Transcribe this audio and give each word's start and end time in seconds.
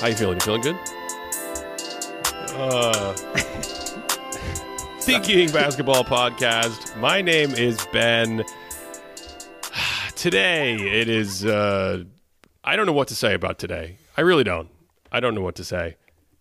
How 0.00 0.06
you 0.06 0.14
feeling? 0.14 0.36
You 0.36 0.40
feeling 0.40 0.62
good? 0.62 0.76
Uh, 2.54 3.12
Thinking 5.02 5.50
Basketball 5.52 6.04
Podcast. 6.04 6.96
My 6.98 7.20
name 7.20 7.50
is 7.50 7.86
Ben. 7.92 8.42
Today 10.16 10.76
it 10.76 11.10
is. 11.10 11.44
Uh, 11.44 12.04
I 12.64 12.76
don't 12.76 12.86
know 12.86 12.94
what 12.94 13.08
to 13.08 13.14
say 13.14 13.34
about 13.34 13.58
today. 13.58 13.98
I 14.16 14.22
really 14.22 14.42
don't. 14.42 14.70
I 15.12 15.20
don't 15.20 15.34
know 15.34 15.42
what 15.42 15.56
to 15.56 15.64
say. 15.64 15.96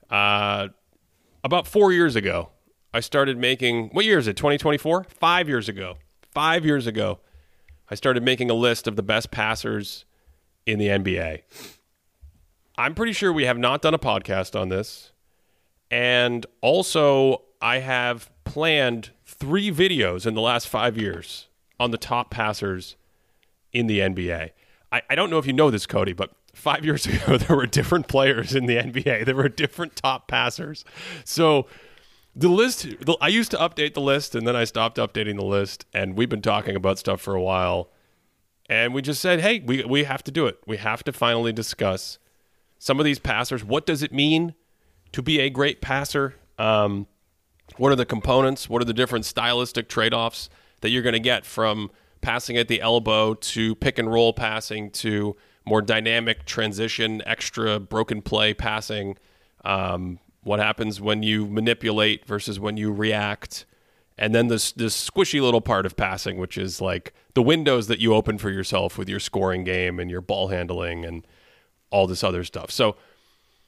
Uh, 0.09 0.69
about 1.43 1.67
four 1.67 1.91
years 1.91 2.15
ago, 2.15 2.51
I 2.93 3.01
started 3.01 3.37
making. 3.37 3.89
What 3.89 4.05
year 4.05 4.19
is 4.19 4.27
it? 4.29 4.37
2024? 4.37 5.03
Five 5.09 5.49
years 5.49 5.67
ago. 5.67 5.97
Five 6.31 6.65
years 6.65 6.87
ago, 6.87 7.19
I 7.89 7.95
started 7.95 8.23
making 8.23 8.49
a 8.49 8.53
list 8.53 8.87
of 8.87 8.95
the 8.95 9.03
best 9.03 9.31
passers 9.31 10.05
in 10.65 10.79
the 10.79 10.87
NBA. 10.87 11.41
I'm 12.79 12.95
pretty 12.95 13.11
sure 13.11 13.33
we 13.33 13.43
have 13.43 13.57
not 13.57 13.81
done 13.81 13.93
a 13.93 13.99
podcast 13.99 14.57
on 14.57 14.69
this. 14.69 15.11
And 15.91 16.45
also, 16.61 17.41
I 17.61 17.79
have 17.79 18.29
planned 18.45 19.09
three 19.25 19.69
videos 19.69 20.25
in 20.25 20.33
the 20.33 20.39
last 20.39 20.69
five 20.69 20.95
years 20.95 21.49
on 21.77 21.91
the 21.91 21.97
top 21.97 22.31
passers 22.31 22.95
in 23.73 23.87
the 23.87 23.99
NBA. 23.99 24.51
I, 24.93 25.01
I 25.09 25.15
don't 25.15 25.29
know 25.29 25.39
if 25.39 25.45
you 25.45 25.51
know 25.51 25.69
this, 25.69 25.85
Cody, 25.85 26.13
but 26.13 26.31
five 26.53 26.85
years 26.85 27.05
ago, 27.05 27.37
there 27.37 27.57
were 27.57 27.65
different 27.65 28.07
players 28.07 28.55
in 28.55 28.65
the 28.65 28.77
NBA. 28.77 29.25
There 29.25 29.35
were 29.35 29.49
different 29.49 29.97
top 29.97 30.29
passers. 30.29 30.85
So 31.25 31.67
the 32.33 32.47
list, 32.47 32.83
the, 33.01 33.17
I 33.19 33.27
used 33.27 33.51
to 33.51 33.57
update 33.57 33.93
the 33.93 34.01
list 34.01 34.35
and 34.35 34.47
then 34.47 34.55
I 34.55 34.63
stopped 34.63 34.95
updating 34.95 35.35
the 35.35 35.43
list. 35.43 35.85
And 35.93 36.15
we've 36.15 36.29
been 36.29 36.41
talking 36.41 36.77
about 36.77 36.97
stuff 36.97 37.19
for 37.19 37.35
a 37.35 37.41
while. 37.41 37.89
And 38.69 38.93
we 38.93 39.01
just 39.01 39.21
said, 39.21 39.41
hey, 39.41 39.59
we, 39.59 39.83
we 39.83 40.05
have 40.05 40.23
to 40.23 40.31
do 40.31 40.47
it. 40.47 40.59
We 40.65 40.77
have 40.77 41.03
to 41.03 41.11
finally 41.11 41.51
discuss 41.51 42.19
some 42.79 42.97
of 42.99 43.05
these 43.05 43.19
passers. 43.19 43.63
What 43.63 43.85
does 43.85 44.01
it 44.01 44.11
mean 44.11 44.55
to 45.11 45.21
be 45.21 45.39
a 45.39 45.49
great 45.49 45.81
passer? 45.81 46.35
Um, 46.57 47.07
what 47.77 47.91
are 47.91 47.95
the 47.95 48.05
components? 48.05 48.69
What 48.69 48.81
are 48.81 48.85
the 48.85 48.93
different 48.93 49.25
stylistic 49.25 49.89
trade 49.89 50.13
offs 50.13 50.49
that 50.81 50.89
you're 50.89 51.03
going 51.03 51.13
to 51.13 51.19
get 51.19 51.45
from 51.45 51.91
passing 52.21 52.57
at 52.57 52.67
the 52.67 52.81
elbow 52.81 53.33
to 53.33 53.75
pick 53.75 53.99
and 53.99 54.11
roll 54.11 54.33
passing 54.33 54.89
to 54.91 55.35
more 55.65 55.81
dynamic 55.81 56.45
transition, 56.45 57.21
extra 57.25 57.79
broken 57.79 58.21
play 58.21 58.53
passing? 58.53 59.17
Um, 59.63 60.19
what 60.41 60.59
happens 60.59 60.99
when 61.01 61.21
you 61.21 61.45
manipulate 61.45 62.25
versus 62.25 62.59
when 62.59 62.77
you 62.77 62.91
react? 62.91 63.65
And 64.17 64.33
then 64.33 64.47
this 64.47 64.71
this 64.71 65.09
squishy 65.09 65.41
little 65.41 65.61
part 65.61 65.85
of 65.85 65.95
passing, 65.95 66.37
which 66.37 66.57
is 66.57 66.81
like 66.81 67.13
the 67.35 67.41
windows 67.41 67.87
that 67.87 67.99
you 67.99 68.13
open 68.13 68.37
for 68.37 68.49
yourself 68.49 68.97
with 68.97 69.07
your 69.07 69.19
scoring 69.19 69.63
game 69.63 69.99
and 69.99 70.09
your 70.09 70.21
ball 70.21 70.47
handling 70.49 71.05
and 71.05 71.25
all 71.91 72.07
this 72.07 72.23
other 72.23 72.43
stuff. 72.43 72.71
So 72.71 72.95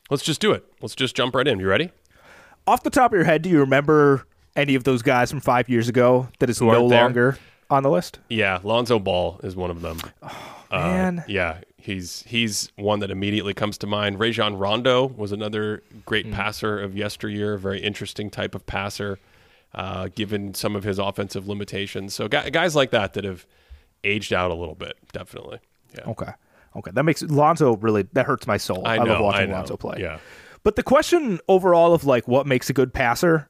let's 0.09 0.23
just 0.23 0.41
do 0.41 0.51
it. 0.51 0.63
Let's 0.81 0.95
just 0.95 1.15
jump 1.15 1.35
right 1.35 1.47
in. 1.47 1.59
You 1.59 1.67
ready? 1.67 1.91
Off 2.67 2.83
the 2.83 2.89
top 2.89 3.11
of 3.11 3.15
your 3.15 3.23
head, 3.25 3.41
do 3.41 3.49
you 3.49 3.59
remember 3.59 4.25
any 4.55 4.75
of 4.75 4.83
those 4.83 5.01
guys 5.01 5.31
from 5.31 5.39
five 5.41 5.67
years 5.69 5.89
ago 5.89 6.27
that 6.39 6.49
is 6.49 6.61
no 6.61 6.87
there? 6.87 7.01
longer 7.03 7.37
on 7.69 7.83
the 7.83 7.89
list? 7.89 8.19
Yeah, 8.29 8.59
Lonzo 8.63 8.99
Ball 8.99 9.39
is 9.43 9.55
one 9.55 9.71
of 9.71 9.81
them. 9.81 9.97
man. 10.71 11.19
Uh, 11.19 11.23
yeah, 11.27 11.57
he's 11.77 12.23
he's 12.27 12.71
one 12.75 12.99
that 12.99 13.09
immediately 13.11 13.53
comes 13.53 13.77
to 13.79 13.87
mind. 13.87 14.19
Rajon 14.19 14.55
Rondo 14.57 15.07
was 15.07 15.31
another 15.31 15.81
great 16.05 16.25
Hmm. 16.27 16.33
passer 16.33 16.79
of 16.79 16.95
yesteryear, 16.95 17.57
very 17.57 17.81
interesting 17.81 18.29
type 18.29 18.53
of 18.55 18.65
passer, 18.67 19.17
uh, 19.73 20.09
given 20.13 20.53
some 20.53 20.75
of 20.75 20.83
his 20.83 20.99
offensive 20.99 21.47
limitations. 21.47 22.13
So 22.13 22.27
guys 22.27 22.75
like 22.75 22.91
that 22.91 23.13
that 23.13 23.23
have 23.23 23.45
aged 24.03 24.33
out 24.33 24.51
a 24.51 24.55
little 24.55 24.75
bit, 24.75 24.97
definitely. 25.11 25.59
Yeah, 25.97 26.09
Okay. 26.11 26.31
Okay. 26.75 26.91
That 26.91 27.03
makes 27.03 27.21
Lonzo 27.21 27.75
really 27.77 28.03
that 28.13 28.25
hurts 28.25 28.47
my 28.47 28.57
soul. 28.57 28.83
I 28.85 28.97
love 28.97 29.21
watching 29.21 29.41
I 29.41 29.45
know. 29.45 29.55
Lonzo 29.55 29.77
play. 29.77 29.97
Yeah. 29.99 30.19
But 30.63 30.75
the 30.75 30.83
question 30.83 31.39
overall 31.47 31.93
of 31.93 32.05
like 32.05 32.27
what 32.27 32.45
makes 32.45 32.69
a 32.69 32.73
good 32.73 32.93
passer, 32.93 33.49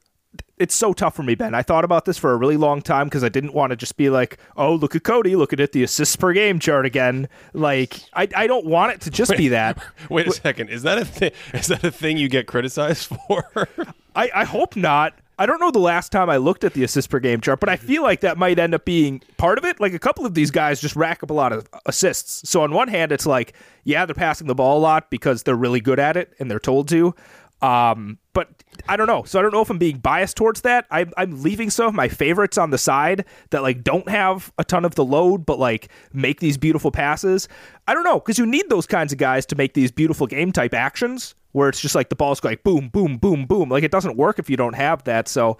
it's 0.58 0.76
so 0.76 0.94
tough 0.94 1.16
for 1.16 1.24
me, 1.24 1.36
Ben. 1.36 1.54
I 1.54 1.62
thought 1.62 1.84
about 1.84 2.06
this 2.06 2.18
for 2.18 2.32
a 2.32 2.38
really 2.38 2.56
long 2.56 2.82
time 2.82 3.08
because 3.08 3.24
I 3.24 3.30
didn't 3.30 3.54
want 3.54 3.72
to 3.72 3.76
just 3.76 3.98
be 3.98 4.10
like, 4.10 4.38
oh, 4.56 4.76
look 4.76 4.96
at 4.96 5.04
Cody, 5.04 5.36
looking 5.36 5.60
at 5.60 5.72
the 5.72 5.84
assists 5.84 6.16
per 6.16 6.34
game 6.34 6.60
chart 6.60 6.86
again. 6.86 7.28
Like, 7.54 8.00
I, 8.14 8.28
I 8.36 8.48
don't 8.48 8.66
want 8.66 8.94
it 8.94 9.02
to 9.02 9.10
just 9.10 9.36
be 9.36 9.50
that. 9.50 9.84
Wait 10.10 10.28
a 10.28 10.32
second. 10.32 10.70
Is 10.70 10.84
that 10.84 11.00
a 11.00 11.06
thing? 11.06 11.32
Is 11.54 11.68
that 11.68 11.84
a 11.84 11.92
thing 11.92 12.18
you 12.18 12.30
get 12.30 12.48
criticized 12.48 13.08
for? 13.28 13.68
I, 14.16 14.30
I 14.34 14.44
hope 14.46 14.76
not. 14.76 15.14
I 15.42 15.48
don't 15.48 15.60
know 15.60 15.72
the 15.72 15.80
last 15.80 16.12
time 16.12 16.30
I 16.30 16.38
looked 16.38 16.64
at 16.64 16.76
the 16.76 16.84
assist 16.84 17.10
per 17.10 17.20
game 17.20 17.42
chart, 17.42 17.60
but 17.60 17.68
I 17.68 17.76
feel 17.76 18.04
like 18.04 18.22
that 18.22 18.38
might 18.38 18.60
end 18.60 18.76
up 18.76 18.86
being 18.86 19.24
part 19.38 19.58
of 19.58 19.66
it. 19.66 19.80
Like 19.80 19.92
a 19.92 19.98
couple 19.98 20.24
of 20.24 20.36
these 20.36 20.52
guys 20.52 20.80
just 20.80 20.96
rack 20.96 21.24
up 21.24 21.32
a 21.32 21.34
lot 21.34 21.52
of 21.52 21.68
assists. 21.88 22.48
So 22.48 22.62
on 22.62 22.72
one 22.72 22.90
hand, 22.90 23.12
it's 23.12 23.26
like, 23.26 23.54
yeah, 23.84 24.06
they're 24.06 24.14
passing 24.14 24.46
the 24.46 24.54
ball 24.54 24.78
a 24.78 24.80
lot 24.80 25.10
because 25.10 25.42
they're 25.42 25.56
really 25.56 25.82
good 25.82 25.98
at 25.98 26.16
it 26.16 26.32
and 26.38 26.52
they're 26.52 26.60
told 26.60 26.90
to. 26.90 27.16
Um, 27.60 28.20
but 28.34 28.50
I 28.88 28.96
don't 28.96 29.08
know. 29.08 29.24
So 29.24 29.40
I 29.40 29.42
don't 29.42 29.52
know 29.52 29.62
if 29.62 29.72
I'm 29.72 29.80
being 29.80 29.98
biased 29.98 30.38
towards 30.38 30.62
that. 30.62 30.86
I'm, 30.92 31.12
I'm 31.18 31.42
leaving 31.42 31.72
some 31.72 31.88
of 31.88 31.96
my 31.96 32.08
favorites 32.08 32.60
on 32.60 32.70
the 32.70 32.78
side 32.78 33.26
that 33.50 33.64
like 33.64 33.84
don't 33.84 34.08
have 34.10 34.54
a 34.60 34.64
ton 34.64 34.86
of 34.86 34.94
the 34.94 35.04
load, 35.04 35.44
but 35.44 35.58
like 35.58 35.90
make 36.14 36.40
these 36.40 36.60
beautiful 36.60 36.92
passes. 36.92 37.48
I 37.88 37.96
don't 37.96 38.04
know 38.04 38.20
because 38.20 38.38
you 38.38 38.46
need 38.46 38.70
those 38.70 38.86
kinds 38.86 39.12
of 39.12 39.18
guys 39.18 39.48
to 39.48 39.56
make 39.56 39.74
these 39.74 39.92
beautiful 39.92 40.28
game 40.28 40.52
type 40.52 40.76
actions 40.76 41.34
where 41.52 41.70
it's 41.70 41.82
just 41.82 41.96
like 41.96 42.10
the 42.10 42.16
ball's 42.16 42.40
going 42.40 42.58
boom, 42.64 42.90
boom, 42.90 43.18
boom, 43.18 43.46
boom. 43.46 43.70
Like 43.70 43.84
it 43.84 43.92
doesn't 43.92 44.18
work 44.18 44.40
if 44.40 44.50
you 44.50 44.58
don't 44.58 44.76
have 44.76 45.04
that. 45.06 45.28
So 45.28 45.58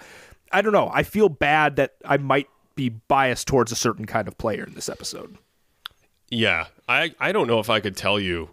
I 0.52 0.62
don't 0.62 0.74
know. 0.74 0.90
I 0.94 1.04
feel 1.04 1.30
bad 1.30 1.76
that 1.78 1.96
I 2.06 2.18
might 2.18 2.48
be 2.76 2.90
biased 2.90 3.48
towards 3.48 3.72
a 3.72 3.76
certain 3.76 4.06
kind 4.06 4.28
of 4.28 4.38
player 4.38 4.64
in 4.64 4.74
this 4.74 4.90
episode. 4.90 5.38
yeah, 6.30 6.68
I 6.88 7.14
I 7.20 7.32
don't 7.32 7.48
know 7.48 7.60
if 7.60 7.70
I 7.70 7.80
could 7.80 7.96
tell 7.98 8.20
you 8.20 8.50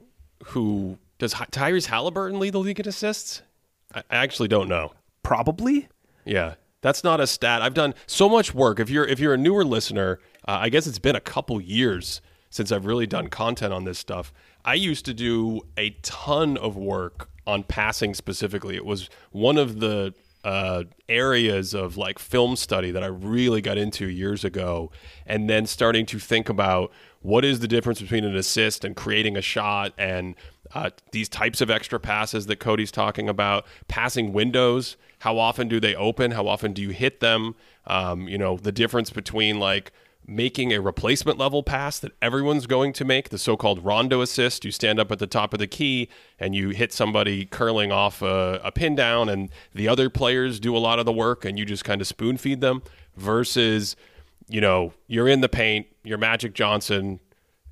who 0.47 0.99
does 1.19 1.34
Tyrese 1.34 1.87
Halliburton 1.87 2.38
lead 2.38 2.54
the 2.54 2.59
league 2.59 2.81
in 2.81 2.88
assists. 2.88 3.43
I, 3.94 4.00
I 4.10 4.16
actually 4.16 4.49
don't 4.49 4.69
know. 4.69 4.93
Probably. 5.22 5.88
Yeah, 6.25 6.55
that's 6.81 7.03
not 7.05 7.20
a 7.20 7.26
stat. 7.26 7.62
I've 7.62 7.75
done 7.75 7.94
so 8.06 8.28
much 8.28 8.55
work. 8.55 8.81
If 8.81 8.91
you're 8.91 9.06
if 9.06 9.20
you're 9.20 9.34
a 9.34 9.38
newer 9.38 9.65
listener, 9.65 10.20
uh, 10.47 10.59
I 10.60 10.69
guess 10.69 10.87
it's 10.87 10.99
been 10.99 11.16
a 11.16 11.20
couple 11.20 11.60
years 11.60 12.20
since 12.50 12.72
I've 12.72 12.87
really 12.87 13.06
done 13.06 13.28
content 13.28 13.72
on 13.72 13.84
this 13.84 13.99
stuff. 13.99 14.32
I 14.65 14.75
used 14.75 15.05
to 15.07 15.15
do 15.15 15.63
a 15.77 15.91
ton 16.03 16.57
of 16.57 16.77
work 16.77 17.29
on 17.47 17.63
passing 17.63 18.15
specifically. 18.15 18.77
It 18.77 18.85
was 18.85 19.09
one 19.31 19.57
of 19.57 19.81
the 19.81 20.15
uh, 20.45 20.85
areas 21.09 21.75
of 21.75 21.97
like 21.97 22.19
film 22.19 22.57
study 22.57 22.91
that 22.91 23.03
I 23.03 23.07
really 23.07 23.61
got 23.61 23.79
into 23.79 24.09
years 24.09 24.45
ago, 24.45 24.91
and 25.27 25.49
then 25.49 25.67
starting 25.67 26.07
to 26.07 26.19
think 26.19 26.49
about 26.49 26.93
what 27.21 27.45
is 27.45 27.61
the 27.61 27.69
difference 27.69 28.01
between 28.01 28.25
an 28.25 28.37
assist 28.37 28.85
and 28.85 28.95
creating 28.95 29.37
a 29.37 29.43
shot 29.43 29.93
and 29.99 30.35
uh, 30.75 30.91
these 31.13 31.29
types 31.29 31.61
of 31.61 31.71
extra 31.71 31.99
passes 31.99 32.47
that 32.47 32.57
Cody's 32.57 32.93
talking 32.93 33.29
about, 33.29 33.67
passing 33.89 34.33
windows. 34.33 34.97
How 35.21 35.39
often 35.39 35.67
do 35.67 35.81
they 35.81 35.95
open? 35.95 36.33
How 36.33 36.47
often 36.47 36.73
do 36.73 36.83
you 36.83 36.91
hit 36.91 37.21
them? 37.21 37.55
Um, 37.87 38.29
you 38.29 38.39
know, 38.39 38.57
the 38.57 38.71
difference 38.73 39.11
between 39.11 39.59
like 39.59 39.93
making 40.31 40.75
a 40.75 40.81
replacement 40.81 41.39
level 41.39 41.62
pass 41.62 41.99
that 41.99 42.12
everyone's 42.21 42.66
going 42.66 42.93
to 42.93 43.03
make, 43.03 43.31
the 43.31 43.39
so 43.39 43.56
called 43.56 43.83
rondo 43.83 44.21
assist. 44.21 44.62
You 44.62 44.71
stand 44.71 45.00
up 45.00 45.11
at 45.11 45.19
the 45.19 45.27
top 45.27 45.55
of 45.55 45.59
the 45.59 45.66
key 45.66 46.11
and 46.39 46.55
you 46.55 46.69
hit 46.69 46.93
somebody 46.93 47.47
curling 47.47 47.91
off 47.91 48.21
a, 48.21 48.61
a 48.62 48.71
pin 48.71 48.94
down, 48.94 49.31
and 49.31 49.49
the 49.75 49.88
other 49.88 50.11
players 50.11 50.61
do 50.61 50.77
a 50.77 50.78
lot 50.78 50.99
of 50.99 51.06
the 51.06 51.12
work 51.12 51.47
and 51.47 51.59
you 51.59 51.65
just 51.65 51.83
kind 51.83 52.03
of 52.03 52.06
spoon 52.06 52.37
feed 52.37 52.61
them, 52.61 52.83
versus, 53.17 53.97
you 54.49 54.61
know, 54.61 54.93
you're 55.06 55.28
in 55.28 55.41
the 55.41 55.49
paint, 55.49 55.87
you're 56.05 56.19
Magic 56.19 56.53
Johnson, 56.53 57.21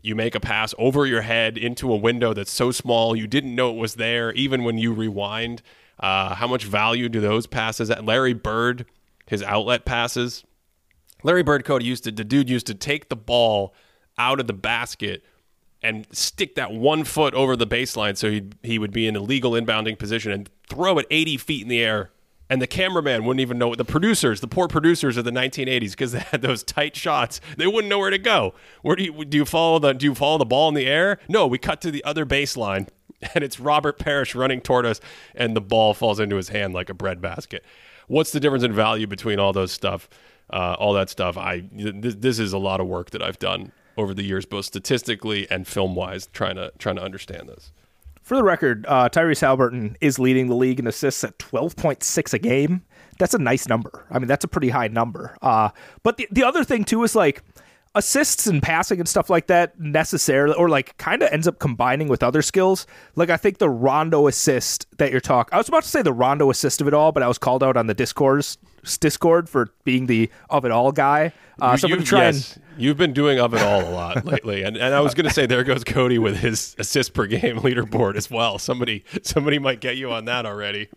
you 0.01 0.15
make 0.15 0.35
a 0.35 0.41
pass 0.41 0.75
over 0.79 1.05
your 1.05 1.21
head 1.21 1.59
into 1.59 1.93
a 1.93 1.97
window 1.97 2.33
that's 2.33 2.51
so 2.51 2.71
small 2.71 3.15
you 3.15 3.27
didn't 3.27 3.55
know 3.55 3.69
it 3.71 3.77
was 3.77 3.97
there, 3.97 4.33
even 4.33 4.65
when 4.65 4.79
you 4.79 4.95
rewind. 4.95 5.61
Uh, 6.01 6.35
how 6.35 6.47
much 6.47 6.65
value 6.65 7.11
do 7.11 7.21
those 7.21 7.47
passes 7.47 7.91
at 7.91 8.05
Larry 8.05 8.33
Bird, 8.33 8.87
his 9.27 9.43
outlet 9.43 9.85
passes? 9.85 10.45
Larry 11.23 11.43
Bird 11.43 11.65
Cody 11.65 11.87
used 11.87 12.05
to 12.05 12.11
the 12.11 12.25
dude 12.25 12.51
used 12.51 12.67
to 12.67 12.75
take 12.75 13.09
the 13.09 13.17
ball 13.17 13.75
out 14.19 14.41
of 14.41 14.47
the 14.47 14.53
basket 14.53 15.25
and 15.83 16.07
stick 16.11 16.55
that 16.55 16.73
one 16.73 17.05
foot 17.05 17.35
over 17.35 17.57
the 17.57 17.67
baseline 17.67 18.17
so 18.17 18.31
he 18.31 18.49
he 18.63 18.79
would 18.79 18.93
be 18.93 19.07
in 19.07 19.17
a 19.17 19.21
legal 19.21 19.53
inbounding 19.53 19.99
position 19.99 20.33
and 20.33 20.51
throw 20.69 20.99
it 20.99 21.07
80 21.11 21.37
feet 21.37 21.63
in 21.63 21.69
the 21.69 21.83
air. 21.83 22.11
And 22.49 22.63
the 22.63 22.69
cameraman 22.69 23.25
wouldn't 23.25 23.41
even 23.41 23.59
know 23.59 23.75
the 23.75 23.85
producers 23.85 24.41
the 24.41 24.49
poor 24.49 24.69
producers 24.69 25.17
of 25.17 25.25
the 25.25 25.33
1980s 25.33 25.91
because 25.91 26.13
they 26.13 26.21
had 26.21 26.43
those 26.43 26.63
tight 26.63 26.97
shots 26.97 27.41
they 27.57 27.67
wouldn't 27.67 27.89
know 27.89 27.99
where 27.99 28.11
to 28.11 28.19
go. 28.19 28.55
Where 28.83 28.97
do 28.97 29.05
you 29.05 29.25
do 29.25 29.39
you 29.39 29.45
follow 29.45 29.79
the 29.79 29.93
do 29.93 30.07
you 30.07 30.15
follow 30.15 30.39
the 30.39 30.45
ball 30.45 30.69
in 30.69 30.75
the 30.75 30.87
air? 30.87 31.19
No 31.29 31.47
we 31.47 31.59
cut 31.59 31.81
to 31.83 31.91
the 31.91 32.05
other 32.05 32.25
baseline 32.25 32.89
and 33.35 33.43
it's 33.43 33.59
Robert 33.59 33.99
Parish 33.99 34.35
running 34.35 34.61
toward 34.61 34.87
us 34.87 35.01
and 35.35 35.57
the 35.57 35.61
ball 35.61 35.95
falls 35.95 36.21
into 36.21 36.37
his 36.37 36.51
hand 36.51 36.73
like 36.75 36.89
a 36.89 36.95
breadbasket. 36.95 37.65
What's 38.07 38.31
the 38.31 38.41
difference 38.41 38.63
in 38.63 38.73
value 38.73 39.09
between 39.09 39.41
all 39.41 39.53
those 39.53 39.73
stuff 39.73 40.09
uh, 40.51 40.77
all 40.79 40.93
that 40.93 41.11
stuff 41.11 41.37
I 41.37 41.61
th- 41.61 42.17
this 42.19 42.39
is 42.39 42.53
a 42.53 42.59
lot 42.59 42.81
of 42.81 42.87
work 42.87 43.11
that 43.11 43.23
I've 43.23 43.39
done 43.39 43.73
over 43.97 44.13
the 44.15 44.23
years 44.23 44.47
both 44.47 44.65
statistically 44.65 45.51
and 45.51 45.67
film 45.67 45.95
wise 45.95 46.29
trying 46.33 46.57
to 46.57 46.73
trying 46.79 46.97
to 46.97 47.03
understand 47.03 47.49
this 47.49 47.73
For 48.23 48.37
the 48.37 48.43
record, 48.45 48.85
uh, 48.89 49.09
Tyrese 49.09 49.41
Halliburton 49.41 49.97
is 50.01 50.19
leading 50.19 50.49
the 50.49 50.55
league 50.57 50.81
in 50.81 50.87
assists 50.87 51.23
at 51.25 51.39
12.6 51.39 52.33
a 52.35 52.39
game. 52.39 52.83
That's 53.19 53.35
a 53.35 53.39
nice 53.39 53.69
number. 53.69 54.05
I 54.11 54.19
mean, 54.19 54.27
that's 54.29 54.45
a 54.45 54.49
pretty 54.49 54.71
high 54.71 54.89
number. 54.89 55.37
Uh, 55.41 55.71
but 56.03 56.17
the, 56.17 56.27
the 56.33 56.43
other 56.43 56.65
thing, 56.65 56.85
too, 56.85 57.05
is 57.05 57.15
like, 57.15 57.43
assists 57.97 58.47
and 58.47 58.63
passing 58.63 59.01
and 59.01 59.09
stuff 59.09 59.29
like 59.29 59.49
that 59.49 59.81
necessarily, 59.81 60.55
or 60.55 60.69
like 60.69 60.97
kind 60.99 61.23
of 61.23 61.33
ends 61.33 61.49
up 61.49 61.59
combining 61.59 62.07
with 62.09 62.23
other 62.23 62.43
skills. 62.43 62.87
Like 63.17 63.31
I 63.31 63.37
think 63.37 63.59
the 63.59 63.69
Rondo 63.69 64.29
assist 64.29 64.87
that 64.99 65.11
you're 65.11 65.21
talking, 65.21 65.53
I 65.55 65.59
was 65.59 65.69
about 65.69 65.83
to 65.83 65.89
say 65.89 66.03
the 66.03 66.13
Rondo 66.13 66.51
assist 66.51 66.81
of 66.81 66.87
it 66.87 66.95
all, 66.95 67.11
but 67.11 67.23
I 67.23 67.29
was 67.29 67.39
called 67.39 67.63
out 67.65 67.77
on 67.77 67.87
the 67.89 67.95
Discourse 67.95 68.59
Discord 69.01 69.49
for 69.49 69.71
being 69.85 70.07
the 70.07 70.31
of 70.51 70.65
it 70.65 70.71
all 70.71 70.93
guy. 70.93 71.33
Uh, 71.61 71.71
You- 71.73 71.79
so 71.79 71.87
I'm 71.87 71.91
gonna 71.91 72.01
you've- 72.03 72.05
try 72.09 72.21
yes, 72.27 72.59
you've 72.79 72.97
been 72.99 73.13
doing 73.15 73.41
of 73.41 73.53
it 73.55 73.63
all 73.63 73.81
a 73.81 73.91
lot 73.91 74.25
lately, 74.25 74.63
and 74.63 74.77
and 74.77 74.95
I 74.95 75.01
was 75.01 75.15
going 75.15 75.27
to 75.27 75.33
say 75.35 75.47
there 75.47 75.65
goes 75.65 75.83
Cody 75.83 76.19
with 76.19 76.37
his 76.39 76.77
assist 76.79 77.15
per 77.15 77.27
game 77.27 77.59
leaderboard 77.61 78.15
as 78.17 78.31
well. 78.31 78.59
Somebody 78.59 79.05
somebody 79.23 79.59
might 79.59 79.81
get 79.81 79.97
you 79.97 80.13
on 80.13 80.27
that 80.27 80.45
already. 80.47 80.89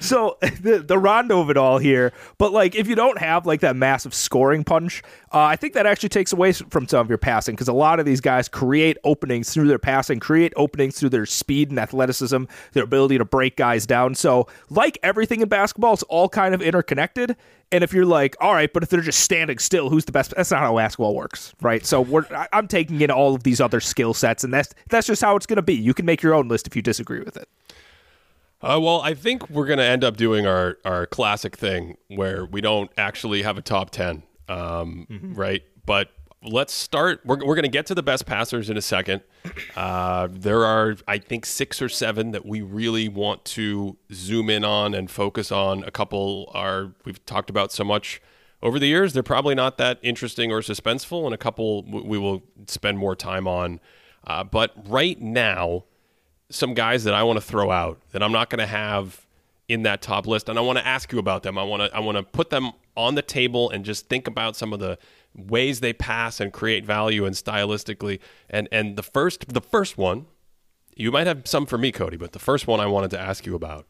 So 0.00 0.36
the 0.60 0.78
the 0.86 0.98
Rondo 0.98 1.40
of 1.40 1.50
it 1.50 1.56
all 1.56 1.78
here. 1.78 2.12
But 2.38 2.52
like 2.52 2.74
if 2.74 2.88
you 2.88 2.94
don't 2.94 3.18
have 3.18 3.46
like 3.46 3.60
that 3.60 3.76
massive 3.76 4.14
scoring 4.14 4.64
punch, 4.64 5.02
uh, 5.32 5.40
I 5.40 5.56
think 5.56 5.74
that 5.74 5.86
actually 5.86 6.08
takes 6.10 6.32
away 6.32 6.52
from 6.52 6.88
some 6.88 7.00
of 7.00 7.08
your 7.08 7.18
passing 7.18 7.54
because 7.54 7.68
a 7.68 7.72
lot 7.72 8.00
of 8.00 8.06
these 8.06 8.20
guys 8.20 8.48
create 8.48 8.96
openings 9.04 9.52
through 9.52 9.68
their 9.68 9.78
passing, 9.78 10.20
create 10.20 10.52
openings 10.56 10.98
through 10.98 11.10
their 11.10 11.26
speed 11.26 11.70
and 11.70 11.78
athleticism, 11.78 12.44
their 12.72 12.84
ability 12.84 13.18
to 13.18 13.24
break 13.24 13.56
guys 13.56 13.86
down. 13.86 14.14
So 14.14 14.46
like 14.70 14.98
everything 15.02 15.40
in 15.40 15.48
basketball, 15.48 15.94
it's 15.94 16.02
all 16.04 16.28
kind 16.28 16.54
of 16.54 16.62
interconnected. 16.62 17.36
And 17.70 17.84
if 17.84 17.92
you're 17.92 18.06
like, 18.06 18.34
all 18.40 18.54
right, 18.54 18.72
but 18.72 18.82
if 18.82 18.88
they're 18.88 19.02
just 19.02 19.20
standing 19.20 19.58
still, 19.58 19.90
who's 19.90 20.06
the 20.06 20.12
best? 20.12 20.32
That's 20.34 20.50
not 20.50 20.60
how 20.60 20.74
basketball 20.74 21.14
works, 21.14 21.52
right? 21.60 21.84
So 21.84 22.00
we're, 22.00 22.24
I- 22.34 22.48
I'm 22.54 22.66
taking 22.66 23.02
in 23.02 23.10
all 23.10 23.34
of 23.34 23.42
these 23.42 23.60
other 23.60 23.80
skill 23.80 24.14
sets, 24.14 24.42
and 24.42 24.54
that's 24.54 24.72
that's 24.88 25.06
just 25.06 25.20
how 25.20 25.36
it's 25.36 25.44
going 25.44 25.56
to 25.56 25.62
be. 25.62 25.74
You 25.74 25.92
can 25.92 26.06
make 26.06 26.22
your 26.22 26.32
own 26.32 26.48
list 26.48 26.66
if 26.66 26.74
you 26.74 26.80
disagree 26.80 27.20
with 27.20 27.36
it. 27.36 27.46
Uh, 28.60 28.78
well, 28.80 29.00
I 29.00 29.14
think 29.14 29.48
we're 29.50 29.66
going 29.66 29.78
to 29.78 29.84
end 29.84 30.02
up 30.02 30.16
doing 30.16 30.46
our, 30.46 30.78
our 30.84 31.06
classic 31.06 31.56
thing 31.56 31.96
where 32.08 32.44
we 32.44 32.60
don't 32.60 32.90
actually 32.98 33.42
have 33.42 33.56
a 33.56 33.62
top 33.62 33.90
10, 33.90 34.24
um, 34.48 35.06
right? 35.36 35.62
But 35.86 36.10
let's 36.42 36.72
start. 36.72 37.20
We're, 37.24 37.36
we're 37.36 37.54
going 37.54 37.62
to 37.62 37.68
get 37.68 37.86
to 37.86 37.94
the 37.94 38.02
best 38.02 38.26
passers 38.26 38.68
in 38.68 38.76
a 38.76 38.82
second. 38.82 39.22
Uh, 39.76 40.26
there 40.30 40.64
are, 40.64 40.96
I 41.06 41.18
think, 41.18 41.46
six 41.46 41.80
or 41.80 41.88
seven 41.88 42.32
that 42.32 42.44
we 42.44 42.60
really 42.60 43.08
want 43.08 43.44
to 43.46 43.96
zoom 44.12 44.50
in 44.50 44.64
on 44.64 44.92
and 44.92 45.08
focus 45.08 45.52
on. 45.52 45.84
A 45.84 45.92
couple 45.92 46.50
are, 46.52 46.94
we've 47.04 47.24
talked 47.26 47.50
about 47.50 47.70
so 47.70 47.84
much 47.84 48.20
over 48.62 48.78
the 48.78 48.86
years, 48.86 49.12
they're 49.12 49.22
probably 49.22 49.54
not 49.54 49.78
that 49.78 49.98
interesting 50.02 50.50
or 50.50 50.60
suspenseful, 50.60 51.24
and 51.24 51.32
a 51.32 51.38
couple 51.38 51.84
we 51.84 52.18
will 52.18 52.42
spend 52.66 52.98
more 52.98 53.14
time 53.14 53.46
on. 53.46 53.80
Uh, 54.26 54.42
but 54.42 54.72
right 54.84 55.20
now, 55.20 55.84
some 56.50 56.74
guys 56.74 57.04
that 57.04 57.14
I 57.14 57.22
want 57.22 57.38
to 57.38 57.44
throw 57.44 57.70
out 57.70 58.00
that 58.12 58.22
I'm 58.22 58.32
not 58.32 58.50
going 58.50 58.60
to 58.60 58.66
have 58.66 59.26
in 59.68 59.82
that 59.82 60.00
top 60.00 60.26
list, 60.26 60.48
and 60.48 60.58
I 60.58 60.62
want 60.62 60.78
to 60.78 60.86
ask 60.86 61.12
you 61.12 61.18
about 61.18 61.42
them. 61.42 61.58
I 61.58 61.62
want 61.62 61.82
to 61.82 61.94
I 61.94 62.00
want 62.00 62.16
to 62.16 62.22
put 62.22 62.50
them 62.50 62.72
on 62.96 63.14
the 63.14 63.22
table 63.22 63.70
and 63.70 63.84
just 63.84 64.08
think 64.08 64.26
about 64.26 64.56
some 64.56 64.72
of 64.72 64.80
the 64.80 64.98
ways 65.36 65.80
they 65.80 65.92
pass 65.92 66.40
and 66.40 66.52
create 66.52 66.84
value 66.84 67.24
and 67.24 67.34
stylistically. 67.34 68.18
And 68.48 68.68
and 68.72 68.96
the 68.96 69.02
first 69.02 69.52
the 69.52 69.60
first 69.60 69.98
one, 69.98 70.26
you 70.96 71.12
might 71.12 71.26
have 71.26 71.46
some 71.46 71.66
for 71.66 71.78
me, 71.78 71.92
Cody, 71.92 72.16
but 72.16 72.32
the 72.32 72.38
first 72.38 72.66
one 72.66 72.80
I 72.80 72.86
wanted 72.86 73.10
to 73.10 73.20
ask 73.20 73.44
you 73.44 73.54
about 73.54 73.86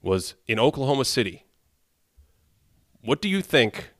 was 0.00 0.34
in 0.46 0.58
Oklahoma 0.58 1.04
City. 1.04 1.44
What 3.02 3.20
do 3.20 3.28
you 3.28 3.42
think 3.42 3.90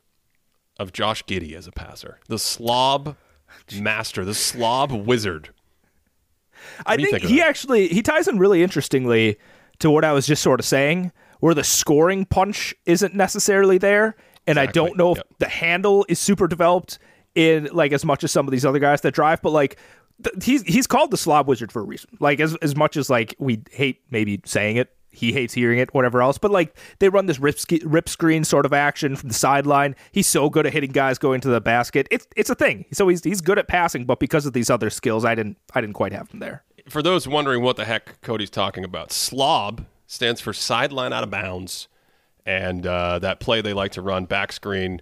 of 0.78 0.92
Josh 0.92 1.24
Giddey 1.24 1.52
as 1.54 1.66
a 1.66 1.72
passer? 1.72 2.18
The 2.28 2.38
slob 2.38 3.16
master, 3.78 4.24
the 4.24 4.34
slob 4.34 4.92
wizard. 4.92 5.50
I 6.86 6.96
think, 6.96 7.10
think 7.10 7.22
he 7.24 7.38
that? 7.38 7.48
actually 7.48 7.88
he 7.88 8.02
ties 8.02 8.28
in 8.28 8.38
really 8.38 8.62
interestingly 8.62 9.38
to 9.80 9.90
what 9.90 10.04
I 10.04 10.12
was 10.12 10.26
just 10.26 10.42
sort 10.42 10.60
of 10.60 10.66
saying, 10.66 11.12
where 11.40 11.54
the 11.54 11.64
scoring 11.64 12.24
punch 12.24 12.74
isn't 12.86 13.14
necessarily 13.14 13.78
there, 13.78 14.16
and 14.46 14.58
I 14.58 14.66
don't 14.66 14.96
know 14.96 15.12
if 15.12 15.18
Yep. 15.18 15.26
the 15.38 15.48
handle 15.48 16.06
is 16.08 16.18
super 16.18 16.48
developed 16.48 16.98
in 17.34 17.68
like 17.72 17.92
as 17.92 18.04
much 18.04 18.24
as 18.24 18.32
some 18.32 18.46
of 18.48 18.52
these 18.52 18.64
other 18.64 18.78
guys 18.78 19.00
that 19.02 19.12
drive, 19.12 19.42
but 19.42 19.50
like. 19.50 19.76
th- 20.24 20.42
He's 20.44 20.62
he's 20.62 20.86
called 20.86 21.10
the 21.10 21.18
slob 21.18 21.46
wizard 21.46 21.70
for 21.70 21.82
a 21.82 21.84
reason. 21.84 22.08
Like 22.20 22.40
as 22.40 22.56
as 22.62 22.74
much 22.74 22.96
as 22.96 23.10
like 23.10 23.34
we 23.38 23.60
hate 23.70 24.00
maybe 24.10 24.40
saying 24.46 24.76
it, 24.76 24.95
he 25.16 25.32
hates 25.32 25.54
hearing 25.54 25.78
it, 25.78 25.92
whatever 25.94 26.22
else. 26.22 26.38
But 26.38 26.50
like 26.50 26.76
they 26.98 27.08
run 27.08 27.26
this 27.26 27.38
rip, 27.38 27.56
rip 27.84 28.08
screen 28.08 28.44
sort 28.44 28.66
of 28.66 28.72
action 28.72 29.16
from 29.16 29.28
the 29.30 29.34
sideline. 29.34 29.96
He's 30.12 30.26
so 30.26 30.50
good 30.50 30.66
at 30.66 30.72
hitting 30.72 30.92
guys 30.92 31.18
going 31.18 31.40
to 31.40 31.48
the 31.48 31.60
basket. 31.60 32.06
It's 32.10 32.26
it's 32.36 32.50
a 32.50 32.54
thing. 32.54 32.84
So 32.92 33.08
he's 33.08 33.24
he's 33.24 33.40
good 33.40 33.58
at 33.58 33.66
passing, 33.68 34.04
but 34.04 34.20
because 34.20 34.46
of 34.46 34.52
these 34.52 34.70
other 34.70 34.90
skills, 34.90 35.24
I 35.24 35.34
didn't 35.34 35.56
I 35.74 35.80
didn't 35.80 35.94
quite 35.94 36.12
have 36.12 36.30
him 36.30 36.40
there. 36.40 36.62
for 36.88 37.02
those 37.02 37.26
wondering 37.26 37.62
what 37.62 37.76
the 37.76 37.84
heck 37.84 38.20
Cody's 38.20 38.50
talking 38.50 38.84
about, 38.84 39.10
slob 39.10 39.86
stands 40.06 40.40
for 40.40 40.52
sideline 40.52 41.12
out 41.12 41.24
of 41.24 41.30
bounds, 41.30 41.88
and 42.44 42.86
uh, 42.86 43.18
that 43.18 43.40
play 43.40 43.60
they 43.60 43.72
like 43.72 43.92
to 43.92 44.02
run 44.02 44.24
back 44.24 44.52
screen. 44.52 45.00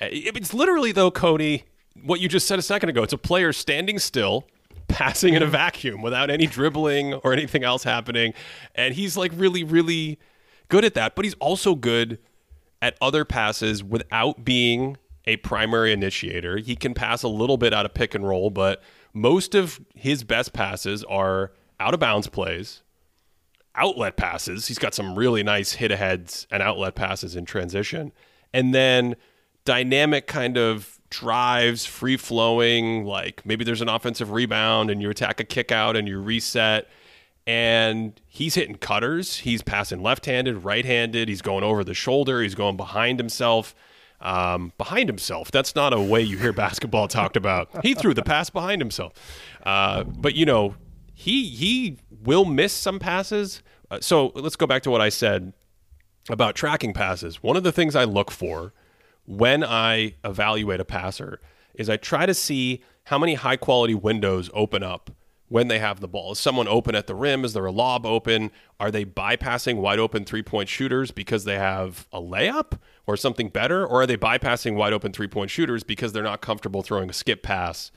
It's 0.00 0.54
literally 0.54 0.92
though, 0.92 1.10
Cody, 1.10 1.64
what 2.04 2.20
you 2.20 2.28
just 2.28 2.46
said 2.46 2.58
a 2.58 2.62
second 2.62 2.88
ago. 2.88 3.02
It's 3.02 3.12
a 3.12 3.18
player 3.18 3.52
standing 3.52 3.98
still, 3.98 4.46
passing 4.88 5.34
in 5.34 5.42
a 5.42 5.46
vacuum 5.46 6.02
without 6.02 6.30
any 6.30 6.46
dribbling 6.46 7.14
or 7.14 7.32
anything 7.32 7.62
else 7.62 7.84
happening, 7.84 8.34
and 8.74 8.94
he's 8.94 9.16
like 9.16 9.32
really, 9.34 9.62
really 9.62 10.18
good 10.68 10.84
at 10.84 10.94
that. 10.94 11.14
But 11.14 11.24
he's 11.24 11.34
also 11.34 11.74
good 11.74 12.18
at 12.80 12.96
other 13.00 13.24
passes 13.24 13.82
without 13.82 14.44
being 14.44 14.96
a 15.26 15.36
primary 15.38 15.92
initiator. 15.92 16.56
He 16.58 16.74
can 16.74 16.94
pass 16.94 17.22
a 17.22 17.28
little 17.28 17.58
bit 17.58 17.74
out 17.74 17.84
of 17.84 17.94
pick 17.94 18.14
and 18.14 18.26
roll, 18.26 18.50
but 18.50 18.82
most 19.12 19.54
of 19.54 19.80
his 19.94 20.24
best 20.24 20.52
passes 20.52 21.04
are 21.04 21.52
out 21.80 21.94
of 21.94 22.00
bounds 22.00 22.28
plays, 22.28 22.82
outlet 23.74 24.16
passes. 24.16 24.68
He's 24.68 24.78
got 24.78 24.94
some 24.94 25.16
really 25.16 25.42
nice 25.42 25.72
hit 25.72 25.90
aheads 25.90 26.46
and 26.50 26.62
outlet 26.62 26.94
passes 26.94 27.36
in 27.36 27.44
transition. 27.44 28.12
And 28.52 28.74
then 28.74 29.16
dynamic 29.64 30.26
kind 30.26 30.56
of 30.56 30.97
drives, 31.10 31.86
free 31.86 32.16
flowing, 32.16 33.04
like 33.04 33.44
maybe 33.44 33.64
there's 33.64 33.80
an 33.80 33.88
offensive 33.88 34.30
rebound 34.30 34.90
and 34.90 35.00
you 35.00 35.10
attack 35.10 35.40
a 35.40 35.44
kick 35.44 35.72
out 35.72 35.96
and 35.96 36.08
you 36.08 36.20
reset. 36.20 36.88
And 37.46 38.20
he's 38.26 38.54
hitting 38.54 38.76
cutters. 38.76 39.38
He's 39.38 39.62
passing 39.62 40.02
left 40.02 40.26
handed, 40.26 40.64
right 40.64 40.84
handed. 40.84 41.28
He's 41.28 41.40
going 41.40 41.64
over 41.64 41.82
the 41.82 41.94
shoulder. 41.94 42.42
He's 42.42 42.54
going 42.54 42.76
behind 42.76 43.18
himself. 43.18 43.74
Um, 44.20 44.72
behind 44.76 45.08
himself. 45.08 45.52
That's 45.52 45.76
not 45.76 45.92
a 45.94 46.00
way 46.00 46.20
you 46.20 46.38
hear 46.38 46.52
basketball 46.54 47.08
talked 47.08 47.36
about. 47.36 47.84
He 47.84 47.94
threw 47.94 48.14
the 48.14 48.22
pass 48.24 48.50
behind 48.50 48.82
himself. 48.82 49.12
Uh, 49.64 50.02
but, 50.04 50.34
you 50.34 50.44
know, 50.44 50.74
he 51.14 51.48
he 51.48 51.98
will 52.22 52.44
miss 52.44 52.72
some 52.72 52.98
passes. 52.98 53.62
Uh, 53.90 53.98
so 54.00 54.32
let's 54.34 54.56
go 54.56 54.66
back 54.66 54.82
to 54.82 54.90
what 54.90 55.00
I 55.00 55.08
said 55.08 55.52
about 56.28 56.54
tracking 56.54 56.92
passes. 56.92 57.42
One 57.42 57.56
of 57.56 57.62
the 57.62 57.72
things 57.72 57.96
I 57.96 58.04
look 58.04 58.30
for 58.30 58.72
when 59.28 59.62
I 59.62 60.14
evaluate 60.24 60.80
a 60.80 60.86
passer 60.86 61.38
is 61.74 61.90
I 61.90 61.98
try 61.98 62.24
to 62.24 62.32
see 62.32 62.82
how 63.04 63.18
many 63.18 63.34
high 63.34 63.58
quality 63.58 63.94
windows 63.94 64.48
open 64.54 64.82
up 64.82 65.10
when 65.48 65.68
they 65.68 65.78
have 65.78 66.00
the 66.00 66.08
ball. 66.08 66.32
Is 66.32 66.38
someone 66.38 66.66
open 66.66 66.94
at 66.94 67.06
the 67.06 67.14
rim? 67.14 67.44
Is 67.44 67.52
there 67.52 67.66
a 67.66 67.70
lob 67.70 68.06
open? 68.06 68.50
Are 68.80 68.90
they 68.90 69.04
bypassing 69.04 69.76
wide 69.76 69.98
open 69.98 70.24
three 70.24 70.42
point 70.42 70.70
shooters 70.70 71.10
because 71.10 71.44
they 71.44 71.58
have 71.58 72.08
a 72.10 72.22
layup 72.22 72.78
or 73.06 73.18
something 73.18 73.50
better? 73.50 73.84
Or 73.84 74.02
are 74.02 74.06
they 74.06 74.16
bypassing 74.16 74.76
wide 74.76 74.94
open 74.94 75.12
three 75.12 75.28
point 75.28 75.50
shooters 75.50 75.84
because 75.84 76.14
they're 76.14 76.22
not 76.22 76.40
comfortable 76.40 76.82
throwing 76.82 77.10
a 77.10 77.14
skip 77.14 77.42
pass 77.42 77.90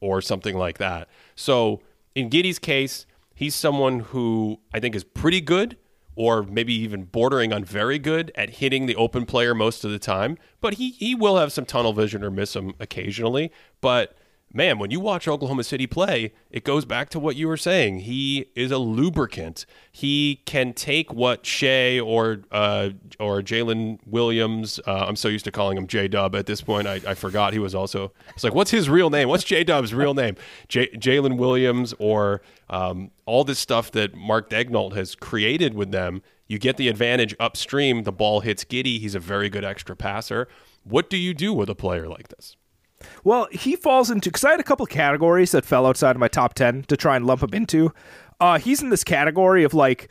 or 0.00 0.22
something 0.22 0.56
like 0.56 0.78
that? 0.78 1.08
So 1.34 1.82
in 2.14 2.30
Giddey's 2.30 2.58
case, 2.58 3.04
he's 3.34 3.54
someone 3.54 4.00
who 4.00 4.58
I 4.72 4.80
think 4.80 4.94
is 4.94 5.04
pretty 5.04 5.42
good 5.42 5.76
or 6.18 6.42
maybe 6.42 6.74
even 6.74 7.04
bordering 7.04 7.52
on 7.52 7.64
very 7.64 7.96
good 7.96 8.32
at 8.34 8.50
hitting 8.50 8.86
the 8.86 8.96
open 8.96 9.24
player 9.24 9.54
most 9.54 9.84
of 9.84 9.92
the 9.92 10.00
time. 10.00 10.36
But 10.60 10.74
he 10.74 10.90
he 10.90 11.14
will 11.14 11.36
have 11.36 11.52
some 11.52 11.64
tunnel 11.64 11.92
vision 11.92 12.24
or 12.24 12.30
miss 12.30 12.56
him 12.56 12.74
occasionally. 12.80 13.52
But 13.80 14.18
man, 14.52 14.80
when 14.80 14.90
you 14.90 14.98
watch 14.98 15.28
Oklahoma 15.28 15.62
City 15.62 15.86
play, 15.86 16.32
it 16.50 16.64
goes 16.64 16.84
back 16.84 17.08
to 17.10 17.20
what 17.20 17.36
you 17.36 17.46
were 17.46 17.56
saying. 17.56 18.00
He 18.00 18.46
is 18.56 18.72
a 18.72 18.78
lubricant. 18.78 19.64
He 19.92 20.42
can 20.44 20.72
take 20.72 21.12
what 21.12 21.46
Shai 21.46 22.00
or 22.00 22.40
uh, 22.50 22.90
or 23.20 23.40
Jalen 23.40 24.00
Williams. 24.04 24.80
Uh, 24.88 25.04
I'm 25.06 25.14
so 25.14 25.28
used 25.28 25.44
to 25.44 25.52
calling 25.52 25.78
him 25.78 25.86
J 25.86 26.08
Dub 26.08 26.34
at 26.34 26.46
this 26.46 26.62
point. 26.62 26.88
I, 26.88 27.00
I 27.06 27.14
forgot 27.14 27.52
he 27.52 27.60
was 27.60 27.76
also. 27.76 28.12
It's 28.34 28.42
like, 28.42 28.54
what's 28.54 28.72
his 28.72 28.90
real 28.90 29.08
name? 29.08 29.28
What's 29.28 29.44
J 29.44 29.62
Dub's 29.62 29.94
real 29.94 30.14
name? 30.14 30.34
Jalen 30.68 31.36
Williams 31.36 31.94
or 32.00 32.42
um, 32.70 33.10
all 33.26 33.44
this 33.44 33.58
stuff 33.58 33.90
that 33.92 34.14
Mark 34.14 34.50
Daigneault 34.50 34.94
has 34.94 35.14
created 35.14 35.74
with 35.74 35.90
them. 35.90 36.22
You 36.46 36.58
get 36.58 36.76
the 36.76 36.88
advantage 36.88 37.34
upstream. 37.38 38.04
The 38.04 38.12
ball 38.12 38.40
hits 38.40 38.64
Giddey. 38.64 39.00
He's 39.00 39.14
a 39.14 39.20
very 39.20 39.48
good 39.48 39.64
extra 39.64 39.94
passer. 39.94 40.48
What 40.84 41.10
do 41.10 41.16
you 41.16 41.34
do 41.34 41.52
with 41.52 41.68
a 41.68 41.74
player 41.74 42.08
like 42.08 42.28
this? 42.28 42.56
Well, 43.22 43.48
he 43.52 43.76
falls 43.76 44.10
into 44.10 44.30
because 44.30 44.44
I 44.44 44.50
had 44.52 44.60
a 44.60 44.64
couple 44.64 44.86
categories 44.86 45.52
that 45.52 45.64
fell 45.64 45.86
outside 45.86 46.16
of 46.16 46.20
my 46.20 46.28
top 46.28 46.54
ten 46.54 46.82
to 46.84 46.96
try 46.96 47.16
and 47.16 47.26
lump 47.26 47.42
him 47.42 47.50
into. 47.52 47.92
Uh, 48.40 48.58
he's 48.58 48.82
in 48.82 48.90
this 48.90 49.04
category 49.04 49.64
of 49.64 49.74
like 49.74 50.10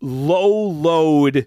low 0.00 0.48
load, 0.48 1.46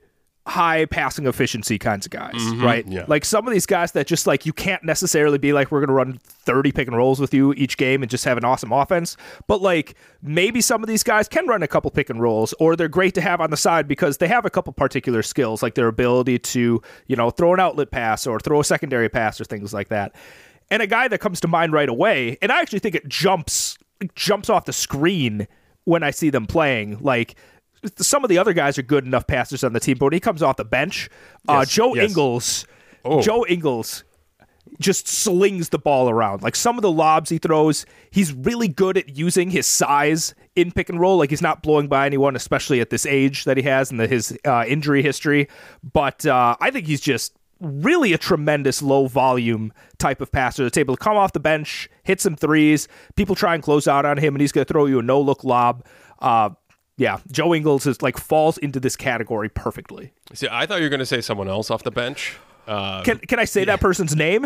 high 0.51 0.85
passing 0.85 1.27
efficiency 1.27 1.79
kinds 1.79 2.05
of 2.05 2.11
guys, 2.11 2.33
mm-hmm. 2.35 2.63
right? 2.63 2.87
yeah. 2.87 3.05
Like 3.07 3.25
some 3.25 3.47
of 3.47 3.53
these 3.53 3.65
guys 3.65 3.93
that 3.93 4.05
just 4.05 4.27
like 4.27 4.45
you 4.45 4.53
can't 4.53 4.83
necessarily 4.83 5.37
be 5.37 5.53
like 5.53 5.71
we're 5.71 5.79
going 5.79 5.87
to 5.87 5.93
run 5.93 6.19
thirty 6.25 6.71
pick 6.71 6.87
and 6.87 6.95
rolls 6.95 7.19
with 7.19 7.33
you 7.33 7.53
each 7.53 7.77
game 7.77 8.03
and 8.03 8.09
just 8.09 8.25
have 8.25 8.37
an 8.37 8.45
awesome 8.45 8.71
offense, 8.71 9.17
but 9.47 9.61
like 9.61 9.95
maybe 10.21 10.61
some 10.61 10.83
of 10.83 10.87
these 10.87 11.03
guys 11.03 11.27
can 11.27 11.47
run 11.47 11.63
a 11.63 11.67
couple 11.67 11.89
pick 11.89 12.09
and 12.09 12.21
rolls 12.21 12.53
or 12.59 12.75
they're 12.75 12.87
great 12.87 13.15
to 13.15 13.21
have 13.21 13.41
on 13.41 13.49
the 13.49 13.57
side 13.57 13.87
because 13.87 14.17
they 14.17 14.27
have 14.27 14.45
a 14.45 14.49
couple 14.49 14.73
particular 14.73 15.23
skills 15.23 15.63
like 15.63 15.75
their 15.75 15.87
ability 15.87 16.37
to 16.37 16.81
you 17.07 17.15
know 17.15 17.29
throw 17.29 17.53
an 17.53 17.59
outlet 17.59 17.89
pass 17.89 18.27
or 18.27 18.39
throw 18.39 18.59
a 18.59 18.63
secondary 18.63 19.09
pass 19.09 19.39
or 19.39 19.45
things 19.45 19.73
like 19.73 19.87
that. 19.87 20.13
And 20.69 20.81
a 20.81 20.87
guy 20.87 21.07
that 21.07 21.19
comes 21.19 21.39
to 21.41 21.47
mind 21.47 21.73
right 21.73 21.89
away, 21.89 22.37
and 22.41 22.51
I 22.51 22.61
actually 22.61 22.79
think 22.79 22.95
it 22.95 23.07
jumps 23.07 23.77
jumps 24.15 24.49
off 24.49 24.65
the 24.65 24.73
screen 24.73 25.47
when 25.85 26.03
I 26.03 26.11
see 26.11 26.29
them 26.29 26.45
playing. 26.45 26.97
Like 26.99 27.35
some 27.97 28.23
of 28.23 28.29
the 28.29 28.37
other 28.37 28.53
guys 28.53 28.77
are 28.77 28.83
good 28.83 29.05
enough 29.05 29.27
passers 29.27 29.63
on 29.63 29.73
the 29.73 29.79
team, 29.79 29.97
but 29.97 30.05
when 30.07 30.13
he 30.13 30.19
comes 30.19 30.41
off 30.43 30.57
the 30.57 30.65
bench, 30.65 31.09
uh, 31.47 31.65
Joe 31.65 31.95
yes. 31.95 32.09
Ingles, 32.09 32.65
Oh. 33.03 33.21
Joe 33.21 33.45
Ingles 33.47 34.03
just 34.79 35.07
slings 35.07 35.69
the 35.69 35.79
ball 35.79 36.09
around. 36.09 36.43
Like 36.43 36.55
some 36.55 36.77
of 36.77 36.81
the 36.81 36.91
lobs 36.91 37.29
he 37.29 37.37
throws, 37.37 37.85
he's 38.11 38.33
really 38.33 38.67
good 38.67 38.97
at 38.97 39.15
using 39.17 39.49
his 39.49 39.65
size 39.65 40.33
in 40.55 40.71
pick 40.71 40.89
and 40.89 40.99
roll. 40.99 41.17
Like 41.17 41.29
he's 41.29 41.41
not 41.41 41.63
blowing 41.63 41.87
by 41.87 42.05
anyone, 42.05 42.35
especially 42.35 42.79
at 42.79 42.89
this 42.89 43.05
age 43.05 43.45
that 43.45 43.57
he 43.57 43.63
has 43.63 43.91
and 43.91 43.99
the, 43.99 44.07
his 44.07 44.37
uh, 44.45 44.65
injury 44.67 45.01
history. 45.01 45.47
But 45.93 46.25
uh, 46.25 46.55
I 46.59 46.71
think 46.71 46.87
he's 46.87 47.01
just 47.01 47.33
really 47.59 48.13
a 48.13 48.17
tremendous 48.17 48.81
low 48.81 49.07
volume 49.07 49.71
type 49.99 50.21
of 50.21 50.31
passer 50.31 50.63
that's 50.63 50.77
able 50.77 50.95
to 50.95 51.03
come 51.03 51.17
off 51.17 51.33
the 51.33 51.39
bench, 51.39 51.89
hit 52.03 52.19
some 52.21 52.35
threes. 52.35 52.87
People 53.15 53.35
try 53.35 53.53
and 53.53 53.63
close 53.63 53.87
out 53.87 54.05
on 54.05 54.17
him, 54.17 54.35
and 54.35 54.41
he's 54.41 54.51
going 54.51 54.65
to 54.65 54.71
throw 54.71 54.85
you 54.85 54.99
a 54.99 55.03
no 55.03 55.19
look 55.21 55.43
lob. 55.43 55.85
Uh, 56.19 56.51
yeah, 57.01 57.17
Joe 57.31 57.53
Ingles 57.55 57.87
is 57.87 58.01
like 58.03 58.17
falls 58.17 58.57
into 58.59 58.79
this 58.79 58.95
category 58.95 59.49
perfectly. 59.49 60.13
See, 60.33 60.47
I 60.51 60.65
thought 60.67 60.77
you 60.77 60.83
were 60.85 60.89
going 60.89 60.99
to 60.99 61.05
say 61.05 61.19
someone 61.21 61.47
else 61.49 61.71
off 61.71 61.81
the 61.83 61.89
bench. 61.91 62.37
Uh, 62.67 63.01
Can 63.03 63.17
can 63.17 63.39
I 63.39 63.45
say 63.45 63.65
that 63.65 63.79
person's 63.81 64.15
name? 64.15 64.45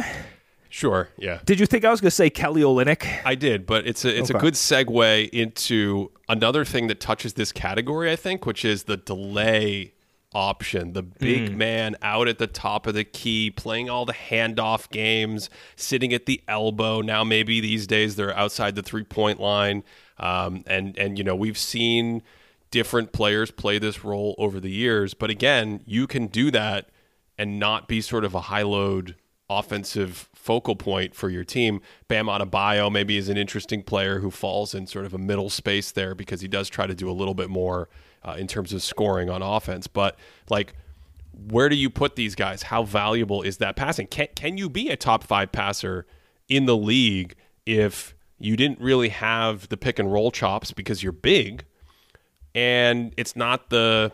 sure, 0.69 1.09
yeah. 1.17 1.39
Did 1.45 1.59
you 1.59 1.65
think 1.65 1.83
I 1.85 1.91
was 1.91 1.99
going 2.01 2.07
to 2.09 2.15
say 2.15 2.29
Kelly 2.29 2.61
Olynyk? 2.61 3.05
I 3.25 3.35
did, 3.35 3.65
but 3.65 3.85
it's 3.85 4.05
a 4.05 4.17
it's 4.17 4.29
a 4.29 4.33
good 4.35 4.53
segue 4.53 5.29
into 5.29 6.11
another 6.29 6.63
thing 6.65 6.87
that 6.87 6.99
touches 6.99 7.33
this 7.33 7.51
category, 7.51 8.09
I 8.11 8.15
think, 8.15 8.45
which 8.45 8.63
is 8.65 8.83
the 8.83 8.97
delay 8.97 9.93
option. 10.33 10.93
The 10.93 11.03
big 11.03 11.51
Mm. 11.51 11.55
man 11.55 11.95
out 12.01 12.27
at 12.27 12.39
the 12.39 12.47
top 12.47 12.87
of 12.87 12.93
the 12.93 13.03
key, 13.03 13.51
playing 13.51 13.89
all 13.89 14.05
the 14.05 14.13
handoff 14.13 14.89
games, 14.91 15.49
sitting 15.75 16.13
at 16.13 16.25
the 16.25 16.41
elbow. 16.47 17.01
Now 17.01 17.23
maybe 17.23 17.59
these 17.61 17.85
days 17.87 18.15
they're 18.15 18.35
outside 18.37 18.75
the 18.75 18.83
three 18.83 19.03
point 19.03 19.39
line, 19.39 19.83
um, 20.19 20.63
and 20.67 20.97
and 20.97 21.17
you 21.17 21.23
know 21.23 21.35
we've 21.35 21.57
seen 21.57 22.21
different 22.75 23.13
players 23.13 23.51
play 23.51 23.79
this 23.79 24.03
role 24.03 24.35
over 24.37 24.59
the 24.59 24.69
years. 24.69 25.13
But 25.13 25.29
again, 25.29 25.79
you 25.85 26.07
can 26.07 26.27
do 26.27 26.51
that 26.51 26.89
and 27.37 27.57
not 27.57 27.87
be 27.87 28.01
sort 28.01 28.25
of 28.25 28.35
a 28.35 28.41
high 28.41 28.63
load 28.63 29.15
offensive 29.49 30.27
focal 30.33 30.75
point 30.75 31.15
for 31.15 31.29
your 31.29 31.45
team. 31.45 31.79
Bam 32.09 32.25
Adebayo 32.25 32.91
maybe 32.91 33.15
is 33.15 33.29
an 33.29 33.37
interesting 33.37 33.81
player 33.81 34.19
who 34.19 34.29
falls 34.29 34.75
in 34.75 34.87
sort 34.87 35.05
of 35.05 35.13
a 35.13 35.17
middle 35.17 35.49
space 35.49 35.93
there 35.93 36.13
because 36.13 36.41
he 36.41 36.49
does 36.49 36.67
try 36.67 36.85
to 36.85 36.93
do 36.93 37.09
a 37.09 37.13
little 37.13 37.33
bit 37.33 37.49
more 37.49 37.87
uh, 38.25 38.35
in 38.37 38.45
terms 38.45 38.73
of 38.73 38.83
scoring 38.83 39.29
on 39.29 39.41
offense. 39.41 39.87
But 39.87 40.19
like, 40.49 40.73
where 41.47 41.69
do 41.69 41.77
you 41.77 41.89
put 41.89 42.17
these 42.17 42.35
guys? 42.35 42.63
How 42.63 42.83
valuable 42.83 43.41
is 43.41 43.55
that 43.59 43.77
passing? 43.77 44.07
Can 44.07 44.27
can 44.35 44.57
you 44.57 44.69
be 44.69 44.89
a 44.89 44.97
top 44.97 45.23
five 45.23 45.53
passer 45.53 46.05
in 46.49 46.65
the 46.65 46.75
league 46.75 47.35
if 47.65 48.15
you 48.37 48.57
didn't 48.57 48.81
really 48.81 49.09
have 49.09 49.69
the 49.69 49.77
pick 49.77 49.97
and 49.97 50.11
roll 50.11 50.29
chops 50.29 50.73
because 50.73 51.01
you're 51.01 51.13
big, 51.13 51.63
and 52.55 53.13
it's 53.17 53.35
not 53.35 53.69
the 53.69 54.11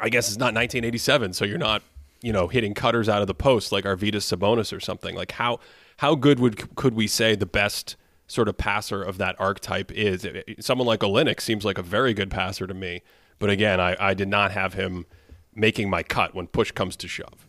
I 0.00 0.08
guess 0.08 0.28
it's 0.28 0.38
not 0.38 0.54
1987, 0.54 1.32
so 1.32 1.44
you're 1.44 1.58
not, 1.58 1.82
you 2.22 2.32
know, 2.32 2.46
hitting 2.46 2.74
cutters 2.74 3.08
out 3.08 3.22
of 3.22 3.26
the 3.26 3.34
post 3.34 3.72
like 3.72 3.84
Arvydas 3.84 4.24
Sabonis 4.24 4.74
or 4.74 4.80
something. 4.80 5.16
Like 5.16 5.32
how 5.32 5.58
how 5.98 6.14
good 6.14 6.38
would 6.38 6.76
could 6.76 6.94
we 6.94 7.06
say 7.06 7.34
the 7.34 7.46
best 7.46 7.96
sort 8.28 8.48
of 8.48 8.56
passer 8.56 9.02
of 9.02 9.18
that 9.18 9.38
archetype 9.40 9.90
is? 9.92 10.26
Someone 10.60 10.86
like 10.86 11.00
Olynyk 11.00 11.40
seems 11.40 11.64
like 11.64 11.76
a 11.76 11.82
very 11.82 12.14
good 12.14 12.30
passer 12.30 12.66
to 12.66 12.74
me, 12.74 13.02
but 13.38 13.50
again, 13.50 13.80
I, 13.80 13.96
I 13.98 14.14
did 14.14 14.28
not 14.28 14.52
have 14.52 14.74
him 14.74 15.04
making 15.54 15.90
my 15.90 16.04
cut 16.04 16.34
when 16.34 16.46
push 16.46 16.70
comes 16.70 16.94
to 16.96 17.08
shove. 17.08 17.46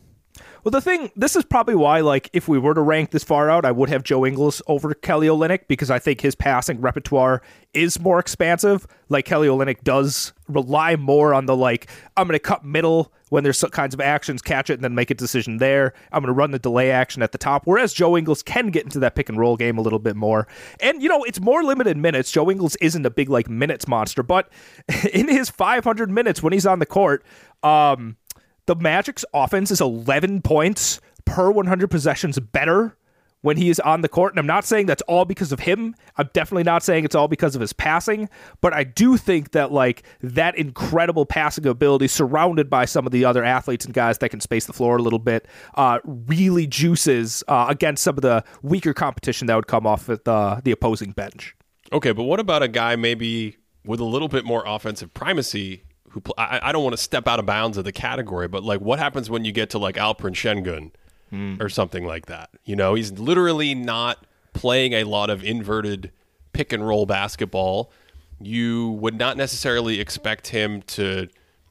Well, 0.64 0.72
the 0.72 0.82
thing, 0.82 1.12
this 1.16 1.36
is 1.36 1.44
probably 1.44 1.76
why, 1.76 2.02
like, 2.02 2.30
if 2.34 2.48
we 2.48 2.60
were 2.60 2.74
to 2.74 2.82
rank 2.82 3.12
this 3.12 3.24
far 3.24 3.50
out, 3.50 3.66
I 3.66 3.72
would 3.72 3.90
have 3.90 4.04
Joe 4.04 4.26
Ingles 4.26 4.62
over 4.68 4.94
Kelly 4.94 5.28
Olynyk 5.28 5.68
because 5.68 5.90
I 5.90 5.98
think 6.00 6.22
his 6.22 6.36
passing 6.36 6.80
repertoire 6.82 7.42
is 7.74 8.00
more 8.00 8.20
expansive. 8.20 8.86
Like, 9.10 9.26
Kelly 9.26 9.48
Olynyk 9.48 9.84
does 9.84 10.34
rely 10.48 10.96
more 10.96 11.34
on 11.34 11.48
the, 11.48 11.56
like, 11.56 11.90
I'm 12.16 12.28
going 12.28 12.36
to 12.36 12.40
cut 12.40 12.64
middle 12.64 13.12
when 13.30 13.44
there's 13.44 13.64
kinds 13.72 13.94
of 13.94 14.02
actions, 14.02 14.42
catch 14.42 14.70
it, 14.70 14.74
and 14.74 14.84
then 14.84 14.94
make 14.94 15.10
a 15.10 15.16
decision 15.16 15.58
there. 15.58 15.94
I'm 16.12 16.22
going 16.22 16.28
to 16.28 16.34
run 16.34 16.52
the 16.52 16.60
delay 16.60 16.92
action 16.92 17.24
at 17.24 17.32
the 17.32 17.38
top. 17.38 17.64
Whereas 17.66 17.94
Joe 17.94 18.18
Ingles 18.18 18.44
can 18.44 18.68
get 18.68 18.84
into 18.84 19.00
that 19.00 19.16
pick 19.16 19.30
and 19.30 19.40
roll 19.40 19.56
game 19.56 19.78
a 19.78 19.82
little 19.82 20.00
bit 20.00 20.16
more. 20.16 20.48
And, 20.80 21.02
you 21.02 21.10
know, 21.10 21.24
it's 21.24 21.40
more 21.40 21.64
limited 21.64 21.98
minutes. 21.98 22.32
Joe 22.32 22.52
Ingles 22.52 22.76
isn't 22.78 23.06
a 23.06 23.10
big, 23.10 23.30
like, 23.30 23.50
minutes 23.50 23.88
monster, 23.88 24.22
but 24.22 24.52
in 25.14 25.28
his 25.28 25.50
500 25.50 26.12
minutes 26.12 26.44
when 26.44 26.54
he's 26.54 26.66
on 26.66 26.80
the 26.80 26.86
court, 26.86 27.24
um, 27.64 28.18
the 28.65 28.75
Magic's 28.75 29.25
offense 29.34 29.72
is 29.72 29.82
11 29.82 30.41
points 30.41 31.01
per 31.25 31.51
100 31.51 31.88
possessions 31.89 32.39
better 32.39 32.98
when 33.41 33.58
he 33.58 33.70
is 33.70 33.80
on 33.80 34.01
the 34.01 34.10
court. 34.10 34.34
And 34.34 34.39
I'm 34.39 34.46
not 34.46 34.65
saying 34.65 34.86
that's 34.86 35.01
all 35.03 35.25
because 35.25 35.51
of 35.51 35.62
him. 35.62 35.96
I'm 36.18 36.30
definitely 36.34 36.63
not 36.63 36.84
saying 36.84 37.06
it's 37.06 37.15
all 37.15 37.27
because 37.27 37.56
of 37.56 37.62
his 37.62 37.74
passing. 37.74 38.30
But 38.62 38.74
I 38.74 38.84
do 38.84 39.18
think 39.18 39.51
that, 39.51 39.72
like, 39.72 40.03
that 40.22 40.56
incredible 40.58 41.25
passing 41.25 41.65
ability 41.65 42.08
surrounded 42.08 42.70
by 42.70 42.86
some 42.86 43.06
of 43.06 43.12
the 43.12 43.25
other 43.25 43.44
athletes 43.44 43.86
and 43.86 43.94
guys 43.94 44.20
that 44.20 44.30
can 44.30 44.39
space 44.39 44.65
the 44.65 44.74
floor 44.74 44.98
a 44.98 45.01
little 45.01 45.20
bit 45.20 45.48
uh, 45.75 46.00
really 46.06 46.68
juices 46.68 47.44
uh, 47.48 47.65
against 47.70 48.03
some 48.03 48.15
of 48.15 48.22
the 48.22 48.44
weaker 48.62 48.94
competition 48.94 49.48
that 49.48 49.56
would 49.56 49.68
come 49.68 49.88
off 49.88 50.10
at 50.10 50.24
the, 50.25 50.62
the 50.63 50.72
opposing 50.72 51.12
bench. 51.12 51.56
Okay, 51.91 52.12
but 52.12 52.24
what 52.24 52.39
about 52.39 52.63
a 52.63 52.68
guy 52.68 52.96
maybe 52.96 53.58
with 53.84 54.00
a 54.00 54.06
little 54.06 54.27
bit 54.27 54.46
more 54.46 54.63
offensive 54.65 55.13
primacy? 55.13 55.84
Who 56.12 56.22
I, 56.38 56.60
I 56.63 56.72
don't 56.72 56.84
want 56.84 56.96
to 56.96 57.01
step 57.01 57.27
out 57.27 57.39
of 57.39 57.46
bounds 57.46 57.77
of 57.77 57.84
the 57.84 57.91
category, 57.91 58.48
but 58.48 58.63
like, 58.63 58.82
what 58.82 59.00
happens 59.00 59.30
when 59.30 59.46
you 59.46 59.51
get 59.51 59.70
to 59.72 59.77
like 59.77 59.96
Alperen 59.96 60.34
Sengun 60.34 60.91
hmm. 61.30 61.62
or 61.62 61.70
something 61.70 62.06
like 62.06 62.25
that? 62.27 62.50
You 62.65 62.75
know, 62.75 62.96
he's 62.96 63.13
literally 63.13 63.74
not 63.75 64.25
playing 64.53 64.94
a 64.94 65.06
lot 65.06 65.30
of 65.30 65.44
inverted 65.44 66.12
pick 66.53 66.74
and 66.74 66.86
roll 66.86 67.06
basketball. 67.06 67.91
You 68.39 68.91
would 68.91 69.18
not 69.18 69.38
necessarily 69.38 70.00
expect 70.00 70.48
him 70.48 70.82
to 70.84 71.30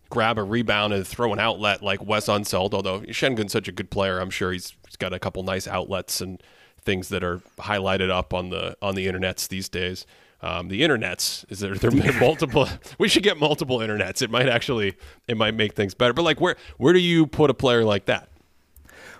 grab 0.08 0.38
a 0.38 0.42
rebound 0.42 0.92
and 0.92 1.06
throw 1.06 1.32
an 1.32 1.38
outlet 1.38 1.82
like 1.82 2.04
Wes 2.04 2.26
Unseld. 2.26 2.74
Although 2.74 3.00
Sengun's 3.02 3.52
such 3.52 3.68
a 3.68 3.72
good 3.72 3.90
player, 3.90 4.20
I'm 4.20 4.30
sure 4.30 4.52
he's, 4.52 4.74
he's 4.86 4.96
got 4.96 5.12
a 5.12 5.18
couple 5.18 5.42
nice 5.42 5.68
outlets 5.68 6.20
and 6.20 6.42
things 6.82 7.08
that 7.10 7.22
are 7.22 7.38
highlighted 7.58 8.10
up 8.10 8.34
on 8.34 8.50
the 8.50 8.76
on 8.82 8.94
the 8.94 9.06
internets 9.06 9.48
these 9.48 9.68
days. 9.68 10.06
Um, 10.42 10.68
the 10.68 10.80
internets 10.80 11.44
is 11.50 11.60
there 11.60 11.74
there 11.74 11.90
multiple. 12.18 12.68
We 12.98 13.08
should 13.08 13.22
get 13.22 13.38
multiple 13.38 13.78
internets. 13.78 14.22
It 14.22 14.30
might 14.30 14.48
actually 14.48 14.96
it 15.28 15.36
might 15.36 15.54
make 15.54 15.74
things 15.74 15.94
better. 15.94 16.12
But 16.12 16.22
like 16.22 16.40
where 16.40 16.56
where 16.78 16.92
do 16.92 16.98
you 16.98 17.26
put 17.26 17.50
a 17.50 17.54
player 17.54 17.84
like 17.84 18.06
that? 18.06 18.28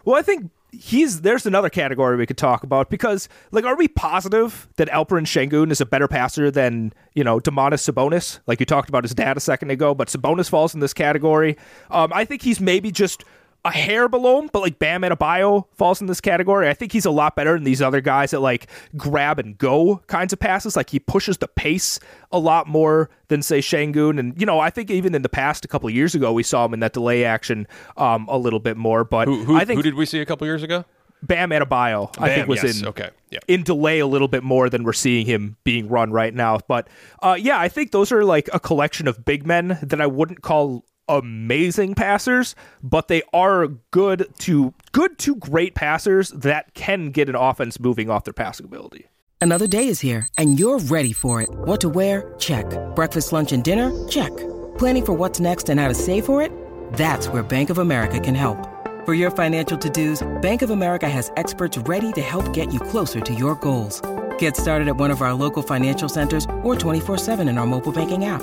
Well, 0.05 0.17
I 0.17 0.23
think 0.23 0.51
he's 0.73 1.23
there's 1.23 1.47
another 1.47 1.69
category 1.69 2.17
we 2.17 2.27
could 2.27 2.39
talk 2.39 2.63
about 2.63 2.91
because 2.91 3.29
like 3.51 3.65
are 3.65 3.77
we 3.77 3.89
positive 3.89 4.69
that 4.77 4.89
Alperen 4.89 5.27
Sengun 5.27 5.71
is 5.71 5.81
a 5.81 5.87
better 5.87 6.09
passer 6.09 6.51
than 6.51 6.93
you 7.15 7.25
know 7.25 7.41
Domantas 7.41 7.91
Sabonis 7.91 8.39
like 8.47 8.61
you 8.61 8.67
talked 8.67 8.89
about 8.89 9.05
his 9.05 9.15
dad 9.15 9.37
a 9.37 9.41
second 9.41 9.71
ago 9.71 9.95
but 9.95 10.09
Sabonis 10.09 10.49
falls 10.49 10.73
in 10.75 10.81
this 10.81 10.95
category 10.95 11.57
um, 11.91 12.13
I 12.13 12.25
think 12.25 12.43
he's 12.43 12.61
maybe 12.61 12.91
just 12.93 13.25
a 13.65 13.71
hair 13.71 14.09
below 14.09 14.41
him 14.41 14.49
but 14.53 14.61
like 14.61 14.79
Bam 14.79 15.03
Adebayo 15.03 15.67
falls 15.75 16.01
in 16.01 16.07
this 16.07 16.21
category 16.21 16.69
I 16.69 16.75
think 16.75 16.93
he's 16.93 17.05
a 17.05 17.11
lot 17.11 17.37
better 17.37 17.55
than 17.55 17.65
these 17.65 17.83
other 17.83 18.01
guys 18.01 18.31
that 18.31 18.41
like 18.41 18.67
grab 18.97 19.39
and 19.39 19.57
go 19.59 20.03
kinds 20.07 20.33
of 20.33 20.39
passes 20.39 20.77
like 20.77 20.91
he 20.91 20.99
pushes 20.99 21.39
the 21.39 21.49
pace 21.49 22.01
a 22.33 22.39
lot 22.39 22.67
more 22.67 23.11
than 23.29 23.43
say 23.43 23.59
Sengun. 23.59 24.19
and 24.19 24.39
you 24.41 24.47
know 24.47 24.61
I 24.61 24.71
think 24.71 24.91
even 24.91 25.15
in 25.15 25.23
the 25.23 25.29
past 25.29 25.65
a 25.65 25.69
couple 25.69 25.89
of 25.89 25.95
years 25.95 26.15
ago 26.15 26.33
we 26.33 26.43
saw 26.43 26.65
him 26.65 26.75
in 26.75 26.81
that 26.81 26.93
delay 26.93 27.25
action 27.25 27.67
um, 27.97 28.27
a 28.29 28.39
little 28.39 28.61
bit 28.61 28.77
more 28.77 29.05
but 29.05 29.29
Who 29.29 29.45
who, 29.45 29.57
I 29.57 29.65
think 29.65 29.79
who 29.79 29.83
did 29.83 29.95
we 29.95 30.07
see 30.07 30.21
a 30.21 30.27
couple 30.27 30.47
years 30.47 30.63
ago? 30.63 30.85
Bam 31.23 31.51
Adebayo, 31.51 32.15
I 32.19 32.35
think 32.35 32.49
was 32.49 32.63
yes. 32.63 32.81
in 32.81 32.89
Okay, 32.89 33.11
yeah. 33.31 33.41
in 33.47 33.63
delay 33.63 33.99
a 33.99 34.07
little 34.07 34.29
bit 34.29 34.43
more 34.43 34.71
than 34.71 34.85
we're 34.85 34.95
seeing 34.95 35.27
him 35.27 35.57
being 35.65 35.89
run 35.89 36.11
right 36.11 36.33
now. 36.33 36.59
But 36.67 36.89
uh, 37.23 37.37
yeah, 37.39 37.61
I 37.61 37.69
think 37.69 37.91
those 37.91 38.11
are 38.11 38.25
like 38.25 38.49
a 38.53 38.61
collection 38.61 39.07
of 39.07 39.25
big 39.25 39.47
men 39.47 39.79
that 39.83 40.01
I 40.01 40.07
wouldn't 40.07 40.43
call 40.43 40.85
amazing 41.11 41.95
passers, 41.95 42.55
but 42.83 43.09
they 43.09 43.23
are 43.33 43.67
good 43.91 44.33
to 44.39 44.73
good 44.93 45.19
to 45.19 45.35
great 45.37 45.75
passers 45.75 46.31
that 46.31 46.73
can 46.75 47.11
get 47.11 47.29
an 47.29 47.35
offense 47.35 47.81
moving 47.81 48.09
off 48.09 48.25
their 48.25 48.33
passing 48.33 48.67
ability. 48.67 49.07
Another 49.43 49.67
day 49.67 49.89
is 49.89 50.01
here, 50.01 50.29
and 50.37 50.59
you're 50.59 50.79
ready 50.79 51.15
for 51.15 51.41
it. 51.41 51.49
What 51.51 51.81
to 51.81 51.89
wear? 51.89 52.35
Check. 52.39 52.67
Breakfast, 52.95 53.33
lunch, 53.33 53.53
and 53.53 53.65
dinner? 53.65 53.91
Check. 54.07 54.37
Planning 54.77 55.07
for 55.07 55.13
what's 55.15 55.41
next 55.41 55.71
and 55.71 55.81
how 55.81 55.89
to 55.89 55.95
save 55.95 56.27
for 56.27 56.43
it? 56.43 56.53
That's 56.93 57.29
where 57.29 57.43
Bank 57.43 57.71
of 57.71 57.79
America 57.79 58.21
can 58.21 58.35
help. 58.35 58.59
For 59.07 59.15
your 59.15 59.31
financial 59.31 59.79
to-dos, 59.79 60.29
Bank 60.43 60.61
of 60.61 60.69
America 60.69 61.09
has 61.09 61.33
experts 61.39 61.79
ready 61.79 62.13
to 62.13 62.21
help 62.21 62.53
get 62.53 62.71
you 62.71 62.79
closer 62.79 63.21
to 63.21 63.33
your 63.33 63.55
goals. 63.55 64.03
Get 64.39 64.59
started 64.59 64.89
at 64.89 64.97
one 64.97 65.11
of 65.11 65.23
our 65.23 65.33
local 65.33 65.63
financial 65.63 66.11
centers 66.11 66.45
or 66.63 66.75
24-7 66.75 67.49
in 67.49 67.57
our 67.57 67.67
mobile 67.67 67.93
banking 67.93 68.27
app. 68.27 68.43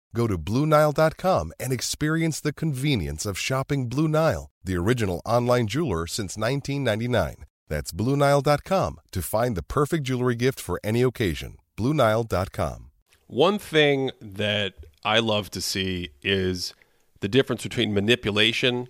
Go 0.15 0.27
to 0.27 0.37
BlueNile.com 0.37 1.53
and 1.59 1.71
experience 1.71 2.39
the 2.41 2.53
convenience 2.53 3.25
of 3.25 3.37
shopping 3.37 3.87
Blue 3.87 4.07
Nile, 4.07 4.49
the 4.63 4.75
original 4.75 5.21
online 5.25 5.67
jeweler 5.67 6.07
since 6.07 6.37
1999. 6.37 7.45
That's 7.69 7.91
BlueNile.com 7.91 8.99
to 9.11 9.21
find 9.21 9.55
the 9.55 9.63
perfect 9.63 10.03
jewelry 10.03 10.35
gift 10.35 10.59
for 10.59 10.79
any 10.83 11.01
occasion. 11.01 11.57
BlueNile.com. 11.77 12.91
One 13.27 13.59
thing 13.59 14.11
that 14.19 14.73
I 15.05 15.19
love 15.19 15.49
to 15.51 15.61
see 15.61 16.09
is 16.21 16.73
the 17.21 17.29
difference 17.29 17.63
between 17.63 17.93
manipulation 17.93 18.89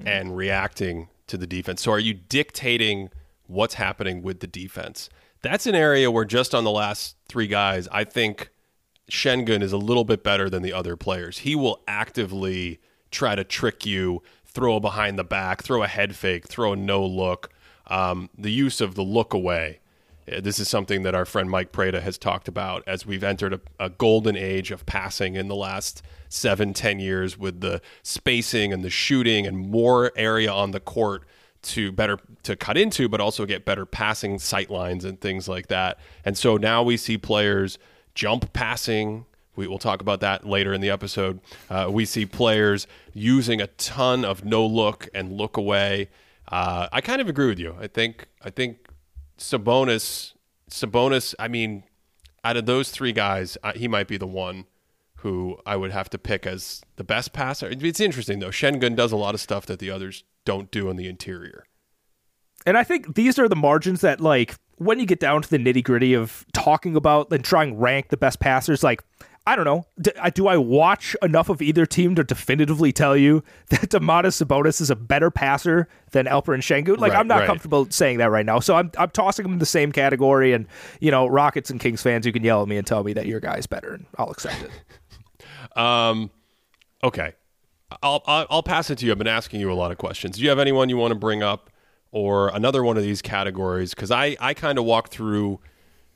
and 0.00 0.34
reacting 0.34 1.08
to 1.26 1.36
the 1.36 1.46
defense. 1.46 1.82
So, 1.82 1.92
are 1.92 1.98
you 1.98 2.14
dictating 2.14 3.10
what's 3.46 3.74
happening 3.74 4.22
with 4.22 4.40
the 4.40 4.46
defense? 4.46 5.10
That's 5.42 5.66
an 5.66 5.74
area 5.74 6.10
where 6.10 6.24
just 6.24 6.54
on 6.54 6.64
the 6.64 6.70
last 6.70 7.16
three 7.28 7.48
guys, 7.48 7.86
I 7.92 8.04
think 8.04 8.51
Sengun 9.12 9.62
is 9.62 9.72
a 9.72 9.76
little 9.76 10.04
bit 10.04 10.22
better 10.22 10.48
than 10.48 10.62
the 10.62 10.72
other 10.72 10.96
players. 10.96 11.38
He 11.38 11.54
will 11.54 11.82
actively 11.86 12.80
try 13.10 13.34
to 13.34 13.44
trick 13.44 13.84
you, 13.84 14.22
throw 14.46 14.76
a 14.76 14.80
behind 14.80 15.18
the 15.18 15.24
back, 15.24 15.62
throw 15.62 15.82
a 15.82 15.86
head 15.86 16.16
fake, 16.16 16.48
throw 16.48 16.72
a 16.72 16.76
no 16.76 17.04
look. 17.04 17.50
Um, 17.88 18.30
the 18.38 18.50
use 18.50 18.80
of 18.80 18.94
the 18.94 19.02
look 19.02 19.34
away. 19.34 19.80
Uh, 20.26 20.40
This 20.40 20.58
is 20.58 20.66
something 20.66 21.02
that 21.02 21.14
our 21.14 21.26
friend 21.26 21.50
Mike 21.50 21.72
Prada 21.72 22.00
has 22.00 22.16
talked 22.16 22.48
about 22.48 22.82
as 22.86 23.04
we've 23.04 23.22
entered 23.22 23.52
a, 23.52 23.60
a 23.78 23.90
golden 23.90 24.34
age 24.34 24.70
of 24.70 24.86
passing 24.86 25.34
in 25.34 25.48
the 25.48 25.56
last 25.56 26.02
seven, 26.30 26.72
ten 26.72 26.98
years 26.98 27.36
with 27.36 27.60
the 27.60 27.82
spacing 28.02 28.72
and 28.72 28.82
the 28.82 28.90
shooting 28.90 29.46
and 29.46 29.58
more 29.58 30.10
area 30.16 30.50
on 30.50 30.70
the 30.70 30.80
court 30.80 31.24
to 31.62 31.92
better 31.92 32.18
to 32.44 32.56
cut 32.56 32.78
into, 32.78 33.10
but 33.10 33.20
also 33.20 33.44
get 33.44 33.66
better 33.66 33.84
passing 33.84 34.38
sight 34.38 34.70
lines 34.70 35.04
and 35.04 35.20
things 35.20 35.48
like 35.48 35.66
that. 35.68 35.98
And 36.24 36.38
so 36.38 36.56
now 36.56 36.82
we 36.82 36.96
see 36.96 37.18
players 37.18 37.78
jump 38.14 38.52
passing. 38.52 39.26
We 39.54 39.66
will 39.66 39.78
talk 39.78 40.00
about 40.00 40.20
that 40.20 40.46
later 40.46 40.72
in 40.72 40.80
the 40.80 40.90
episode. 40.90 41.40
Uh, 41.68 41.88
we 41.90 42.04
see 42.04 42.24
players 42.24 42.86
using 43.12 43.60
a 43.60 43.66
ton 43.66 44.24
of 44.24 44.44
no 44.44 44.64
look 44.64 45.08
and 45.14 45.32
look 45.32 45.56
away. 45.56 46.08
Uh, 46.48 46.88
I 46.90 47.00
kind 47.00 47.20
of 47.20 47.28
agree 47.28 47.48
with 47.48 47.58
you. 47.58 47.76
I 47.78 47.86
think 47.86 48.26
I 48.42 48.50
think 48.50 48.88
Sabonis 49.38 50.32
Sabonis. 50.70 51.34
I 51.38 51.48
mean, 51.48 51.84
out 52.44 52.56
of 52.56 52.66
those 52.66 52.90
three 52.90 53.12
guys, 53.12 53.58
uh, 53.62 53.72
he 53.74 53.88
might 53.88 54.08
be 54.08 54.16
the 54.16 54.26
one 54.26 54.66
who 55.16 55.58
I 55.64 55.76
would 55.76 55.92
have 55.92 56.10
to 56.10 56.18
pick 56.18 56.46
as 56.46 56.82
the 56.96 57.04
best 57.04 57.32
passer. 57.32 57.68
It's 57.70 58.00
interesting 58.00 58.40
though. 58.40 58.48
Sengun 58.48 58.96
does 58.96 59.12
a 59.12 59.16
lot 59.16 59.34
of 59.34 59.40
stuff 59.40 59.66
that 59.66 59.78
the 59.78 59.90
others 59.90 60.24
don't 60.44 60.70
do 60.70 60.90
in 60.90 60.96
the 60.96 61.08
interior. 61.08 61.64
And 62.66 62.76
I 62.76 62.84
think 62.84 63.14
these 63.14 63.38
are 63.38 63.48
the 63.48 63.56
margins 63.56 64.02
that, 64.02 64.20
like, 64.20 64.54
when 64.84 64.98
you 65.00 65.06
get 65.06 65.20
down 65.20 65.42
to 65.42 65.48
the 65.50 65.58
nitty 65.58 65.82
gritty 65.84 66.14
of 66.14 66.44
talking 66.52 66.96
about 66.96 67.30
and 67.32 67.44
trying 67.44 67.70
to 67.70 67.76
rank 67.76 68.08
the 68.08 68.16
best 68.16 68.40
passers, 68.40 68.82
like, 68.82 69.02
I 69.44 69.56
don't 69.56 69.64
know. 69.64 69.86
Do, 70.00 70.12
I- 70.20 70.30
do 70.30 70.46
I 70.46 70.56
watch 70.56 71.16
enough 71.20 71.48
of 71.48 71.60
either 71.60 71.84
team 71.84 72.14
to 72.14 72.22
definitively 72.22 72.92
tell 72.92 73.16
you 73.16 73.42
that 73.70 73.90
Domantas 73.90 74.40
Sabonis 74.44 74.80
is 74.80 74.88
a 74.88 74.94
better 74.94 75.30
passer 75.32 75.88
than 76.12 76.26
Alperen 76.26 76.58
Sengun? 76.60 76.98
Like, 76.98 77.12
Right, 77.12 77.18
I'm 77.18 77.26
not 77.26 77.40
right. 77.40 77.46
comfortable 77.46 77.88
saying 77.90 78.18
that 78.18 78.30
right 78.30 78.46
now. 78.46 78.60
So 78.60 78.76
I'm, 78.76 78.92
I'm 78.98 79.10
tossing 79.10 79.42
them 79.42 79.52
in 79.54 79.58
the 79.58 79.66
same 79.66 79.90
category. 79.90 80.52
And, 80.52 80.66
you 81.00 81.10
know, 81.10 81.26
Rockets 81.26 81.70
and 81.70 81.80
Kings 81.80 82.00
fans, 82.02 82.24
you 82.24 82.32
can 82.32 82.44
yell 82.44 82.62
at 82.62 82.68
me 82.68 82.76
and 82.76 82.86
tell 82.86 83.02
me 83.02 83.12
that 83.14 83.26
your 83.26 83.40
guy's 83.40 83.66
better, 83.66 83.94
and 83.94 84.06
I'll 84.16 84.30
accept 84.30 84.62
it. 84.62 84.70
Um, 85.76 86.30
okay, 87.02 87.32
I'll, 88.02 88.22
I'll 88.26 88.46
I'll 88.50 88.62
pass 88.62 88.90
it 88.90 88.98
to 88.98 89.06
you. 89.06 89.12
I've 89.12 89.18
been 89.18 89.26
asking 89.26 89.60
you 89.60 89.72
a 89.72 89.74
lot 89.74 89.90
of 89.90 89.96
questions. 89.98 90.36
Do 90.36 90.42
you 90.42 90.48
have 90.50 90.58
anyone 90.58 90.88
you 90.90 90.96
want 90.98 91.12
to 91.12 91.18
bring 91.18 91.42
up, 91.42 91.70
or 92.12 92.48
another 92.50 92.84
one 92.84 92.96
of 92.96 93.02
these 93.02 93.20
categories? 93.20 93.94
Because 93.94 94.10
I 94.10 94.36
I 94.38 94.54
kind 94.54 94.78
of 94.78 94.84
walk 94.84 95.08
through 95.08 95.58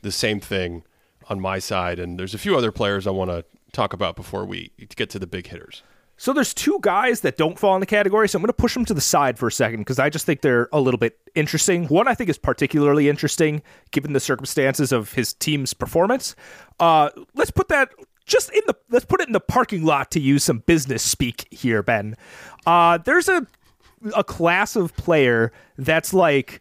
the 0.03 0.13
same 0.13 0.39
thing 0.39 0.85
on 1.29 1.41
my 1.41 1.59
side, 1.59 1.99
and 1.99 2.19
there's 2.19 2.35
a 2.35 2.39
few 2.39 2.57
other 2.57 2.71
players 2.71 3.07
I 3.07 3.11
want 3.11 3.31
to 3.31 3.45
talk 3.73 3.93
about 3.93 4.15
before 4.15 4.45
we 4.45 4.71
get 4.95 5.11
to 5.11 5.19
the 5.19 5.27
big 5.27 5.49
hitters. 5.49 5.83
So 6.19 6.33
there's 6.33 6.55
two 6.55 6.79
guys 6.81 7.21
that 7.21 7.37
don't 7.37 7.59
fall 7.59 7.75
in 7.75 7.81
the 7.81 7.87
category, 7.87 8.27
so 8.29 8.39
I'm 8.39 8.43
going 8.43 8.49
to 8.49 8.55
push 8.55 8.73
them 8.73 8.87
to 8.87 8.95
the 8.95 9.03
side 9.03 9.39
for 9.39 9.49
a 9.49 9.53
second 9.53 9.81
because 9.81 9.99
I 9.99 10.09
just 10.09 10.25
think 10.25 10.41
they're 10.41 10.69
a 10.73 10.81
little 10.81 10.97
bit 10.97 11.19
interesting. 11.35 11.87
One 11.89 12.09
I 12.09 12.15
think 12.15 12.31
is 12.31 12.39
particularly 12.39 13.11
interesting 13.11 13.63
given 13.91 14.15
the 14.15 14.21
circumstances 14.21 14.93
of 14.93 15.13
his 15.13 15.35
team's 15.35 15.75
performance. 15.75 16.35
Uh, 16.81 17.11
let's 17.35 17.51
put 17.51 17.69
that 17.69 17.91
just 18.25 18.51
in 18.51 18.63
the 18.67 18.75
let's 18.91 19.05
put 19.05 19.21
it 19.21 19.27
in 19.29 19.35
the 19.35 19.41
parking 19.41 19.85
lot 19.85 20.11
to 20.13 20.21
use 20.21 20.43
some 20.43 20.61
business 20.61 21.03
speak 21.03 21.47
here, 21.51 21.83
Ben. 21.83 22.17
Uh, 22.67 22.97
there's 22.99 23.29
a 23.29 23.47
a 24.15 24.25
class 24.25 24.77
of 24.77 24.95
player 24.97 25.53
that's 25.77 26.13
like 26.13 26.61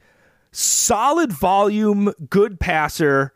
solid 0.51 1.31
volume, 1.31 2.13
good 2.29 2.59
passer, 2.59 3.33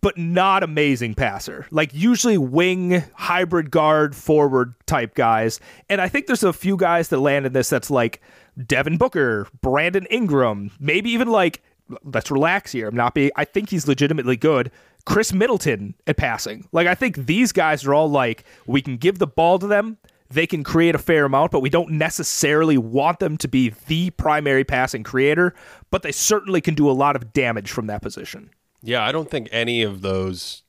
but 0.00 0.16
not 0.16 0.62
amazing 0.62 1.14
passer. 1.14 1.66
Like 1.70 1.92
usually 1.92 2.38
wing, 2.38 3.02
hybrid 3.14 3.70
guard, 3.70 4.14
forward 4.14 4.74
type 4.86 5.14
guys. 5.14 5.60
And 5.88 6.00
I 6.00 6.08
think 6.08 6.26
there's 6.26 6.42
a 6.42 6.52
few 6.52 6.76
guys 6.76 7.08
that 7.08 7.18
land 7.18 7.46
in 7.46 7.52
this 7.52 7.68
that's 7.68 7.90
like 7.90 8.20
Devin 8.66 8.96
Booker, 8.96 9.46
Brandon 9.60 10.06
Ingram, 10.10 10.70
maybe 10.78 11.10
even 11.10 11.28
like 11.28 11.62
let's 12.04 12.30
relax 12.30 12.72
here. 12.72 12.88
I'm 12.88 12.96
not 12.96 13.14
being 13.14 13.30
I 13.36 13.44
think 13.44 13.70
he's 13.70 13.88
legitimately 13.88 14.36
good. 14.36 14.70
Khris 15.06 15.32
Middleton 15.32 15.94
at 16.06 16.16
passing. 16.16 16.68
Like 16.72 16.86
I 16.86 16.94
think 16.94 17.26
these 17.26 17.52
guys 17.52 17.84
are 17.84 17.94
all 17.94 18.10
like 18.10 18.44
we 18.66 18.82
can 18.82 18.96
give 18.96 19.18
the 19.18 19.26
ball 19.26 19.58
to 19.58 19.66
them. 19.66 19.98
They 20.32 20.46
can 20.46 20.62
create 20.62 20.94
a 20.94 20.98
fair 20.98 21.24
amount, 21.24 21.50
but 21.50 21.60
we 21.60 21.70
don't 21.70 21.90
necessarily 21.90 22.78
want 22.78 23.18
them 23.18 23.36
to 23.38 23.48
be 23.48 23.74
the 23.88 24.10
primary 24.10 24.64
passing 24.64 25.02
creator, 25.02 25.54
but 25.90 26.02
they 26.02 26.12
certainly 26.12 26.60
can 26.60 26.74
do 26.74 26.88
a 26.88 26.92
lot 26.92 27.16
of 27.16 27.32
damage 27.32 27.70
from 27.72 27.88
that 27.88 28.00
position. 28.00 28.50
Yeah, 28.80 29.04
I 29.04 29.12
don't 29.12 29.28
think 29.28 29.48
any 29.50 29.82
of 29.82 30.02
those 30.02 30.62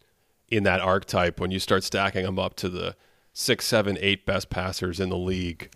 in 0.50 0.64
that 0.64 0.82
archetype, 0.82 1.40
when 1.40 1.52
you 1.52 1.60
start 1.60 1.84
stacking 1.84 2.24
them 2.24 2.40
up 2.40 2.56
to 2.56 2.70
the 2.70 2.96
six, 3.34 3.66
seven, 3.66 3.98
eight 4.02 4.26
best 4.26 4.50
passers 4.50 5.00
in 5.00 5.10
the 5.10 5.18
league, 5.18 5.72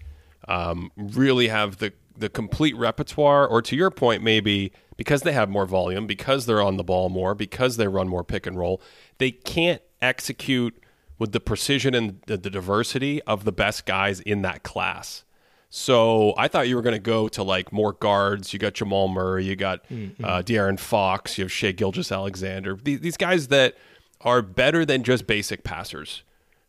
um, 0.48 0.92
really 0.98 1.48
have 1.48 1.78
the 1.78 1.94
the 2.18 2.30
complete 2.30 2.76
repertoire. 2.78 3.46
Or 3.46 3.62
to 3.62 3.76
your 3.76 3.92
point, 3.92 4.24
maybe 4.24 4.72
because 4.98 5.22
they 5.22 5.34
have 5.34 5.50
more 5.50 5.66
volume, 5.66 6.08
because 6.08 6.46
they're 6.46 6.62
on 6.62 6.78
the 6.78 6.84
ball 6.84 7.10
more, 7.10 7.36
because 7.36 7.78
they 7.78 7.88
run 7.88 8.08
more 8.08 8.24
pick 8.24 8.46
and 8.48 8.58
roll, 8.58 8.82
they 9.18 9.32
can't 9.32 9.82
execute 10.02 10.82
with 11.18 11.32
the 11.32 11.40
precision 11.40 11.94
and 11.94 12.22
the, 12.28 12.38
the 12.38 12.50
diversity 12.50 13.22
of 13.24 13.46
the 13.46 13.52
best 13.52 13.86
guys 13.86 14.20
in 14.20 14.42
that 14.42 14.64
class. 14.64 15.24
So 15.70 16.34
I 16.38 16.48
thought 16.48 16.68
you 16.68 16.76
were 16.76 16.82
going 16.82 16.96
to 16.96 17.00
go 17.00 17.28
to 17.30 17.44
like 17.44 17.74
more 17.74 17.94
guards. 17.94 18.54
You 18.54 18.60
got 18.60 18.74
Jamal 18.74 19.08
Murray, 19.08 19.46
you 19.46 19.56
got 19.56 19.82
uh, 19.90 20.42
De'Aaron 20.42 20.80
Fox, 20.80 21.38
you 21.38 21.44
have 21.44 21.52
Shai 21.52 21.72
Gilgeous-Alexander. 21.72 22.78
These, 22.82 23.02
these 23.02 23.18
guys 23.18 23.50
that 23.50 23.76
are 24.22 24.42
better 24.42 24.86
than 24.86 25.04
just 25.04 25.28
basic 25.28 25.64
passers 25.64 26.24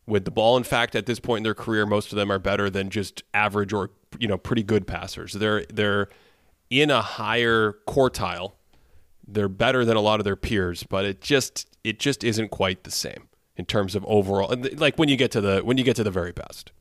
with 0.07 0.25
the 0.25 0.31
ball. 0.31 0.57
In 0.57 0.65
fact, 0.65 0.95
at 0.95 1.07
this 1.07 1.21
point 1.21 1.39
in 1.39 1.45
their 1.45 1.55
career, 1.55 1.87
most 1.87 2.13
of 2.13 2.17
them 2.17 2.31
are 2.31 2.39
better 2.39 2.69
than 2.71 2.91
just 2.91 3.23
average 3.35 3.73
or 3.73 3.91
you 4.19 4.29
know 4.29 4.39
pretty 4.39 4.63
good 4.63 4.87
passers. 4.87 5.35
They're 5.35 5.65
they're 5.67 6.09
in 6.71 6.91
a 6.91 7.03
higher 7.03 7.77
quartile. 7.87 8.53
They're 9.29 9.49
better 9.49 9.85
than 9.85 9.97
a 9.97 10.01
lot 10.01 10.21
of 10.21 10.25
their 10.25 10.37
peers, 10.37 10.83
but 10.83 11.05
it 11.05 11.21
just 11.21 11.69
it 11.85 11.99
just 11.99 12.25
isn't 12.25 12.49
quite 12.49 12.85
the 12.85 12.91
same 12.91 13.29
in 13.57 13.65
terms 13.65 13.95
of 13.95 14.05
overall. 14.07 14.55
Like 14.77 14.99
when 14.99 15.09
you 15.09 15.17
get 15.17 15.31
to 15.33 15.41
the 15.41 15.61
when 15.61 15.79
you 15.79 15.85
get 15.85 15.97
to 15.97 16.05
the 16.05 16.11
very 16.11 16.33
best. 16.33 16.73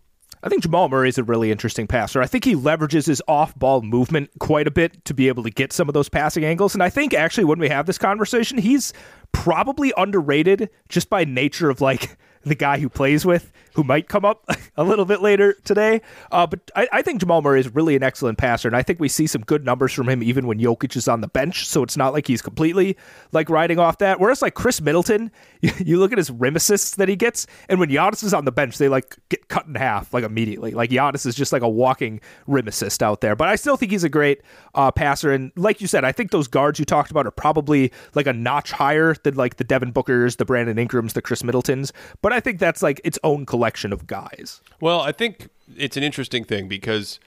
I 0.43 0.49
think 0.49 0.61
Jamal 0.61 0.89
Murray 0.89 1.09
is 1.09 1.17
a 1.17 1.23
really 1.23 1.51
interesting 1.51 1.87
passer. 1.87 2.21
I 2.21 2.27
think 2.27 2.45
he 2.45 2.55
leverages 2.55 3.07
his 3.07 3.21
off 3.27 3.57
ball 3.57 3.81
movement 3.81 4.29
quite 4.39 4.67
a 4.67 4.71
bit 4.71 5.03
to 5.05 5.13
be 5.15 5.27
able 5.27 5.41
to 5.41 5.49
get 5.49 5.73
some 5.73 5.89
of 5.89 5.93
those 5.93 6.07
passing 6.07 6.45
angles. 6.45 6.75
And 6.75 6.83
I 6.83 6.89
think 6.89 7.15
actually, 7.15 7.45
when 7.45 7.57
we 7.57 7.67
have 7.69 7.87
this 7.87 7.97
conversation, 7.97 8.59
he's 8.59 8.93
probably 9.31 9.91
underrated 9.97 10.69
just 10.87 11.09
by 11.09 11.25
nature 11.25 11.71
of 11.71 11.81
like 11.81 12.17
the 12.43 12.53
guy 12.53 12.77
who 12.79 12.89
plays 12.89 13.25
with, 13.25 13.51
who 13.75 13.83
might 13.83 14.07
come 14.07 14.25
up 14.25 14.49
a 14.77 14.83
little 14.83 15.05
bit 15.05 15.21
later 15.21 15.53
today. 15.65 16.01
Uh, 16.31 16.47
but 16.47 16.59
I, 16.75 16.87
I 16.91 17.01
think 17.01 17.19
Jamal 17.19 17.41
Murray 17.41 17.59
is 17.59 17.73
really 17.75 17.95
an 17.95 18.03
excellent 18.03 18.37
passer. 18.37 18.67
And 18.67 18.75
I 18.75 18.81
think 18.81 18.99
we 18.99 19.09
see 19.09 19.27
some 19.27 19.41
good 19.41 19.65
numbers 19.65 19.91
from 19.91 20.07
him 20.09 20.23
even 20.23 20.47
when 20.47 20.59
Jokic 20.59 20.95
is 20.95 21.07
on 21.07 21.21
the 21.21 21.27
bench. 21.27 21.67
So 21.67 21.83
it's 21.83 21.97
not 21.97 22.13
like 22.13 22.25
he's 22.25 22.41
completely 22.41 22.97
like 23.33 23.49
riding 23.49 23.77
off 23.77 23.97
that. 23.99 24.19
Whereas 24.19 24.41
like 24.41 24.53
Khris 24.53 24.81
Middleton, 24.81 25.29
you, 25.61 25.71
you 25.83 25.99
look 25.99 26.11
at 26.11 26.17
his 26.17 26.31
rim 26.31 26.55
assists 26.55 26.95
that 26.95 27.09
he 27.09 27.15
gets, 27.15 27.47
and 27.69 27.79
when 27.79 27.89
Giannis 27.89 28.23
is 28.23 28.33
on 28.33 28.45
the 28.45 28.51
bench, 28.51 28.77
they 28.77 28.87
like 28.87 29.15
get 29.29 29.47
cut 29.49 29.67
in 29.67 29.75
half 29.75 30.13
like 30.13 30.23
immediately. 30.23 30.71
Like 30.71 30.89
Giannis 30.89 31.25
is 31.25 31.35
just 31.35 31.51
like 31.51 31.61
a 31.61 31.69
walking 31.69 32.21
rim 32.47 32.67
assist 32.67 33.03
out 33.03 33.21
there. 33.21 33.35
But 33.35 33.49
I 33.49 33.55
still 33.55 33.75
think 33.75 33.91
he's 33.91 34.03
a 34.03 34.09
great 34.09 34.41
uh, 34.73 34.91
passer. 34.91 35.33
And 35.33 35.51
like 35.57 35.81
you 35.81 35.87
said, 35.87 36.05
I 36.05 36.13
think 36.13 36.31
those 36.31 36.47
guards 36.47 36.79
you 36.79 36.85
talked 36.85 37.11
about 37.11 37.27
are 37.27 37.31
probably 37.31 37.91
like 38.13 38.27
a 38.27 38.33
notch 38.33 38.71
higher 38.71 39.15
than 39.23 39.35
like 39.35 39.57
the 39.57 39.65
Devin 39.65 39.91
Bookers, 39.91 40.37
the 40.37 40.45
Brandon 40.45 40.77
Ingrams, 40.77 41.13
the 41.13 41.21
Khris 41.21 41.43
Middletons. 41.43 41.91
But 42.21 42.31
I 42.31 42.39
think 42.39 42.59
that's 42.59 42.81
like 42.81 43.01
its 43.03 43.19
own 43.23 43.45
collection 43.45 43.64
of 43.93 44.07
guys. 44.07 44.61
Well, 44.79 45.01
I 45.01 45.11
think 45.11 45.49
it's 45.75 45.97
an 45.97 46.03
interesting 46.03 46.43
thing 46.43 46.67
because 46.67 47.19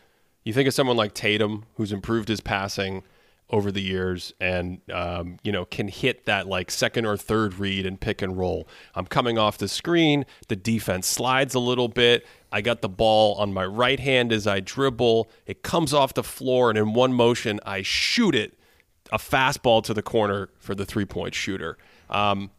you 0.45 0.53
think 0.53 0.69
of 0.69 0.75
someone 0.75 0.97
like 0.97 1.15
Tatum, 1.15 1.65
who's 1.77 1.93
improved 1.93 2.29
his 2.29 2.41
passing 2.41 3.03
over 3.51 3.73
the 3.73 3.81
years, 3.81 4.33
and 4.41 4.81
um, 4.93 5.39
you 5.43 5.51
know 5.51 5.65
can 5.65 5.89
hit 5.89 6.27
that 6.27 6.47
like 6.47 6.71
second 6.71 7.07
or 7.07 7.17
third 7.17 7.55
read 7.55 7.87
and 7.87 8.01
pick 8.01 8.23
and 8.23 8.37
roll. 8.37 8.69
I'm 8.95 9.07
coming 9.07 9.39
off 9.39 9.59
the 9.59 9.69
screen, 9.69 10.27
the 10.49 10.57
defense 10.57 11.07
slides 11.07 11.55
a 11.55 11.59
little 11.59 11.89
bit. 11.89 12.27
I 12.53 12.61
got 12.61 12.83
the 12.83 12.89
ball 12.89 13.35
on 13.37 13.53
my 13.53 13.65
right 13.65 14.01
hand 14.01 14.33
as 14.33 14.47
I 14.47 14.61
dribble. 14.61 15.31
It 15.47 15.63
comes 15.63 15.93
off 15.93 16.15
the 16.15 16.23
floor, 16.23 16.71
and 16.71 16.79
in 16.79 16.93
one 16.93 17.13
motion, 17.13 17.61
I 17.65 17.83
shoot 17.83 18.35
it 18.35 18.59
a 19.11 19.19
fastball 19.19 19.83
to 19.85 19.95
the 19.95 20.03
corner 20.03 20.51
for 20.59 20.75
the 20.75 20.85
three 20.85 21.05
point 21.05 21.35
shooter. 21.35 21.79
Um, 22.11 22.51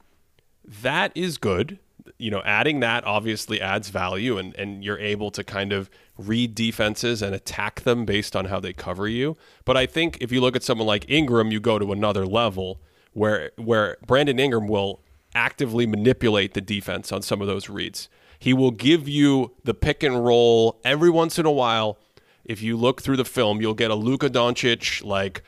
that 0.65 1.11
is 1.15 1.37
good. 1.37 1.79
You 2.17 2.31
know, 2.31 2.41
adding 2.43 2.79
that 2.79 3.05
obviously 3.05 3.61
adds 3.61 3.89
value, 3.89 4.37
and, 4.37 4.55
and 4.55 4.83
you're 4.83 4.99
able 4.99 5.31
to 5.31 5.43
kind 5.43 5.71
of 5.71 5.89
read 6.17 6.55
defenses 6.55 7.21
and 7.21 7.33
attack 7.33 7.81
them 7.81 8.05
based 8.05 8.35
on 8.35 8.45
how 8.45 8.59
they 8.59 8.73
cover 8.73 9.07
you. 9.07 9.37
But 9.65 9.77
I 9.77 9.85
think 9.85 10.17
if 10.21 10.31
you 10.31 10.41
look 10.41 10.55
at 10.55 10.63
someone 10.63 10.87
like 10.87 11.09
Ingram, 11.09 11.51
you 11.51 11.59
go 11.59 11.79
to 11.79 11.91
another 11.91 12.25
level 12.25 12.81
where 13.13 13.51
where 13.55 13.97
Brandon 14.05 14.39
Ingram 14.39 14.67
will 14.67 15.01
actively 15.35 15.85
manipulate 15.85 16.53
the 16.53 16.61
defense 16.61 17.11
on 17.11 17.21
some 17.21 17.41
of 17.41 17.47
those 17.47 17.69
reads. 17.69 18.09
He 18.39 18.53
will 18.53 18.71
give 18.71 19.07
you 19.07 19.53
the 19.63 19.73
pick 19.73 20.01
and 20.01 20.25
roll 20.25 20.79
every 20.83 21.09
once 21.09 21.37
in 21.37 21.45
a 21.45 21.51
while. 21.51 21.97
If 22.45 22.61
you 22.61 22.77
look 22.77 23.01
through 23.01 23.17
the 23.17 23.25
film, 23.25 23.61
you'll 23.61 23.73
get 23.73 23.91
a 23.91 23.95
Luka 23.95 24.29
Doncic 24.29 25.03
like, 25.03 25.43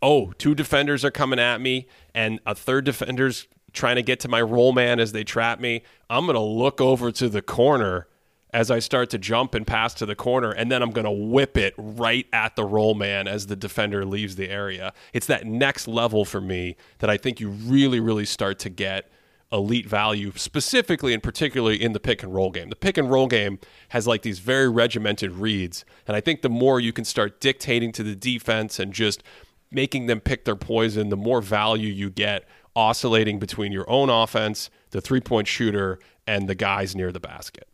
oh, 0.00 0.32
two 0.38 0.54
defenders 0.54 1.04
are 1.04 1.10
coming 1.10 1.38
at 1.38 1.60
me, 1.60 1.86
and 2.14 2.40
a 2.46 2.54
third 2.54 2.84
defender's 2.84 3.46
trying 3.76 3.96
to 3.96 4.02
get 4.02 4.18
to 4.20 4.28
my 4.28 4.42
roll 4.42 4.72
man 4.72 4.98
as 4.98 5.12
they 5.12 5.22
trap 5.22 5.60
me. 5.60 5.82
I'm 6.10 6.26
going 6.26 6.34
to 6.34 6.40
look 6.40 6.80
over 6.80 7.12
to 7.12 7.28
the 7.28 7.42
corner 7.42 8.08
as 8.52 8.70
I 8.70 8.78
start 8.78 9.10
to 9.10 9.18
jump 9.18 9.54
and 9.54 9.66
pass 9.66 9.92
to 9.94 10.06
the 10.06 10.14
corner, 10.14 10.50
and 10.50 10.72
then 10.72 10.82
I'm 10.82 10.90
going 10.90 11.04
to 11.04 11.10
whip 11.10 11.58
it 11.58 11.74
right 11.76 12.26
at 12.32 12.56
the 12.56 12.64
roll 12.64 12.94
man 12.94 13.28
as 13.28 13.46
the 13.46 13.56
defender 13.56 14.04
leaves 14.04 14.36
the 14.36 14.48
area. 14.48 14.94
It's 15.12 15.26
that 15.26 15.46
next 15.46 15.86
level 15.86 16.24
for 16.24 16.40
me 16.40 16.76
that 16.98 17.10
I 17.10 17.18
think 17.18 17.38
you 17.38 17.50
really, 17.50 18.00
really 18.00 18.24
start 18.24 18.58
to 18.60 18.70
get 18.70 19.10
elite 19.52 19.86
value, 19.86 20.32
specifically 20.36 21.12
and 21.12 21.22
particularly 21.22 21.80
in 21.80 21.92
the 21.92 22.00
pick 22.00 22.22
and 22.22 22.34
roll 22.34 22.50
game. 22.50 22.70
The 22.70 22.76
pick 22.76 22.96
and 22.96 23.10
roll 23.10 23.26
game 23.26 23.58
has 23.90 24.06
like 24.06 24.22
these 24.22 24.38
very 24.38 24.68
regimented 24.68 25.32
reads, 25.32 25.84
and 26.06 26.16
I 26.16 26.20
think 26.20 26.42
the 26.42 26.48
more 26.48 26.80
you 26.80 26.92
can 26.92 27.04
start 27.04 27.40
dictating 27.40 27.92
to 27.92 28.02
the 28.02 28.16
defense 28.16 28.78
and 28.78 28.92
just 28.92 29.22
making 29.70 30.06
them 30.06 30.20
pick 30.20 30.44
their 30.44 30.56
poison, 30.56 31.10
the 31.10 31.16
more 31.16 31.42
value 31.42 31.92
you 31.92 32.08
get 32.10 32.48
oscillating 32.76 33.38
between 33.40 33.72
your 33.72 33.88
own 33.90 34.10
offense, 34.10 34.70
the 34.90 35.00
three 35.00 35.20
point 35.20 35.48
shooter, 35.48 35.98
and 36.26 36.48
the 36.48 36.54
guys 36.54 36.94
near 36.94 37.10
the 37.10 37.20
basket. 37.20 37.66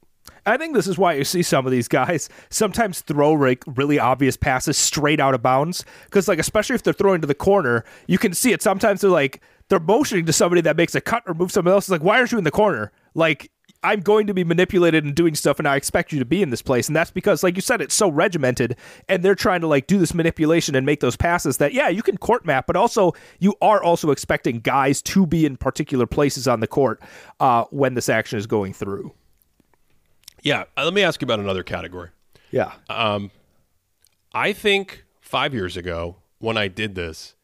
I 0.44 0.56
think 0.56 0.74
this 0.74 0.88
is 0.88 0.98
why 0.98 1.14
you 1.14 1.24
see 1.24 1.42
some 1.42 1.66
of 1.66 1.72
these 1.72 1.86
guys 1.88 2.28
sometimes 2.50 3.00
throw 3.00 3.32
like 3.32 3.62
really 3.66 3.98
obvious 3.98 4.36
passes 4.36 4.76
straight 4.76 5.20
out 5.20 5.34
of 5.34 5.42
bounds. 5.42 5.84
Because 6.04 6.26
like 6.26 6.38
especially 6.38 6.74
if 6.74 6.82
they're 6.82 6.92
throwing 6.92 7.20
to 7.20 7.26
the 7.26 7.34
corner, 7.34 7.84
you 8.06 8.18
can 8.18 8.34
see 8.34 8.52
it. 8.52 8.62
Sometimes 8.62 9.02
they're 9.02 9.10
like 9.10 9.40
they're 9.68 9.80
motioning 9.80 10.26
to 10.26 10.32
somebody 10.32 10.60
that 10.62 10.76
makes 10.76 10.94
a 10.94 11.00
cut 11.00 11.22
or 11.26 11.34
moves 11.34 11.54
someone 11.54 11.74
else. 11.74 11.84
It's 11.84 11.90
like 11.90 12.02
why 12.02 12.18
aren't 12.18 12.32
you 12.32 12.38
in 12.38 12.44
the 12.44 12.50
corner? 12.50 12.92
Like 13.14 13.50
I'm 13.82 14.00
going 14.00 14.26
to 14.26 14.34
be 14.34 14.44
manipulated 14.44 15.04
and 15.04 15.14
doing 15.14 15.34
stuff, 15.34 15.58
and 15.58 15.66
I 15.66 15.76
expect 15.76 16.12
you 16.12 16.18
to 16.18 16.24
be 16.24 16.42
in 16.42 16.50
this 16.50 16.62
place. 16.62 16.88
And 16.88 16.96
that's 16.96 17.10
because, 17.10 17.42
like 17.42 17.56
you 17.56 17.62
said, 17.62 17.80
it's 17.80 17.94
so 17.94 18.08
regimented, 18.08 18.76
and 19.08 19.22
they're 19.22 19.34
trying 19.34 19.60
to 19.62 19.66
like 19.66 19.86
do 19.86 19.98
this 19.98 20.14
manipulation 20.14 20.74
and 20.74 20.86
make 20.86 21.00
those 21.00 21.16
passes 21.16 21.58
that 21.58 21.72
yeah, 21.72 21.88
you 21.88 22.02
can 22.02 22.16
court 22.16 22.44
map, 22.46 22.66
but 22.66 22.76
also 22.76 23.12
you 23.38 23.54
are 23.60 23.82
also 23.82 24.10
expecting 24.10 24.60
guys 24.60 25.02
to 25.02 25.26
be 25.26 25.46
in 25.46 25.56
particular 25.56 26.06
places 26.06 26.46
on 26.46 26.60
the 26.60 26.66
court 26.66 27.00
uh, 27.40 27.64
when 27.70 27.94
this 27.94 28.08
action 28.08 28.38
is 28.38 28.46
going 28.46 28.72
through. 28.72 29.12
Yeah, 30.42 30.64
uh, 30.76 30.84
let 30.84 30.94
me 30.94 31.02
ask 31.02 31.20
you 31.20 31.26
about 31.26 31.40
another 31.40 31.62
category. 31.62 32.10
Yeah. 32.50 32.72
I 34.34 34.52
think 34.52 35.04
five 35.20 35.54
years 35.54 35.76
ago 35.76 36.16
when 36.38 36.56
I 36.56 36.68
did 36.68 36.94
this, 36.94 37.34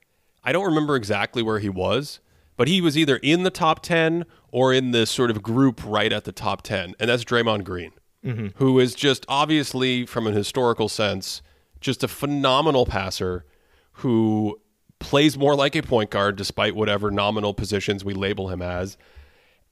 I 0.42 0.52
don't 0.52 0.64
remember 0.64 0.96
exactly 0.96 1.42
where 1.42 1.58
he 1.58 1.68
was, 1.68 2.20
but 2.58 2.68
he 2.68 2.82
was 2.82 2.98
either 2.98 3.16
in 3.18 3.44
the 3.44 3.50
top 3.50 3.80
10 3.80 4.26
or 4.50 4.74
in 4.74 4.90
this 4.90 5.10
sort 5.10 5.30
of 5.30 5.42
group 5.42 5.80
right 5.86 6.12
at 6.12 6.24
the 6.24 6.32
top 6.32 6.60
10. 6.60 6.94
And 6.98 7.08
that's 7.08 7.24
Draymond 7.24 7.64
Green, 7.64 7.92
mm-hmm. 8.22 8.48
who 8.56 8.80
is 8.80 8.94
just 8.94 9.24
obviously, 9.28 10.04
from 10.04 10.26
an 10.26 10.34
historical 10.34 10.88
sense, 10.88 11.40
just 11.80 12.02
a 12.02 12.08
phenomenal 12.08 12.84
passer 12.84 13.46
who 13.92 14.60
plays 14.98 15.38
more 15.38 15.54
like 15.54 15.76
a 15.76 15.82
point 15.82 16.10
guard 16.10 16.34
despite 16.34 16.74
whatever 16.74 17.12
nominal 17.12 17.54
positions 17.54 18.04
we 18.04 18.12
label 18.12 18.48
him 18.48 18.60
as. 18.60 18.98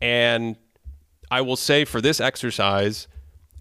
And 0.01 0.57
I 1.29 1.41
will 1.41 1.57
say 1.57 1.85
for 1.85 2.01
this 2.01 2.21
exercise, 2.21 3.09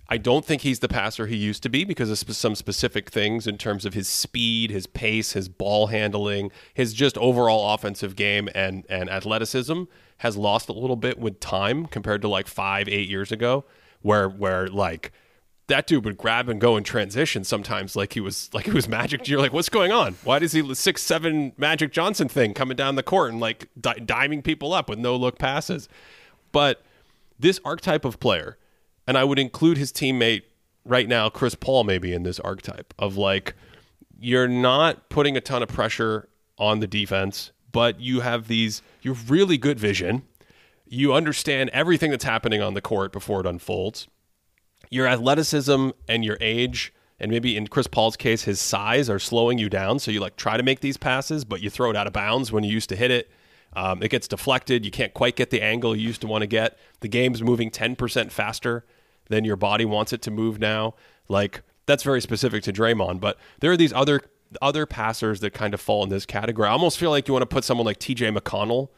I 0.07 0.17
don't 0.17 0.45
think 0.45 0.61
he's 0.61 0.79
the 0.79 0.87
passer 0.87 1.25
he 1.25 1.35
used 1.35 1.63
to 1.63 1.69
be 1.69 1.83
because 1.83 2.11
of 2.11 2.17
sp- 2.21 2.31
some 2.31 2.55
specific 2.55 3.09
things 3.09 3.47
in 3.47 3.57
terms 3.57 3.85
of 3.85 3.93
his 3.93 4.07
speed, 4.07 4.69
his 4.69 4.85
pace, 4.85 5.31
his 5.31 5.49
ball 5.49 5.87
handling, 5.87 6.51
his 6.73 6.93
just 6.93 7.17
overall 7.17 7.73
offensive 7.73 8.15
game 8.15 8.49
and 8.53 8.85
and 8.89 9.09
athleticism 9.09 9.83
has 10.17 10.37
lost 10.37 10.69
a 10.69 10.73
little 10.73 10.95
bit 10.95 11.19
with 11.19 11.39
time 11.39 11.85
compared 11.87 12.21
to 12.21 12.27
like 12.27 12.47
five, 12.47 12.87
eight 12.87 13.09
years 13.09 13.31
ago, 13.31 13.65
where 14.01 14.29
where 14.29 14.67
like 14.67 15.11
that 15.67 15.87
dude 15.87 16.05
would 16.05 16.17
grab 16.17 16.47
and 16.47 16.61
go 16.61 16.77
in 16.77 16.83
transition 16.83 17.43
sometimes 17.43 17.95
like 17.95 18.13
he 18.13 18.19
was 18.19 18.53
like 18.53 18.65
he 18.65 18.71
was 18.71 18.87
magic. 18.87 19.27
You're 19.27 19.39
like 19.39 19.53
what's 19.53 19.69
going 19.69 19.91
on? 19.91 20.15
Why 20.23 20.37
does 20.39 20.51
he 20.51 20.75
six 20.75 21.01
seven 21.01 21.53
magic 21.57 21.91
johnson 21.91 22.27
thing 22.27 22.53
coming 22.53 22.77
down 22.77 22.95
the 22.95 23.03
court 23.03 23.31
and 23.31 23.39
like 23.39 23.69
di- 23.79 23.95
diming 23.95 24.43
people 24.43 24.73
up 24.73 24.87
with 24.89 24.99
no 24.99 25.15
look 25.15 25.39
passes? 25.39 25.89
But 26.51 26.83
this 27.39 27.59
archetype 27.65 28.05
of 28.05 28.19
player, 28.19 28.57
and 29.07 29.17
I 29.17 29.23
would 29.23 29.39
include 29.39 29.77
his 29.77 29.91
teammate 29.91 30.43
right 30.85 31.07
now, 31.07 31.29
Chris 31.29 31.55
Paul, 31.55 31.83
maybe 31.83 32.13
in 32.13 32.23
this 32.23 32.39
archetype 32.39 32.93
of 32.97 33.17
like, 33.17 33.55
you're 34.19 34.47
not 34.47 35.09
putting 35.09 35.35
a 35.35 35.41
ton 35.41 35.61
of 35.61 35.69
pressure 35.69 36.29
on 36.57 36.79
the 36.79 36.87
defense, 36.87 37.51
but 37.71 37.99
you 37.99 38.21
have 38.21 38.47
these, 38.47 38.81
you 39.01 39.13
have 39.13 39.29
really 39.29 39.57
good 39.57 39.79
vision. 39.79 40.23
You 40.87 41.13
understand 41.13 41.69
everything 41.73 42.11
that's 42.11 42.23
happening 42.23 42.61
on 42.61 42.75
the 42.75 42.81
court 42.81 43.11
before 43.11 43.41
it 43.41 43.45
unfolds. 43.45 44.07
Your 44.89 45.07
athleticism 45.07 45.89
and 46.07 46.23
your 46.23 46.37
age, 46.39 46.93
and 47.19 47.31
maybe 47.31 47.57
in 47.57 47.67
Chris 47.67 47.87
Paul's 47.87 48.15
case, 48.15 48.43
his 48.43 48.61
size 48.61 49.09
are 49.09 49.19
slowing 49.19 49.57
you 49.57 49.69
down. 49.69 49.99
So 49.99 50.11
you 50.11 50.19
like 50.19 50.37
try 50.37 50.57
to 50.57 50.63
make 50.63 50.79
these 50.79 50.95
passes, 50.95 51.43
but 51.43 51.61
you 51.61 51.69
throw 51.69 51.89
it 51.89 51.95
out 51.95 52.07
of 52.07 52.13
bounds 52.13 52.51
when 52.51 52.63
you 52.63 52.71
used 52.71 52.89
to 52.89 52.95
hit 52.95 53.11
it. 53.11 53.31
Um, 53.75 54.01
it 54.01 54.09
gets 54.09 54.27
deflected. 54.27 54.85
You 54.85 54.91
can't 54.91 55.13
quite 55.13 55.35
get 55.35 55.49
the 55.49 55.61
angle 55.61 55.95
you 55.95 56.07
used 56.07 56.21
to 56.21 56.27
want 56.27 56.43
to 56.43 56.47
get. 56.47 56.77
The 57.01 57.09
game's 57.09 57.41
moving 57.43 57.71
10% 57.71 58.31
faster 58.31 58.85
than 59.29 59.45
your 59.45 59.55
body 59.55 59.85
wants 59.85 60.13
it 60.13 60.21
to 60.23 60.31
move 60.31 60.59
now. 60.59 60.93
Like 61.27 61.61
that's 61.85 62.03
very 62.03 62.21
specific 62.21 62.63
to 62.63 62.73
Draymond, 62.73 63.19
but 63.19 63.37
there 63.59 63.71
are 63.71 63.77
these 63.77 63.93
other 63.93 64.21
other 64.61 64.85
passers 64.85 65.39
that 65.41 65.53
kind 65.53 65.73
of 65.73 65.81
fall 65.81 66.03
in 66.03 66.09
this 66.09 66.25
category. 66.25 66.67
I 66.67 66.71
almost 66.71 66.97
feel 66.97 67.09
like 67.09 67.27
you 67.27 67.33
want 67.33 67.41
to 67.41 67.47
put 67.47 67.63
someone 67.63 67.85
like 67.85 67.99
TJ 67.99 68.37
McConnell 68.37 68.89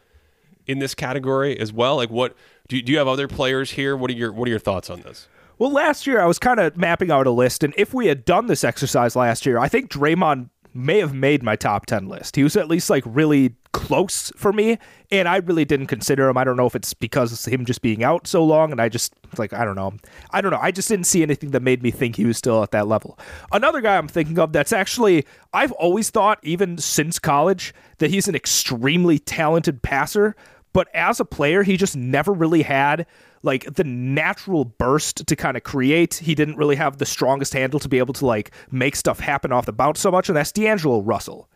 in 0.65 0.79
this 0.79 0.93
category 0.93 1.57
as 1.57 1.71
well. 1.71 1.95
Like 1.95 2.09
what 2.09 2.35
do 2.67 2.75
you, 2.75 2.81
do 2.81 2.91
you 2.91 2.97
have 2.97 3.07
other 3.07 3.27
players 3.27 3.71
here? 3.71 3.95
What 3.95 4.11
are 4.11 4.15
your 4.15 4.31
what 4.31 4.47
are 4.47 4.51
your 4.51 4.59
thoughts 4.59 4.89
on 4.89 5.01
this? 5.01 5.27
Well, 5.59 5.71
last 5.71 6.05
year 6.05 6.21
I 6.21 6.25
was 6.25 6.37
kind 6.37 6.59
of 6.59 6.77
mapping 6.77 7.09
out 7.09 7.25
a 7.25 7.31
list, 7.31 7.63
and 7.63 7.73
if 7.77 7.91
we 7.93 8.07
had 8.07 8.25
done 8.25 8.45
this 8.45 8.63
exercise 8.63 9.15
last 9.15 9.43
year, 9.45 9.57
I 9.57 9.67
think 9.67 9.89
Draymond 9.89 10.49
may 10.77 10.99
have 10.99 11.13
made 11.13 11.43
my 11.43 11.55
top 11.55 11.85
10 11.85 12.07
list. 12.07 12.35
He 12.35 12.43
was 12.43 12.55
at 12.55 12.67
least 12.67 12.89
like 12.89 13.03
really 13.05 13.55
close 13.73 14.31
for 14.35 14.51
me, 14.51 14.77
and 15.11 15.27
I 15.27 15.37
really 15.37 15.65
didn't 15.65 15.87
consider 15.87 16.27
him. 16.29 16.37
I 16.37 16.43
don't 16.43 16.57
know 16.57 16.65
if 16.65 16.75
it's 16.75 16.93
because 16.93 17.31
of 17.31 17.51
him 17.51 17.65
just 17.65 17.81
being 17.81 18.03
out 18.03 18.27
so 18.27 18.43
long, 18.43 18.71
and 18.71 18.81
I 18.81 18.89
just, 18.89 19.13
like, 19.37 19.53
I 19.53 19.65
don't 19.65 19.75
know. 19.75 19.93
I 20.31 20.41
don't 20.41 20.51
know. 20.51 20.59
I 20.59 20.71
just 20.71 20.89
didn't 20.89 21.05
see 21.05 21.21
anything 21.21 21.51
that 21.51 21.61
made 21.61 21.83
me 21.83 21.91
think 21.91 22.15
he 22.15 22.25
was 22.25 22.37
still 22.37 22.63
at 22.63 22.71
that 22.71 22.87
level. 22.87 23.19
Another 23.51 23.81
guy 23.81 23.97
I'm 23.97 24.07
thinking 24.07 24.39
of 24.39 24.51
that's 24.51 24.73
actually, 24.73 25.25
I've 25.53 25.71
always 25.73 26.09
thought, 26.09 26.39
even 26.41 26.77
since 26.77 27.19
college, 27.19 27.73
that 27.99 28.09
he's 28.09 28.27
an 28.27 28.35
extremely 28.35 29.19
talented 29.19 29.81
passer, 29.81 30.35
but 30.73 30.87
as 30.93 31.19
a 31.19 31.25
player, 31.25 31.63
he 31.63 31.77
just 31.77 31.95
never 31.95 32.33
really 32.33 32.63
had 32.63 33.05
like 33.47 33.73
the 33.73 33.83
natural 33.83 34.65
burst 34.65 35.25
to 35.25 35.35
kind 35.35 35.57
of 35.57 35.63
create. 35.63 36.15
He 36.15 36.35
didn't 36.35 36.57
really 36.57 36.75
have 36.75 36.97
the 36.97 37.05
strongest 37.05 37.53
handle 37.53 37.79
to 37.79 37.89
be 37.89 37.97
able 37.97 38.13
to 38.15 38.25
like 38.27 38.51
make 38.69 38.95
stuff 38.95 39.19
happen 39.19 39.51
off 39.51 39.65
the 39.65 39.73
bounce 39.73 39.99
so 39.99 40.11
much, 40.11 40.29
and 40.29 40.35
that's 40.35 40.51
D'Angelo 40.51 41.01
Russell. 41.01 41.49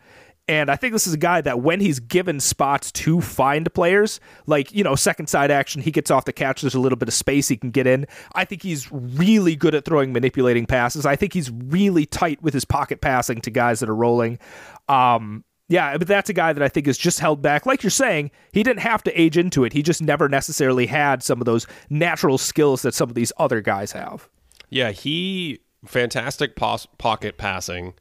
And 0.48 0.70
I 0.70 0.76
think 0.76 0.92
this 0.92 1.06
is 1.06 1.14
a 1.14 1.18
guy 1.18 1.40
that 1.40 1.60
when 1.60 1.80
he's 1.80 2.00
given 2.00 2.40
spots 2.40 2.90
to 2.92 3.20
find 3.20 3.72
players, 3.74 4.18
like, 4.46 4.72
you 4.72 4.82
know, 4.82 4.96
second 4.96 5.28
side 5.28 5.52
action, 5.52 5.80
he 5.80 5.92
gets 5.92 6.10
off 6.10 6.24
the 6.24 6.32
catch, 6.32 6.62
there's 6.62 6.74
a 6.74 6.80
little 6.80 6.98
bit 6.98 7.06
of 7.06 7.14
space 7.14 7.46
he 7.46 7.56
can 7.56 7.70
get 7.70 7.86
in. 7.86 8.06
I 8.34 8.44
think 8.44 8.62
he's 8.62 8.90
really 8.90 9.54
good 9.54 9.74
at 9.76 9.84
throwing 9.84 10.12
manipulating 10.12 10.66
passes. 10.66 11.06
I 11.06 11.14
think 11.14 11.32
he's 11.32 11.48
really 11.50 12.06
tight 12.06 12.42
with 12.42 12.54
his 12.54 12.64
pocket 12.64 13.00
passing 13.00 13.40
to 13.42 13.50
guys 13.50 13.78
that 13.80 13.88
are 13.88 13.94
rolling. 13.94 14.40
Um, 14.88 15.44
yeah, 15.72 15.96
but 15.96 16.06
that's 16.06 16.28
a 16.28 16.34
guy 16.34 16.52
that 16.52 16.62
I 16.62 16.68
think 16.68 16.86
is 16.86 16.98
just 16.98 17.18
held 17.18 17.40
back. 17.40 17.64
Like 17.64 17.82
you're 17.82 17.90
saying, 17.90 18.30
he 18.52 18.62
didn't 18.62 18.82
have 18.82 19.02
to 19.04 19.20
age 19.20 19.38
into 19.38 19.64
it. 19.64 19.72
He 19.72 19.82
just 19.82 20.02
never 20.02 20.28
necessarily 20.28 20.84
had 20.84 21.22
some 21.22 21.40
of 21.40 21.46
those 21.46 21.66
natural 21.88 22.36
skills 22.36 22.82
that 22.82 22.92
some 22.92 23.08
of 23.08 23.14
these 23.14 23.32
other 23.38 23.62
guys 23.62 23.92
have. 23.92 24.28
Yeah, 24.68 24.90
he 24.90 25.60
fantastic 25.86 26.56
pos- 26.56 26.86
pocket 26.98 27.38
passing. 27.38 27.94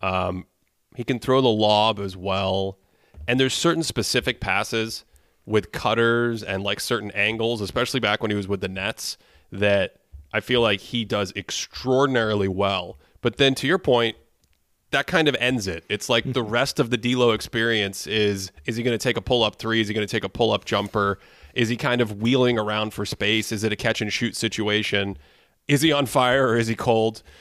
Um, 0.00 0.46
he 0.94 1.02
can 1.02 1.18
throw 1.18 1.40
the 1.40 1.48
lob 1.48 1.98
as 1.98 2.16
well. 2.16 2.78
And 3.26 3.40
there's 3.40 3.52
certain 3.52 3.82
specific 3.82 4.40
passes 4.40 5.04
with 5.44 5.72
cutters 5.72 6.44
and 6.44 6.62
like 6.62 6.78
certain 6.78 7.10
angles, 7.10 7.60
especially 7.60 7.98
back 7.98 8.22
when 8.22 8.30
he 8.30 8.36
was 8.36 8.46
with 8.46 8.60
the 8.60 8.68
Nets, 8.68 9.18
that 9.50 9.96
I 10.32 10.38
feel 10.38 10.60
like 10.60 10.78
he 10.80 11.04
does 11.04 11.32
extraordinarily 11.34 12.48
well. 12.48 12.96
But 13.22 13.38
then 13.38 13.56
to 13.56 13.66
your 13.66 13.78
point, 13.78 14.16
that 14.90 15.06
kind 15.06 15.28
of 15.28 15.36
ends 15.38 15.66
it. 15.66 15.84
It's 15.88 16.08
like 16.08 16.32
the 16.32 16.42
rest 16.42 16.78
of 16.78 16.90
the 16.90 16.96
D'Lo 16.96 17.32
experience 17.32 18.06
is: 18.06 18.52
is 18.66 18.76
he 18.76 18.82
going 18.82 18.98
to 18.98 19.02
take 19.02 19.16
a 19.16 19.22
pull 19.22 19.42
up 19.42 19.56
three? 19.56 19.80
Is 19.80 19.88
he 19.88 19.94
going 19.94 20.06
to 20.06 20.10
take 20.10 20.24
a 20.24 20.28
pull 20.28 20.52
up 20.52 20.64
jumper? 20.64 21.18
Is 21.54 21.68
he 21.68 21.76
kind 21.76 22.00
of 22.00 22.20
wheeling 22.22 22.58
around 22.58 22.94
for 22.94 23.04
space? 23.04 23.52
Is 23.52 23.64
it 23.64 23.72
a 23.72 23.76
catch 23.76 24.00
and 24.00 24.12
shoot 24.12 24.36
situation? 24.36 25.18
is 25.68 25.82
he 25.82 25.92
on 25.92 26.06
fire 26.06 26.48
or 26.48 26.56
is 26.56 26.66
he 26.66 26.74
cold? 26.74 27.22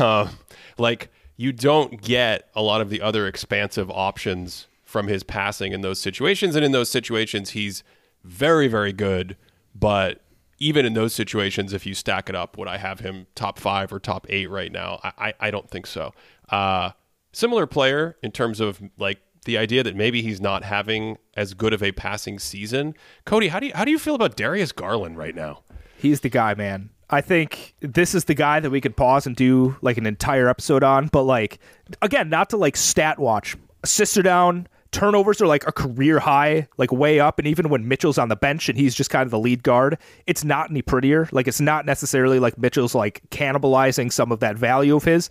Um, 0.00 0.30
like 0.78 1.10
you 1.36 1.52
don't 1.52 2.00
get 2.00 2.48
a 2.54 2.62
lot 2.62 2.80
of 2.80 2.88
the 2.90 3.02
other 3.02 3.26
expansive 3.26 3.90
options 3.90 4.66
from 4.84 5.08
his 5.08 5.22
passing 5.22 5.72
in 5.72 5.82
those 5.82 6.00
situations, 6.00 6.54
and 6.54 6.64
in 6.64 6.72
those 6.72 6.88
situations, 6.88 7.50
he's 7.50 7.82
very, 8.22 8.68
very 8.68 8.92
good. 8.92 9.36
But 9.74 10.22
even 10.58 10.86
in 10.86 10.94
those 10.94 11.14
situations, 11.14 11.72
if 11.72 11.86
you 11.86 11.94
stack 11.94 12.28
it 12.28 12.34
up, 12.34 12.56
would 12.56 12.68
I 12.68 12.78
have 12.78 13.00
him 13.00 13.26
top 13.34 13.58
five 13.58 13.92
or 13.92 14.00
top 14.00 14.26
eight 14.28 14.50
right 14.50 14.72
now? 14.72 15.00
I, 15.02 15.12
I, 15.18 15.34
I 15.40 15.50
don't 15.50 15.68
think 15.68 15.86
so. 15.86 16.12
Uh, 16.48 16.90
similar 17.32 17.66
player 17.66 18.16
in 18.22 18.32
terms 18.32 18.60
of 18.60 18.80
like 18.98 19.20
the 19.44 19.58
idea 19.58 19.82
that 19.82 19.94
maybe 19.94 20.22
he's 20.22 20.40
not 20.40 20.64
having 20.64 21.18
as 21.36 21.54
good 21.54 21.72
of 21.72 21.82
a 21.82 21.92
passing 21.92 22.38
season. 22.38 22.94
Cody, 23.24 23.48
how 23.48 23.60
do 23.60 23.66
you 23.66 23.72
how 23.74 23.84
do 23.84 23.90
you 23.90 23.98
feel 23.98 24.14
about 24.14 24.36
Darius 24.36 24.72
Garland 24.72 25.18
right 25.18 25.34
now? 25.34 25.62
He's 25.96 26.20
the 26.20 26.28
guy, 26.28 26.54
man. 26.54 26.90
I 27.10 27.20
think 27.20 27.74
this 27.80 28.14
is 28.14 28.24
the 28.24 28.34
guy 28.34 28.60
that 28.60 28.70
we 28.70 28.80
could 28.80 28.96
pause 28.96 29.26
and 29.26 29.36
do 29.36 29.76
like 29.82 29.98
an 29.98 30.06
entire 30.06 30.48
episode 30.48 30.82
on, 30.82 31.08
but 31.08 31.22
like 31.22 31.58
again, 32.02 32.28
not 32.28 32.50
to 32.50 32.56
like 32.56 32.76
stat 32.76 33.18
watch. 33.18 33.56
Sister 33.84 34.22
down, 34.22 34.66
turnovers 34.94 35.42
are 35.42 35.46
like 35.46 35.66
a 35.66 35.72
career 35.72 36.20
high, 36.20 36.68
like 36.78 36.92
way 36.92 37.18
up. 37.20 37.38
And 37.38 37.48
even 37.48 37.68
when 37.68 37.88
Mitchell's 37.88 38.16
on 38.16 38.28
the 38.28 38.36
bench 38.36 38.68
and 38.68 38.78
he's 38.78 38.94
just 38.94 39.10
kind 39.10 39.26
of 39.26 39.30
the 39.30 39.38
lead 39.38 39.62
guard, 39.62 39.98
it's 40.26 40.44
not 40.44 40.70
any 40.70 40.80
prettier. 40.80 41.28
Like 41.32 41.48
it's 41.48 41.60
not 41.60 41.84
necessarily 41.84 42.38
like 42.38 42.56
Mitchell's 42.56 42.94
like 42.94 43.20
cannibalizing 43.30 44.12
some 44.12 44.32
of 44.32 44.40
that 44.40 44.56
value 44.56 44.96
of 44.96 45.04
his. 45.04 45.28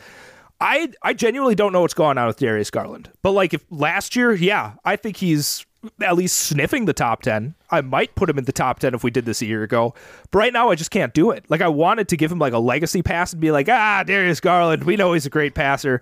I 0.60 0.92
I 1.02 1.14
genuinely 1.14 1.56
don't 1.56 1.74
know 1.74 1.82
what's 1.82 1.94
going 1.94 2.18
on 2.18 2.28
with 2.28 2.38
Darius 2.38 2.70
Garland. 2.70 3.10
But 3.22 3.32
like 3.32 3.54
if 3.54 3.66
last 3.72 4.16
year, 4.16 4.34
yeah, 4.34 4.74
I 4.84 4.98
think 4.98 5.18
he's 5.18 5.66
at 6.02 6.16
least 6.16 6.38
sniffing 6.38 6.86
the 6.86 6.94
top 6.94 7.22
10. 7.22 7.56
I 7.70 7.82
might 7.82 8.16
put 8.16 8.30
him 8.30 8.38
in 8.38 8.46
the 8.46 8.54
top 8.54 8.80
10 8.80 8.94
if 8.94 9.04
we 9.04 9.12
did 9.12 9.26
this 9.26 9.42
a 9.42 9.46
year 9.46 9.64
ago. 9.64 9.94
But 10.32 10.40
right 10.40 10.54
now 10.54 10.70
I 10.70 10.76
just 10.76 10.92
can't 10.92 11.14
do 11.14 11.32
it. 11.32 11.46
Like 11.50 11.62
I 11.62 11.68
wanted 11.70 12.10
to 12.10 12.18
give 12.18 12.32
him 12.32 12.40
like 12.40 12.54
a 12.54 12.60
legacy 12.60 13.02
pass 13.02 13.32
and 13.32 13.42
be 13.42 13.52
like, 13.52 13.70
"Ah, 13.70 14.04
Darius 14.06 14.42
Garland, 14.42 14.84
we 14.84 14.98
know 14.98 15.14
he's 15.14 15.26
a 15.26 15.30
great 15.32 15.56
passer." 15.56 16.02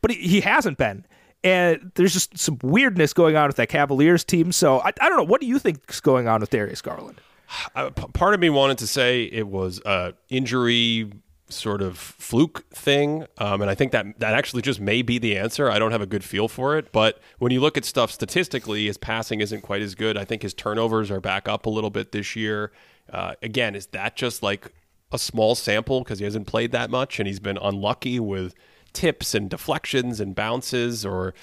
But 0.00 0.12
he, 0.12 0.28
he 0.28 0.40
hasn't 0.40 0.78
been. 0.78 1.04
And 1.42 1.92
there's 1.94 2.12
just 2.12 2.36
some 2.38 2.58
weirdness 2.62 3.12
going 3.12 3.36
on 3.36 3.46
with 3.46 3.56
that 3.56 3.68
Cavaliers 3.68 4.24
team. 4.24 4.52
So 4.52 4.80
I, 4.80 4.92
I 5.00 5.08
don't 5.08 5.16
know. 5.16 5.24
What 5.24 5.40
do 5.40 5.46
you 5.46 5.58
think 5.58 5.82
is 5.88 6.00
going 6.00 6.28
on 6.28 6.40
with 6.40 6.50
Darius 6.50 6.82
Garland? 6.82 7.20
Uh, 7.74 7.90
part 7.90 8.32
of 8.32 8.38
me 8.38 8.48
wanted 8.48 8.78
to 8.78 8.86
say 8.86 9.24
it 9.24 9.48
was 9.48 9.80
uh, 9.80 10.12
injury 10.28 11.10
sort 11.48 11.82
of 11.82 11.98
fluke 11.98 12.64
thing, 12.70 13.26
um, 13.38 13.60
and 13.60 13.68
I 13.68 13.74
think 13.74 13.90
that 13.90 14.20
that 14.20 14.34
actually 14.34 14.62
just 14.62 14.80
may 14.80 15.02
be 15.02 15.18
the 15.18 15.36
answer. 15.36 15.68
I 15.68 15.80
don't 15.80 15.90
have 15.90 16.00
a 16.00 16.06
good 16.06 16.22
feel 16.22 16.46
for 16.46 16.78
it, 16.78 16.92
but 16.92 17.20
when 17.38 17.50
you 17.52 17.60
look 17.60 17.76
at 17.76 17.84
stuff 17.84 18.10
statistically, 18.10 18.86
his 18.86 18.96
passing 18.96 19.40
isn't 19.40 19.62
quite 19.62 19.82
as 19.82 19.96
good. 19.96 20.16
I 20.16 20.24
think 20.24 20.42
his 20.42 20.54
turnovers 20.54 21.10
are 21.10 21.20
back 21.20 21.48
up 21.48 21.66
a 21.66 21.70
little 21.70 21.90
bit 21.90 22.12
this 22.12 22.36
year. 22.36 22.70
Uh, 23.12 23.34
again, 23.42 23.74
is 23.74 23.86
that 23.86 24.14
just 24.14 24.42
like 24.42 24.72
a 25.12 25.18
small 25.18 25.54
sample 25.54 26.02
because 26.02 26.20
he 26.20 26.24
hasn't 26.24 26.46
played 26.46 26.72
that 26.72 26.90
much 26.90 27.18
and 27.18 27.26
he's 27.26 27.40
been 27.40 27.58
unlucky 27.60 28.20
with 28.20 28.54
tips 28.92 29.34
and 29.34 29.48
deflections 29.48 30.20
and 30.20 30.34
bounces, 30.34 31.04
or 31.04 31.34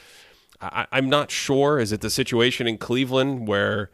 I, 0.62 0.88
I'm 0.92 1.10
not 1.10 1.32
sure. 1.32 1.80
Is 1.80 1.92
it 1.92 2.02
the 2.02 2.10
situation 2.10 2.68
in 2.68 2.78
Cleveland 2.78 3.48
where 3.48 3.92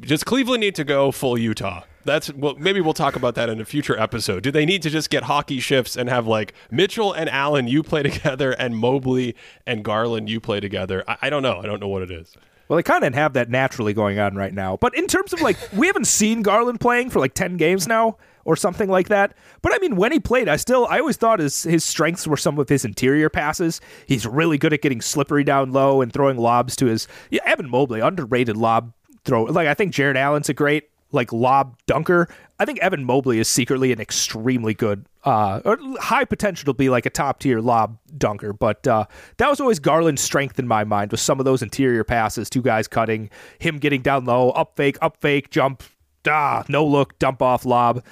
does 0.00 0.24
Cleveland 0.24 0.60
need 0.60 0.74
to 0.76 0.84
go 0.84 1.10
full 1.12 1.38
Utah? 1.38 1.82
That's 2.04 2.32
well, 2.32 2.54
maybe 2.56 2.80
we'll 2.80 2.94
talk 2.94 3.16
about 3.16 3.34
that 3.34 3.48
in 3.48 3.60
a 3.60 3.64
future 3.64 3.98
episode. 3.98 4.42
Do 4.42 4.50
they 4.50 4.64
need 4.64 4.82
to 4.82 4.90
just 4.90 5.10
get 5.10 5.24
hockey 5.24 5.58
shifts 5.58 5.96
and 5.96 6.08
have 6.08 6.26
like 6.26 6.54
Mitchell 6.70 7.12
and 7.12 7.28
Allen 7.28 7.66
you 7.66 7.82
play 7.82 8.02
together 8.10 8.52
and 8.52 8.76
Mobley 8.76 9.34
and 9.66 9.84
Garland 9.84 10.28
you 10.28 10.40
play 10.40 10.60
together? 10.60 11.04
I, 11.08 11.16
I 11.22 11.30
don't 11.30 11.42
know. 11.42 11.58
I 11.58 11.66
don't 11.66 11.80
know 11.80 11.88
what 11.88 12.02
it 12.02 12.10
is. 12.10 12.36
Well, 12.68 12.76
they 12.76 12.82
kind 12.82 13.04
of 13.04 13.14
have 13.14 13.34
that 13.34 13.48
naturally 13.48 13.92
going 13.92 14.18
on 14.18 14.34
right 14.34 14.52
now. 14.52 14.76
But 14.76 14.96
in 14.96 15.06
terms 15.06 15.32
of 15.32 15.40
like, 15.40 15.56
we 15.72 15.86
haven't 15.86 16.06
seen 16.06 16.42
Garland 16.42 16.80
playing 16.80 17.10
for 17.10 17.20
like 17.20 17.34
10 17.34 17.56
games 17.56 17.86
now 17.86 18.16
or 18.46 18.56
something 18.56 18.88
like 18.88 19.08
that. 19.08 19.36
But 19.60 19.74
I 19.74 19.78
mean, 19.78 19.96
when 19.96 20.12
he 20.12 20.20
played, 20.20 20.48
I 20.48 20.56
still, 20.56 20.86
I 20.88 21.00
always 21.00 21.16
thought 21.16 21.40
his, 21.40 21.64
his 21.64 21.84
strengths 21.84 22.26
were 22.26 22.36
some 22.36 22.58
of 22.58 22.68
his 22.68 22.84
interior 22.84 23.28
passes. 23.28 23.80
He's 24.06 24.26
really 24.26 24.56
good 24.56 24.72
at 24.72 24.80
getting 24.80 25.02
slippery 25.02 25.44
down 25.44 25.72
low 25.72 26.00
and 26.00 26.12
throwing 26.12 26.38
lobs 26.38 26.76
to 26.76 26.86
his, 26.86 27.08
yeah, 27.30 27.42
Evan 27.44 27.68
Mobley, 27.68 28.00
underrated 28.00 28.56
lob 28.56 28.92
throw. 29.24 29.44
Like, 29.44 29.66
I 29.66 29.74
think 29.74 29.92
Jarrett 29.92 30.16
Allen's 30.16 30.48
a 30.48 30.54
great 30.54 30.88
like 31.12 31.32
lob 31.32 31.76
dunker. 31.86 32.28
I 32.58 32.64
think 32.64 32.78
Evan 32.78 33.04
Mobley 33.04 33.38
is 33.38 33.48
secretly 33.48 33.92
an 33.92 34.00
extremely 34.00 34.74
good, 34.74 35.06
uh, 35.24 35.60
or 35.64 35.78
high 35.98 36.24
potential 36.24 36.66
to 36.66 36.74
be 36.74 36.88
like 36.88 37.04
a 37.06 37.10
top 37.10 37.40
tier 37.40 37.60
lob 37.60 37.98
dunker. 38.16 38.52
But 38.52 38.86
uh, 38.86 39.06
that 39.38 39.48
was 39.48 39.60
always 39.60 39.78
Garland's 39.78 40.22
strength 40.22 40.58
in 40.58 40.66
my 40.66 40.84
mind 40.84 41.10
with 41.10 41.20
some 41.20 41.38
of 41.38 41.44
those 41.44 41.62
interior 41.62 42.04
passes, 42.04 42.48
two 42.48 42.62
guys 42.62 42.88
cutting, 42.88 43.30
him 43.58 43.78
getting 43.78 44.02
down 44.02 44.24
low, 44.24 44.50
up 44.50 44.76
fake, 44.76 44.98
up 45.02 45.16
fake, 45.20 45.50
jump, 45.50 45.82
ah, 46.28 46.64
no 46.68 46.84
look, 46.84 47.18
dump 47.18 47.42
off 47.42 47.64
lob. 47.64 48.04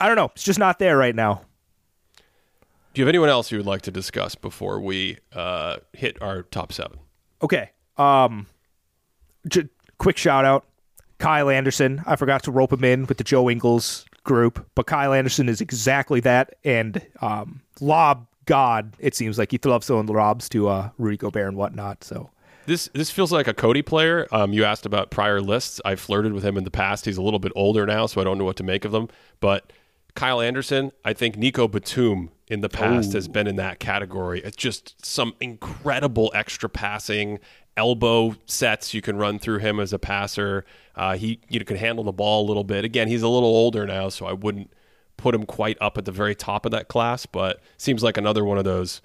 I 0.00 0.06
don't 0.06 0.16
know. 0.16 0.30
It's 0.34 0.42
just 0.42 0.58
not 0.58 0.78
there 0.78 0.96
right 0.96 1.14
now. 1.14 1.42
Do 2.92 3.00
you 3.00 3.04
have 3.04 3.08
anyone 3.08 3.28
else 3.28 3.52
you 3.52 3.58
would 3.58 3.66
like 3.66 3.82
to 3.82 3.90
discuss 3.90 4.34
before 4.34 4.80
we 4.80 5.18
uh, 5.32 5.76
hit 5.92 6.20
our 6.20 6.42
top 6.42 6.72
seven? 6.72 6.98
Okay. 7.42 7.70
Um, 7.96 8.46
j- 9.46 9.68
quick 9.98 10.16
shout 10.16 10.44
out 10.44 10.64
Kyle 11.18 11.48
Anderson. 11.50 12.02
I 12.06 12.16
forgot 12.16 12.42
to 12.44 12.50
rope 12.50 12.72
him 12.72 12.82
in 12.82 13.06
with 13.06 13.18
the 13.18 13.24
Joe 13.24 13.48
Ingles 13.48 14.06
group, 14.24 14.66
but 14.74 14.86
Kyle 14.86 15.12
Anderson 15.12 15.48
is 15.48 15.60
exactly 15.60 16.20
that. 16.20 16.54
And 16.64 17.06
um, 17.20 17.60
lob 17.80 18.26
god, 18.46 18.94
it 18.98 19.14
seems 19.14 19.38
like 19.38 19.52
he 19.52 19.58
loves 19.64 19.86
throwing 19.86 20.06
lobs 20.06 20.48
to 20.48 20.68
uh, 20.68 20.90
Rudy 20.98 21.16
Gobert 21.16 21.46
and 21.46 21.56
whatnot. 21.56 22.02
So 22.02 22.30
this 22.66 22.88
this 22.92 23.10
feels 23.10 23.30
like 23.30 23.46
a 23.46 23.54
Cody 23.54 23.82
player. 23.82 24.26
Um, 24.32 24.52
you 24.52 24.64
asked 24.64 24.86
about 24.86 25.10
prior 25.10 25.40
lists. 25.40 25.80
I 25.84 25.94
flirted 25.94 26.32
with 26.32 26.44
him 26.44 26.56
in 26.56 26.64
the 26.64 26.70
past. 26.70 27.04
He's 27.04 27.16
a 27.16 27.22
little 27.22 27.38
bit 27.38 27.52
older 27.54 27.86
now, 27.86 28.06
so 28.06 28.20
I 28.20 28.24
don't 28.24 28.38
know 28.38 28.44
what 28.44 28.56
to 28.56 28.64
make 28.64 28.84
of 28.84 28.92
them. 28.92 29.08
But 29.40 29.72
Kyle 30.14 30.40
Anderson, 30.40 30.92
I 31.04 31.12
think 31.12 31.36
Nico 31.36 31.68
Batum 31.68 32.30
in 32.48 32.60
the 32.60 32.68
past 32.68 33.10
Ooh. 33.10 33.16
has 33.16 33.28
been 33.28 33.46
in 33.46 33.56
that 33.56 33.78
category. 33.78 34.40
It's 34.42 34.56
just 34.56 35.04
some 35.04 35.34
incredible 35.40 36.32
extra 36.34 36.68
passing, 36.68 37.38
elbow 37.76 38.36
sets 38.46 38.92
you 38.92 39.00
can 39.00 39.16
run 39.16 39.38
through 39.38 39.58
him 39.58 39.78
as 39.78 39.92
a 39.92 39.98
passer. 39.98 40.64
Uh, 40.96 41.16
he 41.16 41.40
you 41.48 41.58
know, 41.58 41.64
can 41.64 41.76
handle 41.76 42.04
the 42.04 42.12
ball 42.12 42.44
a 42.44 42.46
little 42.46 42.64
bit. 42.64 42.84
Again, 42.84 43.08
he's 43.08 43.22
a 43.22 43.28
little 43.28 43.48
older 43.48 43.86
now, 43.86 44.08
so 44.08 44.26
I 44.26 44.32
wouldn't 44.32 44.72
put 45.16 45.34
him 45.34 45.46
quite 45.46 45.76
up 45.80 45.98
at 45.98 46.04
the 46.04 46.12
very 46.12 46.34
top 46.34 46.64
of 46.64 46.72
that 46.72 46.88
class, 46.88 47.26
but 47.26 47.60
seems 47.76 48.02
like 48.02 48.16
another 48.16 48.44
one 48.44 48.58
of 48.58 48.64
those 48.64 49.00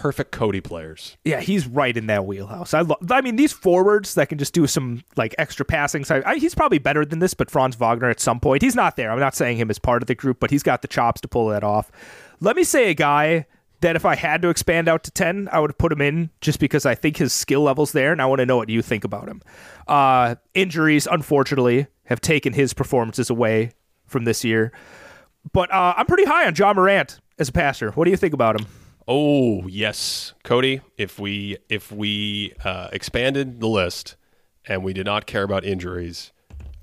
perfect 0.00 0.32
Cody 0.32 0.60
players. 0.62 1.18
Yeah, 1.24 1.40
he's 1.40 1.66
right 1.66 1.94
in 1.94 2.06
that 2.06 2.24
wheelhouse. 2.24 2.72
I, 2.72 2.80
love. 2.80 2.98
I 3.10 3.20
mean, 3.20 3.36
these 3.36 3.52
forwards 3.52 4.14
that 4.14 4.30
can 4.30 4.38
just 4.38 4.54
do 4.54 4.66
some 4.66 5.02
like 5.16 5.34
extra 5.36 5.66
passing. 5.66 6.04
So 6.04 6.22
I, 6.24 6.36
he's 6.36 6.54
probably 6.54 6.78
better 6.78 7.04
than 7.04 7.18
this, 7.18 7.34
but 7.34 7.50
Franz 7.50 7.76
Wagner 7.76 8.08
at 8.08 8.18
some 8.18 8.40
point, 8.40 8.62
he's 8.62 8.74
not 8.74 8.96
there. 8.96 9.10
I'm 9.10 9.20
not 9.20 9.34
saying 9.34 9.58
him 9.58 9.68
as 9.68 9.78
part 9.78 10.02
of 10.02 10.06
the 10.06 10.14
group, 10.14 10.40
but 10.40 10.50
he's 10.50 10.62
got 10.62 10.80
the 10.80 10.88
chops 10.88 11.20
to 11.20 11.28
pull 11.28 11.48
that 11.48 11.62
off. 11.62 11.90
Let 12.40 12.56
me 12.56 12.64
say 12.64 12.90
a 12.90 12.94
guy 12.94 13.46
that 13.82 13.96
if 13.96 14.06
I 14.06 14.14
had 14.14 14.40
to 14.42 14.48
expand 14.48 14.88
out 14.88 15.04
to 15.04 15.10
10, 15.10 15.48
I 15.52 15.60
would 15.60 15.76
put 15.76 15.92
him 15.92 16.00
in 16.00 16.30
just 16.40 16.60
because 16.60 16.86
I 16.86 16.94
think 16.94 17.18
his 17.18 17.32
skill 17.32 17.62
level's 17.62 17.92
there, 17.92 18.12
and 18.12 18.22
I 18.22 18.26
want 18.26 18.38
to 18.38 18.46
know 18.46 18.56
what 18.56 18.68
you 18.68 18.80
think 18.80 19.04
about 19.04 19.28
him. 19.28 19.42
Uh, 19.86 20.36
injuries, 20.54 21.06
unfortunately, 21.10 21.86
have 22.04 22.20
taken 22.20 22.52
his 22.52 22.72
performances 22.72 23.28
away 23.28 23.72
from 24.06 24.24
this 24.24 24.44
year. 24.44 24.72
But 25.52 25.70
uh, 25.72 25.94
I'm 25.96 26.06
pretty 26.06 26.24
high 26.24 26.46
on 26.46 26.54
Ja 26.54 26.72
Morant 26.72 27.20
as 27.38 27.48
a 27.48 27.52
passer. 27.52 27.90
What 27.92 28.04
do 28.04 28.10
you 28.10 28.16
think 28.16 28.34
about 28.34 28.60
him? 28.60 28.66
Oh 29.08 29.66
yes, 29.66 30.34
Cody. 30.44 30.80
If 30.96 31.18
we 31.18 31.58
if 31.68 31.90
we 31.90 32.52
uh, 32.64 32.88
expanded 32.92 33.60
the 33.60 33.66
list 33.66 34.16
and 34.66 34.84
we 34.84 34.92
did 34.92 35.06
not 35.06 35.26
care 35.26 35.42
about 35.42 35.64
injuries, 35.64 36.32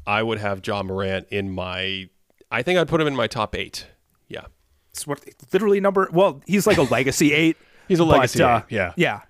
I 0.05 0.23
would 0.23 0.39
have 0.39 0.65
Ja 0.65 0.83
Morant 0.83 1.27
in 1.29 1.51
my. 1.51 2.09
I 2.51 2.63
think 2.63 2.79
I'd 2.79 2.87
put 2.87 3.01
him 3.01 3.07
in 3.07 3.15
my 3.15 3.27
top 3.27 3.55
eight. 3.55 3.87
Yeah, 4.27 4.45
it's 4.91 5.05
what 5.05 5.23
literally 5.53 5.79
number. 5.79 6.09
Well, 6.11 6.41
he's 6.45 6.67
like 6.67 6.77
a 6.77 6.81
legacy 6.91 7.33
eight. 7.33 7.57
he's 7.87 7.99
a 7.99 8.05
legacy 8.05 8.39
but, 8.39 8.45
uh, 8.45 8.57
eight. 8.57 8.75
Yeah, 8.75 8.93
yeah. 8.97 9.21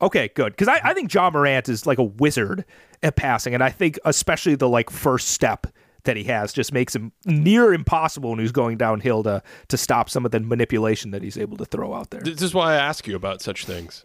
Okay, 0.00 0.28
good. 0.28 0.52
Because 0.52 0.68
I, 0.68 0.80
I 0.84 0.94
think 0.94 1.12
Ja 1.12 1.28
Morant 1.28 1.68
is 1.68 1.84
like 1.86 1.98
a 1.98 2.04
wizard 2.04 2.64
at 3.02 3.16
passing, 3.16 3.52
and 3.52 3.64
I 3.64 3.70
think 3.70 3.98
especially 4.04 4.54
the 4.54 4.68
like 4.68 4.90
first 4.90 5.28
step 5.28 5.66
that 6.08 6.16
he 6.16 6.24
has 6.24 6.52
just 6.52 6.72
makes 6.72 6.96
him 6.96 7.12
near 7.26 7.72
impossible 7.74 8.30
when 8.30 8.38
he's 8.38 8.50
going 8.50 8.78
downhill 8.78 9.22
to 9.22 9.42
to 9.68 9.76
stop 9.76 10.08
some 10.08 10.24
of 10.24 10.32
the 10.32 10.40
manipulation 10.40 11.10
that 11.10 11.22
he's 11.22 11.36
able 11.36 11.56
to 11.58 11.66
throw 11.66 11.94
out 11.94 12.10
there. 12.10 12.22
This 12.22 12.42
is 12.42 12.54
why 12.54 12.72
I 12.72 12.76
ask 12.76 13.06
you 13.06 13.14
about 13.14 13.42
such 13.42 13.66
things. 13.66 14.04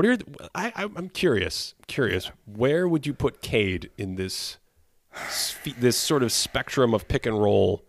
What 0.00 0.06
are 0.06 0.12
your, 0.12 0.18
I, 0.54 0.72
I, 0.74 0.84
I'm 0.96 1.10
curious. 1.10 1.74
Curious. 1.86 2.30
Where 2.46 2.88
would 2.88 3.06
you 3.06 3.12
put 3.12 3.42
Cade 3.42 3.90
in 3.98 4.14
this 4.14 4.56
this 5.76 5.98
sort 5.98 6.22
of 6.22 6.32
spectrum 6.32 6.94
of 6.94 7.06
pick 7.06 7.26
and 7.26 7.38
roll 7.38 7.84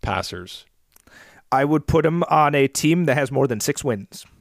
passers? 0.00 0.64
I 1.52 1.66
would 1.66 1.86
put 1.86 2.06
him 2.06 2.22
on 2.30 2.54
a 2.54 2.66
team 2.66 3.04
that 3.04 3.16
has 3.16 3.30
more 3.30 3.46
than 3.46 3.60
six 3.60 3.84
wins. 3.84 4.24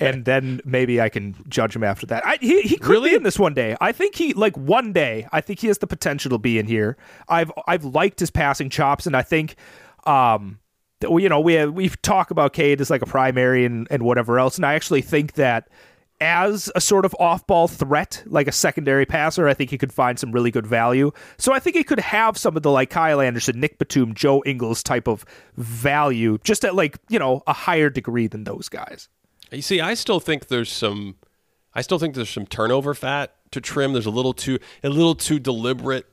And 0.00 0.24
then 0.24 0.60
maybe 0.64 1.00
I 1.00 1.08
can 1.08 1.34
judge 1.48 1.74
him 1.74 1.82
after 1.82 2.06
that. 2.06 2.24
I, 2.24 2.38
he 2.40 2.62
he 2.62 2.76
could 2.78 2.86
Really? 2.88 3.10
be 3.10 3.16
in 3.16 3.24
this 3.24 3.38
one 3.38 3.54
day. 3.54 3.76
I 3.80 3.90
think 3.90 4.14
he 4.14 4.34
like 4.34 4.56
one 4.56 4.92
day. 4.92 5.26
I 5.32 5.40
think 5.40 5.58
he 5.58 5.66
has 5.66 5.78
the 5.78 5.88
potential 5.88 6.30
to 6.30 6.38
be 6.38 6.60
in 6.60 6.66
here. 6.66 6.96
I've 7.28 7.50
I've 7.66 7.84
liked 7.84 8.20
his 8.20 8.30
passing 8.30 8.70
chops, 8.70 9.04
and 9.06 9.16
I 9.16 9.22
think, 9.22 9.56
um, 10.06 10.60
that, 11.00 11.10
you 11.10 11.28
know, 11.28 11.40
we 11.40 11.64
we've 11.66 12.00
talked 12.02 12.30
about 12.30 12.52
Cade 12.52 12.80
as 12.80 12.88
like 12.88 13.02
a 13.02 13.06
primary 13.06 13.64
and 13.64 13.88
and 13.90 14.04
whatever 14.04 14.38
else, 14.38 14.56
and 14.56 14.64
I 14.64 14.74
actually 14.74 15.02
think 15.02 15.32
that 15.34 15.68
as 16.20 16.70
a 16.74 16.80
sort 16.80 17.04
of 17.04 17.14
off-ball 17.20 17.68
threat, 17.68 18.22
like 18.26 18.48
a 18.48 18.52
secondary 18.52 19.06
passer, 19.06 19.48
I 19.48 19.54
think 19.54 19.70
he 19.70 19.78
could 19.78 19.92
find 19.92 20.18
some 20.18 20.32
really 20.32 20.50
good 20.50 20.66
value. 20.66 21.12
So 21.36 21.52
I 21.52 21.60
think 21.60 21.76
he 21.76 21.84
could 21.84 22.00
have 22.00 22.36
some 22.36 22.56
of 22.56 22.62
the 22.62 22.70
like 22.70 22.90
Kyle 22.90 23.20
Anderson, 23.20 23.60
Nick 23.60 23.78
Batum, 23.78 24.14
Joe 24.14 24.42
Ingles 24.44 24.82
type 24.82 25.06
of 25.06 25.24
value, 25.56 26.38
just 26.42 26.64
at 26.64 26.74
like 26.74 26.98
you 27.08 27.18
know 27.18 27.42
a 27.46 27.52
higher 27.52 27.90
degree 27.90 28.26
than 28.26 28.44
those 28.44 28.68
guys. 28.68 29.08
You 29.50 29.62
see, 29.62 29.80
I 29.80 29.94
still 29.94 30.20
think 30.20 30.48
there's 30.48 30.70
some, 30.70 31.16
I 31.74 31.80
still 31.82 31.98
think 31.98 32.14
there's 32.14 32.28
some 32.28 32.46
turnover 32.46 32.94
fat 32.94 33.34
to 33.52 33.60
trim. 33.60 33.92
There's 33.92 34.06
a 34.06 34.10
little 34.10 34.34
too, 34.34 34.58
a 34.84 34.88
little 34.88 35.14
too 35.14 35.38
deliberate 35.38 36.06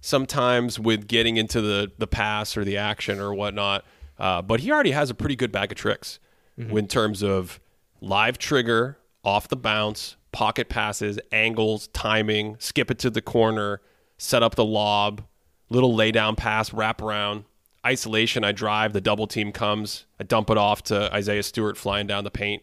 sometimes 0.00 0.78
with 0.78 1.06
getting 1.06 1.36
into 1.36 1.60
the 1.60 1.92
the 1.98 2.06
pass 2.06 2.56
or 2.56 2.64
the 2.64 2.76
action 2.76 3.20
or 3.20 3.32
whatnot. 3.32 3.84
Uh, 4.18 4.42
but 4.42 4.60
he 4.60 4.70
already 4.70 4.90
has 4.90 5.08
a 5.08 5.14
pretty 5.14 5.36
good 5.36 5.50
bag 5.52 5.72
of 5.72 5.78
tricks 5.78 6.18
in 6.58 6.86
terms 6.86 7.22
of 7.22 7.58
live 8.00 8.36
trigger, 8.38 8.98
off 9.24 9.48
the 9.48 9.56
bounce, 9.56 10.16
pocket 10.32 10.68
passes, 10.68 11.18
angles, 11.30 11.88
timing, 11.88 12.56
skip 12.58 12.90
it 12.90 12.98
to 13.00 13.10
the 13.10 13.22
corner, 13.22 13.80
set 14.18 14.42
up 14.42 14.54
the 14.54 14.64
lob, 14.64 15.22
little 15.68 15.94
lay 15.94 16.12
down 16.12 16.36
pass, 16.36 16.72
wrap 16.72 17.00
around, 17.00 17.44
isolation. 17.86 18.44
I 18.44 18.52
drive, 18.52 18.92
the 18.92 19.00
double 19.00 19.26
team 19.26 19.52
comes, 19.52 20.06
I 20.18 20.24
dump 20.24 20.50
it 20.50 20.58
off 20.58 20.82
to 20.84 21.12
Isaiah 21.14 21.42
Stewart 21.42 21.76
flying 21.76 22.06
down 22.06 22.24
the 22.24 22.30
paint 22.30 22.62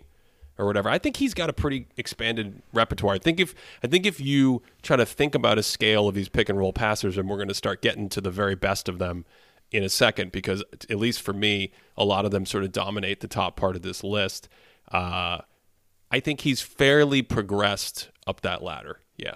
or 0.58 0.66
whatever. 0.66 0.90
I 0.90 1.00
think 1.00 1.18
he's 1.18 1.34
got 1.34 1.50
a 1.50 1.54
pretty 1.54 1.88
expanded 1.96 2.62
repertoire. 2.74 3.16
I 3.16 3.20
think 3.20 3.40
if 3.40 3.56
I 3.82 3.88
think 3.88 4.06
if 4.06 4.20
you 4.20 4.62
try 4.82 4.98
to 4.98 5.06
think 5.06 5.34
about 5.34 5.58
a 5.58 5.64
scale 5.64 6.08
of 6.08 6.16
these 6.16 6.30
pick 6.30 6.50
and 6.50 6.60
roll 6.60 6.74
passers, 6.74 7.18
and 7.18 7.30
we're 7.30 7.38
going 7.38 7.48
to 7.48 7.54
start 7.54 7.82
getting 7.82 8.10
to 8.10 8.22
the 8.22 8.30
very 8.30 8.56
best 8.56 8.90
of 8.90 9.00
them 9.00 9.26
in 9.72 9.84
a 9.84 9.90
second, 9.90 10.32
because 10.32 10.64
at 10.90 10.98
least 10.98 11.22
for 11.22 11.32
me, 11.32 11.72
a 11.96 12.04
lot 12.04 12.26
of 12.26 12.32
them 12.32 12.46
sort 12.46 12.64
of 12.64 12.72
dominate 12.72 13.22
the 13.22 13.28
top 13.28 13.56
part 13.56 13.76
of 13.76 13.84
this 13.84 14.04
list. 14.04 14.50
Uh, 14.92 15.40
I 16.12 16.20
think 16.20 16.42
he's 16.42 16.62
fairly 16.62 17.22
progressed 17.22 18.10
up 18.26 18.42
that 18.42 18.64
ladder. 18.64 19.00
Yeah. 19.18 19.36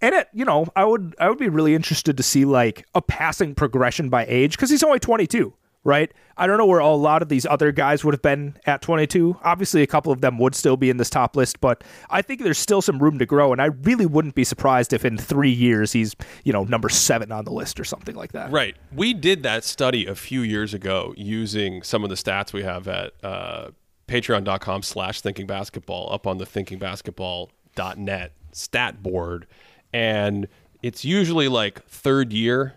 And 0.00 0.14
it, 0.14 0.28
you 0.32 0.44
know, 0.44 0.66
I 0.76 0.84
would 0.84 1.14
I 1.18 1.28
would 1.28 1.38
be 1.38 1.48
really 1.48 1.74
interested 1.74 2.16
to 2.16 2.22
see 2.22 2.44
like 2.44 2.86
a 2.94 3.00
passing 3.00 3.54
progression 3.54 4.08
by 4.08 4.26
age 4.26 4.52
because 4.52 4.68
he's 4.68 4.82
only 4.82 4.98
22, 4.98 5.54
right? 5.84 6.12
I 6.36 6.46
don't 6.46 6.58
know 6.58 6.66
where 6.66 6.80
a 6.80 6.88
lot 6.88 7.22
of 7.22 7.30
these 7.30 7.46
other 7.46 7.72
guys 7.72 8.04
would 8.04 8.12
have 8.12 8.20
been 8.20 8.58
at 8.66 8.82
22. 8.82 9.38
Obviously, 9.42 9.82
a 9.82 9.86
couple 9.86 10.12
of 10.12 10.20
them 10.20 10.38
would 10.38 10.54
still 10.54 10.76
be 10.76 10.90
in 10.90 10.98
this 10.98 11.08
top 11.08 11.34
list, 11.34 11.62
but 11.62 11.82
I 12.10 12.20
think 12.20 12.42
there's 12.42 12.58
still 12.58 12.82
some 12.82 12.98
room 12.98 13.18
to 13.20 13.24
grow. 13.24 13.52
And 13.52 13.62
I 13.62 13.66
really 13.66 14.04
wouldn't 14.04 14.34
be 14.34 14.44
surprised 14.44 14.92
if 14.92 15.06
in 15.06 15.16
three 15.16 15.50
years 15.50 15.92
he's, 15.92 16.14
you 16.44 16.52
know, 16.52 16.64
number 16.64 16.90
seven 16.90 17.32
on 17.32 17.46
the 17.46 17.52
list 17.52 17.80
or 17.80 17.84
something 17.84 18.14
like 18.14 18.32
that. 18.32 18.52
Right. 18.52 18.76
We 18.94 19.14
did 19.14 19.44
that 19.44 19.64
study 19.64 20.04
a 20.04 20.14
few 20.14 20.42
years 20.42 20.74
ago 20.74 21.14
using 21.16 21.82
some 21.82 22.04
of 22.04 22.10
the 22.10 22.16
stats 22.16 22.52
we 22.52 22.64
have 22.64 22.86
at 22.86 23.14
uh, 23.24 23.70
patreon.com 24.08 24.82
slash 24.82 25.20
thinking 25.20 25.46
basketball 25.46 26.12
up 26.12 26.26
on 26.26 26.38
the 26.38 26.46
thinkingbasketball.net 26.46 28.32
stat 28.52 29.02
board. 29.02 29.46
And 29.92 30.48
it's 30.82 31.04
usually 31.04 31.48
like 31.48 31.84
third 31.86 32.32
year, 32.32 32.74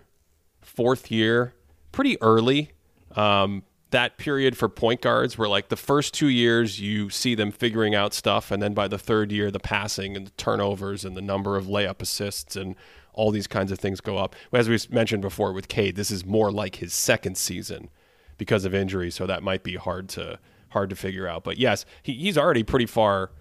fourth 0.61 1.11
year, 1.11 1.53
pretty 1.91 2.21
early. 2.21 2.71
Um, 3.15 3.63
that 3.91 4.17
period 4.17 4.55
for 4.57 4.69
point 4.69 5.01
guards 5.01 5.37
where 5.37 5.49
like 5.49 5.69
the 5.69 5.75
first 5.75 6.13
two 6.13 6.27
years 6.27 6.79
you 6.79 7.09
see 7.09 7.35
them 7.35 7.51
figuring 7.51 7.95
out 7.95 8.13
stuff 8.13 8.51
and 8.51 8.61
then 8.61 8.73
by 8.73 8.87
the 8.87 8.97
third 8.99 9.31
year 9.31 9.49
the 9.49 9.59
passing 9.59 10.15
and 10.15 10.27
the 10.27 10.31
turnovers 10.31 11.03
and 11.03 11.17
the 11.17 11.21
number 11.21 11.57
of 11.57 11.65
layup 11.65 12.01
assists 12.01 12.55
and 12.55 12.75
all 13.13 13.31
these 13.31 13.47
kinds 13.47 13.71
of 13.71 13.79
things 13.79 13.99
go 13.99 14.17
up 14.17 14.35
as 14.53 14.69
we 14.69 14.77
mentioned 14.91 15.21
before 15.21 15.51
with 15.53 15.67
Cade 15.67 15.95
this 15.95 16.11
is 16.11 16.23
more 16.25 16.51
like 16.51 16.75
his 16.75 16.93
second 16.93 17.35
season 17.35 17.89
because 18.37 18.63
of 18.63 18.75
injury 18.75 19.09
so 19.09 19.25
that 19.25 19.41
might 19.41 19.63
be 19.63 19.75
hard 19.75 20.07
to 20.09 20.37
hard 20.71 20.89
to 20.89 20.95
figure 20.95 21.27
out 21.27 21.43
but 21.43 21.57
yes 21.57 21.85
he, 22.03 22.13
he's 22.13 22.37
already 22.37 22.63
pretty 22.63 22.85
far 22.85 23.31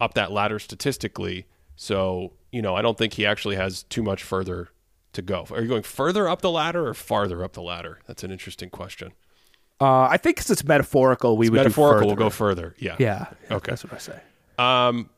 up 0.00 0.14
that 0.14 0.30
ladder 0.32 0.58
statistically 0.58 1.46
so 1.76 2.32
you 2.52 2.60
know 2.62 2.74
I 2.74 2.82
don't 2.82 2.96
think 2.98 3.14
he 3.14 3.26
actually 3.26 3.56
has 3.56 3.82
too 3.84 4.02
much 4.02 4.22
further 4.22 4.68
to 5.12 5.22
go 5.22 5.46
are 5.50 5.60
you 5.62 5.68
going 5.68 5.82
further 5.82 6.28
up 6.28 6.40
the 6.42 6.50
ladder 6.50 6.86
or 6.88 6.94
farther 6.94 7.42
up 7.44 7.52
the 7.54 7.62
ladder 7.62 7.98
that's 8.06 8.22
an 8.24 8.30
interesting 8.30 8.70
question 8.70 9.12
Uh, 9.80 10.08
I 10.10 10.16
think 10.16 10.36
'cause 10.36 10.50
it's 10.50 10.64
metaphorical, 10.64 11.36
we 11.36 11.48
would 11.50 11.56
metaphorical 11.56 12.02
do 12.02 12.08
will 12.08 12.16
go 12.16 12.30
further. 12.30 12.74
Yeah. 12.78 12.96
Yeah. 12.98 13.26
Okay. 13.50 13.70
That's 13.70 13.84
what 13.84 13.92
I 13.92 13.98
say. 13.98 14.20
Um, 14.58 15.08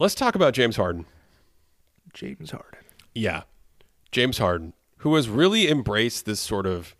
let's 0.00 0.16
talk 0.16 0.34
about 0.34 0.52
James 0.52 0.74
Harden. 0.74 1.06
James 2.12 2.50
Harden. 2.50 2.80
Yeah. 3.14 3.42
James 4.10 4.38
Harden, 4.38 4.72
who 4.98 5.14
has 5.14 5.28
really 5.28 5.68
embraced 5.70 6.26
this 6.26 6.40
sort 6.40 6.66
of 6.66 6.96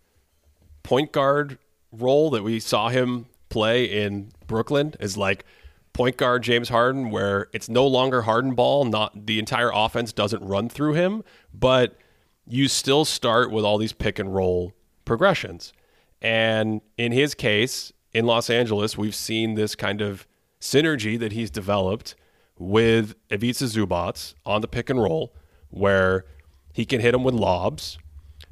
point 0.83 1.11
guard 1.11 1.57
role 1.91 2.29
that 2.29 2.43
we 2.43 2.59
saw 2.61 2.87
him 2.87 3.25
play 3.49 3.85
in 3.85 4.31
Brooklyn 4.47 4.93
is 4.99 5.17
like 5.17 5.45
point 5.93 6.17
guard 6.17 6.43
James 6.43 6.69
Harden, 6.69 7.09
where 7.09 7.47
it's 7.53 7.69
no 7.69 7.87
longer 7.87 8.23
Harden 8.23 8.53
ball, 8.53 8.85
not 8.85 9.25
the 9.27 9.39
entire 9.39 9.71
offense 9.73 10.11
doesn't 10.11 10.43
run 10.43 10.67
through 10.69 10.93
him, 10.93 11.23
but 11.53 11.97
you 12.45 12.67
still 12.67 13.05
start 13.05 13.51
with 13.51 13.63
all 13.63 13.77
these 13.77 13.93
pick 13.93 14.19
and 14.19 14.33
roll 14.35 14.73
progressions. 15.05 15.73
And 16.21 16.81
in 16.97 17.11
his 17.11 17.33
case, 17.33 17.93
in 18.11 18.25
Los 18.25 18.49
Angeles, 18.49 18.97
we've 18.97 19.15
seen 19.15 19.55
this 19.55 19.75
kind 19.75 20.01
of 20.01 20.27
synergy 20.59 21.19
that 21.19 21.31
he's 21.31 21.49
developed 21.49 22.15
with 22.57 23.15
Ivica 23.29 23.65
Zubac 23.65 24.33
on 24.45 24.61
the 24.61 24.67
pick 24.67 24.89
and 24.89 25.01
roll, 25.01 25.33
where 25.69 26.25
he 26.73 26.85
can 26.85 27.01
hit 27.01 27.13
him 27.13 27.23
with 27.23 27.33
lobs. 27.33 27.97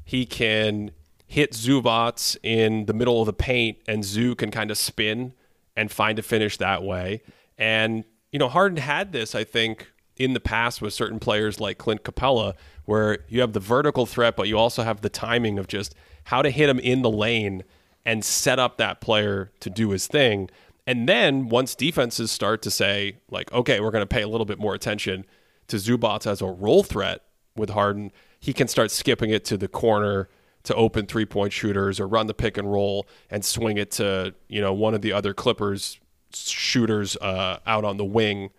He 0.04 0.26
can 0.26 0.90
hit 1.26 1.52
Zubac 1.52 2.36
in 2.42 2.86
the 2.86 2.92
middle 2.92 3.20
of 3.20 3.26
the 3.26 3.32
paint, 3.32 3.78
and 3.86 4.04
Zoo 4.04 4.34
can 4.34 4.50
kind 4.50 4.70
of 4.70 4.78
spin 4.78 5.32
and 5.76 5.90
find 5.90 6.18
a 6.18 6.22
finish 6.22 6.56
that 6.58 6.82
way. 6.82 7.22
And, 7.58 8.04
you 8.30 8.38
know, 8.38 8.48
Harden 8.48 8.78
had 8.78 9.12
this, 9.12 9.34
I 9.34 9.44
think, 9.44 9.90
in 10.16 10.34
the 10.34 10.40
past 10.40 10.80
with 10.80 10.94
certain 10.94 11.18
players 11.18 11.60
like 11.60 11.78
Clint 11.78 12.04
Capela, 12.04 12.54
where 12.84 13.18
you 13.28 13.40
have 13.40 13.52
the 13.52 13.60
vertical 13.60 14.06
threat, 14.06 14.36
but 14.36 14.46
you 14.46 14.56
also 14.58 14.82
have 14.82 15.00
the 15.00 15.08
timing 15.08 15.58
of 15.58 15.66
just 15.66 15.94
how 16.24 16.42
to 16.42 16.50
hit 16.50 16.68
him 16.68 16.78
in 16.78 17.02
the 17.02 17.10
lane 17.10 17.64
and 18.04 18.24
set 18.24 18.58
up 18.58 18.76
that 18.76 19.00
player 19.00 19.50
to 19.60 19.70
do 19.70 19.90
his 19.90 20.06
thing. 20.06 20.48
And 20.86 21.08
then 21.08 21.48
once 21.48 21.74
defenses 21.74 22.30
start 22.30 22.62
to 22.62 22.70
say, 22.70 23.18
like, 23.30 23.50
okay, 23.52 23.80
we're 23.80 23.90
going 23.90 24.02
to 24.02 24.06
pay 24.06 24.22
a 24.22 24.28
little 24.28 24.44
bit 24.44 24.58
more 24.58 24.74
attention 24.74 25.24
to 25.68 25.76
Zubac 25.76 26.26
as 26.26 26.42
a 26.42 26.46
role 26.46 26.82
threat 26.82 27.22
with 27.56 27.70
Harden, 27.70 28.12
he 28.38 28.52
can 28.52 28.68
start 28.68 28.90
skipping 28.90 29.30
it 29.30 29.44
to 29.46 29.56
the 29.56 29.68
corner 29.68 30.28
to 30.64 30.74
open 30.74 31.06
three 31.06 31.26
point 31.26 31.52
shooters 31.52 32.00
or 32.00 32.08
run 32.08 32.26
the 32.26 32.34
pick 32.34 32.58
and 32.58 32.70
roll 32.70 33.06
and 33.30 33.44
swing 33.44 33.78
it 33.78 33.90
to, 33.92 34.34
you 34.48 34.60
know, 34.60 34.72
one 34.72 34.94
of 34.94 35.02
the 35.02 35.12
other 35.12 35.32
Clippers 35.32 36.00
shooters 36.34 37.16
uh, 37.18 37.58
out 37.66 37.84
on 37.84 37.96
the 37.96 38.04
wing 38.04 38.50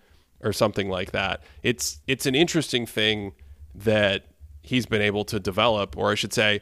or 0.41 0.54
something 0.54 0.89
like 0.89 1.12
that. 1.12 1.44
It's 1.63 2.00
it's 2.08 2.26
an 2.26 2.36
interesting 2.36 2.86
thing 2.86 3.34
that 3.74 4.26
he's 4.62 4.86
been 4.86 5.01
able 5.01 5.26
to 5.26 5.39
develop, 5.39 5.97
or 5.97 6.12
I 6.12 6.16
should 6.16 6.34
say, 6.34 6.62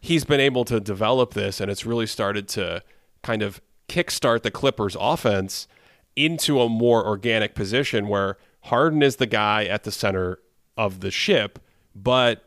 he's 0.00 0.24
been 0.24 0.40
able 0.40 0.64
to 0.66 0.80
develop 0.80 1.34
this, 1.34 1.60
and 1.60 1.70
it's 1.70 1.86
really 1.86 2.06
started 2.06 2.48
to 2.48 2.82
kind 3.22 3.42
of 3.42 3.60
kickstart 3.88 4.42
the 4.42 4.50
Clippers' 4.50 4.96
offense 4.98 5.68
into 6.16 6.60
a 6.60 6.68
more 6.68 7.06
organic 7.06 7.54
position 7.54 8.08
where 8.08 8.36
Harden 8.62 9.02
is 9.02 9.16
the 9.16 9.26
guy 9.26 9.64
at 9.64 9.84
the 9.84 9.92
center 9.92 10.38
of 10.76 11.00
the 11.00 11.10
ship, 11.10 11.58
but 11.94 12.44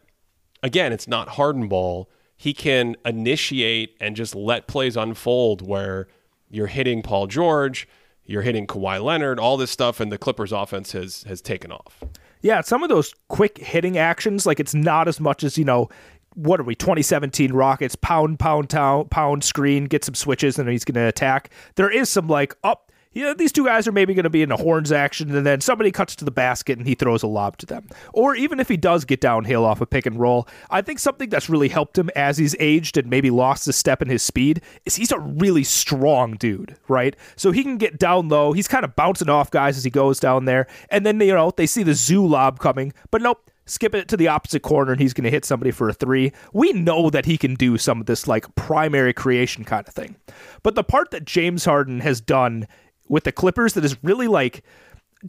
again, 0.63 0.91
it's 0.91 1.07
not 1.07 1.29
Harden 1.29 1.67
ball. 1.67 2.09
He 2.37 2.53
can 2.53 2.95
initiate 3.05 3.95
and 3.99 4.15
just 4.15 4.35
let 4.35 4.67
plays 4.67 4.97
unfold 4.97 5.65
where 5.65 6.07
you're 6.49 6.67
hitting 6.67 7.01
Paul 7.01 7.27
George, 7.27 7.87
you're 8.25 8.41
hitting 8.41 8.67
Kawhi 8.67 9.01
Leonard, 9.03 9.39
all 9.39 9.57
this 9.57 9.71
stuff, 9.71 9.99
and 9.99 10.11
the 10.11 10.17
Clippers 10.17 10.51
offense 10.51 10.91
has 10.91 11.23
has 11.23 11.41
taken 11.41 11.71
off. 11.71 12.03
Yeah, 12.41 12.61
some 12.61 12.83
of 12.83 12.89
those 12.89 13.13
quick 13.27 13.57
hitting 13.57 13.97
actions, 13.97 14.45
like 14.45 14.59
it's 14.59 14.75
not 14.75 15.07
as 15.07 15.19
much 15.19 15.43
as, 15.43 15.57
you 15.57 15.65
know, 15.65 15.89
what 16.35 16.59
are 16.59 16.63
we, 16.63 16.75
2017 16.75 17.53
Rockets, 17.53 17.95
pound, 17.95 18.37
pound, 18.37 18.69
pound, 18.69 19.09
pound 19.09 19.43
screen, 19.43 19.85
get 19.85 20.03
some 20.03 20.13
switches, 20.13 20.59
and 20.59 20.69
he's 20.69 20.85
going 20.85 20.95
to 20.95 21.07
attack. 21.07 21.49
There 21.75 21.89
is 21.89 22.09
some 22.09 22.27
like, 22.27 22.55
up, 22.63 22.84
yeah, 23.15 23.33
these 23.33 23.53
two 23.53 23.65
guys 23.65 23.87
are 23.87 23.93
maybe 23.93 24.13
going 24.13 24.25
to 24.25 24.29
be 24.29 24.43
in 24.43 24.51
a 24.51 24.57
horns 24.57 24.91
action, 24.91 25.33
and 25.33 25.45
then 25.45 25.61
somebody 25.61 25.89
cuts 25.89 26.17
to 26.17 26.25
the 26.25 26.31
basket 26.31 26.77
and 26.77 26.85
he 26.85 26.95
throws 26.95 27.23
a 27.23 27.27
lob 27.27 27.57
to 27.57 27.65
them. 27.65 27.87
Or 28.13 28.35
even 28.35 28.59
if 28.59 28.67
he 28.67 28.75
does 28.75 29.05
get 29.05 29.21
downhill 29.21 29.63
off 29.63 29.79
a 29.79 29.85
pick 29.85 30.05
and 30.05 30.19
roll, 30.19 30.47
I 30.69 30.81
think 30.81 30.99
something 30.99 31.29
that's 31.29 31.49
really 31.49 31.69
helped 31.69 31.97
him 31.97 32.09
as 32.13 32.37
he's 32.37 32.57
aged 32.59 32.97
and 32.97 33.09
maybe 33.09 33.31
lost 33.31 33.69
a 33.69 33.73
step 33.73 34.01
in 34.01 34.09
his 34.09 34.21
speed 34.21 34.61
is 34.83 34.97
he's 34.97 35.13
a 35.13 35.19
really 35.19 35.63
strong 35.63 36.35
dude, 36.35 36.75
right? 36.89 37.15
So 37.37 37.51
he 37.51 37.63
can 37.63 37.77
get 37.77 37.97
down 37.97 38.27
low. 38.27 38.51
He's 38.51 38.67
kind 38.67 38.83
of 38.83 38.97
bouncing 38.97 39.29
off 39.29 39.49
guys 39.49 39.77
as 39.77 39.85
he 39.85 39.89
goes 39.89 40.19
down 40.19 40.43
there, 40.43 40.67
and 40.89 41.05
then 41.05 41.19
you 41.21 41.33
know 41.33 41.51
they 41.55 41.67
see 41.67 41.83
the 41.83 41.93
zoo 41.93 42.27
lob 42.27 42.59
coming, 42.59 42.91
but 43.11 43.21
nope, 43.21 43.49
skip 43.65 43.95
it 43.95 44.07
to 44.07 44.17
the 44.17 44.27
opposite 44.27 44.61
corner 44.61 44.91
and 44.91 45.01
he's 45.01 45.13
going 45.13 45.23
to 45.23 45.31
hit 45.31 45.45
somebody 45.45 45.71
for 45.71 45.89
a 45.89 45.93
three. 45.93 46.31
We 46.53 46.73
know 46.73 47.09
that 47.09 47.25
he 47.25 47.37
can 47.37 47.55
do 47.55 47.77
some 47.77 47.99
of 47.99 48.05
this 48.05 48.27
like 48.27 48.53
primary 48.55 49.13
creation 49.13 49.63
kind 49.63 49.87
of 49.87 49.93
thing. 49.93 50.15
But 50.63 50.75
the 50.75 50.83
part 50.83 51.11
that 51.11 51.25
James 51.25 51.65
Harden 51.65 51.99
has 52.01 52.21
done 52.21 52.67
with 53.07 53.23
the 53.23 53.31
Clippers 53.31 53.73
that 53.73 53.85
is 53.85 53.97
really 54.03 54.27
like 54.27 54.63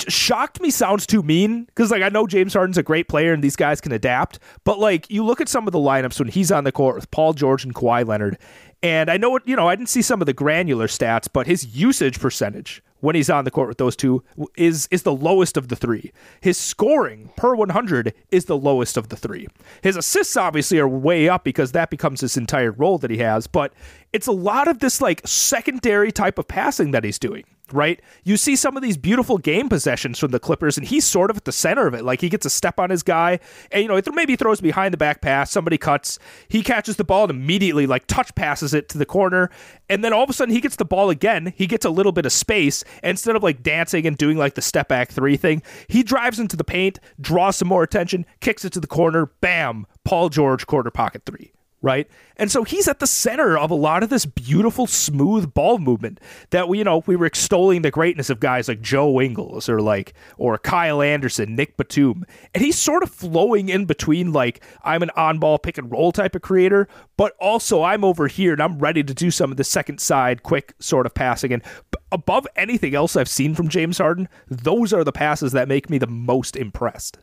shocked 0.08 0.60
me 0.60 0.70
sounds 0.70 1.06
too 1.06 1.22
mean 1.22 1.64
because 1.64 1.90
like 1.90 2.02
I 2.02 2.08
know 2.08 2.26
James 2.26 2.52
Harden's 2.52 2.78
a 2.78 2.82
great 2.82 3.08
player 3.08 3.32
and 3.32 3.42
these 3.42 3.56
guys 3.56 3.80
can 3.80 3.92
adapt, 3.92 4.38
but 4.64 4.78
like 4.78 5.10
you 5.10 5.24
look 5.24 5.40
at 5.40 5.48
some 5.48 5.66
of 5.66 5.72
the 5.72 5.78
lineups 5.78 6.18
when 6.18 6.28
he's 6.28 6.52
on 6.52 6.64
the 6.64 6.72
court 6.72 6.96
with 6.96 7.10
Paul 7.10 7.32
George 7.32 7.64
and 7.64 7.74
Kawhi 7.74 8.06
Leonard, 8.06 8.38
and 8.82 9.10
I 9.10 9.16
know 9.16 9.30
what 9.30 9.46
you 9.46 9.56
know 9.56 9.68
I 9.68 9.76
didn't 9.76 9.88
see 9.88 10.02
some 10.02 10.20
of 10.20 10.26
the 10.26 10.32
granular 10.32 10.86
stats, 10.86 11.28
but 11.32 11.46
his 11.46 11.76
usage 11.76 12.20
percentage 12.20 12.82
when 13.00 13.14
he's 13.14 13.30
on 13.30 13.44
the 13.44 13.50
court 13.50 13.68
with 13.68 13.78
those 13.78 13.96
two 13.96 14.22
is 14.56 14.88
is 14.90 15.02
the 15.02 15.14
lowest 15.14 15.56
of 15.56 15.68
the 15.68 15.76
three. 15.76 16.12
His 16.40 16.58
scoring 16.58 17.30
per 17.36 17.54
100 17.54 18.12
is 18.30 18.46
the 18.46 18.56
lowest 18.56 18.96
of 18.96 19.08
the 19.08 19.16
three. 19.16 19.46
His 19.82 19.96
assists 19.96 20.36
obviously 20.36 20.78
are 20.78 20.88
way 20.88 21.28
up 21.28 21.44
because 21.44 21.72
that 21.72 21.90
becomes 21.90 22.20
his 22.20 22.36
entire 22.36 22.72
role 22.72 22.98
that 22.98 23.10
he 23.10 23.18
has, 23.18 23.46
but 23.46 23.72
it's 24.12 24.26
a 24.26 24.32
lot 24.32 24.68
of 24.68 24.80
this 24.80 25.00
like 25.00 25.26
secondary 25.26 26.12
type 26.12 26.38
of 26.38 26.48
passing 26.48 26.90
that 26.90 27.04
he's 27.04 27.18
doing 27.18 27.44
right? 27.72 28.00
You 28.24 28.36
see 28.36 28.56
some 28.56 28.76
of 28.76 28.82
these 28.82 28.96
beautiful 28.96 29.38
game 29.38 29.68
possessions 29.68 30.18
from 30.18 30.30
the 30.30 30.38
Clippers, 30.38 30.76
and 30.76 30.86
he's 30.86 31.04
sort 31.04 31.30
of 31.30 31.36
at 31.36 31.44
the 31.44 31.52
center 31.52 31.86
of 31.86 31.94
it. 31.94 32.04
Like 32.04 32.20
he 32.20 32.28
gets 32.28 32.46
a 32.46 32.50
step 32.50 32.78
on 32.78 32.90
his 32.90 33.02
guy, 33.02 33.40
and 33.70 33.82
you 33.82 33.88
know, 33.88 34.00
maybe 34.12 34.36
throws 34.36 34.60
behind 34.60 34.92
the 34.92 34.98
back 34.98 35.20
pass, 35.20 35.50
somebody 35.50 35.78
cuts, 35.78 36.18
he 36.48 36.62
catches 36.62 36.96
the 36.96 37.04
ball 37.04 37.24
and 37.24 37.30
immediately 37.30 37.86
like 37.86 38.06
touch 38.06 38.34
passes 38.34 38.74
it 38.74 38.88
to 38.90 38.98
the 38.98 39.06
corner, 39.06 39.50
and 39.88 40.04
then 40.04 40.12
all 40.12 40.22
of 40.22 40.30
a 40.30 40.32
sudden 40.32 40.54
he 40.54 40.60
gets 40.60 40.76
the 40.76 40.84
ball 40.84 41.10
again. 41.10 41.52
He 41.56 41.66
gets 41.66 41.84
a 41.84 41.90
little 41.90 42.12
bit 42.12 42.26
of 42.26 42.32
space. 42.32 42.84
Instead 43.02 43.36
of 43.36 43.42
like 43.42 43.62
dancing 43.62 44.06
and 44.06 44.16
doing 44.16 44.36
like 44.36 44.54
the 44.54 44.62
step 44.62 44.88
back 44.88 45.10
three 45.10 45.36
thing, 45.36 45.62
he 45.88 46.02
drives 46.02 46.38
into 46.38 46.56
the 46.56 46.64
paint, 46.64 46.98
draws 47.20 47.56
some 47.56 47.68
more 47.68 47.82
attention, 47.82 48.26
kicks 48.40 48.64
it 48.64 48.72
to 48.74 48.80
the 48.80 48.86
corner, 48.86 49.26
bam, 49.40 49.86
Paul 50.04 50.28
George 50.28 50.66
quarter 50.66 50.90
pocket 50.90 51.22
three 51.26 51.52
right? 51.82 52.08
And 52.36 52.50
so 52.50 52.64
he's 52.64 52.88
at 52.88 52.98
the 52.98 53.06
center 53.06 53.56
of 53.56 53.70
a 53.70 53.74
lot 53.74 54.02
of 54.02 54.10
this 54.10 54.26
beautiful, 54.26 54.86
smooth 54.86 55.54
ball 55.54 55.78
movement 55.78 56.20
that 56.50 56.68
we, 56.68 56.78
you 56.78 56.84
know, 56.84 57.02
we 57.06 57.16
were 57.16 57.26
extolling 57.26 57.82
the 57.82 57.90
greatness 57.90 58.30
of 58.30 58.40
guys 58.40 58.68
like 58.68 58.80
Joe 58.80 59.20
Ingles 59.20 59.68
or 59.68 59.80
like 59.80 60.14
or 60.36 60.58
Kyle 60.58 61.00
Anderson, 61.00 61.54
Nick 61.54 61.76
Batum, 61.76 62.24
and 62.54 62.64
he's 62.64 62.78
sort 62.78 63.02
of 63.02 63.10
flowing 63.10 63.68
in 63.68 63.84
between 63.84 64.32
like 64.32 64.62
I'm 64.84 65.02
an 65.02 65.10
on-ball 65.16 65.58
pick 65.58 65.78
and 65.78 65.90
roll 65.90 66.12
type 66.12 66.34
of 66.34 66.42
creator, 66.42 66.88
but 67.16 67.34
also 67.40 67.82
I'm 67.82 68.04
over 68.04 68.26
here 68.28 68.52
and 68.52 68.62
I'm 68.62 68.78
ready 68.78 69.02
to 69.02 69.14
do 69.14 69.30
some 69.30 69.50
of 69.50 69.56
the 69.56 69.64
second 69.64 70.00
side 70.00 70.42
quick 70.42 70.74
sort 70.78 71.06
of 71.06 71.14
passing 71.14 71.52
and 71.52 71.62
above 72.12 72.46
anything 72.56 72.94
else 72.94 73.16
I've 73.16 73.28
seen 73.28 73.54
from 73.54 73.68
James 73.68 73.98
Harden, 73.98 74.28
those 74.48 74.92
are 74.92 75.04
the 75.04 75.12
passes 75.12 75.52
that 75.52 75.68
make 75.68 75.90
me 75.90 75.98
the 75.98 76.06
most 76.06 76.56
impressed. 76.56 77.18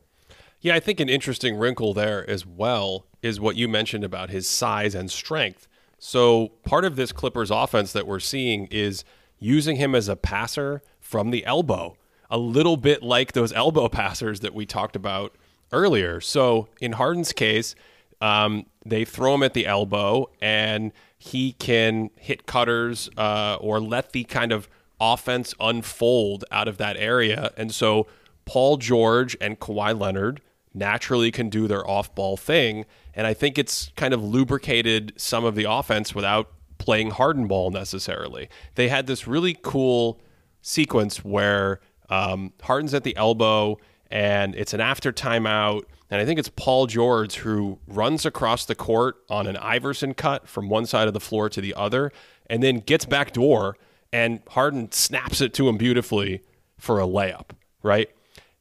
Yeah, 0.64 0.76
I 0.76 0.80
think 0.80 1.02
an 1.02 1.10
interesting 1.10 1.58
wrinkle 1.58 1.94
there 1.94 2.28
as 2.30 2.46
well 2.46 3.06
is 3.22 3.38
what 3.38 3.58
you 3.58 3.68
mentioned 3.68 4.06
about 4.06 4.30
his 4.30 4.48
size 4.48 4.96
and 4.96 5.12
strength. 5.12 5.68
So, 6.00 6.54
part 6.64 6.86
of 6.86 6.96
this 6.96 7.12
Clippers 7.12 7.52
offense 7.52 7.92
that 7.92 8.08
we're 8.08 8.22
seeing 8.22 8.68
is 8.68 9.04
using 9.40 9.76
him 9.76 9.94
as 9.94 10.08
a 10.08 10.16
passer 10.16 10.82
from 11.02 11.32
the 11.32 11.46
elbow, 11.46 11.98
a 12.30 12.38
little 12.38 12.78
bit 12.78 13.04
like 13.04 13.34
those 13.34 13.52
elbow 13.54 13.90
passers 13.90 14.40
that 14.40 14.54
we 14.54 14.66
talked 14.66 14.96
about 14.96 15.36
earlier. 15.74 16.22
So, 16.22 16.70
in 16.80 16.94
Harden's 16.94 17.34
case, 17.34 17.76
um, 18.22 18.66
they 18.86 19.04
throw 19.04 19.36
him 19.36 19.44
at 19.44 19.54
the 19.54 19.68
elbow 19.68 20.30
and 20.42 20.94
he 21.18 21.52
can 21.52 22.10
hit 22.16 22.46
cutters 22.46 23.10
uh, 23.18 23.58
or 23.60 23.82
let 23.82 24.14
the 24.14 24.24
kind 24.24 24.54
of 24.54 24.70
offense 25.02 25.54
unfold 25.60 26.46
out 26.52 26.70
of 26.70 26.78
that 26.78 26.96
area. 26.96 27.52
And 27.58 27.74
so, 27.74 28.08
Paul 28.46 28.78
George 28.78 29.36
and 29.42 29.60
Kawhi 29.60 30.00
Leonard 30.00 30.40
naturally 30.74 31.32
can 31.32 31.50
do 31.50 31.68
their 31.68 31.88
off 31.88 32.14
ball 32.16 32.38
thing. 32.38 32.86
And 33.14 33.28
I 33.28 33.34
think 33.34 33.58
it's 33.58 33.92
kind 33.96 34.14
of 34.14 34.24
lubricated 34.24 35.14
some 35.18 35.46
of 35.46 35.56
the 35.56 35.70
offense 35.70 36.16
without 36.16 36.52
playing 36.78 37.12
Harden 37.12 37.48
ball 37.48 37.72
necessarily. 37.72 38.50
They 38.76 38.90
had 38.90 39.08
this 39.08 39.28
really 39.28 39.58
cool 39.62 40.20
sequence 40.62 41.24
where 41.24 41.80
um, 42.10 42.54
Harden's 42.62 42.94
at 42.94 43.04
the 43.04 43.16
elbow 43.16 43.78
and 44.10 44.56
it's 44.56 44.74
an 44.74 44.82
after 44.82 45.12
timeout. 45.12 45.84
And 46.10 46.22
I 46.22 46.26
think 46.26 46.40
it's 46.40 46.50
Paul 46.50 46.88
George 46.88 47.36
who 47.36 47.80
runs 47.88 48.26
across 48.26 48.66
the 48.66 48.76
court 48.76 49.18
on 49.30 49.48
an 49.48 49.58
Iverson 49.58 50.14
cut 50.14 50.48
from 50.48 50.70
one 50.70 50.86
side 50.86 51.08
of 51.08 51.14
the 51.14 51.20
floor 51.20 51.50
to 51.50 51.62
the 51.62 51.74
other 51.76 52.12
and 52.48 52.62
then 52.62 52.80
gets 52.80 53.06
back 53.06 53.34
door 53.34 53.78
and 54.12 54.42
Harden 54.50 54.92
snaps 54.92 55.42
it 55.42 55.54
to 55.56 55.68
him 55.68 55.78
beautifully 55.78 56.42
for 56.78 57.00
a 57.00 57.08
layup, 57.08 57.50
right? 57.82 58.10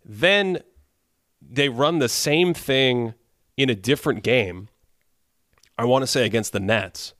Then 0.05 0.61
they 1.53 1.69
run 1.69 1.99
the 1.99 2.09
same 2.09 2.55
thing 2.55 3.15
in 3.57 3.69
a 3.69 3.75
different 3.75 4.23
game. 4.23 4.69
I 5.79 5.85
want 5.85 6.03
to 6.03 6.07
say 6.07 6.25
against 6.25 6.53
the 6.53 6.61
Nets, 6.61 7.15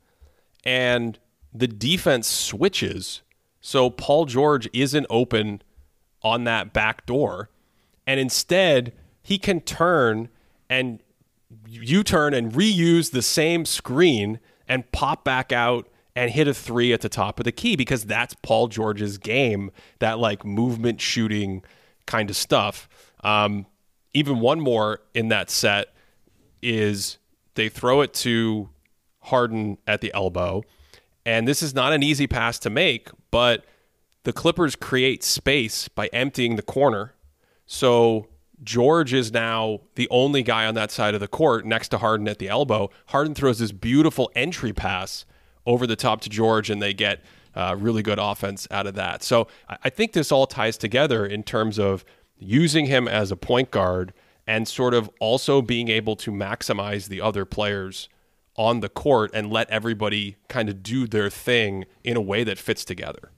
and 0.63 1.19
the 1.53 1.67
defense 1.67 2.27
switches, 2.27 3.21
so 3.61 3.89
Paul 3.89 4.25
George 4.25 4.67
isn't 4.73 5.05
open 5.09 5.61
on 6.21 6.45
that 6.45 6.73
back 6.73 7.05
door, 7.05 7.49
and 8.07 8.19
instead 8.19 8.93
he 9.21 9.37
can 9.37 9.61
turn 9.61 10.29
and 10.69 10.99
U 11.67 12.03
turn 12.03 12.33
and 12.33 12.51
reuse 12.51 13.11
the 13.11 13.21
same 13.21 13.65
screen 13.65 14.39
and 14.67 14.91
pop 14.91 15.23
back 15.23 15.51
out 15.51 15.87
and 16.15 16.31
hit 16.31 16.47
a 16.47 16.53
three 16.53 16.93
at 16.93 17.01
the 17.01 17.09
top 17.09 17.39
of 17.39 17.43
the 17.43 17.51
key 17.51 17.75
because 17.75 18.05
that's 18.05 18.35
Paul 18.41 18.67
George's 18.67 19.17
game, 19.17 19.71
that 19.99 20.19
like 20.19 20.45
movement 20.45 21.01
shooting 21.01 21.63
kind 22.05 22.29
of 22.29 22.35
stuff. 22.35 22.87
Um, 23.23 23.65
even 24.13 24.39
one 24.39 24.59
more 24.59 24.99
in 25.13 25.29
that 25.29 25.49
set 25.49 25.93
is 26.61 27.17
they 27.55 27.69
throw 27.69 28.01
it 28.01 28.13
to 28.13 28.69
Harden 29.21 29.77
at 29.87 30.01
the 30.01 30.13
elbow. 30.13 30.63
And 31.25 31.47
this 31.47 31.63
is 31.63 31.73
not 31.73 31.93
an 31.93 32.03
easy 32.03 32.27
pass 32.27 32.59
to 32.59 32.69
make, 32.69 33.09
but 33.31 33.65
the 34.23 34.33
Clippers 34.33 34.75
create 34.75 35.23
space 35.23 35.87
by 35.87 36.07
emptying 36.07 36.55
the 36.55 36.61
corner. 36.61 37.13
So 37.65 38.27
George 38.63 39.13
is 39.13 39.31
now 39.31 39.81
the 39.95 40.07
only 40.09 40.43
guy 40.43 40.65
on 40.65 40.75
that 40.75 40.91
side 40.91 41.13
of 41.13 41.19
the 41.19 41.27
court 41.27 41.65
next 41.65 41.89
to 41.89 41.97
Harden 41.97 42.27
at 42.27 42.39
the 42.39 42.49
elbow. 42.49 42.89
Harden 43.07 43.33
throws 43.33 43.59
this 43.59 43.71
beautiful 43.71 44.31
entry 44.35 44.73
pass 44.73 45.25
over 45.65 45.87
the 45.87 45.95
top 45.95 46.21
to 46.21 46.29
George, 46.29 46.69
and 46.69 46.81
they 46.81 46.93
get 46.93 47.23
uh, 47.55 47.75
really 47.77 48.01
good 48.01 48.19
offense 48.19 48.67
out 48.71 48.87
of 48.87 48.95
that. 48.95 49.23
So 49.23 49.47
I 49.67 49.89
think 49.89 50.13
this 50.13 50.31
all 50.31 50.47
ties 50.47 50.77
together 50.77 51.25
in 51.25 51.43
terms 51.43 51.79
of 51.79 52.03
using 52.43 52.85
him 52.85 53.07
as 53.07 53.31
a 53.31 53.35
point 53.35 53.71
guard 53.71 54.13
and 54.45 54.67
sort 54.67 54.93
of 54.93 55.09
also 55.19 55.61
being 55.61 55.89
able 55.89 56.15
to 56.17 56.31
maximize 56.31 57.07
the 57.07 57.21
other 57.21 57.45
players 57.45 58.09
on 58.55 58.81
the 58.81 58.89
court 58.89 59.31
and 59.33 59.51
let 59.51 59.69
everybody 59.69 60.35
kind 60.47 60.69
of 60.69 60.83
do 60.83 61.07
their 61.07 61.29
thing 61.29 61.85
in 62.03 62.15
a 62.15 62.21
way 62.21 62.43
that 62.43 62.59
fits 62.59 62.85
together. 62.85 63.31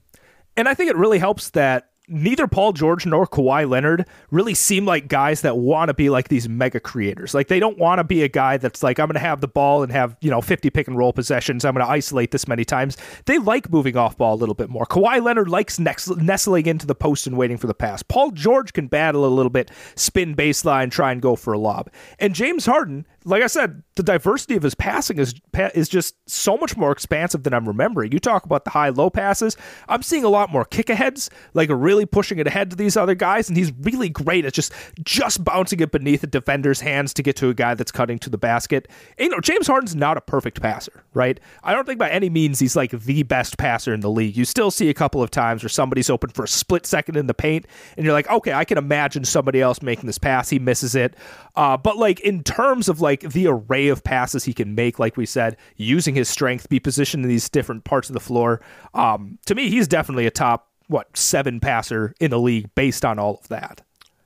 And 0.56 0.68
I 0.68 0.74
think 0.74 0.90
it 0.90 0.96
really 0.96 1.18
helps 1.18 1.50
that 1.50 1.90
neither 2.08 2.46
Paul 2.46 2.72
George 2.72 3.04
nor 3.06 3.26
Kawhi 3.26 3.68
Leonard 3.68 4.06
really 4.30 4.54
seem 4.54 4.84
like 4.84 5.08
guys 5.08 5.40
that 5.42 5.58
want 5.58 5.88
to 5.88 5.94
be 5.94 6.08
like 6.08 6.28
these 6.28 6.48
mega 6.48 6.80
creators. 6.80 7.34
Like 7.34 7.48
they 7.48 7.58
don't 7.58 7.78
want 7.78 7.98
to 7.98 8.04
be 8.04 8.22
a 8.22 8.28
guy 8.28 8.56
that's 8.56 8.82
like 8.82 8.98
I'm 8.98 9.06
going 9.06 9.14
to 9.14 9.20
have 9.20 9.40
the 9.40 9.48
ball 9.48 9.82
and 9.82 9.90
have, 9.92 10.16
you 10.20 10.30
know, 10.30 10.40
50 10.40 10.70
pick 10.70 10.88
and 10.88 10.96
roll 10.96 11.12
possessions. 11.12 11.64
I'm 11.64 11.74
going 11.74 11.84
to 11.84 11.90
isolate 11.90 12.30
this 12.30 12.46
many 12.46 12.64
times. 12.64 12.96
They 13.24 13.38
like 13.38 13.70
moving 13.70 13.96
off 13.96 14.16
ball 14.16 14.34
a 14.34 14.36
little 14.36 14.54
bit 14.54 14.70
more. 14.70 14.86
Kawhi 14.86 15.22
Leonard 15.22 15.48
likes 15.48 15.78
next, 15.78 16.08
nestling 16.16 16.66
into 16.66 16.86
the 16.86 16.94
post 16.94 17.26
and 17.26 17.36
waiting 17.36 17.56
for 17.56 17.66
the 17.66 17.74
pass. 17.74 18.02
Paul 18.02 18.30
George 18.30 18.72
can 18.72 18.86
battle 18.86 19.24
a 19.24 19.28
little 19.28 19.50
bit, 19.50 19.70
spin 19.96 20.36
baseline, 20.36 20.90
try 20.90 21.12
and 21.12 21.20
go 21.20 21.36
for 21.36 21.52
a 21.52 21.58
lob. 21.58 21.90
And 22.18 22.34
James 22.34 22.66
Harden 22.66 23.06
like 23.26 23.42
I 23.42 23.48
said, 23.48 23.82
the 23.96 24.04
diversity 24.04 24.54
of 24.54 24.62
his 24.62 24.76
passing 24.76 25.18
is 25.18 25.34
is 25.74 25.88
just 25.88 26.14
so 26.30 26.56
much 26.56 26.76
more 26.76 26.92
expansive 26.92 27.42
than 27.42 27.52
I'm 27.52 27.66
remembering. 27.66 28.12
You 28.12 28.20
talk 28.20 28.44
about 28.44 28.64
the 28.64 28.70
high 28.70 28.90
low 28.90 29.10
passes. 29.10 29.56
I'm 29.88 30.02
seeing 30.02 30.22
a 30.22 30.28
lot 30.28 30.50
more 30.50 30.64
kick 30.64 30.88
aheads, 30.88 31.28
like 31.52 31.68
really 31.68 32.06
pushing 32.06 32.38
it 32.38 32.46
ahead 32.46 32.70
to 32.70 32.76
these 32.76 32.96
other 32.96 33.16
guys, 33.16 33.48
and 33.48 33.56
he's 33.56 33.72
really 33.80 34.08
great 34.08 34.44
at 34.44 34.52
just 34.52 34.72
just 35.02 35.42
bouncing 35.42 35.80
it 35.80 35.90
beneath 35.90 36.22
a 36.22 36.28
defender's 36.28 36.80
hands 36.80 37.12
to 37.14 37.22
get 37.22 37.34
to 37.36 37.48
a 37.48 37.54
guy 37.54 37.74
that's 37.74 37.90
cutting 37.90 38.20
to 38.20 38.30
the 38.30 38.38
basket. 38.38 38.86
And, 39.18 39.26
you 39.26 39.30
know, 39.30 39.40
James 39.40 39.66
Harden's 39.66 39.96
not 39.96 40.16
a 40.16 40.20
perfect 40.20 40.62
passer, 40.62 41.02
right? 41.12 41.40
I 41.64 41.74
don't 41.74 41.84
think 41.84 41.98
by 41.98 42.10
any 42.10 42.30
means 42.30 42.60
he's 42.60 42.76
like 42.76 42.92
the 42.92 43.24
best 43.24 43.58
passer 43.58 43.92
in 43.92 44.00
the 44.00 44.10
league. 44.10 44.36
You 44.36 44.44
still 44.44 44.70
see 44.70 44.88
a 44.88 44.94
couple 44.94 45.20
of 45.20 45.32
times 45.32 45.64
where 45.64 45.68
somebody's 45.68 46.10
open 46.10 46.30
for 46.30 46.44
a 46.44 46.48
split 46.48 46.86
second 46.86 47.16
in 47.16 47.26
the 47.26 47.34
paint, 47.34 47.66
and 47.96 48.04
you're 48.06 48.14
like, 48.14 48.30
okay, 48.30 48.52
I 48.52 48.64
can 48.64 48.78
imagine 48.78 49.24
somebody 49.24 49.60
else 49.60 49.82
making 49.82 50.06
this 50.06 50.18
pass. 50.18 50.48
He 50.48 50.60
misses 50.60 50.94
it. 50.94 51.16
Uh, 51.56 51.76
but 51.76 51.96
like 51.96 52.20
in 52.20 52.44
terms 52.44 52.88
of 52.88 53.00
like 53.00 53.15
the 53.20 53.46
array 53.46 53.88
of 53.88 54.04
passes 54.04 54.44
he 54.44 54.52
can 54.52 54.74
make, 54.74 54.98
like 54.98 55.16
we 55.16 55.26
said, 55.26 55.56
using 55.76 56.14
his 56.14 56.28
strength, 56.28 56.68
be 56.68 56.80
positioned 56.80 57.24
in 57.24 57.28
these 57.28 57.48
different 57.48 57.84
parts 57.84 58.08
of 58.08 58.14
the 58.14 58.20
floor, 58.20 58.60
um, 58.94 59.38
to 59.46 59.54
me, 59.54 59.68
he's 59.68 59.88
definitely 59.88 60.26
a 60.26 60.30
top 60.30 60.70
what 60.88 61.16
seven 61.16 61.60
passer 61.60 62.14
in 62.20 62.30
the 62.30 62.38
league 62.38 62.72
based 62.74 63.04
on 63.04 63.18
all 63.18 63.38
of 63.42 63.48
that. 63.48 63.82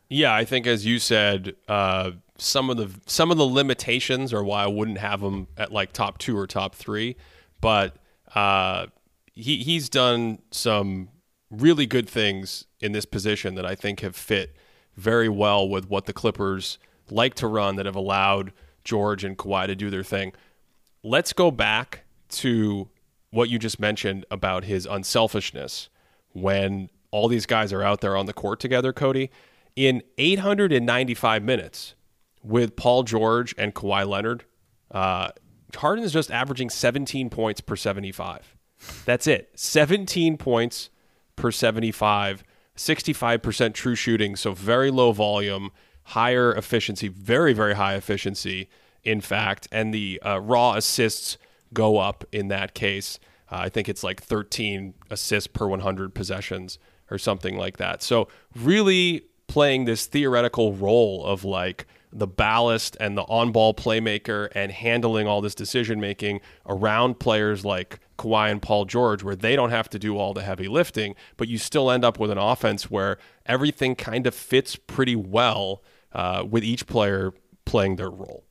Yeah, 0.09 0.35
I 0.35 0.45
think 0.45 0.67
as 0.67 0.85
you 0.85 0.99
said, 0.99 1.55
uh, 1.69 2.13
some 2.37 2.71
of 2.71 2.77
the 2.77 2.91
some 3.07 3.31
of 3.31 3.37
the 3.37 3.47
limitations 3.47 4.33
are 4.33 4.43
why 4.43 4.65
I 4.65 4.67
wouldn't 4.67 4.99
have 4.99 5.21
him 5.21 5.47
at 5.57 5.73
like 5.73 5.93
top 5.93 6.19
two 6.19 6.37
or 6.37 6.47
top 6.47 6.75
three, 6.75 7.17
but 7.61 7.97
uh, 8.35 8.87
he 9.33 9.59
he's 9.59 9.89
done 9.89 10.41
some 10.51 11.11
really 11.51 11.87
good 11.87 12.09
things 12.09 12.67
in 12.81 12.93
this 12.93 13.05
position 13.05 13.55
that 13.55 13.67
I 13.67 13.75
think 13.75 14.01
have 14.01 14.17
fit 14.17 14.57
very 14.97 15.29
well 15.29 15.69
with 15.69 15.89
what 15.89 16.07
the 16.07 16.13
Clippers 16.13 16.79
like 17.11 17.35
to 17.35 17.47
run 17.47 17.77
that 17.77 17.87
have 17.87 17.97
allowed 17.97 18.53
George 18.85 19.25
and 19.25 19.37
Kawhi 19.37 19.67
to 19.67 19.75
do 19.75 19.91
their 19.91 20.03
thing. 20.03 20.33
Let's 21.03 21.33
go 21.33 21.51
back 21.51 22.05
to 22.31 22.89
what 23.31 23.49
you 23.49 23.59
just 23.59 23.79
mentioned 23.81 24.25
about 24.31 24.65
his 24.65 24.87
unselfishness 24.87 25.89
when 26.33 26.91
all 27.11 27.29
these 27.29 27.47
guys 27.47 27.73
are 27.73 27.83
out 27.83 28.01
there 28.01 28.17
on 28.17 28.27
the 28.27 28.33
court 28.33 28.61
together, 28.61 28.93
Cody. 28.93 29.31
In 29.77 30.03
895 30.19 31.43
minutes 31.43 31.95
with 32.43 32.77
Paul 32.77 33.03
George 33.03 33.55
and 33.57 33.75
Kawhi 33.75 34.07
Leonard, 34.07 34.45
uh, 34.91 35.31
Harden 35.77 36.05
is 36.05 36.13
just 36.13 36.31
averaging 36.31 36.71
17 36.71 37.31
points 37.31 37.61
per 37.61 37.77
75. 37.77 38.57
That's 39.05 39.27
it. 39.27 39.51
17 39.55 40.37
points 40.37 40.91
per 41.37 41.51
75, 41.51 42.43
65% 42.77 43.75
true 43.75 43.95
shooting, 43.95 44.37
so 44.37 44.53
very 44.53 44.91
low 44.91 45.13
volume, 45.13 45.71
higher 46.11 46.53
efficiency, 46.53 47.07
very, 47.09 47.53
very 47.53 47.75
high 47.75 47.95
efficiency, 47.95 48.69
in 49.05 49.21
fact. 49.21 49.69
And 49.71 49.95
the 49.95 50.21
uh, 50.25 50.41
raw 50.41 50.75
assists 50.75 51.39
go 51.73 51.99
up 51.99 52.25
in 52.33 52.49
that 52.49 52.75
case. 52.75 53.21
Uh, 53.51 53.59
I 53.61 53.69
think 53.69 53.89
it's 53.89 54.03
like 54.03 54.21
13 54.21 54.95
assists 55.09 55.47
per 55.47 55.69
100 55.69 56.15
possessions 56.15 56.79
or 57.11 57.19
something 57.19 57.57
like 57.57 57.77
that. 57.77 58.03
So, 58.03 58.29
really 58.57 59.23
playing 59.47 59.85
this 59.85 60.07
theoretical 60.07 60.73
role 60.75 61.25
of 61.25 61.45
like 61.45 61.87
the 62.13 62.27
ballast 62.27 62.97
and 63.01 63.17
the 63.17 63.23
on 63.23 63.53
ball 63.53 63.73
playmaker 63.73 64.49
and 64.55 64.73
handling 64.73 65.29
all 65.29 65.41
this 65.41 65.55
decision 65.55 66.01
making 66.01 66.41
around 66.67 67.21
players 67.21 67.65
like 67.65 68.01
Kawhi 68.19 68.51
and 68.51 68.61
Paul 68.61 68.85
George, 68.85 69.23
where 69.23 69.37
they 69.37 69.55
don't 69.55 69.71
have 69.71 69.89
to 69.91 69.99
do 69.99 70.19
all 70.19 70.35
the 70.35 70.43
heavy 70.43 70.69
lifting, 70.69 71.15
but 71.37 71.49
you 71.49 71.57
still 71.57 71.91
end 71.91 72.05
up 72.05 72.19
with 72.19 72.31
an 72.31 72.39
offense 72.39 72.91
where 72.91 73.19
everything 73.47 73.95
kind 73.95 74.27
of 74.27 74.35
fits 74.35 74.75
pretty 74.77 75.17
well 75.17 75.83
uh, 76.13 76.45
with 76.49 76.65
each 76.65 76.87
player 76.87 77.33
playing 77.65 77.97
their 77.97 78.11
role. 78.11 78.45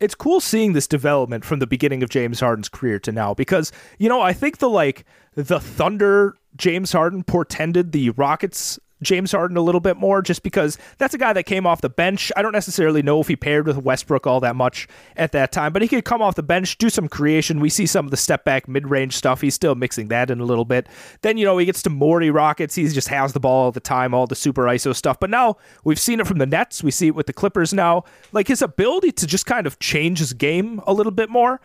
It's 0.00 0.14
cool 0.14 0.40
seeing 0.40 0.72
this 0.72 0.86
development 0.86 1.44
from 1.44 1.58
the 1.58 1.66
beginning 1.66 2.02
of 2.02 2.10
James 2.10 2.40
Harden's 2.40 2.68
career 2.68 2.98
to 3.00 3.12
now 3.12 3.34
because 3.34 3.72
you 3.98 4.08
know 4.08 4.20
I 4.20 4.32
think 4.32 4.58
the 4.58 4.68
like 4.68 5.04
the 5.34 5.60
Thunder 5.60 6.36
James 6.56 6.92
Harden 6.92 7.22
portended 7.22 7.92
the 7.92 8.10
Rockets 8.10 8.78
James 9.02 9.32
Harden 9.32 9.56
a 9.56 9.60
little 9.60 9.80
bit 9.80 9.96
more 9.96 10.22
just 10.22 10.42
because 10.42 10.78
that's 10.98 11.14
a 11.14 11.18
guy 11.18 11.32
that 11.32 11.44
came 11.44 11.66
off 11.66 11.80
the 11.80 11.88
bench. 11.88 12.32
I 12.36 12.42
don't 12.42 12.52
necessarily 12.52 13.02
know 13.02 13.20
if 13.20 13.28
he 13.28 13.36
paired 13.36 13.66
with 13.66 13.78
Westbrook 13.78 14.26
all 14.26 14.40
that 14.40 14.56
much 14.56 14.88
at 15.16 15.32
that 15.32 15.52
time, 15.52 15.72
but 15.72 15.82
he 15.82 15.88
could 15.88 16.04
come 16.04 16.22
off 16.22 16.34
the 16.34 16.42
bench, 16.42 16.78
do 16.78 16.88
some 16.88 17.08
creation. 17.08 17.60
We 17.60 17.68
see 17.68 17.86
some 17.86 18.06
of 18.06 18.10
the 18.10 18.16
step 18.16 18.44
back 18.44 18.68
mid 18.68 18.88
range 18.88 19.16
stuff. 19.16 19.40
He's 19.40 19.54
still 19.54 19.74
mixing 19.74 20.08
that 20.08 20.30
in 20.30 20.40
a 20.40 20.44
little 20.44 20.64
bit. 20.64 20.88
Then, 21.22 21.36
you 21.36 21.44
know, 21.44 21.58
he 21.58 21.66
gets 21.66 21.82
to 21.82 21.90
Morey 21.90 22.30
Rockets. 22.30 22.74
He 22.74 22.88
just 22.88 23.08
has 23.08 23.32
the 23.32 23.40
ball 23.40 23.64
all 23.66 23.72
the 23.72 23.80
time, 23.80 24.14
all 24.14 24.26
the 24.26 24.34
super 24.34 24.62
ISO 24.62 24.94
stuff. 24.94 25.20
But 25.20 25.30
now 25.30 25.56
we've 25.84 26.00
seen 26.00 26.20
it 26.20 26.26
from 26.26 26.38
the 26.38 26.46
Nets. 26.46 26.82
We 26.82 26.90
see 26.90 27.08
it 27.08 27.14
with 27.14 27.26
the 27.26 27.32
Clippers 27.32 27.74
now. 27.74 28.04
Like 28.32 28.48
his 28.48 28.62
ability 28.62 29.12
to 29.12 29.26
just 29.26 29.46
kind 29.46 29.66
of 29.66 29.78
change 29.78 30.18
his 30.18 30.32
game 30.32 30.80
a 30.86 30.92
little 30.92 31.12
bit 31.12 31.28
more. 31.28 31.60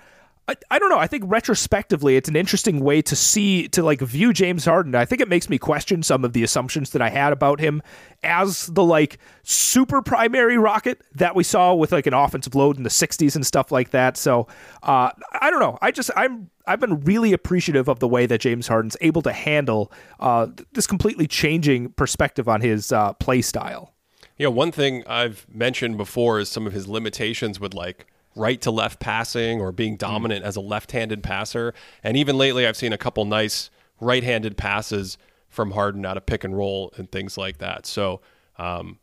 I, 0.47 0.55
I 0.71 0.79
don't 0.79 0.89
know. 0.89 0.97
I 0.97 1.07
think 1.07 1.23
retrospectively, 1.27 2.15
it's 2.15 2.27
an 2.27 2.35
interesting 2.35 2.79
way 2.79 3.01
to 3.03 3.15
see 3.15 3.67
to 3.69 3.83
like 3.83 4.01
view 4.01 4.33
James 4.33 4.65
Harden. 4.65 4.95
I 4.95 5.05
think 5.05 5.21
it 5.21 5.29
makes 5.29 5.49
me 5.49 5.57
question 5.57 6.03
some 6.03 6.25
of 6.25 6.33
the 6.33 6.43
assumptions 6.43 6.91
that 6.91 7.01
I 7.01 7.09
had 7.09 7.31
about 7.31 7.59
him 7.59 7.81
as 8.23 8.67
the 8.67 8.83
like 8.83 9.19
super 9.43 10.01
primary 10.01 10.57
rocket 10.57 11.01
that 11.15 11.35
we 11.35 11.43
saw 11.43 11.73
with 11.73 11.91
like 11.91 12.07
an 12.07 12.13
offensive 12.13 12.55
load 12.55 12.77
in 12.77 12.83
the 12.83 12.89
'60s 12.89 13.35
and 13.35 13.45
stuff 13.45 13.71
like 13.71 13.91
that. 13.91 14.17
So 14.17 14.47
uh, 14.83 15.11
I 15.39 15.51
don't 15.51 15.59
know. 15.59 15.77
I 15.81 15.91
just 15.91 16.09
I'm 16.15 16.49
I've 16.65 16.79
been 16.79 17.01
really 17.01 17.33
appreciative 17.33 17.87
of 17.87 17.99
the 17.99 18.07
way 18.07 18.25
that 18.25 18.41
James 18.41 18.67
Harden's 18.67 18.97
able 19.01 19.21
to 19.23 19.31
handle 19.31 19.91
uh, 20.19 20.47
this 20.73 20.87
completely 20.87 21.27
changing 21.27 21.91
perspective 21.91 22.49
on 22.49 22.61
his 22.61 22.91
uh, 22.91 23.13
play 23.13 23.41
style. 23.41 23.93
Yeah, 24.37 24.47
one 24.47 24.71
thing 24.71 25.03
I've 25.05 25.45
mentioned 25.53 25.97
before 25.97 26.39
is 26.39 26.49
some 26.49 26.65
of 26.65 26.73
his 26.73 26.87
limitations 26.87 27.59
with 27.59 27.73
like 27.75 28.07
right 28.35 28.61
to 28.61 28.71
left 28.71 28.99
passing 28.99 29.59
or 29.59 29.71
being 29.71 29.97
dominant 29.97 30.43
mm. 30.43 30.47
as 30.47 30.55
a 30.55 30.61
left-handed 30.61 31.23
passer. 31.23 31.73
And 32.03 32.15
even 32.15 32.37
lately, 32.37 32.65
I've 32.65 32.77
seen 32.77 32.93
a 32.93 32.97
couple 32.97 33.25
nice 33.25 33.69
right-handed 33.99 34.57
passes 34.57 35.17
from 35.49 35.71
Harden 35.71 36.05
out 36.05 36.17
of 36.17 36.25
pick 36.25 36.43
and 36.43 36.55
roll 36.55 36.93
and 36.95 37.11
things 37.11 37.37
like 37.37 37.57
that. 37.57 37.85
So 37.85 38.21
um, 38.57 38.99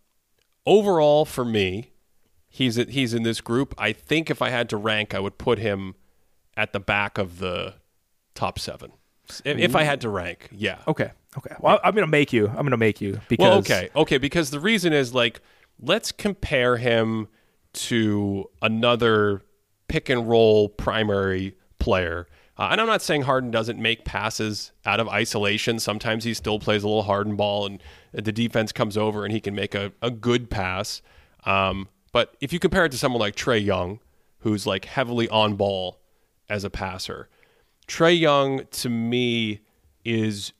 overall, 0.65 1.25
for 1.25 1.45
me, 1.45 1.93
he's 2.49 2.77
he's 2.77 3.15
in 3.15 3.23
this 3.23 3.41
group. 3.41 3.75
I 3.77 3.93
think 3.93 4.31
if 4.31 4.41
I 4.41 4.49
had 4.51 4.69
to 4.71 4.77
rank, 4.77 5.15
I 5.15 5.21
would 5.21 5.39
put 5.39 5.59
him 5.59 5.95
at 6.57 6.73
the 6.73 6.81
back 6.81 7.19
of 7.19 7.39
the 7.39 7.75
top 8.35 8.59
seven. 8.59 8.93
If, 9.45 9.59
if 9.59 9.77
I 9.77 9.83
had 9.83 10.01
to 10.01 10.09
rank, 10.09 10.49
yeah. 10.51 10.79
Okay. 10.89 11.11
Okay. 11.37 11.55
Well, 11.61 11.79
I'm 11.85 11.95
gonna 11.95 12.07
make 12.07 12.33
you. 12.33 12.49
I'm 12.49 12.65
gonna 12.65 12.79
make 12.79 13.01
you 13.01 13.21
because. 13.29 13.45
Well, 13.45 13.59
okay. 13.59 13.91
Okay. 13.95 14.17
Because 14.17 14.51
the 14.51 14.61
reason 14.61 14.95
is 14.95 15.13
like, 15.13 15.41
let's 15.81 16.13
compare 16.13 16.79
him 16.79 17.29
to 17.73 18.51
another 18.63 19.43
pick 19.89 20.09
and 20.09 20.29
roll 20.29 20.69
primary 20.69 21.57
player. 21.79 22.27
Uh, 22.57 22.69
and 22.73 22.81
I'm 22.81 22.87
not 22.87 23.03
saying 23.03 23.23
Harden 23.23 23.51
doesn't 23.51 23.81
make 23.81 24.05
passes 24.05 24.73
out 24.85 24.99
of 24.99 25.09
isolation. 25.09 25.79
Sometimes 25.79 26.25
he 26.25 26.35
still 26.35 26.59
plays 26.59 26.83
a 26.83 26.89
little 26.89 27.05
Harden 27.05 27.37
ball 27.37 27.67
and 27.67 27.83
the 28.13 28.33
defense 28.33 28.73
comes 28.73 28.97
over 28.97 29.25
and 29.25 29.33
he 29.33 29.41
can 29.41 29.55
make 29.55 29.75
a, 29.75 29.93
a 30.03 30.11
good 30.11 30.51
pass. 30.51 31.01
Um, 31.45 31.89
but 32.13 32.37
if 32.41 32.53
you 32.53 32.59
compare 32.59 32.85
it 32.85 32.93
to 32.93 32.99
someone 32.99 33.21
like 33.21 33.37
Trae 33.37 33.65
Young, 33.65 34.01
who's 34.41 34.67
like 34.67 34.87
heavily 34.87 35.29
on 35.29 35.55
ball 35.55 36.01
as 36.49 36.65
a 36.65 36.71
passer, 36.71 37.29
Trae 37.87 38.19
Young 38.19 38.65
to 38.73 38.89
me 38.89 39.61
is 40.05 40.53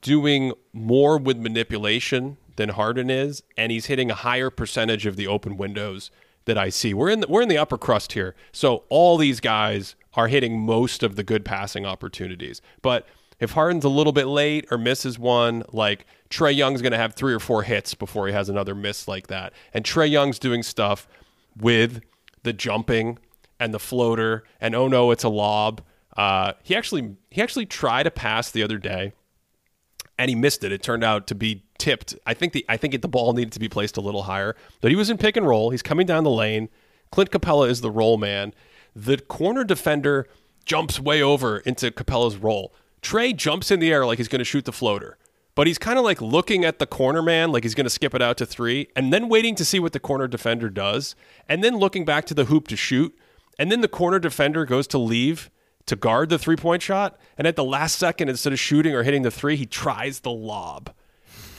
doing 0.00 0.52
more 0.72 1.18
with 1.18 1.36
manipulation 1.36 2.36
than 2.56 2.70
Harden 2.70 3.10
is, 3.10 3.42
and 3.56 3.72
he's 3.72 3.86
hitting 3.86 4.10
a 4.10 4.14
higher 4.14 4.50
percentage 4.50 5.06
of 5.06 5.16
the 5.16 5.26
open 5.26 5.56
windows 5.56 6.10
that 6.50 6.58
I 6.58 6.68
see. 6.68 6.92
We're 6.92 7.10
in 7.10 7.20
the, 7.20 7.28
we're 7.28 7.42
in 7.42 7.48
the 7.48 7.58
upper 7.58 7.78
crust 7.78 8.14
here, 8.14 8.34
so 8.50 8.82
all 8.88 9.16
these 9.16 9.38
guys 9.38 9.94
are 10.14 10.26
hitting 10.26 10.58
most 10.58 11.04
of 11.04 11.14
the 11.14 11.22
good 11.22 11.44
passing 11.44 11.86
opportunities. 11.86 12.60
But 12.82 13.06
if 13.38 13.52
Harden's 13.52 13.84
a 13.84 13.88
little 13.88 14.12
bit 14.12 14.26
late 14.26 14.66
or 14.72 14.78
misses 14.78 15.16
one, 15.16 15.62
like 15.72 16.06
Trae 16.28 16.54
Young's 16.54 16.82
going 16.82 16.90
to 16.90 16.98
have 16.98 17.14
three 17.14 17.32
or 17.32 17.38
four 17.38 17.62
hits 17.62 17.94
before 17.94 18.26
he 18.26 18.32
has 18.32 18.48
another 18.48 18.74
miss 18.74 19.06
like 19.06 19.28
that. 19.28 19.52
And 19.72 19.84
Trae 19.84 20.10
Young's 20.10 20.40
doing 20.40 20.64
stuff 20.64 21.06
with 21.56 22.00
the 22.42 22.52
jumping 22.52 23.20
and 23.60 23.72
the 23.72 23.78
floater, 23.78 24.42
and 24.60 24.74
oh 24.74 24.88
no, 24.88 25.12
it's 25.12 25.24
a 25.24 25.28
lob. 25.28 25.82
Uh, 26.16 26.54
he 26.64 26.74
actually 26.74 27.14
he 27.30 27.40
actually 27.40 27.66
tried 27.66 28.08
a 28.08 28.10
pass 28.10 28.50
the 28.50 28.64
other 28.64 28.78
day, 28.78 29.12
and 30.20 30.28
he 30.28 30.34
missed 30.34 30.62
it. 30.64 30.70
It 30.70 30.82
turned 30.82 31.02
out 31.02 31.26
to 31.28 31.34
be 31.34 31.64
tipped. 31.78 32.14
I 32.26 32.34
think 32.34 32.52
the 32.52 32.64
I 32.68 32.76
think 32.76 33.00
the 33.00 33.08
ball 33.08 33.32
needed 33.32 33.52
to 33.52 33.58
be 33.58 33.70
placed 33.70 33.96
a 33.96 34.02
little 34.02 34.24
higher, 34.24 34.54
but 34.82 34.90
he 34.90 34.96
was 34.96 35.08
in 35.08 35.16
pick 35.16 35.34
and 35.34 35.48
roll. 35.48 35.70
He's 35.70 35.82
coming 35.82 36.06
down 36.06 36.24
the 36.24 36.30
lane. 36.30 36.68
Clint 37.10 37.30
Capela 37.30 37.70
is 37.70 37.80
the 37.80 37.90
roll 37.90 38.18
man. 38.18 38.52
The 38.94 39.16
corner 39.16 39.64
defender 39.64 40.28
jumps 40.66 41.00
way 41.00 41.22
over 41.22 41.60
into 41.60 41.90
Capela's 41.90 42.36
roll. 42.36 42.74
Trae 43.00 43.34
jumps 43.34 43.70
in 43.70 43.80
the 43.80 43.90
air 43.90 44.04
like 44.04 44.18
he's 44.18 44.28
going 44.28 44.40
to 44.40 44.44
shoot 44.44 44.66
the 44.66 44.72
floater, 44.72 45.16
but 45.54 45.66
he's 45.66 45.78
kind 45.78 45.98
of 45.98 46.04
like 46.04 46.20
looking 46.20 46.66
at 46.66 46.78
the 46.78 46.86
corner 46.86 47.22
man 47.22 47.50
like 47.50 47.62
he's 47.62 47.74
going 47.74 47.86
to 47.86 47.90
skip 47.90 48.14
it 48.14 48.20
out 48.20 48.36
to 48.36 48.46
three, 48.46 48.88
and 48.94 49.14
then 49.14 49.30
waiting 49.30 49.54
to 49.54 49.64
see 49.64 49.80
what 49.80 49.94
the 49.94 50.00
corner 50.00 50.28
defender 50.28 50.68
does, 50.68 51.16
and 51.48 51.64
then 51.64 51.78
looking 51.78 52.04
back 52.04 52.26
to 52.26 52.34
the 52.34 52.44
hoop 52.44 52.68
to 52.68 52.76
shoot, 52.76 53.16
and 53.58 53.72
then 53.72 53.80
the 53.80 53.88
corner 53.88 54.18
defender 54.18 54.66
goes 54.66 54.86
to 54.88 54.98
leave 54.98 55.50
to 55.86 55.96
guard 55.96 56.28
the 56.28 56.38
three 56.38 56.56
point 56.56 56.82
shot, 56.82 57.18
and 57.36 57.46
at 57.46 57.56
the 57.56 57.64
last 57.64 57.96
second, 57.98 58.28
instead 58.28 58.52
of 58.52 58.58
shooting 58.58 58.94
or 58.94 59.02
hitting 59.02 59.22
the 59.22 59.30
three, 59.30 59.56
he 59.56 59.66
tries 59.66 60.20
the 60.20 60.30
lob 60.30 60.92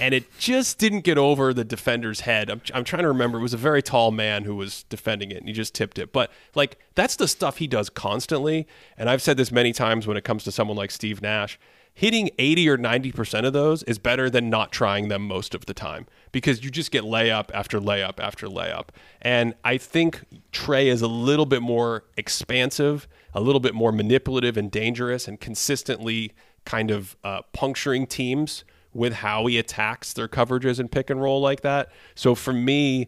and 0.02 0.16
it 0.16 0.36
just 0.40 0.80
didn't 0.80 1.02
get 1.02 1.20
over 1.20 1.54
the 1.54 1.64
defender's 1.64 2.22
head. 2.22 2.50
I'm, 2.50 2.62
I'm 2.74 2.84
trying 2.84 3.04
to 3.04 3.08
remember. 3.08 3.38
It 3.38 3.44
was 3.44 3.54
a 3.54 3.58
very 3.58 3.84
tall 3.84 4.10
man 4.10 4.46
who 4.46 4.56
was 4.56 4.84
defending 4.90 5.30
it, 5.30 5.38
and 5.38 5.48
he 5.48 5.54
just 5.54 5.76
tipped 5.76 6.00
it. 6.00 6.12
But 6.12 6.32
like 6.56 6.80
that's 6.96 7.16
the 7.16 7.28
stuff 7.28 7.58
he 7.58 7.68
does 7.68 7.90
constantly. 7.90 8.68
And 8.98 9.10
I've 9.10 9.22
said 9.22 9.38
this 9.38 9.52
many 9.52 9.72
times 9.72 10.08
when 10.08 10.18
it 10.18 10.24
comes 10.24 10.44
to 10.46 10.52
someone 10.52 10.76
like 10.76 10.90
Steve 10.90 11.22
Nash. 11.22 11.60
hitting 11.94 12.32
80 12.40 12.70
or 12.70 12.78
90% 12.80 13.46
of 13.46 13.54
those 13.54 13.84
is 13.84 14.00
better 14.00 14.28
than 14.28 14.50
not 14.50 14.72
trying 14.72 15.10
them 15.10 15.28
most 15.28 15.54
of 15.54 15.68
the 15.68 15.74
time 15.74 16.08
because 16.32 16.64
you 16.64 16.72
just 16.72 16.90
get 16.90 17.04
layup 17.04 17.52
after 17.54 17.80
layup 17.80 18.20
after 18.20 18.48
layup. 18.48 18.88
And 19.22 19.54
I 19.64 19.78
think 19.78 20.24
Trae 20.52 20.86
is 20.86 21.04
a 21.04 21.08
little 21.08 21.46
bit 21.46 21.62
more 21.62 22.06
expansive, 22.18 23.08
a 23.34 23.42
little 23.42 23.60
bit 23.60 23.74
more 23.74 23.92
manipulative 23.92 24.58
and 24.58 24.70
dangerous, 24.72 25.28
and 25.28 25.40
consistently 25.40 26.34
kind 26.66 26.92
of 26.92 27.16
uh, 27.24 27.42
puncturing 27.54 28.08
teams 28.08 28.64
with 28.94 29.14
how 29.14 29.46
he 29.46 29.58
attacks 29.58 30.14
their 30.14 30.28
coverages 30.28 30.80
and 30.80 30.92
pick 30.92 31.10
and 31.10 31.22
roll 31.22 31.42
like 31.42 31.62
that. 31.62 31.90
So 32.16 32.36
for 32.36 32.54
me, 32.54 33.08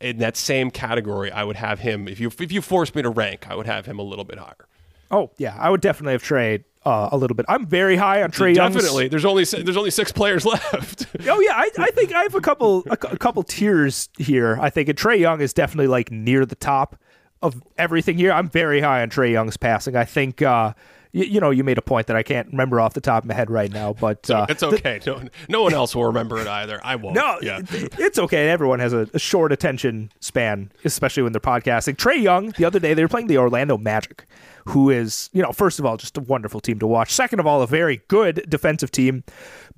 in 0.00 0.18
that 0.18 0.36
same 0.36 0.70
category, 0.70 1.30
I 1.30 1.44
would 1.44 1.56
have 1.56 1.80
him. 1.80 2.08
If 2.08 2.20
you 2.20 2.30
if 2.40 2.50
you 2.50 2.62
force 2.62 2.94
me 2.94 3.02
to 3.02 3.10
rank, 3.10 3.48
I 3.48 3.54
would 3.54 3.66
have 3.66 3.86
him 3.86 3.98
a 3.98 4.02
little 4.02 4.24
bit 4.24 4.38
higher. 4.38 4.66
Oh 5.10 5.30
yeah, 5.36 5.56
I 5.58 5.70
would 5.70 5.80
definitely 5.80 6.12
have 6.12 6.22
Trae 6.22 6.64
uh, 6.84 7.10
a 7.12 7.16
little 7.16 7.34
bit. 7.34 7.46
I'm 7.48 7.66
very 7.66 7.96
high 7.96 8.22
on 8.22 8.30
Trae 8.30 8.54
Young. 8.54 8.72
Definitely. 8.72 9.08
There's 9.08 9.24
only 9.24 9.44
there's 9.44 9.76
only 9.76 9.90
six 9.90 10.12
players 10.12 10.46
left. 10.46 11.06
Oh 11.26 11.40
yeah, 11.40 11.54
I, 11.54 11.70
I 11.78 11.90
think 11.90 12.12
I 12.12 12.22
have 12.22 12.34
a 12.34 12.40
couple 12.40 12.84
a, 12.86 12.92
a 12.92 13.18
couple 13.18 13.42
tiers 13.42 14.08
here. 14.18 14.58
I 14.60 14.70
think 14.70 14.88
and 14.88 14.98
Trae 14.98 15.18
Young 15.18 15.40
is 15.40 15.52
definitely 15.52 15.88
like 15.88 16.10
near 16.10 16.46
the 16.46 16.56
top 16.56 16.96
of 17.42 17.62
everything 17.78 18.16
here. 18.18 18.32
I'm 18.32 18.48
very 18.48 18.80
high 18.80 19.02
on 19.02 19.10
Trae 19.10 19.32
Young's 19.32 19.56
passing. 19.56 19.96
I 19.96 20.04
think 20.04 20.42
uh, 20.42 20.74
you, 21.12 21.24
you 21.24 21.40
know 21.40 21.50
you 21.50 21.64
made 21.64 21.78
a 21.78 21.82
point 21.82 22.06
that 22.08 22.16
I 22.16 22.22
can't 22.22 22.48
remember 22.48 22.80
off 22.80 22.92
the 22.94 23.00
top 23.00 23.22
of 23.24 23.28
my 23.28 23.34
head 23.34 23.50
right 23.50 23.72
now, 23.72 23.94
but 23.94 24.28
uh, 24.30 24.46
it's 24.48 24.62
okay. 24.62 25.00
no, 25.06 25.22
no 25.48 25.62
one 25.62 25.72
else 25.74 25.94
will 25.96 26.04
remember 26.04 26.38
it 26.38 26.46
either. 26.46 26.80
I 26.84 26.96
won't. 26.96 27.14
No, 27.16 27.38
Yeah. 27.42 27.60
it's 27.70 28.18
okay. 28.18 28.48
Everyone 28.50 28.78
has 28.80 28.92
a, 28.92 29.08
a 29.14 29.18
short 29.18 29.52
attention 29.52 30.12
span, 30.20 30.70
especially 30.84 31.22
when 31.22 31.32
they're 31.32 31.40
podcasting. 31.40 31.96
Trae 31.96 32.20
Young, 32.22 32.50
the 32.58 32.64
other 32.64 32.78
day, 32.78 32.94
they 32.94 33.02
were 33.02 33.08
playing 33.08 33.26
the 33.28 33.38
Orlando 33.38 33.78
Magic, 33.78 34.26
who 34.66 34.90
is, 34.90 35.30
you 35.32 35.42
know, 35.42 35.52
first 35.52 35.78
of 35.78 35.86
all, 35.86 35.96
just 35.96 36.16
a 36.18 36.20
wonderful 36.20 36.60
team 36.60 36.78
to 36.78 36.86
watch. 36.86 37.10
Second 37.10 37.40
of 37.40 37.46
all, 37.46 37.62
a 37.62 37.66
very 37.66 38.02
good 38.08 38.44
defensive 38.48 38.90
team. 38.92 39.24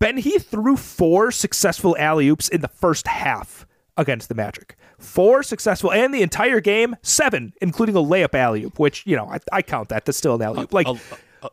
Ben, 0.00 0.16
he 0.16 0.38
threw 0.40 0.76
four 0.76 1.30
successful 1.30 1.96
alley 1.98 2.28
oops 2.28 2.48
in 2.48 2.60
the 2.60 2.68
first 2.68 3.06
half 3.06 3.66
against 3.96 4.28
the 4.28 4.34
Magic. 4.34 4.76
Four 5.02 5.42
successful, 5.42 5.92
and 5.92 6.14
the 6.14 6.22
entire 6.22 6.60
game, 6.60 6.96
seven, 7.02 7.52
including 7.60 7.96
a 7.96 8.00
layup 8.00 8.34
alley 8.34 8.64
oop, 8.64 8.78
which, 8.78 9.06
you 9.06 9.16
know, 9.16 9.26
I, 9.26 9.38
I 9.52 9.62
count 9.62 9.88
that. 9.90 10.04
That's 10.04 10.16
still 10.18 10.34
an 10.36 10.42
alley 10.42 10.62
oop. 10.62 10.72
Like, 10.72 10.86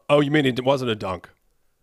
Oh, 0.08 0.20
you 0.22 0.30
mean 0.32 0.46
it 0.46 0.64
wasn't 0.64 0.92
a 0.92 0.96
dunk? 0.96 1.30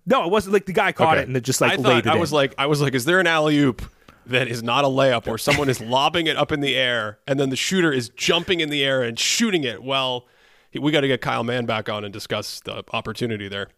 no, 0.07 0.25
it 0.25 0.31
wasn't 0.31 0.53
like 0.53 0.67
the 0.67 0.73
guy 0.73 0.93
caught 0.93 1.15
Okay. 1.17 1.23
it 1.23 1.27
and 1.29 1.37
it 1.37 1.43
just 1.43 1.61
like 1.61 1.73
I 1.73 1.77
laid 1.83 2.07
it 2.07 2.11
I 2.11 2.15
in. 2.15 2.21
was 2.21 2.33
like 2.33 2.55
I 2.57 2.67
was 2.67 2.81
like, 2.81 2.95
is 2.95 3.05
there 3.05 3.19
an 3.19 3.27
alley 3.27 3.59
oop 3.59 3.83
that 4.27 4.47
is 4.47 4.63
not 4.63 4.85
a 4.85 4.89
layup 4.89 5.27
where 5.27 5.37
someone 5.39 5.69
is 5.69 5.81
lobbing 5.81 6.29
it 6.29 6.37
up 6.37 6.53
in 6.53 6.61
the 6.61 6.77
air 6.77 7.19
and 7.27 7.41
then 7.41 7.51
the 7.51 7.57
shooter 7.57 7.93
is 7.93 8.09
jumping 8.11 8.61
in 8.61 8.71
the 8.71 8.85
air 8.85 9.03
and 9.03 9.19
shooting 9.19 9.65
it? 9.65 9.83
Well, 9.83 10.27
we 10.81 10.93
got 10.93 11.01
to 11.01 11.09
get 11.09 11.21
Kyle 11.21 11.43
Mann 11.43 11.67
back 11.67 11.89
on 11.89 12.05
and 12.05 12.13
discuss 12.13 12.61
the 12.61 12.85
opportunity 12.93 13.49
there. 13.49 13.69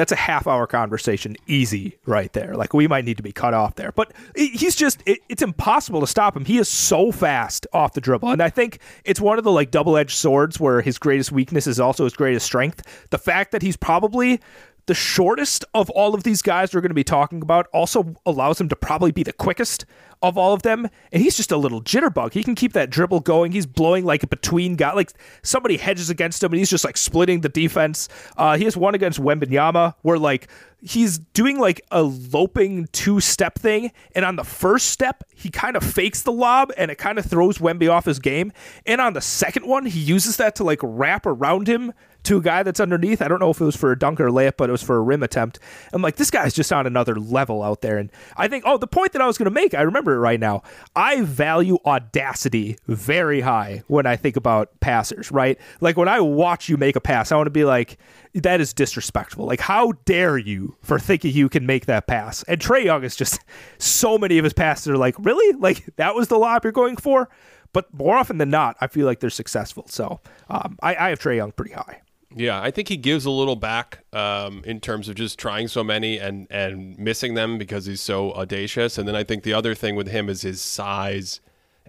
That's 0.00 0.12
a 0.12 0.16
half 0.16 0.46
hour 0.46 0.66
conversation 0.66 1.36
easy 1.46 1.98
right 2.06 2.32
there. 2.32 2.56
Like 2.56 2.72
we 2.72 2.88
might 2.88 3.04
need 3.04 3.18
to 3.18 3.22
be 3.22 3.32
cut 3.32 3.52
off 3.52 3.74
there. 3.74 3.92
But 3.92 4.12
he's 4.34 4.74
just 4.74 5.02
it, 5.04 5.18
it's 5.28 5.42
impossible 5.42 6.00
to 6.00 6.06
stop 6.06 6.34
him. 6.34 6.46
He 6.46 6.56
is 6.56 6.68
so 6.68 7.12
fast 7.12 7.66
off 7.74 7.92
the 7.92 8.00
dribble. 8.00 8.30
And 8.30 8.42
i 8.42 8.48
think 8.48 8.78
it's 9.04 9.20
one 9.20 9.36
of 9.36 9.44
the 9.44 9.52
like 9.52 9.70
double-edged 9.70 10.16
swords 10.16 10.58
where 10.58 10.80
his 10.80 10.98
greatest 10.98 11.32
weakness 11.32 11.66
is 11.66 11.78
also 11.78 12.04
his 12.04 12.14
greatest 12.14 12.46
strength. 12.46 13.08
The 13.10 13.18
fact 13.18 13.52
that 13.52 13.60
he's 13.60 13.76
probably 13.76 14.40
the 14.86 14.94
shortest 14.94 15.64
of 15.74 15.90
all 15.90 16.14
of 16.14 16.22
these 16.22 16.42
guys 16.42 16.74
we're 16.74 16.80
going 16.80 16.90
to 16.90 16.94
be 16.94 17.04
talking 17.04 17.42
about 17.42 17.66
also 17.72 18.14
allows 18.26 18.60
him 18.60 18.68
to 18.68 18.76
probably 18.76 19.12
be 19.12 19.22
the 19.22 19.32
quickest 19.32 19.84
of 20.22 20.36
all 20.36 20.52
of 20.52 20.62
them 20.62 20.88
and 21.12 21.22
he's 21.22 21.36
just 21.36 21.50
a 21.50 21.56
little 21.56 21.82
jitterbug. 21.82 22.32
He 22.32 22.44
can 22.44 22.54
keep 22.54 22.72
that 22.74 22.90
dribble 22.90 23.20
going. 23.20 23.52
He's 23.52 23.66
blowing 23.66 24.04
like 24.04 24.22
a 24.22 24.26
between 24.26 24.76
guy 24.76 24.92
like 24.92 25.12
somebody 25.42 25.76
hedges 25.76 26.10
against 26.10 26.42
him 26.42 26.52
and 26.52 26.58
he's 26.58 26.70
just 26.70 26.84
like 26.84 26.96
splitting 26.96 27.40
the 27.40 27.48
defense. 27.48 28.08
Uh, 28.36 28.56
he 28.56 28.64
has 28.64 28.76
one 28.76 28.94
against 28.94 29.20
Wembanyama 29.20 29.94
where 30.02 30.18
like 30.18 30.48
he's 30.82 31.18
doing 31.18 31.58
like 31.58 31.80
a 31.90 32.02
loping 32.02 32.88
two 32.92 33.20
step 33.20 33.58
thing 33.58 33.92
and 34.14 34.24
on 34.24 34.36
the 34.36 34.44
first 34.44 34.88
step 34.88 35.24
he 35.34 35.50
kind 35.50 35.76
of 35.76 35.82
fakes 35.82 36.22
the 36.22 36.32
lob 36.32 36.72
and 36.76 36.90
it 36.90 36.98
kind 36.98 37.18
of 37.18 37.24
throws 37.24 37.58
Wemby 37.58 37.90
off 37.90 38.06
his 38.06 38.18
game 38.18 38.52
and 38.86 39.00
on 39.00 39.12
the 39.12 39.20
second 39.20 39.66
one 39.66 39.86
he 39.86 40.00
uses 40.00 40.36
that 40.38 40.54
to 40.56 40.64
like 40.64 40.80
wrap 40.82 41.26
around 41.26 41.66
him 41.66 41.92
to 42.24 42.38
a 42.38 42.40
guy 42.40 42.62
that's 42.62 42.80
underneath. 42.80 43.22
I 43.22 43.28
don't 43.28 43.40
know 43.40 43.50
if 43.50 43.60
it 43.60 43.64
was 43.64 43.76
for 43.76 43.92
a 43.92 43.98
dunk 43.98 44.20
or 44.20 44.28
a 44.28 44.32
layup, 44.32 44.56
but 44.56 44.68
it 44.68 44.72
was 44.72 44.82
for 44.82 44.96
a 44.96 45.00
rim 45.00 45.22
attempt. 45.22 45.58
I'm 45.92 46.02
like, 46.02 46.16
this 46.16 46.30
guy's 46.30 46.54
just 46.54 46.72
on 46.72 46.86
another 46.86 47.16
level 47.16 47.62
out 47.62 47.80
there. 47.80 47.98
And 47.98 48.10
I 48.36 48.48
think, 48.48 48.64
oh, 48.66 48.78
the 48.78 48.86
point 48.86 49.12
that 49.12 49.22
I 49.22 49.26
was 49.26 49.38
going 49.38 49.46
to 49.46 49.50
make, 49.50 49.74
I 49.74 49.82
remember 49.82 50.14
it 50.14 50.18
right 50.18 50.40
now. 50.40 50.62
I 50.94 51.22
value 51.22 51.78
audacity 51.84 52.78
very 52.86 53.40
high 53.40 53.82
when 53.86 54.06
I 54.06 54.16
think 54.16 54.36
about 54.36 54.80
passers, 54.80 55.30
right? 55.30 55.58
Like 55.80 55.96
when 55.96 56.08
I 56.08 56.20
watch 56.20 56.68
you 56.68 56.76
make 56.76 56.96
a 56.96 57.00
pass, 57.00 57.32
I 57.32 57.36
want 57.36 57.46
to 57.46 57.50
be 57.50 57.64
like, 57.64 57.98
that 58.34 58.60
is 58.60 58.72
disrespectful. 58.72 59.46
Like, 59.46 59.60
how 59.60 59.92
dare 60.04 60.38
you 60.38 60.76
for 60.82 60.98
thinking 60.98 61.34
you 61.34 61.48
can 61.48 61.66
make 61.66 61.86
that 61.86 62.06
pass? 62.06 62.44
And 62.44 62.60
Trae 62.60 62.84
Young 62.84 63.02
is 63.02 63.16
just 63.16 63.40
so 63.78 64.18
many 64.18 64.38
of 64.38 64.44
his 64.44 64.52
passes 64.52 64.88
are 64.88 64.96
like, 64.96 65.16
really? 65.18 65.56
Like, 65.58 65.84
that 65.96 66.14
was 66.14 66.28
the 66.28 66.38
lob 66.38 66.64
you're 66.64 66.72
going 66.72 66.96
for? 66.96 67.28
But 67.72 67.92
more 67.94 68.16
often 68.16 68.38
than 68.38 68.50
not, 68.50 68.76
I 68.80 68.86
feel 68.86 69.06
like 69.06 69.20
they're 69.20 69.30
successful. 69.30 69.86
So 69.88 70.20
um, 70.48 70.76
I, 70.82 70.94
I 70.96 71.08
have 71.10 71.20
Trae 71.20 71.36
Young 71.36 71.52
pretty 71.52 71.72
high. 71.72 72.02
Yeah, 72.34 72.60
I 72.60 72.70
think 72.70 72.88
he 72.88 72.96
gives 72.96 73.24
a 73.24 73.30
little 73.30 73.56
back 73.56 74.04
um, 74.12 74.62
in 74.64 74.78
terms 74.80 75.08
of 75.08 75.16
just 75.16 75.38
trying 75.38 75.66
so 75.66 75.82
many 75.82 76.18
and 76.18 76.46
and 76.50 76.96
missing 76.98 77.34
them 77.34 77.58
because 77.58 77.86
he's 77.86 78.00
so 78.00 78.32
audacious. 78.32 78.98
And 78.98 79.08
then 79.08 79.16
I 79.16 79.24
think 79.24 79.42
the 79.42 79.52
other 79.52 79.74
thing 79.74 79.96
with 79.96 80.08
him 80.08 80.28
is 80.28 80.42
his 80.42 80.60
size 80.60 81.40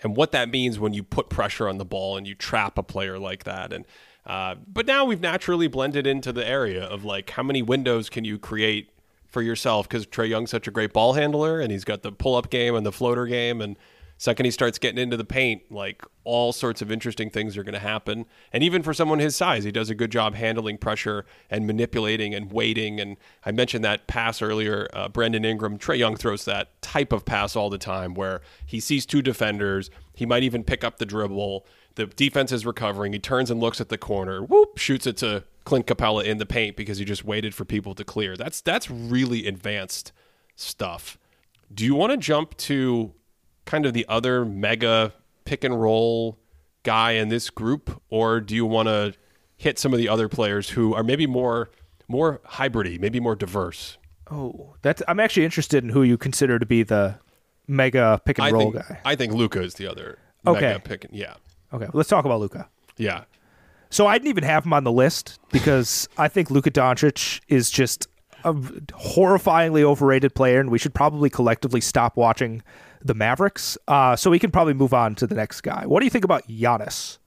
and 0.04 0.16
what 0.16 0.32
that 0.32 0.50
means 0.50 0.80
when 0.80 0.94
you 0.94 1.04
put 1.04 1.30
pressure 1.30 1.70
on 1.70 1.78
the 1.78 1.86
ball 1.86 2.18
and 2.18 2.28
you 2.28 2.36
trap 2.36 2.78
a 2.78 2.84
player 2.84 3.20
like 3.20 3.44
that. 3.44 3.72
And 3.72 3.86
uh, 4.26 4.56
but 4.68 4.86
now 4.86 5.06
we've 5.06 5.22
naturally 5.22 5.68
blended 5.68 6.06
into 6.06 6.32
the 6.32 6.48
area 6.48 6.84
of 6.84 7.04
like 7.04 7.30
how 7.32 7.44
many 7.44 7.62
windows 7.62 8.10
can 8.10 8.24
you 8.24 8.38
create 8.38 8.90
for 9.28 9.42
yourself 9.42 9.88
because 9.88 10.06
Trae 10.06 10.30
Young's 10.30 10.52
such 10.52 10.68
a 10.68 10.72
great 10.72 10.94
ball 10.94 11.14
handler 11.14 11.60
and 11.60 11.72
he's 11.72 11.86
got 11.86 12.02
the 12.02 12.12
pull 12.12 12.36
up 12.36 12.50
game 12.50 12.76
and 12.76 12.86
the 12.86 12.92
floater 12.92 13.26
game 13.26 13.62
and 13.62 13.78
second 14.22 14.46
he 14.46 14.52
starts 14.52 14.78
getting 14.78 15.00
into 15.00 15.18
the 15.18 15.26
paint 15.26 15.64
like 15.72 16.06
all 16.24 16.54
sorts 16.54 16.80
of 16.80 16.92
interesting 16.92 17.32
things 17.32 17.58
are 17.58 17.64
going 17.64 17.74
to 17.74 17.80
happen. 17.80 18.28
And 18.54 18.64
even 18.64 18.84
for 18.84 18.94
someone 18.94 19.18
his 19.18 19.36
size 19.36 19.64
he 19.64 19.72
does 19.72 19.90
a 19.90 19.96
good 19.96 20.12
job 20.12 20.36
handling 20.36 20.78
pressure 20.78 21.26
and 21.50 21.66
manipulating 21.66 22.36
and 22.36 22.52
waiting 22.52 23.00
and 23.00 23.18
i 23.46 23.52
mentioned 23.52 23.84
that 23.84 24.06
pass 24.06 24.40
earlier 24.40 24.88
uh, 24.94 25.10
brandon 25.10 25.44
ingram. 25.44 25.80
Trae 25.80 25.98
young 25.98 26.16
throws 26.16 26.46
that 26.46 26.80
type 26.84 27.12
of 27.12 27.26
pass 27.26 27.56
all 27.56 27.72
the 27.72 27.80
time 27.80 28.14
where 28.14 28.42
he 28.64 28.80
sees 28.80 29.08
two 29.08 29.24
defenders. 29.24 29.90
He 30.14 30.28
might 30.28 30.44
even 30.44 30.64
pick 30.64 30.84
up 30.84 31.00
the 31.00 31.06
dribble. 31.08 31.66
The 31.96 32.06
defense 32.06 32.52
is 32.52 32.64
recovering. 32.64 33.14
He 33.14 33.20
turns 33.20 33.50
and 33.50 33.60
looks 33.60 33.82
at 33.82 33.90
the 33.90 33.98
corner. 33.98 34.44
Whoop! 34.44 34.78
Shoots 34.78 35.08
it 35.08 35.18
to 35.18 35.46
clint 35.66 35.88
capela 35.88 36.24
in 36.24 36.38
the 36.38 36.46
paint 36.46 36.78
because 36.78 37.00
he 37.00 37.06
just 37.06 37.26
waited 37.26 37.56
for 37.56 37.66
people 37.66 37.96
to 37.96 38.04
clear. 38.04 38.38
That's 38.38 38.62
that's 38.62 38.90
really 38.92 39.48
advanced 39.48 40.12
stuff. 40.56 41.18
Do 41.74 41.86
you 41.86 41.96
want 41.96 42.12
to 42.12 42.18
jump 42.18 42.56
to 42.58 43.14
kind 43.72 43.86
of 43.86 43.94
the 43.94 44.06
other 44.10 44.44
mega 44.44 45.14
pick 45.46 45.64
and 45.64 45.82
roll 45.82 46.38
guy 46.84 47.12
in 47.14 47.30
this 47.30 47.50
group, 47.50 48.02
or 48.10 48.42
do 48.42 48.54
you 48.54 48.66
want 48.66 48.88
to 48.88 49.14
hit 49.56 49.80
some 49.80 49.94
of 49.94 49.98
the 50.00 50.10
other 50.10 50.28
players 50.28 50.70
who 50.72 50.94
are 50.94 51.04
maybe 51.04 51.26
more 51.26 51.72
more 52.10 52.42
hybridy, 52.50 53.00
maybe 53.00 53.20
more 53.22 53.36
diverse? 53.36 53.98
Oh, 54.30 54.76
that's. 54.82 55.02
I'm 55.08 55.20
actually 55.22 55.46
interested 55.46 55.84
in 55.84 55.90
who 55.90 56.04
you 56.04 56.18
consider 56.18 56.60
to 56.60 56.66
be 56.66 56.84
the 56.84 57.18
mega 57.68 58.22
pick 58.26 58.38
and 58.40 58.48
I 58.48 58.52
roll 58.52 58.72
think 58.74 58.88
guy. 58.88 59.00
I 59.06 59.16
think 59.16 59.34
Luka 59.34 59.62
is 59.62 59.76
the 59.76 59.88
other 59.88 60.18
Okay. 60.46 60.60
mega 60.68 60.80
pick. 60.80 61.06
And, 61.06 61.14
yeah, 61.16 61.36
Okay, 61.74 61.88
let's 61.94 62.10
talk 62.10 62.26
about 62.26 62.40
Luka. 62.42 62.68
yeah. 62.98 63.24
So 63.90 64.08
I 64.08 64.18
didn't 64.18 64.30
even 64.30 64.44
have 64.46 64.66
him 64.66 64.74
on 64.74 64.84
the 64.86 64.92
list 64.92 65.40
because 65.52 66.08
I 66.18 66.28
think 66.30 66.50
Luka 66.50 66.72
Doncic 66.72 67.42
is 67.50 67.70
just 67.70 68.08
a 68.46 68.54
horrifyingly 68.54 69.82
overrated 69.84 70.34
player, 70.34 70.60
and 70.60 70.70
we 70.72 70.78
should 70.78 70.94
probably 70.94 71.30
collectively 71.30 71.82
stop 71.82 72.16
watching 72.18 72.64
the 73.04 73.14
Mavericks. 73.14 73.78
Uh, 73.88 74.16
so 74.16 74.30
we 74.32 74.40
can 74.40 74.52
probably 74.52 74.74
move 74.74 74.94
on 74.94 75.16
to 75.16 75.28
the 75.28 75.36
next 75.36 75.62
guy. 75.62 75.86
What 75.86 76.00
do 76.00 76.06
you 76.06 76.10
think 76.10 76.26
about 76.26 76.48
Giannis? 76.48 77.18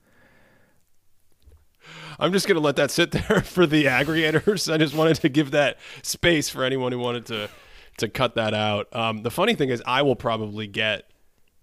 I'm 2.19 2.31
just 2.31 2.47
gonna 2.47 2.59
let 2.61 2.77
that 2.77 2.91
sit 2.91 3.11
there 3.11 3.41
for 3.41 3.65
the 3.65 3.85
aggregators. 3.85 4.71
I 4.71 4.77
just 4.77 4.95
wanted 4.95 5.17
to 5.17 5.29
give 5.29 5.51
that 5.51 5.77
space 6.01 6.49
for 6.49 6.63
anyone 6.63 6.91
who 6.91 6.99
wanted 6.99 7.25
to 7.27 7.49
to 7.97 8.09
cut 8.09 8.35
that 8.35 8.53
out. 8.53 8.93
Um, 8.95 9.23
the 9.23 9.31
funny 9.31 9.55
thing 9.55 9.69
is, 9.69 9.81
I 9.85 10.01
will 10.01 10.15
probably 10.15 10.67
get 10.67 11.09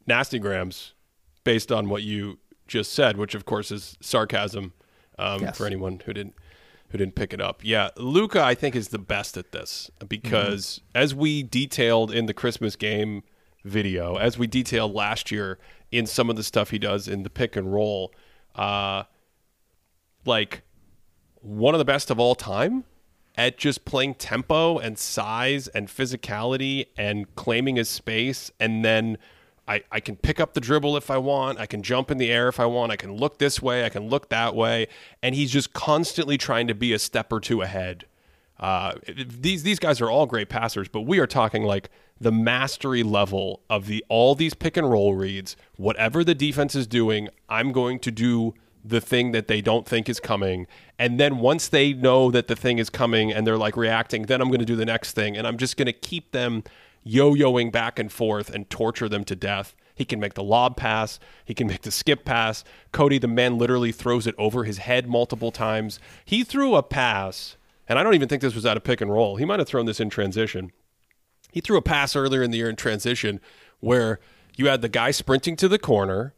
nasty 0.06 0.38
grams 0.38 0.94
based 1.44 1.70
on 1.70 1.88
what 1.88 2.02
you 2.02 2.38
just 2.66 2.92
said, 2.92 3.16
which 3.16 3.34
of 3.34 3.44
course 3.44 3.70
is 3.70 3.96
sarcasm 4.00 4.72
um, 5.18 5.42
Yes. 5.42 5.56
for 5.58 5.66
anyone 5.66 6.00
who 6.04 6.12
didn't 6.12 6.34
who 6.88 6.98
didn't 6.98 7.14
pick 7.14 7.32
it 7.32 7.40
up. 7.40 7.60
Yeah, 7.64 7.88
Luka, 7.96 8.42
I 8.42 8.54
think 8.54 8.76
is 8.76 8.88
the 8.88 8.98
best 8.98 9.36
at 9.38 9.52
this 9.52 9.90
because 10.06 10.80
as 10.94 11.14
we 11.14 11.42
detailed 11.42 12.12
in 12.12 12.26
the 12.26 12.34
Christmas 12.34 12.76
game 12.76 13.22
video, 13.64 14.16
as 14.16 14.38
we 14.38 14.46
detailed 14.46 14.94
last 14.94 15.30
year 15.30 15.58
in 15.90 16.06
some 16.06 16.30
of 16.30 16.36
the 16.36 16.42
stuff 16.42 16.70
he 16.70 16.78
does 16.78 17.08
in 17.08 17.22
the 17.22 17.30
pick 17.30 17.56
and 17.56 17.72
roll. 17.72 18.12
Uh, 18.54 19.04
like 20.24 20.62
one 21.40 21.74
of 21.74 21.78
the 21.78 21.84
best 21.84 22.10
of 22.10 22.18
all 22.18 22.34
time 22.34 22.84
at 23.36 23.58
just 23.58 23.84
playing 23.84 24.14
tempo 24.14 24.78
and 24.78 24.98
size 24.98 25.68
and 25.68 25.88
physicality 25.88 26.86
and 26.96 27.34
claiming 27.34 27.76
his 27.76 27.88
space 27.88 28.50
and 28.60 28.84
then 28.84 29.16
I, 29.66 29.82
I 29.92 30.00
can 30.00 30.16
pick 30.16 30.40
up 30.40 30.54
the 30.54 30.60
dribble 30.60 30.96
if 30.96 31.10
I 31.10 31.18
want. 31.18 31.60
I 31.60 31.66
can 31.66 31.82
jump 31.82 32.10
in 32.10 32.18
the 32.18 32.30
air 32.30 32.48
if 32.48 32.58
I 32.58 32.66
want. 32.66 32.90
I 32.90 32.96
can 32.96 33.14
look 33.14 33.38
this 33.38 33.62
way. 33.62 33.84
I 33.84 33.88
can 33.88 34.08
look 34.08 34.28
that 34.28 34.56
way. 34.56 34.88
And 35.22 35.34
he's 35.34 35.52
just 35.52 35.72
constantly 35.72 36.36
trying 36.36 36.66
to 36.66 36.74
be 36.74 36.92
a 36.92 36.98
step 36.98 37.32
or 37.32 37.38
two 37.38 37.62
ahead. 37.62 38.06
Uh, 38.62 38.94
these 39.26 39.64
these 39.64 39.80
guys 39.80 40.00
are 40.00 40.08
all 40.08 40.24
great 40.24 40.48
passers, 40.48 40.88
but 40.88 41.00
we 41.00 41.18
are 41.18 41.26
talking 41.26 41.64
like 41.64 41.90
the 42.20 42.30
mastery 42.30 43.02
level 43.02 43.60
of 43.68 43.88
the 43.88 44.04
all 44.08 44.36
these 44.36 44.54
pick 44.54 44.76
and 44.76 44.88
roll 44.88 45.14
reads. 45.14 45.56
Whatever 45.76 46.22
the 46.22 46.34
defense 46.34 46.76
is 46.76 46.86
doing, 46.86 47.28
I'm 47.48 47.72
going 47.72 47.98
to 47.98 48.12
do 48.12 48.54
the 48.84 49.00
thing 49.00 49.32
that 49.32 49.48
they 49.48 49.60
don't 49.60 49.86
think 49.86 50.08
is 50.08 50.20
coming. 50.20 50.68
And 50.96 51.18
then 51.18 51.38
once 51.38 51.66
they 51.66 51.92
know 51.92 52.30
that 52.30 52.46
the 52.46 52.56
thing 52.56 52.78
is 52.78 52.88
coming 52.88 53.32
and 53.32 53.44
they're 53.44 53.58
like 53.58 53.76
reacting, 53.76 54.22
then 54.22 54.40
I'm 54.40 54.48
going 54.48 54.60
to 54.60 54.64
do 54.64 54.76
the 54.76 54.84
next 54.84 55.12
thing. 55.12 55.36
And 55.36 55.46
I'm 55.46 55.58
just 55.58 55.76
going 55.76 55.86
to 55.86 55.92
keep 55.92 56.30
them 56.30 56.62
yo 57.02 57.34
yoing 57.34 57.72
back 57.72 57.98
and 57.98 58.12
forth 58.12 58.48
and 58.48 58.70
torture 58.70 59.08
them 59.08 59.24
to 59.24 59.34
death. 59.34 59.74
He 59.94 60.04
can 60.04 60.20
make 60.20 60.34
the 60.34 60.42
lob 60.42 60.76
pass. 60.76 61.18
He 61.44 61.54
can 61.54 61.66
make 61.66 61.82
the 61.82 61.90
skip 61.90 62.24
pass. 62.24 62.64
Cody, 62.92 63.18
the 63.18 63.28
man, 63.28 63.58
literally 63.58 63.92
throws 63.92 64.26
it 64.26 64.34
over 64.38 64.64
his 64.64 64.78
head 64.78 65.08
multiple 65.08 65.50
times. 65.50 65.98
He 66.24 66.44
threw 66.44 66.76
a 66.76 66.82
pass, 66.82 67.56
and 67.88 67.98
I 67.98 68.02
don't 68.02 68.14
even 68.14 68.28
think 68.28 68.42
this 68.42 68.54
was 68.54 68.66
out 68.66 68.76
of 68.76 68.84
pick 68.84 69.00
and 69.00 69.12
roll. 69.12 69.36
He 69.36 69.44
might 69.44 69.58
have 69.58 69.68
thrown 69.68 69.86
this 69.86 70.00
in 70.00 70.10
transition. 70.10 70.72
He 71.50 71.60
threw 71.60 71.76
a 71.76 71.82
pass 71.82 72.16
earlier 72.16 72.42
in 72.42 72.50
the 72.50 72.58
year 72.58 72.70
in 72.70 72.76
transition 72.76 73.40
where 73.80 74.20
you 74.56 74.68
had 74.68 74.82
the 74.82 74.88
guy 74.88 75.10
sprinting 75.10 75.56
to 75.56 75.68
the 75.68 75.78
corner, 75.78 76.34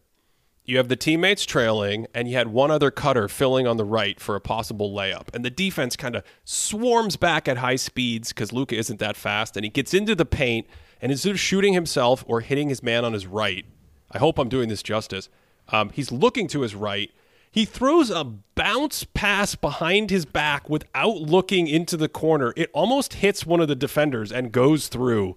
you 0.64 0.78
have 0.78 0.88
the 0.88 0.96
teammates 0.96 1.44
trailing, 1.44 2.06
and 2.14 2.26
you 2.26 2.36
had 2.36 2.48
one 2.48 2.70
other 2.70 2.90
cutter 2.90 3.28
filling 3.28 3.66
on 3.66 3.76
the 3.76 3.84
right 3.84 4.18
for 4.18 4.34
a 4.34 4.40
possible 4.40 4.94
layup. 4.94 5.28
And 5.34 5.44
the 5.44 5.50
defense 5.50 5.94
kind 5.94 6.16
of 6.16 6.24
swarms 6.44 7.16
back 7.16 7.46
at 7.46 7.58
high 7.58 7.76
speeds 7.76 8.30
because 8.32 8.52
Luka 8.52 8.76
isn't 8.76 8.98
that 8.98 9.16
fast, 9.16 9.56
and 9.56 9.64
he 9.64 9.70
gets 9.70 9.92
into 9.92 10.14
the 10.14 10.24
paint, 10.24 10.66
and 11.02 11.12
instead 11.12 11.32
of 11.32 11.40
shooting 11.40 11.74
himself 11.74 12.24
or 12.26 12.40
hitting 12.40 12.70
his 12.70 12.82
man 12.82 13.04
on 13.04 13.12
his 13.12 13.26
right, 13.26 13.66
I 14.10 14.18
hope 14.18 14.38
I'm 14.38 14.48
doing 14.48 14.70
this 14.70 14.82
justice. 14.82 15.28
Um, 15.68 15.90
he's 15.90 16.10
looking 16.10 16.48
to 16.48 16.62
his 16.62 16.74
right. 16.74 17.10
He 17.54 17.64
throws 17.64 18.10
a 18.10 18.24
bounce 18.24 19.04
pass 19.04 19.54
behind 19.54 20.10
his 20.10 20.24
back 20.24 20.68
without 20.68 21.18
looking 21.18 21.68
into 21.68 21.96
the 21.96 22.08
corner. 22.08 22.52
It 22.56 22.68
almost 22.74 23.14
hits 23.14 23.46
one 23.46 23.60
of 23.60 23.68
the 23.68 23.76
defenders 23.76 24.32
and 24.32 24.50
goes 24.50 24.88
through 24.88 25.36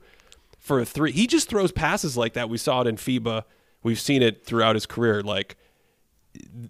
for 0.57 0.79
a 0.79 0.85
three. 0.85 1.11
He 1.11 1.27
just 1.27 1.47
throws 1.47 1.71
passes 1.71 2.17
like 2.17 2.33
that. 2.33 2.49
We 2.49 2.57
saw 2.57 2.81
it 2.81 2.87
in 2.87 2.95
FIBA. 2.95 3.43
We've 3.83 3.99
seen 3.99 4.23
it 4.23 4.43
throughout 4.43 4.75
his 4.75 4.87
career. 4.87 5.21
Like 5.21 5.57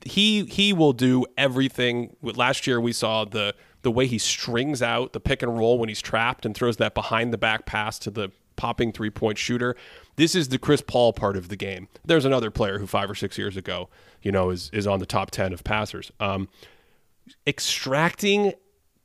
he 0.03 0.43
he 0.43 0.73
will 0.73 0.91
do 0.91 1.25
everything. 1.37 2.17
Last 2.21 2.67
year 2.67 2.81
we 2.81 2.91
saw 2.91 3.23
the 3.23 3.55
the 3.83 3.91
way 3.91 4.05
he 4.05 4.17
strings 4.17 4.81
out 4.81 5.13
the 5.13 5.21
pick 5.21 5.41
and 5.41 5.57
roll 5.57 5.79
when 5.79 5.87
he's 5.87 6.01
trapped 6.01 6.45
and 6.45 6.53
throws 6.53 6.75
that 6.75 6.93
behind 6.93 7.31
the 7.31 7.37
back 7.37 7.65
pass 7.65 7.97
to 7.99 8.11
the 8.11 8.33
popping 8.57 8.91
three 8.91 9.09
point 9.09 9.37
shooter. 9.37 9.75
This 10.17 10.35
is 10.35 10.49
the 10.49 10.57
Chris 10.57 10.81
Paul 10.81 11.13
part 11.13 11.37
of 11.37 11.47
the 11.47 11.55
game. 11.55 11.87
There's 12.03 12.25
another 12.25 12.51
player 12.51 12.79
who 12.79 12.87
five 12.87 13.09
or 13.09 13.15
six 13.15 13.37
years 13.37 13.55
ago, 13.55 13.89
you 14.21 14.31
know, 14.31 14.49
is 14.49 14.69
is 14.73 14.85
on 14.85 14.99
the 14.99 15.05
top 15.05 15.31
ten 15.31 15.53
of 15.53 15.63
passers. 15.63 16.11
Um, 16.19 16.49
extracting 17.45 18.53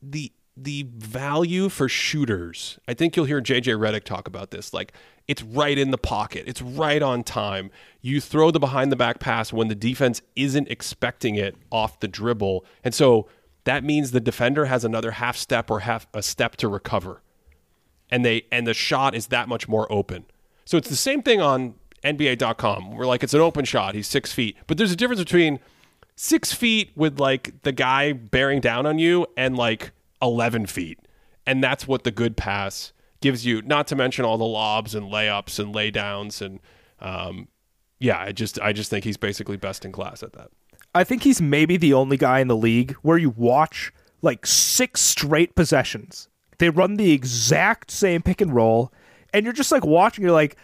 the 0.01 0.33
the 0.55 0.85
value 0.95 1.67
for 1.69 1.89
shooters. 1.89 2.77
I 2.87 2.93
think 2.93 3.15
you'll 3.15 3.25
hear 3.25 3.41
JJ 3.41 3.75
Redick 3.77 4.03
talk 4.03 4.27
about 4.27 4.51
this. 4.51 4.73
Like 4.73 4.93
it's 5.27 5.41
right 5.41 5.77
in 5.77 5.91
the 5.91 5.97
pocket. 5.97 6.43
It's 6.47 6.61
right 6.61 7.01
on 7.01 7.23
time. 7.23 7.71
You 8.01 8.21
throw 8.21 8.51
the 8.51 8.59
behind 8.59 8.91
the 8.91 8.95
back 8.95 9.19
pass 9.19 9.51
when 9.51 9.67
the 9.67 9.75
defense 9.75 10.21
isn't 10.35 10.69
expecting 10.69 11.35
it 11.35 11.55
off 11.71 11.99
the 12.01 12.07
dribble. 12.07 12.65
And 12.83 12.93
so 12.93 13.27
that 13.63 13.83
means 13.83 14.11
the 14.11 14.19
defender 14.19 14.65
has 14.65 14.83
another 14.85 15.11
half 15.11 15.37
step 15.37 15.71
or 15.71 15.79
half 15.81 16.05
a 16.13 16.21
step 16.21 16.55
to 16.57 16.67
recover. 16.67 17.22
And 18.13 18.23
they 18.23 18.43
and 18.51 18.67
the 18.67 18.75
shot 18.75 19.15
is 19.15 19.27
that 19.27 19.47
much 19.49 19.67
more 19.67 19.91
open. 19.91 20.25
So 20.65 20.77
it's 20.77 20.89
the 20.89 20.95
same 20.95 21.23
thing 21.23 21.41
on 21.41 21.73
NBA.com. 22.03 22.91
We're 22.91 23.07
like 23.07 23.23
it's 23.23 23.33
an 23.33 23.41
open 23.41 23.65
shot. 23.65 23.95
He's 23.95 24.07
six 24.07 24.31
feet. 24.31 24.55
But 24.67 24.77
there's 24.77 24.91
a 24.91 24.95
difference 24.95 25.21
between 25.21 25.59
six 26.15 26.53
feet 26.53 26.91
with 26.95 27.19
like 27.19 27.61
the 27.63 27.71
guy 27.71 28.13
bearing 28.13 28.61
down 28.61 28.85
on 28.85 28.99
you 28.99 29.25
and 29.35 29.57
like 29.57 29.91
11 30.21 30.67
feet. 30.67 30.99
And 31.45 31.63
that's 31.63 31.87
what 31.87 32.03
the 32.03 32.11
good 32.11 32.37
pass 32.37 32.93
gives 33.21 33.45
you, 33.45 33.61
not 33.63 33.87
to 33.87 33.95
mention 33.95 34.25
all 34.25 34.37
the 34.37 34.45
lobs 34.45 34.93
and 34.95 35.11
layups 35.11 35.59
and 35.59 35.73
laydowns. 35.73 36.41
And 36.41 36.59
um, 36.99 37.47
yeah, 37.99 38.19
I 38.19 38.31
just, 38.31 38.59
I 38.61 38.73
just 38.73 38.89
think 38.89 39.03
he's 39.05 39.17
basically 39.17 39.57
best 39.57 39.85
in 39.85 39.91
class 39.91 40.23
at 40.23 40.33
that. 40.33 40.51
I 40.95 41.03
think 41.03 41.23
he's 41.23 41.41
maybe 41.41 41.77
the 41.77 41.93
only 41.93 42.17
guy 42.17 42.39
in 42.39 42.47
the 42.47 42.55
league 42.55 42.93
where 43.01 43.17
you 43.17 43.31
watch 43.31 43.91
like 44.21 44.45
six 44.45 45.01
straight 45.01 45.55
possessions. 45.55 46.29
They 46.63 46.69
run 46.69 46.95
the 46.95 47.11
exact 47.11 47.91
same 47.91 48.21
pick 48.21 48.39
and 48.39 48.55
roll, 48.55 48.93
and 49.33 49.43
you're 49.43 49.51
just 49.51 49.69
like 49.69 49.83
watching. 49.83 50.23
You're 50.23 50.31
like, 50.31 50.55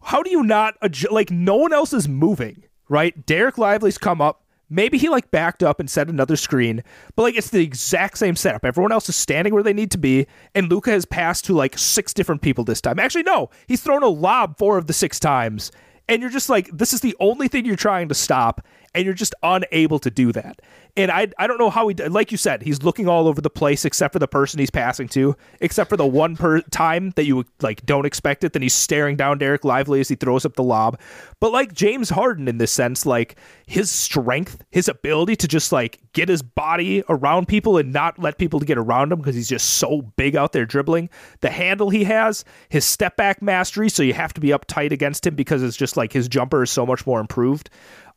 how 0.00 0.22
do 0.22 0.30
you 0.30 0.42
not 0.42 0.76
adjust? 0.80 1.12
like? 1.12 1.30
No 1.30 1.56
one 1.56 1.74
else 1.74 1.92
is 1.92 2.08
moving, 2.08 2.62
right? 2.88 3.26
Dereck 3.26 3.58
Lively's 3.58 3.98
come 3.98 4.22
up. 4.22 4.42
Maybe 4.70 4.96
he 4.96 5.10
like 5.10 5.30
backed 5.30 5.62
up 5.62 5.80
and 5.80 5.90
set 5.90 6.08
another 6.08 6.34
screen, 6.34 6.82
but 7.14 7.24
like 7.24 7.36
it's 7.36 7.50
the 7.50 7.62
exact 7.62 8.16
same 8.16 8.36
setup. 8.36 8.64
Everyone 8.64 8.90
else 8.90 9.06
is 9.10 9.16
standing 9.16 9.52
where 9.52 9.62
they 9.62 9.74
need 9.74 9.90
to 9.90 9.98
be, 9.98 10.26
and 10.54 10.70
Luka 10.70 10.92
has 10.92 11.04
passed 11.04 11.44
to 11.44 11.52
like 11.52 11.76
six 11.76 12.14
different 12.14 12.40
people 12.40 12.64
this 12.64 12.80
time. 12.80 12.98
Actually, 12.98 13.24
no, 13.24 13.50
he's 13.66 13.82
thrown 13.82 14.02
a 14.02 14.08
lob 14.08 14.56
four 14.56 14.78
of 14.78 14.86
the 14.86 14.94
six 14.94 15.20
times, 15.20 15.70
and 16.08 16.22
you're 16.22 16.30
just 16.30 16.48
like, 16.48 16.70
this 16.72 16.94
is 16.94 17.02
the 17.02 17.14
only 17.20 17.48
thing 17.48 17.66
you're 17.66 17.76
trying 17.76 18.08
to 18.08 18.14
stop, 18.14 18.62
and 18.94 19.04
you're 19.04 19.12
just 19.12 19.34
unable 19.42 19.98
to 19.98 20.10
do 20.10 20.32
that. 20.32 20.62
And 20.96 21.10
I, 21.10 21.28
I 21.38 21.46
don't 21.46 21.58
know 21.58 21.70
how 21.70 21.88
he, 21.88 21.94
like 21.94 22.32
you 22.32 22.38
said, 22.38 22.62
he's 22.62 22.82
looking 22.82 23.08
all 23.08 23.28
over 23.28 23.40
the 23.40 23.50
place 23.50 23.84
except 23.84 24.12
for 24.12 24.18
the 24.18 24.28
person 24.28 24.58
he's 24.58 24.70
passing 24.70 25.08
to, 25.08 25.36
except 25.60 25.90
for 25.90 25.96
the 25.96 26.06
one 26.06 26.36
per 26.36 26.60
time 26.62 27.12
that 27.16 27.24
you 27.24 27.44
like 27.60 27.84
don't 27.86 28.06
expect 28.06 28.44
it. 28.44 28.52
Then 28.52 28.62
he's 28.62 28.74
staring 28.74 29.16
down 29.16 29.38
Dereck 29.38 29.64
Lively 29.64 30.00
as 30.00 30.08
he 30.08 30.14
throws 30.14 30.44
up 30.44 30.54
the 30.54 30.62
lob. 30.62 30.98
But 31.40 31.52
like 31.52 31.72
James 31.72 32.10
Harden 32.10 32.48
in 32.48 32.58
this 32.58 32.72
sense, 32.72 33.06
like 33.06 33.38
his 33.66 33.90
strength, 33.90 34.64
his 34.70 34.88
ability 34.88 35.36
to 35.36 35.48
just 35.48 35.72
like 35.72 36.00
get 36.12 36.28
his 36.28 36.42
body 36.42 37.04
around 37.08 37.46
people 37.46 37.78
and 37.78 37.92
not 37.92 38.18
let 38.18 38.38
people 38.38 38.58
get 38.60 38.78
around 38.78 39.12
him 39.12 39.18
because 39.18 39.36
he's 39.36 39.48
just 39.48 39.74
so 39.74 40.02
big 40.16 40.34
out 40.34 40.52
there 40.52 40.66
dribbling. 40.66 41.10
The 41.40 41.50
handle 41.50 41.90
he 41.90 42.04
has, 42.04 42.44
his 42.70 42.84
step 42.84 43.16
back 43.16 43.40
mastery, 43.40 43.88
so 43.88 44.02
you 44.02 44.14
have 44.14 44.34
to 44.34 44.40
be 44.40 44.48
uptight 44.48 44.92
against 44.92 45.26
him 45.26 45.34
because 45.34 45.62
it's 45.62 45.76
just 45.76 45.96
like 45.96 46.12
his 46.12 46.28
jumper 46.28 46.62
is 46.62 46.70
so 46.70 46.84
much 46.84 47.06
more 47.06 47.20
improved. 47.20 47.70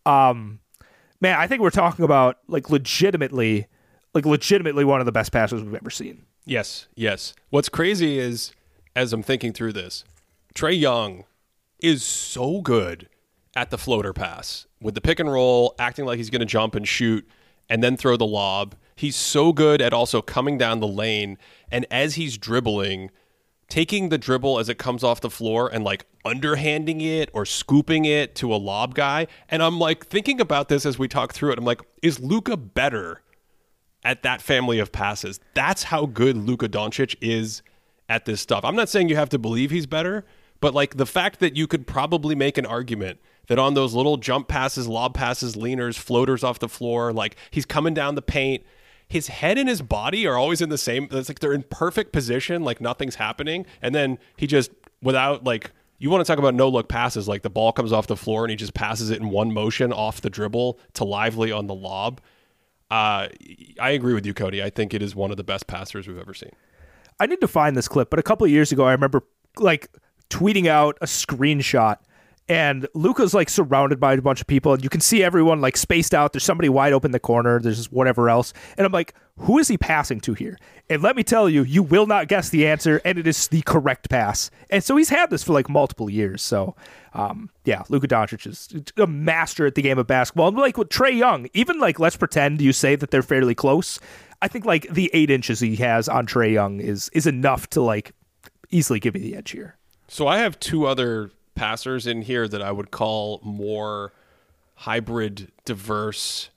Um, 0.06 0.60
man, 1.22 1.40
I 1.40 1.48
think 1.48 1.62
we're 1.62 1.70
talking 1.70 2.04
about 2.04 2.40
like 2.48 2.70
legitimately, 2.70 3.68
like 4.14 4.26
legitimately 4.26 4.84
one 4.84 5.00
of 5.00 5.06
the 5.06 5.12
best 5.12 5.32
passes 5.32 5.64
we've 5.64 5.76
ever 5.76 5.90
seen. 5.90 6.26
Yes, 6.46 6.88
yes. 6.96 7.34
What's 7.52 7.70
crazy 7.70 8.18
is, 8.18 8.52
as 8.96 9.14
I'm 9.14 9.24
thinking 9.24 9.54
through 9.54 9.74
this, 9.74 10.04
Trae 10.54 10.78
Young 10.78 11.24
is 11.80 12.04
so 12.04 12.62
good 12.62 13.08
at 13.56 13.70
the 13.70 13.78
floater 13.78 14.14
pass 14.14 14.66
with 14.82 14.96
the 14.96 15.02
pick 15.02 15.20
and 15.20 15.32
roll, 15.32 15.76
acting 15.80 16.06
like 16.06 16.18
he's 16.18 16.30
going 16.30 16.40
to 16.40 16.46
jump 16.46 16.76
and 16.76 16.88
shoot 16.88 17.28
and 17.70 17.84
then 17.84 17.96
throw 17.96 18.18
the 18.18 18.26
lob. 18.26 18.76
He's 18.96 19.16
so 19.16 19.54
good 19.54 19.82
at 19.82 19.94
also 19.94 20.22
coming 20.22 20.58
down 20.58 20.80
the 20.80 20.88
lane 20.88 21.38
and 21.72 21.86
as 21.90 22.16
he's 22.16 22.38
dribbling, 22.38 23.12
taking 23.72 24.10
the 24.10 24.18
dribble 24.18 24.60
as 24.60 24.68
it 24.68 24.78
comes 24.78 25.02
off 25.02 25.22
the 25.22 25.30
floor 25.30 25.70
and 25.74 25.86
like 25.86 26.06
underhanding 26.26 27.00
it 27.00 27.30
or 27.32 27.46
scooping 27.46 28.04
it 28.04 28.36
to 28.36 28.54
a 28.54 28.58
lob 28.58 28.94
guy. 28.94 29.26
And 29.48 29.64
I'm 29.64 29.80
like 29.80 30.06
thinking 30.08 30.42
about 30.42 30.68
this 30.68 30.86
as 30.86 31.00
we 31.00 31.08
talk 31.08 31.34
through 31.34 31.54
it. 31.54 31.58
I'm 31.58 31.64
like, 31.64 31.82
is 32.02 32.20
Luka 32.20 32.58
better 32.58 33.22
at 34.04 34.24
that 34.24 34.42
family 34.42 34.78
of 34.80 34.92
passes? 34.92 35.40
That's 35.54 35.84
how 35.84 36.06
good 36.06 36.36
Luka 36.36 36.68
Doncic 36.68 37.16
is 37.22 37.62
at 38.10 38.26
this 38.26 38.42
stuff. 38.42 38.66
I'm 38.66 38.76
not 38.76 38.90
saying 38.90 39.08
you 39.08 39.16
have 39.16 39.30
to 39.30 39.40
believe 39.40 39.72
he's 39.72 39.88
better, 39.88 40.26
but 40.60 40.74
like 40.74 40.98
the 40.98 41.06
fact 41.06 41.40
that 41.40 41.56
you 41.56 41.66
could 41.66 41.88
probably 41.88 42.36
make 42.36 42.58
an 42.58 42.66
argument 42.66 43.20
that 43.48 43.58
on 43.58 43.74
those 43.74 43.94
little 43.94 44.18
jump 44.18 44.50
passes, 44.50 44.86
lob 44.86 45.14
passes, 45.14 45.56
leaners, 45.56 45.98
floaters 45.98 46.44
off 46.44 46.60
the 46.60 46.68
floor, 46.68 47.14
like 47.14 47.38
he's 47.52 47.66
coming 47.66 47.94
down 47.94 48.16
the 48.16 48.22
paint 48.22 48.66
his 49.12 49.28
head 49.28 49.58
and 49.58 49.68
his 49.68 49.82
body 49.82 50.26
are 50.26 50.38
always 50.38 50.62
in 50.62 50.70
the 50.70 50.78
same 50.78 51.10
it's 51.12 51.28
like 51.28 51.40
they're 51.40 51.52
in 51.52 51.64
perfect 51.64 52.14
position 52.14 52.64
like 52.64 52.80
nothing's 52.80 53.16
happening. 53.16 53.66
And 53.82 53.94
then 53.94 54.18
he 54.38 54.48
just 54.48 54.72
without 55.02 55.44
like 55.44 55.72
you 56.00 56.10
want 56.10 56.26
to 56.26 56.32
talk 56.32 56.40
about 56.40 56.56
no 56.56 56.70
look 56.70 56.88
passes 56.88 57.28
like 57.28 57.42
the 57.42 57.50
ball 57.50 57.74
comes 57.74 57.92
off 57.92 58.08
the 58.08 58.16
floor 58.16 58.46
and 58.46 58.52
he 58.52 58.56
just 58.56 58.74
passes 58.74 59.10
it 59.10 59.20
in 59.20 59.30
one 59.30 59.54
motion 59.54 59.92
off 59.92 60.22
the 60.22 60.30
dribble 60.30 60.80
to 60.94 61.04
lively 61.04 61.52
on 61.52 61.68
the 61.68 61.76
lob. 61.76 62.22
Uh, 62.90 63.28
i 63.80 63.92
agree 63.92 64.14
with 64.14 64.26
you 64.26 64.34
cody. 64.34 64.64
I 64.64 64.70
think 64.70 64.94
it 64.94 65.02
is 65.02 65.14
one 65.14 65.30
of 65.30 65.36
the 65.36 65.44
best 65.44 65.68
passers 65.68 66.08
we've 66.08 66.18
ever 66.18 66.34
seen. 66.34 66.52
I 67.20 67.26
need 67.26 67.42
to 67.42 67.48
find 67.50 67.76
this 67.76 67.90
clip, 67.90 68.10
but 68.10 68.18
a 68.18 68.24
couple 68.24 68.48
years 68.48 68.72
ago, 68.72 68.86
I 68.86 68.94
remember 68.94 69.24
like 69.58 69.90
tweeting 70.30 70.68
out 70.68 70.98
a 71.02 71.06
screenshot 71.06 71.98
and 72.52 72.86
Luka's 72.94 73.34
like 73.34 73.48
surrounded 73.48 73.98
by 73.98 74.12
a 74.12 74.22
bunch 74.22 74.42
of 74.42 74.48
people, 74.48 74.74
and 74.74 74.84
you 74.84 74.90
can 74.90 75.00
see 75.00 75.24
everyone 75.24 75.62
like 75.62 75.78
spaced 75.78 76.14
out. 76.14 76.34
There's 76.34 76.44
somebody 76.44 76.68
wide 76.68 76.92
open 76.92 77.08
in 77.08 77.14
the 77.14 77.20
corner. 77.20 77.62
There's 77.62 77.90
whatever 77.90 78.30
else, 78.30 78.52
and 78.78 78.86
I'm 78.86 78.92
like, 78.92 79.14
who 79.38 79.58
is 79.58 79.70
he 79.70 79.78
passing 79.78 80.20
to 80.20 80.34
here? 80.34 80.58
And 80.90 81.02
let 81.02 81.16
me 81.16 81.24
tell 81.24 81.50
you, 81.50 81.64
you 81.64 81.82
will 81.82 82.08
not 82.08 82.28
guess 82.28 82.50
the 82.50 82.68
answer, 82.68 83.00
and 83.06 83.18
it 83.18 83.26
is 83.26 83.48
the 83.48 83.62
correct 83.62 84.10
pass. 84.10 84.52
And 84.70 84.84
so 84.84 84.98
he's 84.98 85.08
had 85.08 85.30
this 85.30 85.46
for 85.46 85.54
like 85.54 85.70
multiple 85.70 86.10
years. 86.10 86.42
So, 86.42 86.76
um, 87.14 87.50
yeah, 87.64 87.84
Luka 87.88 88.10
Doncic 88.10 88.46
is 88.46 88.68
a 88.98 89.08
master 89.08 89.66
at 89.66 89.76
the 89.76 89.82
game 89.82 89.98
of 89.98 90.08
basketball. 90.08 90.50
And 90.50 90.58
like 90.58 90.78
with 90.78 90.90
Trae 90.90 91.18
Young, 91.18 91.48
even 91.54 91.80
like 91.80 92.00
let's 92.00 92.18
pretend 92.18 92.60
you 92.60 92.74
say 92.74 92.98
that 92.98 93.12
they're 93.12 93.22
fairly 93.22 93.56
close. 93.56 93.98
I 94.42 94.50
think 94.50 94.66
like 94.66 94.92
the 94.92 95.10
eight 95.14 95.30
inches 95.30 95.62
he 95.62 95.78
has 95.78 96.10
on 96.10 96.28
Trae 96.28 96.52
Young 96.52 96.82
is 96.82 97.10
is 97.14 97.26
enough 97.26 97.70
to 97.70 97.82
like 97.82 98.12
easily 98.72 99.00
give 99.00 99.14
me 99.14 99.22
the 99.22 99.38
edge 99.38 99.52
here. 99.52 99.78
So 100.10 100.28
I 100.28 100.40
have 100.40 100.60
two 100.60 100.86
other 100.86 101.32
passers 101.62 102.08
in 102.08 102.24
here 102.24 102.48
that 102.48 102.60
I 102.60 102.72
would 102.72 102.90
call 102.90 103.40
more 103.44 104.14
hybrid, 104.78 105.52
diverse, 105.64 106.50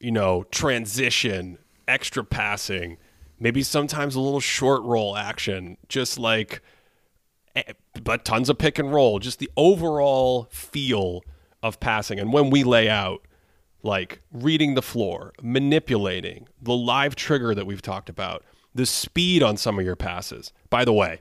you 0.00 0.10
know, 0.10 0.42
transition, 0.50 1.58
extra 1.86 2.24
passing. 2.24 2.98
maybe 3.38 3.62
sometimes 3.62 4.16
a 4.16 4.20
little 4.20 4.40
short 4.40 4.82
roll 4.82 5.16
action, 5.16 5.76
just 5.88 6.18
like, 6.18 6.60
eh, 7.54 7.62
but 8.02 8.24
tons 8.24 8.48
of 8.48 8.58
pick 8.58 8.80
and 8.80 8.92
roll, 8.92 9.20
just 9.20 9.38
the 9.38 9.48
overall 9.56 10.48
feel 10.50 11.22
of 11.62 11.78
passing. 11.78 12.18
And 12.18 12.32
when 12.32 12.50
we 12.50 12.64
lay 12.64 12.88
out, 12.88 13.22
like 13.84 14.22
reading 14.32 14.74
the 14.74 14.82
floor, 14.82 15.34
manipulating, 15.40 16.48
the 16.60 16.74
live 16.74 17.14
trigger 17.14 17.54
that 17.54 17.64
we've 17.64 17.80
talked 17.80 18.08
about, 18.08 18.44
the 18.74 18.86
speed 18.86 19.40
on 19.40 19.56
some 19.56 19.78
of 19.78 19.84
your 19.84 19.94
passes. 19.94 20.52
By 20.68 20.84
the 20.84 20.92
way, 20.92 21.20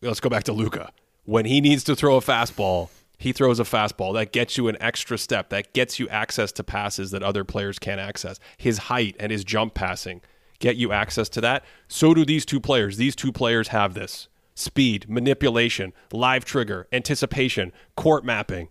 let's 0.00 0.20
go 0.20 0.30
back 0.30 0.44
to 0.44 0.54
Luka. 0.54 0.90
When 1.24 1.44
he 1.44 1.60
needs 1.60 1.84
to 1.84 1.94
throw 1.94 2.16
a 2.16 2.20
fastball, 2.20 2.88
he 3.16 3.32
throws 3.32 3.60
a 3.60 3.64
fastball 3.64 4.14
that 4.14 4.32
gets 4.32 4.56
you 4.56 4.66
an 4.66 4.76
extra 4.80 5.16
step, 5.16 5.50
that 5.50 5.72
gets 5.72 6.00
you 6.00 6.08
access 6.08 6.50
to 6.52 6.64
passes 6.64 7.12
that 7.12 7.22
other 7.22 7.44
players 7.44 7.78
can't 7.78 8.00
access. 8.00 8.40
His 8.56 8.78
height 8.78 9.14
and 9.20 9.30
his 9.30 9.44
jump 9.44 9.74
passing 9.74 10.22
get 10.58 10.76
you 10.76 10.92
access 10.92 11.28
to 11.28 11.40
that. 11.40 11.64
So 11.86 12.14
do 12.14 12.24
these 12.24 12.44
two 12.44 12.58
players. 12.58 12.96
These 12.96 13.14
two 13.14 13.30
players 13.30 13.68
have 13.68 13.94
this 13.94 14.28
speed, 14.54 15.08
manipulation, 15.08 15.92
live 16.12 16.44
trigger, 16.44 16.88
anticipation, 16.92 17.72
court 17.96 18.24
mapping. 18.24 18.68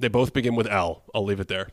They 0.00 0.08
both 0.08 0.32
begin 0.32 0.56
with 0.56 0.66
L. 0.66 1.02
I'll 1.14 1.24
leave 1.24 1.40
it 1.40 1.48
there. 1.48 1.68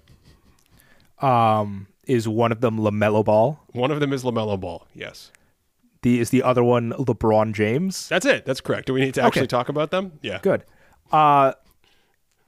Um, 1.20 1.88
is 2.06 2.28
one 2.28 2.52
of 2.52 2.62
them 2.62 2.78
Lamelo 2.78 3.26
Ball? 3.26 3.60
One 3.72 3.92
of 3.92 4.00
them 4.00 4.14
is 4.14 4.24
LaMelo 4.24 4.60
Ball. 4.60 4.88
Yes. 4.94 5.32
The 6.06 6.20
is 6.20 6.30
the 6.30 6.44
other 6.44 6.64
one 6.64 6.92
LeBron 6.92 7.54
James? 7.54 8.08
That's 8.10 8.28
it. 8.28 8.46
That's 8.46 8.62
correct. 8.62 8.86
Do 8.86 8.94
we 8.94 9.02
need 9.02 9.16
to 9.16 9.24
actually 9.24 9.42
Okay. 9.42 9.48
talk 9.48 9.70
about 9.70 9.90
them? 9.90 10.12
Yeah. 10.22 10.38
Good. 10.40 10.64
Uh, 11.12 11.54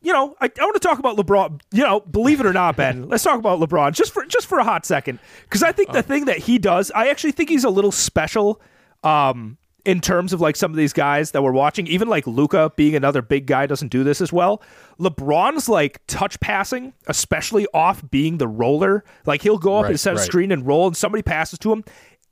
you 0.03 0.13
know, 0.13 0.35
I, 0.39 0.45
I 0.45 0.63
want 0.63 0.75
to 0.75 0.79
talk 0.79 0.99
about 0.99 1.17
LeBron. 1.17 1.59
You 1.71 1.81
know, 1.81 2.01
believe 2.01 2.39
it 2.39 2.45
or 2.45 2.53
not, 2.53 2.75
Ben, 2.75 3.09
let's 3.09 3.23
talk 3.23 3.39
about 3.39 3.59
LeBron 3.59 3.93
just 3.93 4.13
for 4.13 4.23
just 4.27 4.45
for 4.45 4.59
a 4.59 4.63
hot 4.63 4.85
second 4.85 5.17
because 5.45 5.63
I 5.63 5.71
think 5.71 5.91
the 5.91 6.03
thing 6.03 6.25
that 6.25 6.37
he 6.37 6.59
does, 6.59 6.91
I 6.91 7.07
actually 7.07 7.31
think 7.31 7.49
he's 7.49 7.63
a 7.63 7.69
little 7.71 7.91
special. 7.91 8.61
Um, 9.03 9.57
in 9.85 10.01
terms 10.01 10.33
of 10.33 10.41
like 10.41 10.57
some 10.57 10.69
of 10.69 10.75
these 10.75 10.91
guys 10.91 11.31
that 11.31 11.41
we're 11.41 11.53
watching, 11.53 11.87
even 11.87 12.09
like 12.09 12.27
Luka 12.27 12.73
being 12.75 12.93
another 12.93 13.21
big 13.21 13.45
guy 13.47 13.65
doesn't 13.65 13.87
do 13.87 14.03
this 14.03 14.19
as 14.19 14.33
well. 14.33 14.61
LeBron's 14.99 15.69
like 15.69 16.01
touch 16.07 16.37
passing, 16.41 16.91
especially 17.07 17.65
off 17.73 18.03
being 18.11 18.37
the 18.37 18.49
roller, 18.49 19.05
like 19.25 19.41
he'll 19.43 19.57
go 19.57 19.77
up 19.77 19.83
Right, 19.83 19.91
and 19.91 19.99
set 19.99 20.13
a 20.15 20.19
screen 20.19 20.51
and 20.51 20.67
roll, 20.67 20.87
and 20.87 20.97
somebody 20.97 21.21
passes 21.23 21.57
to 21.59 21.71
him. 21.71 21.85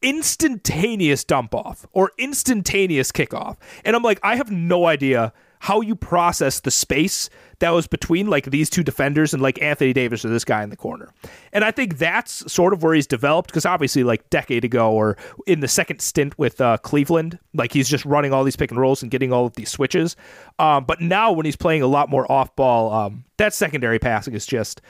Instantaneous 0.05 1.23
dump 1.23 1.55
off 1.55 1.87
or 1.91 2.11
instantaneous 2.19 3.11
kickoff. 3.11 3.57
And 3.83 3.95
I'm 3.95 4.03
like, 4.03 4.19
I 4.21 4.35
have 4.35 4.51
no 4.51 4.85
idea 4.85 5.33
how 5.65 5.81
you 5.81 5.95
process 5.95 6.59
the 6.59 6.69
space 6.69 7.27
that 7.57 7.71
was 7.71 7.87
between 7.87 8.27
like 8.27 8.45
these 8.51 8.69
two 8.69 8.83
defenders 8.83 9.33
and 9.33 9.41
like 9.41 9.59
Anthony 9.63 9.93
Davis 9.93 10.23
or 10.23 10.29
this 10.29 10.45
guy 10.45 10.61
in 10.61 10.69
the 10.69 10.75
corner. 10.75 11.11
And 11.53 11.63
I 11.63 11.71
think 11.71 11.97
that's 11.97 12.51
sort 12.53 12.71
of 12.71 12.83
where 12.83 12.93
he's 12.93 13.07
developed 13.07 13.49
because 13.49 13.65
obviously 13.65 14.03
like 14.03 14.29
decade 14.29 14.63
ago 14.63 14.91
or 14.91 15.17
in 15.47 15.61
the 15.61 15.67
second 15.67 16.01
stint 16.01 16.37
with 16.37 16.61
uh, 16.61 16.77
Cleveland, 16.77 17.39
like 17.55 17.73
he's 17.73 17.89
just 17.89 18.05
running 18.05 18.31
all 18.31 18.43
these 18.43 18.55
pick 18.55 18.69
and 18.69 18.79
rolls 18.79 19.01
and 19.01 19.09
getting 19.09 19.33
all 19.33 19.47
of 19.47 19.53
these 19.55 19.71
switches. 19.71 20.15
Um, 20.59 20.85
but 20.85 21.01
now 21.01 21.31
when 21.31 21.47
he's 21.47 21.55
playing 21.55 21.81
a 21.81 21.87
lot 21.87 22.11
more 22.11 22.31
off 22.31 22.55
ball, 22.55 22.93
um, 22.93 23.23
that 23.37 23.51
secondary 23.51 23.97
passing 23.97 24.35
is 24.35 24.45
just 24.45 24.81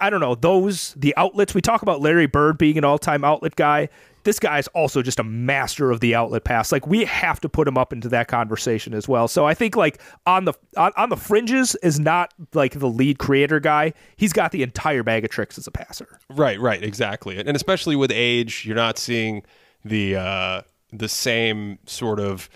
I 0.00 0.10
don't 0.10 0.20
know 0.20 0.34
those 0.34 0.94
the 0.94 1.14
outlets 1.16 1.54
we 1.54 1.60
talk 1.60 1.82
about 1.82 2.00
Larry 2.00 2.26
Bird 2.26 2.58
being 2.58 2.76
an 2.76 2.84
all-time 2.84 3.24
outlet 3.24 3.56
guy. 3.56 3.88
This 4.28 4.38
guy 4.38 4.58
is 4.58 4.68
also 4.74 5.00
just 5.00 5.18
a 5.18 5.24
master 5.24 5.90
of 5.90 6.00
the 6.00 6.14
outlet 6.14 6.44
pass. 6.44 6.70
Like 6.70 6.86
we 6.86 7.06
have 7.06 7.40
to 7.40 7.48
put 7.48 7.66
him 7.66 7.78
up 7.78 7.94
into 7.94 8.10
that 8.10 8.28
conversation 8.28 8.92
as 8.92 9.08
well. 9.08 9.26
So 9.26 9.46
I 9.46 9.54
think 9.54 9.74
like 9.74 10.02
on 10.26 10.44
the 10.44 10.52
on, 10.76 10.92
on 10.98 11.08
the 11.08 11.16
fringes 11.16 11.74
is 11.76 11.98
not 11.98 12.34
like 12.52 12.78
the 12.78 12.88
lead 12.88 13.18
creator 13.18 13.58
guy. 13.58 13.94
He's 14.18 14.34
got 14.34 14.52
the 14.52 14.62
entire 14.62 15.02
bag 15.02 15.24
of 15.24 15.30
tricks 15.30 15.56
as 15.56 15.66
a 15.66 15.70
passer. 15.70 16.18
Right, 16.28 16.60
right, 16.60 16.82
exactly. 16.82 17.38
And 17.38 17.56
especially 17.56 17.96
with 17.96 18.10
age, 18.12 18.66
you're 18.66 18.76
not 18.76 18.98
seeing 18.98 19.44
the 19.82 20.16
uh, 20.16 20.62
the 20.92 21.08
same 21.08 21.78
sort 21.86 22.20
of 22.20 22.50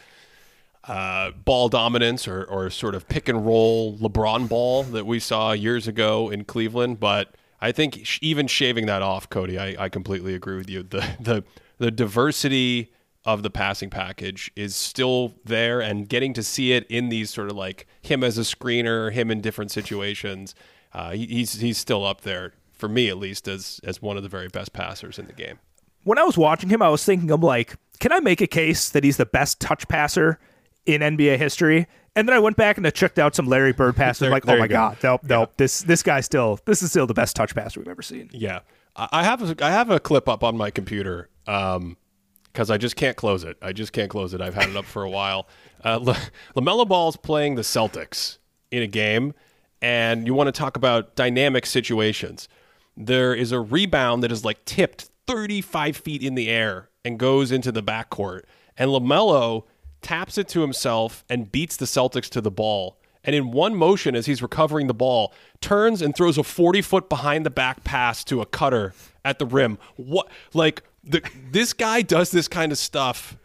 uh, 0.84 1.30
ball 1.30 1.70
dominance 1.70 2.28
or, 2.28 2.44
or 2.44 2.68
sort 2.68 2.94
of 2.94 3.08
pick 3.08 3.30
and 3.30 3.46
roll 3.46 3.96
LeBron 3.96 4.46
ball 4.46 4.82
that 4.82 5.06
we 5.06 5.18
saw 5.18 5.52
years 5.52 5.88
ago 5.88 6.28
in 6.28 6.44
Cleveland. 6.44 7.00
But 7.00 7.34
I 7.62 7.72
think 7.72 8.22
even 8.22 8.46
shaving 8.46 8.84
that 8.86 9.00
off, 9.00 9.30
Cody, 9.30 9.58
I, 9.58 9.84
I 9.84 9.88
completely 9.88 10.34
agree 10.34 10.58
with 10.58 10.68
you. 10.68 10.82
The 10.82 11.16
the 11.18 11.44
the 11.82 11.90
diversity 11.90 12.92
of 13.24 13.42
the 13.42 13.50
passing 13.50 13.90
package 13.90 14.52
is 14.54 14.76
still 14.76 15.34
there, 15.44 15.80
and 15.80 16.08
getting 16.08 16.32
to 16.34 16.42
see 16.42 16.72
it 16.72 16.86
in 16.88 17.08
these 17.08 17.28
sort 17.28 17.50
of 17.50 17.56
like 17.56 17.86
him 18.00 18.22
as 18.22 18.38
a 18.38 18.42
screener, 18.42 19.12
him 19.12 19.32
in 19.32 19.40
different 19.40 19.72
situations, 19.72 20.54
uh, 20.92 21.10
he, 21.10 21.26
he's 21.26 21.54
he's 21.60 21.76
still 21.78 22.06
up 22.06 22.20
there 22.20 22.52
for 22.72 22.88
me 22.88 23.08
at 23.08 23.16
least 23.18 23.48
as 23.48 23.80
as 23.82 24.00
one 24.00 24.16
of 24.16 24.22
the 24.22 24.28
very 24.28 24.46
best 24.46 24.72
passers 24.72 25.18
in 25.18 25.26
the 25.26 25.32
game. 25.32 25.58
When 26.04 26.18
I 26.18 26.22
was 26.22 26.38
watching 26.38 26.68
him, 26.70 26.82
I 26.82 26.88
was 26.88 27.04
thinking, 27.04 27.30
I'm 27.32 27.40
like, 27.40 27.74
can 27.98 28.12
I 28.12 28.20
make 28.20 28.40
a 28.40 28.46
case 28.46 28.88
that 28.90 29.02
he's 29.02 29.16
the 29.16 29.26
best 29.26 29.60
touch 29.60 29.86
passer 29.88 30.38
in 30.86 31.00
NBA 31.00 31.36
history? 31.38 31.86
And 32.14 32.28
then 32.28 32.34
I 32.36 32.38
went 32.38 32.56
back 32.56 32.76
and 32.76 32.86
I 32.86 32.90
checked 32.90 33.18
out 33.18 33.34
some 33.34 33.46
Larry 33.46 33.72
Bird 33.72 33.96
passes. 33.96 34.20
There- 34.20 34.30
like, 34.30 34.46
oh 34.48 34.56
my 34.56 34.68
go. 34.68 34.74
god, 34.74 34.98
nope, 35.02 35.22
nope. 35.24 35.52
This 35.56 35.80
this 35.82 36.04
guy 36.04 36.20
still 36.20 36.60
this 36.64 36.80
is 36.80 36.90
still 36.90 37.08
the 37.08 37.14
best 37.14 37.34
touch 37.34 37.56
passer 37.56 37.80
we've 37.80 37.88
ever 37.88 38.02
seen. 38.02 38.30
Yeah, 38.32 38.60
I 38.94 39.08
I 39.12 39.24
have 39.24 39.42
a, 39.42 39.64
I 39.64 39.70
have 39.70 39.90
a 39.90 39.98
clip 39.98 40.28
up 40.28 40.44
on 40.44 40.56
my 40.56 40.70
computer 40.70 41.28
because 41.44 42.70
I 42.70 42.76
just 42.76 42.96
can't 42.96 43.16
close 43.16 43.44
it. 43.44 43.56
I 43.62 43.72
just 43.72 43.92
can't 43.92 44.10
close 44.10 44.34
it. 44.34 44.40
I've 44.40 44.54
had 44.54 44.68
it 44.68 44.76
up 44.76 44.84
for 44.84 45.02
a 45.02 45.10
while. 45.10 45.48
Uh, 45.84 45.98
La- 46.02 46.16
Lamelo 46.56 46.86
Ball's 46.86 47.16
playing 47.16 47.54
the 47.54 47.62
Celtics 47.62 48.38
in 48.70 48.82
a 48.82 48.86
game, 48.86 49.34
and 49.80 50.26
you 50.26 50.34
want 50.34 50.48
to 50.48 50.52
talk 50.52 50.76
about 50.76 51.16
dynamic 51.16 51.66
situations. 51.66 52.48
There 52.96 53.34
is 53.34 53.52
a 53.52 53.60
rebound 53.60 54.22
that 54.22 54.32
is 54.32 54.44
like 54.44 54.64
tipped 54.64 55.08
35 55.26 55.96
feet 55.96 56.22
in 56.22 56.34
the 56.34 56.48
air 56.48 56.90
and 57.04 57.18
goes 57.18 57.50
into 57.50 57.72
the 57.72 57.82
backcourt, 57.82 58.42
and 58.76 58.90
Lamelo 58.90 59.64
taps 60.02 60.36
it 60.36 60.48
to 60.48 60.60
himself 60.60 61.24
and 61.28 61.50
beats 61.50 61.76
the 61.76 61.86
Celtics 61.86 62.28
to 62.30 62.40
the 62.40 62.50
ball. 62.50 62.98
And 63.24 63.36
in 63.36 63.52
one 63.52 63.76
motion, 63.76 64.16
as 64.16 64.26
he's 64.26 64.42
recovering 64.42 64.88
the 64.88 64.94
ball, 64.94 65.32
turns 65.60 66.02
and 66.02 66.14
throws 66.14 66.36
a 66.38 66.42
40 66.42 66.82
foot 66.82 67.08
behind 67.08 67.46
the 67.46 67.50
back 67.50 67.84
pass 67.84 68.24
to 68.24 68.40
a 68.40 68.46
cutter 68.46 68.94
at 69.24 69.38
the 69.38 69.46
rim. 69.46 69.78
What, 69.94 70.28
like, 70.52 70.82
the, 71.04 71.22
this 71.50 71.72
guy 71.72 72.02
does 72.02 72.30
this 72.30 72.48
kind 72.48 72.72
of 72.72 72.78
stuff 72.78 73.36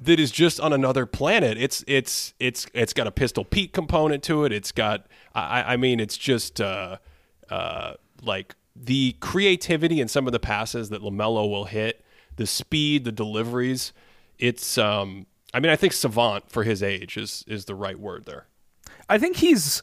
that 0.00 0.20
is 0.20 0.30
just 0.30 0.60
on 0.60 0.72
another 0.72 1.06
planet. 1.06 1.58
It's 1.58 1.84
it's 1.86 2.34
it's 2.38 2.66
it's 2.72 2.92
got 2.92 3.06
a 3.06 3.10
pistol 3.10 3.44
Pete 3.44 3.72
component 3.72 4.22
to 4.24 4.44
it. 4.44 4.52
It's 4.52 4.72
got 4.72 5.06
I, 5.34 5.74
I 5.74 5.76
mean 5.76 6.00
it's 6.00 6.16
just 6.16 6.60
uh, 6.60 6.98
uh, 7.50 7.94
like 8.22 8.54
the 8.76 9.16
creativity 9.20 10.00
in 10.00 10.08
some 10.08 10.26
of 10.26 10.32
the 10.32 10.38
passes 10.38 10.90
that 10.90 11.02
Lamelo 11.02 11.50
will 11.50 11.64
hit, 11.64 12.04
the 12.36 12.46
speed, 12.46 13.04
the 13.04 13.12
deliveries. 13.12 13.92
It's 14.38 14.78
um 14.78 15.26
I 15.52 15.60
mean 15.60 15.70
I 15.72 15.76
think 15.76 15.92
savant 15.92 16.50
for 16.50 16.62
his 16.62 16.82
age 16.82 17.16
is 17.16 17.44
is 17.48 17.64
the 17.64 17.74
right 17.74 17.98
word 17.98 18.24
there. 18.26 18.46
I 19.08 19.18
think 19.18 19.36
he's. 19.36 19.82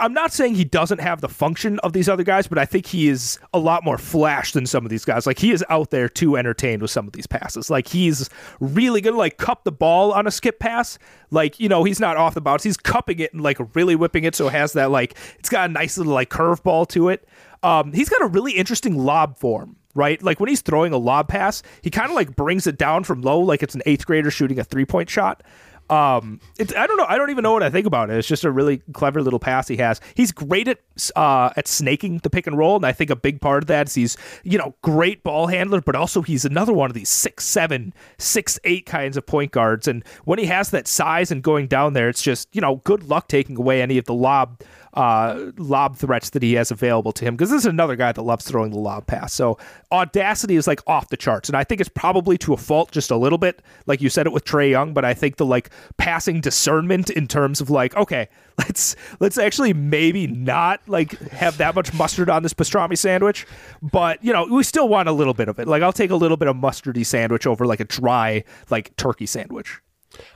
I'm 0.00 0.12
not 0.12 0.32
saying 0.32 0.56
he 0.56 0.64
doesn't 0.64 1.00
have 1.00 1.20
the 1.20 1.28
function 1.28 1.78
of 1.80 1.92
these 1.92 2.08
other 2.08 2.24
guys, 2.24 2.48
but 2.48 2.58
I 2.58 2.64
think 2.64 2.86
he 2.86 3.08
is 3.08 3.38
a 3.54 3.58
lot 3.58 3.84
more 3.84 3.98
flash 3.98 4.50
than 4.50 4.66
some 4.66 4.84
of 4.84 4.90
these 4.90 5.04
guys. 5.04 5.26
Like 5.26 5.38
he 5.38 5.52
is 5.52 5.64
out 5.68 5.90
there 5.90 6.08
too 6.08 6.36
entertained 6.36 6.82
with 6.82 6.90
some 6.90 7.06
of 7.06 7.12
these 7.12 7.28
passes. 7.28 7.70
Like 7.70 7.86
he's 7.86 8.28
really 8.58 9.00
gonna 9.00 9.16
like 9.16 9.36
cup 9.36 9.62
the 9.62 9.70
ball 9.70 10.12
on 10.12 10.26
a 10.26 10.32
skip 10.32 10.58
pass. 10.58 10.98
Like 11.30 11.60
you 11.60 11.68
know 11.68 11.84
he's 11.84 12.00
not 12.00 12.16
off 12.16 12.34
the 12.34 12.40
bounce. 12.40 12.64
He's 12.64 12.76
cupping 12.76 13.20
it 13.20 13.32
and 13.32 13.42
like 13.42 13.58
really 13.76 13.94
whipping 13.94 14.24
it, 14.24 14.34
so 14.34 14.48
it 14.48 14.52
has 14.52 14.72
that 14.72 14.90
like 14.90 15.16
it's 15.38 15.48
got 15.48 15.70
a 15.70 15.72
nice 15.72 15.96
little 15.96 16.14
like 16.14 16.30
curveball 16.30 16.88
to 16.88 17.08
it. 17.08 17.28
Um, 17.62 17.92
he's 17.92 18.08
got 18.08 18.22
a 18.22 18.26
really 18.26 18.52
interesting 18.52 18.98
lob 18.98 19.38
form 19.38 19.76
right? 19.94 20.22
Like 20.22 20.38
when 20.38 20.50
he's 20.50 20.60
throwing 20.60 20.92
a 20.92 20.98
lob 20.98 21.26
pass, 21.28 21.62
he 21.80 21.88
kind 21.88 22.10
of 22.10 22.14
like 22.14 22.36
brings 22.36 22.66
it 22.66 22.76
down 22.76 23.02
from 23.02 23.22
low, 23.22 23.40
like 23.40 23.62
it's 23.62 23.74
an 23.74 23.80
eighth 23.86 24.06
grader 24.06 24.30
shooting 24.30 24.58
a 24.58 24.64
three 24.64 24.84
point 24.84 25.08
shot. 25.08 25.42
Um, 25.88 26.40
it's 26.58 26.74
I 26.74 26.86
don't 26.86 26.96
know. 26.96 27.06
I 27.08 27.16
don't 27.16 27.30
even 27.30 27.42
know 27.42 27.52
what 27.52 27.62
I 27.62 27.70
think 27.70 27.86
about 27.86 28.10
it. 28.10 28.16
It's 28.16 28.26
just 28.26 28.44
a 28.44 28.50
really 28.50 28.78
clever 28.92 29.22
little 29.22 29.38
pass 29.38 29.68
he 29.68 29.76
has. 29.76 30.00
He's 30.14 30.32
great 30.32 30.68
at 30.68 30.80
uh 31.14 31.50
at 31.56 31.68
snaking 31.68 32.18
the 32.18 32.30
pick 32.30 32.46
and 32.46 32.58
roll, 32.58 32.76
and 32.76 32.84
I 32.84 32.92
think 32.92 33.10
a 33.10 33.16
big 33.16 33.40
part 33.40 33.62
of 33.62 33.66
that 33.68 33.86
is 33.88 33.94
he's 33.94 34.16
you 34.42 34.58
know 34.58 34.74
great 34.82 35.22
ball 35.22 35.46
handler, 35.46 35.80
but 35.80 35.94
also 35.94 36.22
he's 36.22 36.44
another 36.44 36.72
one 36.72 36.90
of 36.90 36.94
these 36.94 37.08
six 37.08 37.44
seven, 37.44 37.94
six 38.18 38.58
eight 38.64 38.86
kinds 38.86 39.16
of 39.16 39.26
point 39.26 39.52
guards. 39.52 39.86
And 39.86 40.04
when 40.24 40.38
he 40.38 40.46
has 40.46 40.70
that 40.70 40.88
size 40.88 41.30
and 41.30 41.42
going 41.42 41.68
down 41.68 41.92
there, 41.92 42.08
it's 42.08 42.22
just 42.22 42.48
you 42.52 42.60
know 42.60 42.76
good 42.84 43.04
luck 43.04 43.28
taking 43.28 43.56
away 43.56 43.80
any 43.80 43.96
of 43.98 44.06
the 44.06 44.14
lob 44.14 44.62
uh, 44.96 45.52
lob 45.58 45.96
threats 45.96 46.30
that 46.30 46.42
he 46.42 46.54
has 46.54 46.70
available 46.70 47.12
to 47.12 47.24
him 47.24 47.36
because 47.36 47.50
this 47.50 47.62
is 47.62 47.66
another 47.66 47.96
guy 47.96 48.12
that 48.12 48.22
loves 48.22 48.46
throwing 48.46 48.70
the 48.70 48.78
lob 48.78 49.06
pass. 49.06 49.32
So 49.32 49.58
audacity 49.92 50.56
is 50.56 50.66
like 50.66 50.80
off 50.86 51.10
the 51.10 51.18
charts, 51.18 51.50
and 51.50 51.56
I 51.56 51.64
think 51.64 51.82
it's 51.82 51.90
probably 51.90 52.38
to 52.38 52.54
a 52.54 52.56
fault 52.56 52.90
just 52.92 53.10
a 53.10 53.16
little 53.16 53.36
bit, 53.36 53.62
like 53.86 54.00
you 54.00 54.08
said 54.08 54.26
it 54.26 54.32
with 54.32 54.46
Trae 54.46 54.70
Young. 54.70 54.94
But 54.94 55.04
I 55.04 55.12
think 55.12 55.36
the 55.36 55.44
like 55.44 55.68
passing 55.98 56.40
discernment 56.40 57.10
in 57.10 57.28
terms 57.28 57.60
of 57.60 57.68
like, 57.68 57.94
okay, 57.94 58.28
let's 58.58 58.96
let's 59.20 59.36
actually 59.36 59.74
maybe 59.74 60.26
not 60.26 60.80
like 60.88 61.18
have 61.30 61.58
that 61.58 61.74
much 61.74 61.92
mustard 61.92 62.30
on 62.30 62.42
this 62.42 62.54
pastrami 62.54 62.96
sandwich, 62.96 63.46
but 63.82 64.24
you 64.24 64.32
know 64.32 64.46
we 64.46 64.62
still 64.62 64.88
want 64.88 65.10
a 65.10 65.12
little 65.12 65.34
bit 65.34 65.48
of 65.48 65.58
it. 65.58 65.68
Like 65.68 65.82
I'll 65.82 65.92
take 65.92 66.10
a 66.10 66.16
little 66.16 66.38
bit 66.38 66.48
of 66.48 66.56
mustardy 66.56 67.04
sandwich 67.04 67.46
over 67.46 67.66
like 67.66 67.80
a 67.80 67.84
dry 67.84 68.44
like 68.70 68.96
turkey 68.96 69.26
sandwich. 69.26 69.78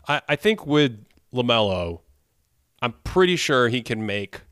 I, 0.06 0.20
I 0.28 0.36
think 0.36 0.66
with 0.66 1.02
Lamelo, 1.32 2.00
I'm 2.82 2.92
pretty 3.04 3.36
sure 3.36 3.68
he 3.68 3.80
can 3.80 4.04
make 4.04 4.42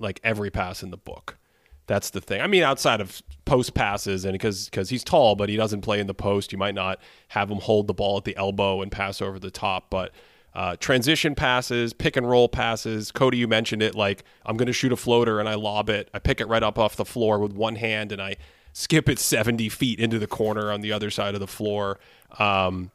like 0.00 0.20
every 0.24 0.50
pass 0.50 0.82
in 0.82 0.90
the 0.90 0.96
book. 0.96 1.36
That's 1.86 2.10
the 2.10 2.20
thing. 2.20 2.40
I 2.40 2.46
mean, 2.46 2.62
outside 2.62 3.00
of 3.00 3.20
post 3.44 3.74
passes, 3.74 4.24
and 4.24 4.32
because 4.32 4.66
because 4.66 4.90
he's 4.90 5.02
tall, 5.02 5.34
but 5.34 5.48
he 5.48 5.56
doesn't 5.56 5.80
play 5.80 5.98
in 5.98 6.06
the 6.06 6.14
post, 6.14 6.52
you 6.52 6.58
might 6.58 6.74
not 6.74 7.00
have 7.28 7.50
him 7.50 7.58
hold 7.58 7.86
the 7.86 7.94
ball 7.94 8.16
at 8.16 8.24
the 8.24 8.36
elbow 8.36 8.80
and 8.80 8.92
pass 8.92 9.20
over 9.20 9.38
the 9.38 9.50
top. 9.50 9.90
But 9.90 10.12
uh, 10.54 10.76
transition 10.76 11.34
passes, 11.34 11.92
pick 11.92 12.16
and 12.16 12.28
roll 12.28 12.48
passes. 12.48 13.12
Cody, 13.12 13.38
you 13.38 13.48
mentioned 13.48 13.82
it. 13.82 13.94
Like 13.94 14.24
I'm 14.44 14.56
going 14.56 14.66
to 14.66 14.72
shoot 14.72 14.92
a 14.92 14.96
floater 14.96 15.40
and 15.40 15.48
I 15.48 15.54
lob 15.54 15.88
it. 15.88 16.08
I 16.14 16.18
pick 16.18 16.40
it 16.40 16.46
right 16.46 16.62
up 16.62 16.78
off 16.78 16.96
the 16.96 17.04
floor 17.04 17.38
with 17.38 17.52
one 17.52 17.76
hand 17.76 18.12
and 18.12 18.20
I 18.20 18.36
skip 18.72 19.08
it 19.08 19.18
70 19.18 19.68
feet 19.68 19.98
into 19.98 20.18
the 20.18 20.26
corner 20.26 20.70
on 20.72 20.80
the 20.80 20.92
other 20.92 21.10
side 21.10 21.34
of 21.34 21.40
the 21.40 21.46
floor. 21.46 21.98
Um, 22.38 22.90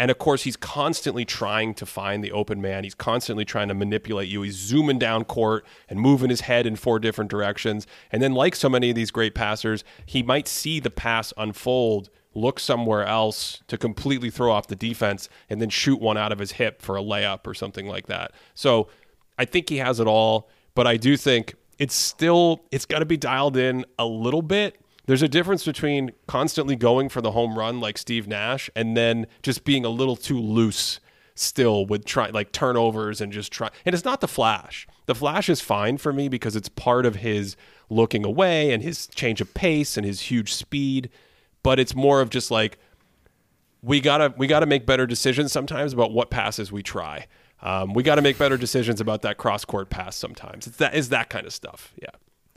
and 0.00 0.10
of 0.10 0.16
course, 0.16 0.44
he's 0.44 0.56
constantly 0.56 1.26
trying 1.26 1.74
to 1.74 1.84
find 1.84 2.24
the 2.24 2.32
open 2.32 2.62
man. 2.62 2.84
He's 2.84 2.94
constantly 2.94 3.44
trying 3.44 3.68
to 3.68 3.74
manipulate 3.74 4.30
you. 4.30 4.40
He's 4.40 4.56
zooming 4.56 4.98
down 4.98 5.24
court 5.24 5.66
and 5.90 6.00
moving 6.00 6.30
his 6.30 6.40
head 6.40 6.64
in 6.64 6.74
four 6.76 6.98
different 6.98 7.30
directions. 7.30 7.86
And 8.10 8.22
then, 8.22 8.32
like 8.32 8.56
so 8.56 8.70
many 8.70 8.88
of 8.88 8.96
these 8.96 9.10
great 9.10 9.34
passers, 9.34 9.84
he 10.06 10.22
might 10.22 10.48
see 10.48 10.80
the 10.80 10.88
pass 10.88 11.34
unfold, 11.36 12.08
look 12.32 12.58
somewhere 12.58 13.04
else 13.04 13.62
to 13.68 13.76
completely 13.76 14.30
throw 14.30 14.50
off 14.50 14.68
the 14.68 14.74
defense, 14.74 15.28
and 15.50 15.60
then 15.60 15.68
shoot 15.68 16.00
one 16.00 16.16
out 16.16 16.32
of 16.32 16.38
his 16.38 16.52
hip 16.52 16.80
for 16.80 16.96
a 16.96 17.02
layup 17.02 17.46
or 17.46 17.52
something 17.52 17.86
like 17.86 18.06
that. 18.06 18.32
So 18.54 18.88
I 19.36 19.44
think 19.44 19.68
he 19.68 19.76
has 19.76 20.00
it 20.00 20.06
all, 20.06 20.48
but 20.74 20.86
I 20.86 20.96
do 20.96 21.18
think 21.18 21.52
it's 21.78 21.94
still, 21.94 22.62
it's 22.70 22.86
got 22.86 23.00
to 23.00 23.04
be 23.04 23.18
dialed 23.18 23.58
in 23.58 23.84
a 23.98 24.06
little 24.06 24.40
bit 24.40 24.79
there's 25.10 25.22
a 25.22 25.28
difference 25.28 25.64
between 25.64 26.12
constantly 26.28 26.76
going 26.76 27.08
for 27.08 27.20
the 27.20 27.32
home 27.32 27.58
run 27.58 27.80
like 27.80 27.98
Steve 27.98 28.28
Nash 28.28 28.70
and 28.76 28.96
then 28.96 29.26
just 29.42 29.64
being 29.64 29.84
a 29.84 29.88
little 29.88 30.14
too 30.14 30.38
loose 30.38 31.00
still 31.34 31.84
with 31.84 32.04
try 32.04 32.30
like 32.30 32.52
turnovers 32.52 33.20
and 33.20 33.32
just 33.32 33.50
try 33.50 33.70
and 33.84 33.92
it's 33.92 34.04
not 34.04 34.20
the 34.20 34.28
flash. 34.28 34.86
The 35.06 35.16
flash 35.16 35.48
is 35.48 35.60
fine 35.60 35.98
for 35.98 36.12
me 36.12 36.28
because 36.28 36.54
it's 36.54 36.68
part 36.68 37.06
of 37.06 37.16
his 37.16 37.56
looking 37.88 38.24
away 38.24 38.70
and 38.70 38.84
his 38.84 39.08
change 39.08 39.40
of 39.40 39.52
pace 39.52 39.96
and 39.96 40.06
his 40.06 40.20
huge 40.20 40.54
speed, 40.54 41.10
but 41.64 41.80
it's 41.80 41.96
more 41.96 42.20
of 42.20 42.30
just 42.30 42.52
like 42.52 42.78
we 43.82 44.00
gotta 44.00 44.32
we 44.36 44.46
gotta 44.46 44.66
make 44.66 44.86
better 44.86 45.08
decisions 45.08 45.50
sometimes 45.50 45.92
about 45.92 46.12
what 46.12 46.30
passes 46.30 46.70
we 46.70 46.84
try. 46.84 47.26
Um, 47.62 47.94
we 47.94 48.04
got 48.04 48.14
to 48.14 48.22
make 48.22 48.38
better 48.38 48.56
decisions 48.56 49.00
about 49.00 49.22
that 49.22 49.38
cross 49.38 49.64
court 49.64 49.90
pass 49.90 50.14
sometimes. 50.14 50.68
It's 50.68 50.76
that 50.76 50.94
is 50.94 51.08
that 51.08 51.30
kind 51.30 51.48
of 51.48 51.52
stuff. 51.52 51.92
Yeah. 52.00 52.10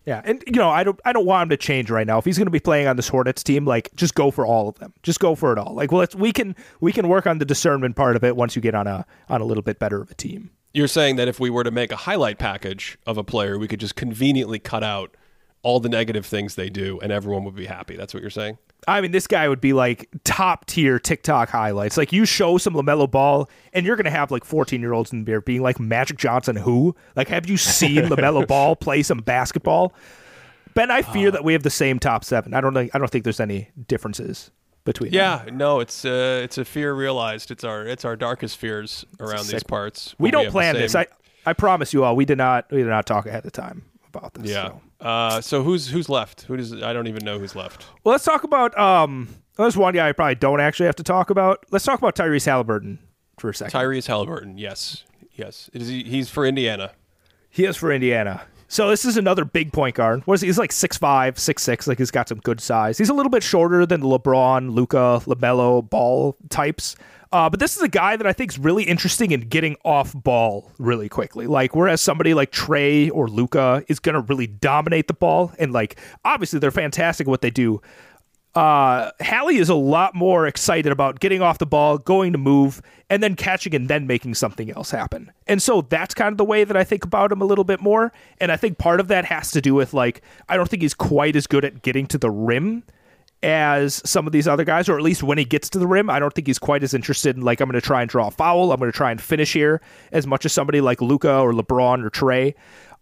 Yeah, 0.06 0.22
and 0.26 0.44
you 0.46 0.54
know, 0.54 0.70
I 0.70 0.84
don't, 0.84 1.00
I 1.06 1.14
don't 1.14 1.26
want 1.26 1.44
him 1.44 1.50
to 1.50 1.58
change 1.58 1.90
right 1.90 2.06
now. 2.06 2.18
If 2.18 2.26
he's 2.26 2.38
going 2.38 2.48
to 2.48 2.52
be 2.52 2.60
playing 2.60 2.88
on 2.88 2.98
this 2.98 3.08
Hornets 3.08 3.42
team, 3.42 3.66
like, 3.66 3.90
just 3.96 4.16
go 4.16 4.32
for 4.32 4.46
all 4.46 4.68
of 4.68 4.78
them. 4.80 4.94
Just 5.02 5.20
go 5.20 5.34
for 5.34 5.54
it 5.54 5.58
all. 5.58 5.74
Like, 5.74 5.92
well, 5.92 6.00
let's, 6.00 6.14
we 6.14 6.34
can, 6.34 6.56
we 6.82 6.92
can 6.92 7.08
work 7.08 7.26
on 7.26 7.38
the 7.38 7.46
discernment 7.46 7.96
part 7.96 8.16
of 8.16 8.24
it 8.24 8.36
once 8.36 8.56
you 8.56 8.62
get 8.62 8.76
on 8.76 8.86
a, 8.86 9.06
on 9.30 9.40
a 9.40 9.46
little 9.46 9.64
bit 9.64 9.80
better 9.80 10.02
of 10.02 10.12
a 10.12 10.16
team. 10.16 10.52
You're 10.74 10.88
saying 10.88 11.16
that 11.18 11.28
if 11.28 11.40
we 11.40 11.50
were 11.50 11.64
to 11.64 11.72
make 11.72 11.92
a 11.92 11.96
highlight 11.96 12.38
package 12.38 12.98
of 13.06 13.18
a 13.18 13.24
player, 13.24 13.58
we 13.58 13.68
could 13.68 13.80
just 13.80 13.96
conveniently 13.96 14.60
cut 14.60 14.84
out 14.84 15.16
all 15.62 15.80
the 15.80 15.88
negative 15.88 16.26
things 16.26 16.56
they 16.56 16.70
do, 16.70 17.00
and 17.02 17.12
everyone 17.12 17.46
would 17.46 17.56
be 17.56 17.68
happy. 17.68 17.96
That's 17.96 18.14
what 18.14 18.22
you're 18.22 18.30
saying. 18.30 18.58
I 18.88 19.02
mean, 19.02 19.12
this 19.12 19.28
guy 19.28 19.48
would 19.48 19.62
be 19.62 19.74
like 19.74 20.10
top 20.24 20.66
tier 20.66 21.00
TikTok 21.00 21.50
highlights. 21.50 21.98
Like 21.98 22.12
you 22.12 22.26
show 22.26 22.58
some 22.58 22.74
Lamelo 22.74 23.10
Ball, 23.10 23.50
and 23.74 23.86
you're 23.86 23.96
gonna 23.96 24.10
have 24.10 24.32
like 24.32 24.46
14 24.46 24.82
year 24.82 24.94
olds 24.94 25.12
in 25.12 25.20
the 25.20 25.26
beer 25.26 25.42
being 25.42 25.62
like 25.62 25.80
Magic 25.80 26.18
Johnson. 26.18 26.56
Who? 26.56 26.96
Like, 27.16 27.28
have 27.28 27.48
you 27.50 27.58
seen 27.58 28.04
Lamelo 28.06 28.48
Ball 28.48 28.76
play 28.76 29.04
some 29.04 29.20
basketball? 29.20 29.94
Ben, 30.74 30.90
I 30.90 31.02
fear 31.02 31.28
uh, 31.28 31.32
that 31.32 31.44
we 31.44 31.54
have 31.54 31.64
the 31.64 31.70
same 31.70 32.00
top 32.00 32.24
seven. 32.24 32.54
I 32.54 32.62
don't 32.62 32.74
think 32.74 32.94
I 32.94 33.00
don't 33.00 33.10
think 33.10 33.24
there's 33.24 33.40
any 33.40 33.70
differences 33.88 34.52
between. 34.86 35.14
Yeah, 35.14 35.46
them. 35.46 35.58
no, 35.58 35.80
it's 35.80 36.04
uh, 36.06 36.42
it's 36.44 36.58
a 36.58 36.66
fear 36.66 36.94
realized. 36.94 37.52
It's 37.52 37.64
our 37.64 37.86
it's 37.86 38.06
our 38.06 38.16
darkest 38.16 38.58
fears 38.58 39.06
around 39.20 39.48
these 39.48 39.64
parts. 39.64 40.16
We 40.18 40.32
don't 40.32 40.46
we 40.46 40.52
plan 40.52 40.76
this. 40.76 40.96
I 40.96 41.08
I 41.46 41.54
promise 41.54 41.94
you 41.94 42.04
all. 42.04 42.16
We 42.16 42.26
did 42.26 42.38
not 42.38 42.72
we 42.72 42.80
did 42.80 42.88
not 42.88 43.06
talk 43.06 43.26
ahead 43.26 43.46
of 43.46 43.52
time 43.52 43.84
about 44.16 44.34
this. 44.34 44.52
Yeah. 44.52 44.70
So, 44.70 44.82
uh, 45.06 45.42
so 45.42 45.64
who's 45.64 45.90
who's 45.90 46.10
left? 46.10 46.44
Who 46.44 46.58
does 46.58 46.74
I 46.82 46.94
don't 46.94 47.08
even 47.08 47.26
know 47.26 47.40
who's 47.40 47.56
left. 47.56 47.86
Well, 48.04 48.14
let's 48.14 48.26
talk 48.26 48.44
about 48.44 48.78
um. 48.78 49.30
There's 49.56 49.78
one 49.78 49.94
guy 49.94 50.10
I 50.10 50.14
probably 50.14 50.36
don't 50.36 50.60
actually 50.60 50.88
have 50.88 50.96
to 50.96 51.04
talk 51.04 51.30
about. 51.30 51.64
Let's 51.70 51.86
talk 51.86 52.00
about 52.00 52.16
Tyrese 52.16 52.46
Halliburton 52.46 52.98
for 53.38 53.52
a 53.52 53.54
second. 53.54 53.80
Tyrese 53.80 54.08
Halliburton, 54.08 54.58
yes, 54.58 55.04
yes. 55.34 55.70
Is 55.74 55.88
he, 55.88 56.04
he's 56.04 56.30
for 56.30 56.44
Indiana. 56.44 56.94
He 57.52 57.66
is 57.66 57.78
for 57.78 57.92
Indiana. 57.92 58.48
So 58.74 58.90
this 58.90 59.06
is 59.06 59.18
another 59.18 59.46
big 59.46 59.72
point 59.72 59.94
guard. 59.94 60.24
What 60.26 60.34
is 60.34 60.42
he? 60.42 60.48
He's 60.48 60.58
like 60.58 60.72
6'5", 60.72 61.36
6'6", 61.36 61.88
Like 61.88 62.00
he's 62.00 62.10
got 62.10 62.28
some 62.28 62.40
good 62.40 62.60
size. 62.60 62.98
He's 62.98 63.10
a 63.10 63.14
little 63.14 63.30
bit 63.30 63.44
shorter 63.44 63.86
than 63.86 64.02
LeBron, 64.02 64.74
Luka, 64.74 65.22
Lamelo, 65.28 65.88
Ball 65.88 66.36
types. 66.50 66.96
Uh, 67.32 67.52
but 67.52 67.60
this 67.60 67.78
is 67.78 67.84
a 67.84 67.88
guy 67.88 68.16
that 68.16 68.26
I 68.26 68.34
think 68.34 68.52
is 68.52 68.58
really 68.58 68.86
interesting 68.86 69.30
in 69.30 69.42
getting 69.42 69.76
off 69.86 70.12
ball 70.14 70.72
really 70.80 71.08
quickly. 71.08 71.46
Like 71.46 71.76
whereas 71.76 72.02
somebody 72.02 72.34
like 72.34 72.52
Trae 72.52 73.12
or 73.14 73.28
Luka 73.28 73.84
is 73.90 74.00
going 74.00 74.16
to 74.16 74.22
really 74.22 74.48
dominate 74.48 75.08
the 75.08 75.14
ball, 75.14 75.52
and 75.60 75.72
like 75.72 76.00
obviously 76.26 76.58
they're 76.58 76.72
fantastic 76.72 77.28
at 77.28 77.30
what 77.30 77.42
they 77.42 77.52
do 77.52 77.80
uh, 78.56 79.10
Hallie 79.20 79.58
is 79.58 79.70
a 79.70 79.76
lot 79.76 80.14
more 80.14 80.46
excited 80.46 80.92
about 80.92 81.20
getting 81.20 81.42
off 81.42 81.58
the 81.58 81.66
ball, 81.66 81.98
going 81.98 82.34
to 82.34 82.38
move, 82.38 82.82
and 83.10 83.24
then 83.24 83.36
catching 83.36 83.74
and 83.74 83.90
then 83.90 84.06
making 84.06 84.36
something 84.36 84.70
else 84.72 84.92
happen. 84.92 85.32
And 85.48 85.62
so 85.62 85.82
that's 85.82 86.14
kind 86.14 86.32
of 86.32 86.38
the 86.38 86.46
way 86.46 86.64
that 86.64 86.78
I 86.78 86.84
think 86.84 87.04
about 87.04 87.32
him 87.32 87.42
a 87.42 87.46
little 87.46 87.64
bit 87.64 87.82
more. 87.82 88.14
And 88.40 88.52
I 88.52 88.58
think 88.58 88.78
part 88.78 89.00
of 89.00 89.08
that 89.08 89.26
has 89.26 89.52
to 89.52 89.62
do 89.62 89.74
with 89.74 89.94
like, 89.94 90.22
I 90.50 90.56
don't 90.56 90.70
think 90.70 90.84
he's 90.84 90.94
quite 90.94 91.36
as 91.36 91.48
good 91.48 91.66
at 91.66 91.82
getting 91.82 92.06
to 92.08 92.18
the 92.18 92.30
rim 92.30 92.84
as 93.42 94.02
some 94.10 94.26
of 94.26 94.32
these 94.32 94.48
other 94.48 94.64
guys, 94.64 94.88
or 94.88 94.98
at 94.98 95.04
least 95.04 95.22
when 95.22 95.38
he 95.38 95.46
gets 95.46 95.70
to 95.70 95.80
the 95.80 95.88
rim, 95.88 96.10
I 96.10 96.20
don't 96.20 96.34
think 96.34 96.48
he's 96.48 96.60
quite 96.60 96.84
as 96.84 96.94
interested 96.94 97.36
in 97.36 97.42
like, 97.42 97.60
I'm 97.60 97.70
going 97.70 97.80
to 97.80 97.86
try 97.86 98.02
and 98.02 98.10
draw 98.10 98.28
a 98.28 98.32
foul, 98.32 98.72
I'm 98.72 98.80
going 98.80 98.92
to 98.92 98.96
try 98.96 99.12
and 99.12 99.20
finish 99.20 99.52
here 99.52 99.82
as 100.12 100.26
much 100.26 100.46
as 100.46 100.54
somebody 100.54 100.80
like 100.80 101.02
Luka 101.02 101.40
or 101.40 101.52
LeBron 101.54 102.06
or 102.06 102.10
Trae. 102.10 102.54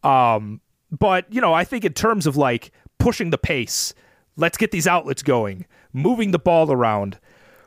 Um, 0.03 0.61
but, 0.89 1.31
you 1.31 1.41
know, 1.41 1.53
I 1.53 1.63
think 1.63 1.85
in 1.85 1.93
terms 1.93 2.25
of 2.25 2.37
like 2.37 2.71
pushing 2.97 3.29
the 3.29 3.37
pace, 3.37 3.93
Let's 4.41 4.57
get 4.57 4.71
these 4.71 4.87
outlets 4.87 5.21
going, 5.21 5.67
moving 5.93 6.31
the 6.31 6.39
ball 6.39 6.71
around. 6.71 7.19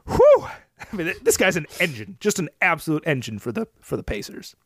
Whew! 0.09 0.47
I 0.93 0.97
mean, 0.97 1.13
this 1.23 1.37
guy's 1.37 1.57
an 1.57 1.67
engine, 1.79 2.17
just 2.19 2.41
an 2.41 2.49
absolute 2.61 3.05
engine 3.07 3.39
for 3.39 3.53
the 3.53 3.69
for 3.81 3.97
the 3.97 4.03
Pacers. 4.03 4.57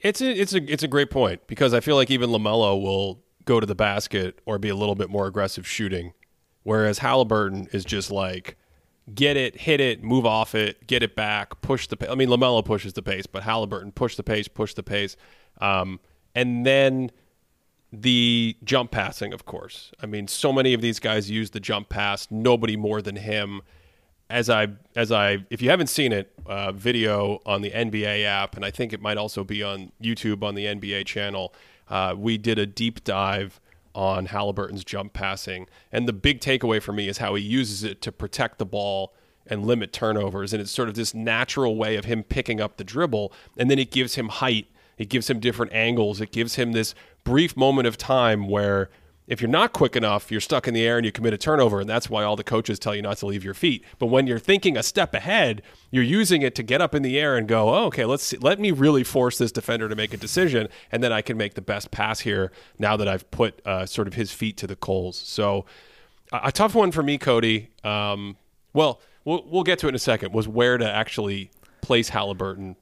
It's 0.00 0.20
a 0.20 0.30
it's 0.30 0.54
a 0.54 0.72
it's 0.72 0.84
a 0.84 0.88
great 0.88 1.10
point 1.10 1.48
because 1.48 1.74
I 1.74 1.80
feel 1.80 1.96
like 1.96 2.08
even 2.12 2.30
Lamelo 2.30 2.80
will 2.80 3.24
go 3.44 3.58
to 3.58 3.66
the 3.66 3.74
basket 3.74 4.40
or 4.46 4.60
be 4.60 4.68
a 4.68 4.76
little 4.76 4.94
bit 4.94 5.10
more 5.10 5.26
aggressive 5.26 5.66
shooting, 5.66 6.12
whereas 6.62 6.98
Halliburton 6.98 7.66
is 7.72 7.84
just 7.84 8.12
like 8.12 8.56
get 9.12 9.36
it, 9.36 9.62
hit 9.62 9.80
it, 9.80 10.04
move 10.04 10.24
off 10.24 10.54
it, 10.54 10.86
get 10.86 11.02
it 11.02 11.16
back, 11.16 11.60
push 11.62 11.88
the. 11.88 12.10
I 12.10 12.14
mean, 12.14 12.28
Lamelo 12.28 12.64
pushes 12.64 12.92
the 12.92 13.02
pace, 13.02 13.26
but 13.26 13.42
Halliburton 13.42 13.90
push 13.90 14.14
the 14.14 14.22
pace, 14.22 14.46
push 14.46 14.72
the 14.74 14.84
pace, 14.84 15.16
um, 15.60 15.98
and 16.36 16.64
then 16.64 17.10
the 17.92 18.56
jump 18.64 18.90
passing, 18.90 19.32
of 19.32 19.46
course. 19.46 19.92
I 20.02 20.06
mean, 20.06 20.28
so 20.28 20.52
many 20.52 20.74
of 20.74 20.80
these 20.80 21.00
guys 21.00 21.30
use 21.30 21.50
the 21.50 21.60
jump 21.60 21.88
pass. 21.88 22.28
Nobody 22.30 22.76
more 22.76 23.00
than 23.00 23.16
him. 23.16 23.62
As 24.30 24.50
I, 24.50 24.68
as 24.94 25.10
I, 25.10 25.46
if 25.48 25.62
you 25.62 25.70
haven't 25.70 25.86
seen 25.86 26.12
it, 26.12 26.32
uh, 26.44 26.72
video 26.72 27.40
on 27.46 27.62
the 27.62 27.70
NBA 27.70 28.24
app, 28.24 28.56
and 28.56 28.64
I 28.64 28.70
think 28.70 28.92
it 28.92 29.00
might 29.00 29.16
also 29.16 29.42
be 29.42 29.62
on 29.62 29.90
YouTube 30.02 30.42
on 30.42 30.54
the 30.54 30.66
NBA 30.66 31.06
channel. 31.06 31.54
Uh, 31.88 32.14
we 32.16 32.36
did 32.36 32.58
a 32.58 32.66
deep 32.66 33.04
dive 33.04 33.58
on 33.94 34.26
Halliburton's 34.26 34.84
jump 34.84 35.14
passing, 35.14 35.66
and 35.90 36.06
the 36.06 36.12
big 36.12 36.40
takeaway 36.40 36.80
for 36.80 36.92
me 36.92 37.08
is 37.08 37.18
how 37.18 37.34
he 37.36 37.42
uses 37.42 37.84
it 37.84 38.02
to 38.02 38.12
protect 38.12 38.58
the 38.58 38.66
ball 38.66 39.14
and 39.46 39.66
limit 39.66 39.92
turnovers. 39.94 40.52
And 40.52 40.60
it's 40.60 40.70
sort 40.70 40.90
of 40.90 40.94
this 40.94 41.14
natural 41.14 41.76
way 41.76 41.96
of 41.96 42.04
him 42.04 42.22
picking 42.22 42.60
up 42.60 42.76
the 42.76 42.84
dribble, 42.84 43.32
and 43.56 43.70
then 43.70 43.78
it 43.78 43.90
gives 43.90 44.14
him 44.16 44.28
height. 44.28 44.68
It 44.98 45.08
gives 45.08 45.30
him 45.30 45.40
different 45.40 45.72
angles. 45.72 46.20
It 46.20 46.32
gives 46.32 46.56
him 46.56 46.72
this 46.72 46.94
brief 47.24 47.56
moment 47.56 47.86
of 47.86 47.96
time 47.96 48.48
where 48.48 48.90
if 49.28 49.42
you're 49.42 49.50
not 49.50 49.74
quick 49.74 49.94
enough, 49.94 50.30
you're 50.30 50.40
stuck 50.40 50.66
in 50.66 50.72
the 50.72 50.86
air 50.86 50.96
and 50.96 51.04
you 51.04 51.12
commit 51.12 51.34
a 51.34 51.38
turnover, 51.38 51.80
and 51.80 51.88
that's 51.88 52.08
why 52.08 52.24
all 52.24 52.34
the 52.34 52.42
coaches 52.42 52.78
tell 52.78 52.94
you 52.94 53.02
not 53.02 53.18
to 53.18 53.26
leave 53.26 53.44
your 53.44 53.52
feet. 53.52 53.84
But 53.98 54.06
when 54.06 54.26
you're 54.26 54.38
thinking 54.38 54.76
a 54.76 54.82
step 54.82 55.14
ahead, 55.14 55.60
you're 55.90 56.02
using 56.02 56.40
it 56.40 56.54
to 56.54 56.62
get 56.62 56.80
up 56.80 56.94
in 56.94 57.02
the 57.02 57.18
air 57.18 57.36
and 57.36 57.46
go, 57.46 57.68
oh, 57.68 57.84
"Okay, 57.86 58.06
let's 58.06 58.24
see, 58.24 58.38
let 58.38 58.58
me 58.58 58.70
really 58.70 59.04
force 59.04 59.36
this 59.36 59.52
defender 59.52 59.86
to 59.86 59.94
make 59.94 60.14
a 60.14 60.16
decision, 60.16 60.68
and 60.90 61.02
then 61.02 61.12
I 61.12 61.20
can 61.20 61.36
make 61.36 61.54
the 61.54 61.60
best 61.60 61.90
pass 61.90 62.20
here 62.20 62.50
now 62.78 62.96
that 62.96 63.06
I've 63.06 63.30
put 63.30 63.60
uh, 63.66 63.84
sort 63.84 64.08
of 64.08 64.14
his 64.14 64.32
feet 64.32 64.56
to 64.58 64.66
the 64.66 64.76
coals." 64.76 65.18
So, 65.18 65.66
a, 66.32 66.40
a 66.44 66.52
tough 66.52 66.74
one 66.74 66.90
for 66.90 67.02
me, 67.02 67.18
Cody. 67.18 67.68
Um, 67.84 68.38
well, 68.72 68.98
well, 69.26 69.44
we'll 69.46 69.62
get 69.62 69.78
to 69.80 69.86
it 69.86 69.90
in 69.90 69.94
a 69.94 69.98
second. 69.98 70.32
Was 70.32 70.48
where 70.48 70.78
to 70.78 70.90
actually 70.90 71.50
place 71.82 72.08
Halliburton 72.08 72.76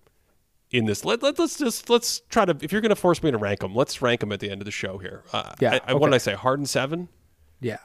in 0.77 0.87
this. 0.87 1.05
Let, 1.05 1.22
let 1.22 1.39
us 1.41 1.59
just 1.59 1.89
let's 1.91 2.20
try 2.29 2.45
to. 2.45 2.57
If 2.61 2.72
you're 2.72 2.81
going 2.81 2.91
to 2.91 2.97
force 2.97 3.22
me 3.22 3.31
to 3.31 3.39
rank 3.39 3.61
them, 3.61 3.74
let's 3.74 4.03
rank 4.03 4.20
them 4.20 4.33
at 4.33 4.41
the 4.41 4.51
end 4.51 4.61
of 4.61 4.64
the 4.64 4.70
show 4.70 4.99
here. 4.99 5.22
Uh, 5.33 5.55
yeah. 5.61 5.72
I, 5.72 5.74
I, 5.74 5.77
okay. 5.77 5.95
What 5.95 6.07
did 6.09 6.14
I 6.14 6.18
say? 6.18 6.35
Harden 6.35 6.66
seven. 6.66 7.09
Yeah. 7.61 7.79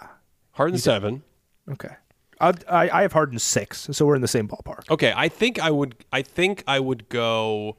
Harden 0.52 0.78
seven. 0.78 1.24
Okay. 1.70 1.96
I, 2.42 2.90
I 2.90 3.02
have 3.04 3.14
Harden 3.14 3.38
six, 3.38 3.88
so 3.92 4.06
we're 4.06 4.16
in 4.16 4.22
the 4.22 4.28
same 4.28 4.48
ballpark. 4.48 4.90
Okay, 4.90 5.14
I 5.16 5.30
think 5.30 5.60
I 5.60 5.70
would. 5.70 5.96
I 6.12 6.24
think 6.24 6.64
I 6.68 6.80
would 6.80 7.08
go. 7.08 7.78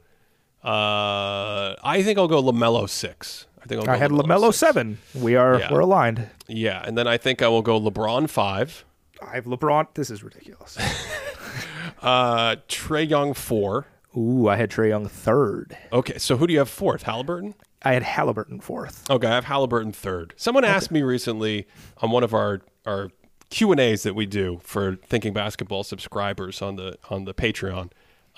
Uh, 0.63 1.75
I 1.83 2.01
think 2.01 2.17
I'll 2.17 2.29
go 2.29 2.41
Lamelo 2.41 2.89
six. 2.89 3.45
I 3.61 3.65
think 3.65 3.81
I'll 3.81 3.89
I 3.89 3.97
had 3.97 4.11
Lamelo 4.11 4.53
seven. 4.53 4.99
We 5.13 5.35
are 5.35 5.59
yeah. 5.59 5.71
we're 5.71 5.81
aligned. 5.81 6.29
Yeah, 6.47 6.81
and 6.85 6.97
then 6.97 7.07
I 7.07 7.17
think 7.17 7.41
I 7.41 7.49
will 7.49 7.61
go 7.61 7.79
LeBron 7.79 8.29
five. 8.29 8.85
I 9.21 9.35
have 9.35 9.45
LeBron. 9.45 9.87
This 9.95 10.09
is 10.09 10.23
ridiculous. 10.23 10.77
uh, 12.01 12.55
Trae 12.67 13.07
Young 13.07 13.33
four. 13.33 13.85
Ooh, 14.15 14.47
I 14.47 14.57
had 14.57 14.69
Trae 14.69 14.89
Young 14.89 15.07
third. 15.07 15.77
Okay, 15.91 16.17
so 16.17 16.37
who 16.37 16.47
do 16.47 16.53
you 16.53 16.59
have 16.59 16.69
fourth? 16.69 17.03
Halliburton. 17.03 17.55
I 17.81 17.93
had 17.93 18.03
Halliburton 18.03 18.59
fourth. 18.59 19.09
Okay, 19.09 19.27
I 19.27 19.35
have 19.35 19.45
Halliburton 19.45 19.91
third. 19.91 20.33
Someone 20.37 20.63
asked 20.63 20.91
me 20.91 21.01
recently 21.01 21.67
on 21.97 22.11
one 22.11 22.23
of 22.23 22.33
our 22.33 22.61
our 22.85 23.09
Q 23.49 23.71
and 23.71 23.79
A's 23.79 24.03
that 24.03 24.15
we 24.15 24.25
do 24.25 24.59
for 24.63 24.95
Thinking 24.95 25.33
Basketball 25.33 25.83
subscribers 25.83 26.61
on 26.61 26.75
the 26.75 26.97
on 27.09 27.25
the 27.25 27.33
Patreon. 27.33 27.91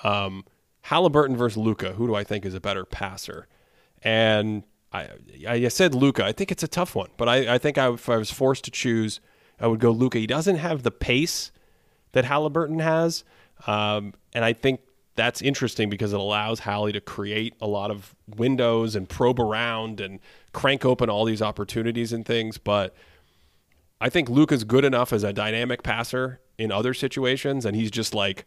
Um, 0.03 0.45
Halliburton 0.83 1.35
versus 1.35 1.57
Luka. 1.57 1.93
Who 1.93 2.07
do 2.07 2.15
I 2.15 2.23
think 2.23 2.45
is 2.45 2.53
a 2.53 2.59
better 2.59 2.85
passer? 2.85 3.47
And 4.01 4.63
I 4.91 5.09
I 5.47 5.67
said 5.67 5.93
Luka. 5.93 6.23
I 6.25 6.31
think 6.31 6.51
it's 6.51 6.63
a 6.63 6.67
tough 6.67 6.95
one, 6.95 7.09
but 7.17 7.27
I, 7.27 7.55
I 7.55 7.57
think 7.57 7.77
I, 7.77 7.91
if 7.91 8.09
I 8.09 8.17
was 8.17 8.31
forced 8.31 8.65
to 8.65 8.71
choose, 8.71 9.19
I 9.59 9.67
would 9.67 9.79
go 9.79 9.91
Luka. 9.91 10.19
He 10.19 10.27
doesn't 10.27 10.57
have 10.57 10.83
the 10.83 10.91
pace 10.91 11.51
that 12.13 12.25
Halliburton 12.25 12.79
has, 12.79 13.23
um, 13.67 14.13
and 14.33 14.45
I 14.45 14.53
think 14.53 14.81
that's 15.15 15.41
interesting 15.41 15.89
because 15.89 16.13
it 16.13 16.19
allows 16.19 16.59
Hallie 16.59 16.91
to 16.91 17.01
create 17.01 17.55
a 17.61 17.67
lot 17.67 17.89
of 17.89 18.15
windows 18.35 18.95
and 18.95 19.07
probe 19.07 19.39
around 19.39 20.01
and 20.01 20.19
crank 20.51 20.85
open 20.85 21.09
all 21.09 21.25
these 21.25 21.41
opportunities 21.41 22.11
and 22.11 22.25
things. 22.25 22.57
But 22.57 22.93
I 24.01 24.09
think 24.09 24.29
Luka's 24.29 24.63
good 24.63 24.83
enough 24.83 25.13
as 25.13 25.23
a 25.23 25.31
dynamic 25.31 25.83
passer 25.83 26.41
in 26.57 26.71
other 26.71 26.93
situations, 26.93 27.65
and 27.65 27.75
he's 27.75 27.91
just 27.91 28.13
like 28.13 28.45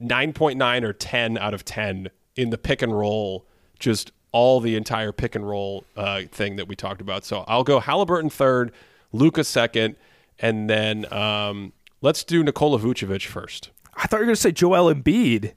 9.9 0.00 0.82
or 0.82 0.92
10 0.92 1.38
out 1.38 1.54
of 1.54 1.64
10 1.64 2.08
in 2.36 2.50
the 2.50 2.58
pick 2.58 2.82
and 2.82 2.96
roll, 2.96 3.46
just 3.78 4.12
all 4.32 4.60
the 4.60 4.76
entire 4.76 5.12
pick 5.12 5.34
and 5.34 5.48
roll 5.48 5.84
uh, 5.96 6.22
thing 6.30 6.56
that 6.56 6.68
we 6.68 6.76
talked 6.76 7.00
about. 7.00 7.24
So 7.24 7.44
I'll 7.46 7.64
go 7.64 7.80
Halliburton 7.80 8.30
third, 8.30 8.72
Luka 9.12 9.44
second, 9.44 9.96
and 10.38 10.68
then 10.68 11.10
um, 11.12 11.72
let's 12.02 12.24
do 12.24 12.42
Nikola 12.42 12.78
Vucevic 12.78 13.26
first. 13.26 13.70
I 13.94 14.06
thought 14.06 14.18
you 14.18 14.22
were 14.22 14.26
going 14.26 14.34
to 14.34 14.40
say 14.40 14.52
Joel 14.52 14.92
Embiid. 14.92 15.54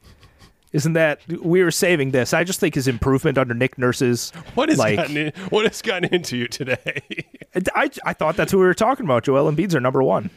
Isn't 0.72 0.94
that 0.94 1.20
we 1.28 1.64
were 1.64 1.72
saving 1.72 2.12
this? 2.12 2.34
I 2.34 2.44
just 2.44 2.60
think 2.60 2.76
his 2.76 2.88
improvement 2.88 3.38
under 3.38 3.54
Nick 3.56 3.78
Nurse's 3.78 4.32
What 4.54 4.70
has 4.70 4.78
like 4.78 4.98
gotten 4.98 5.18
in, 5.18 5.34
what 5.50 5.66
has 5.66 5.82
gotten 5.82 6.14
into 6.14 6.38
you 6.38 6.48
today? 6.48 7.02
I, 7.76 7.90
I 8.06 8.14
thought 8.14 8.36
that's 8.36 8.52
who 8.52 8.60
we 8.60 8.66
were 8.66 8.76
talking 8.76 9.06
about. 9.06 9.24
Joel 9.24 9.52
Embiid's 9.52 9.74
our 9.74 9.82
number 9.82 10.04
one. 10.04 10.30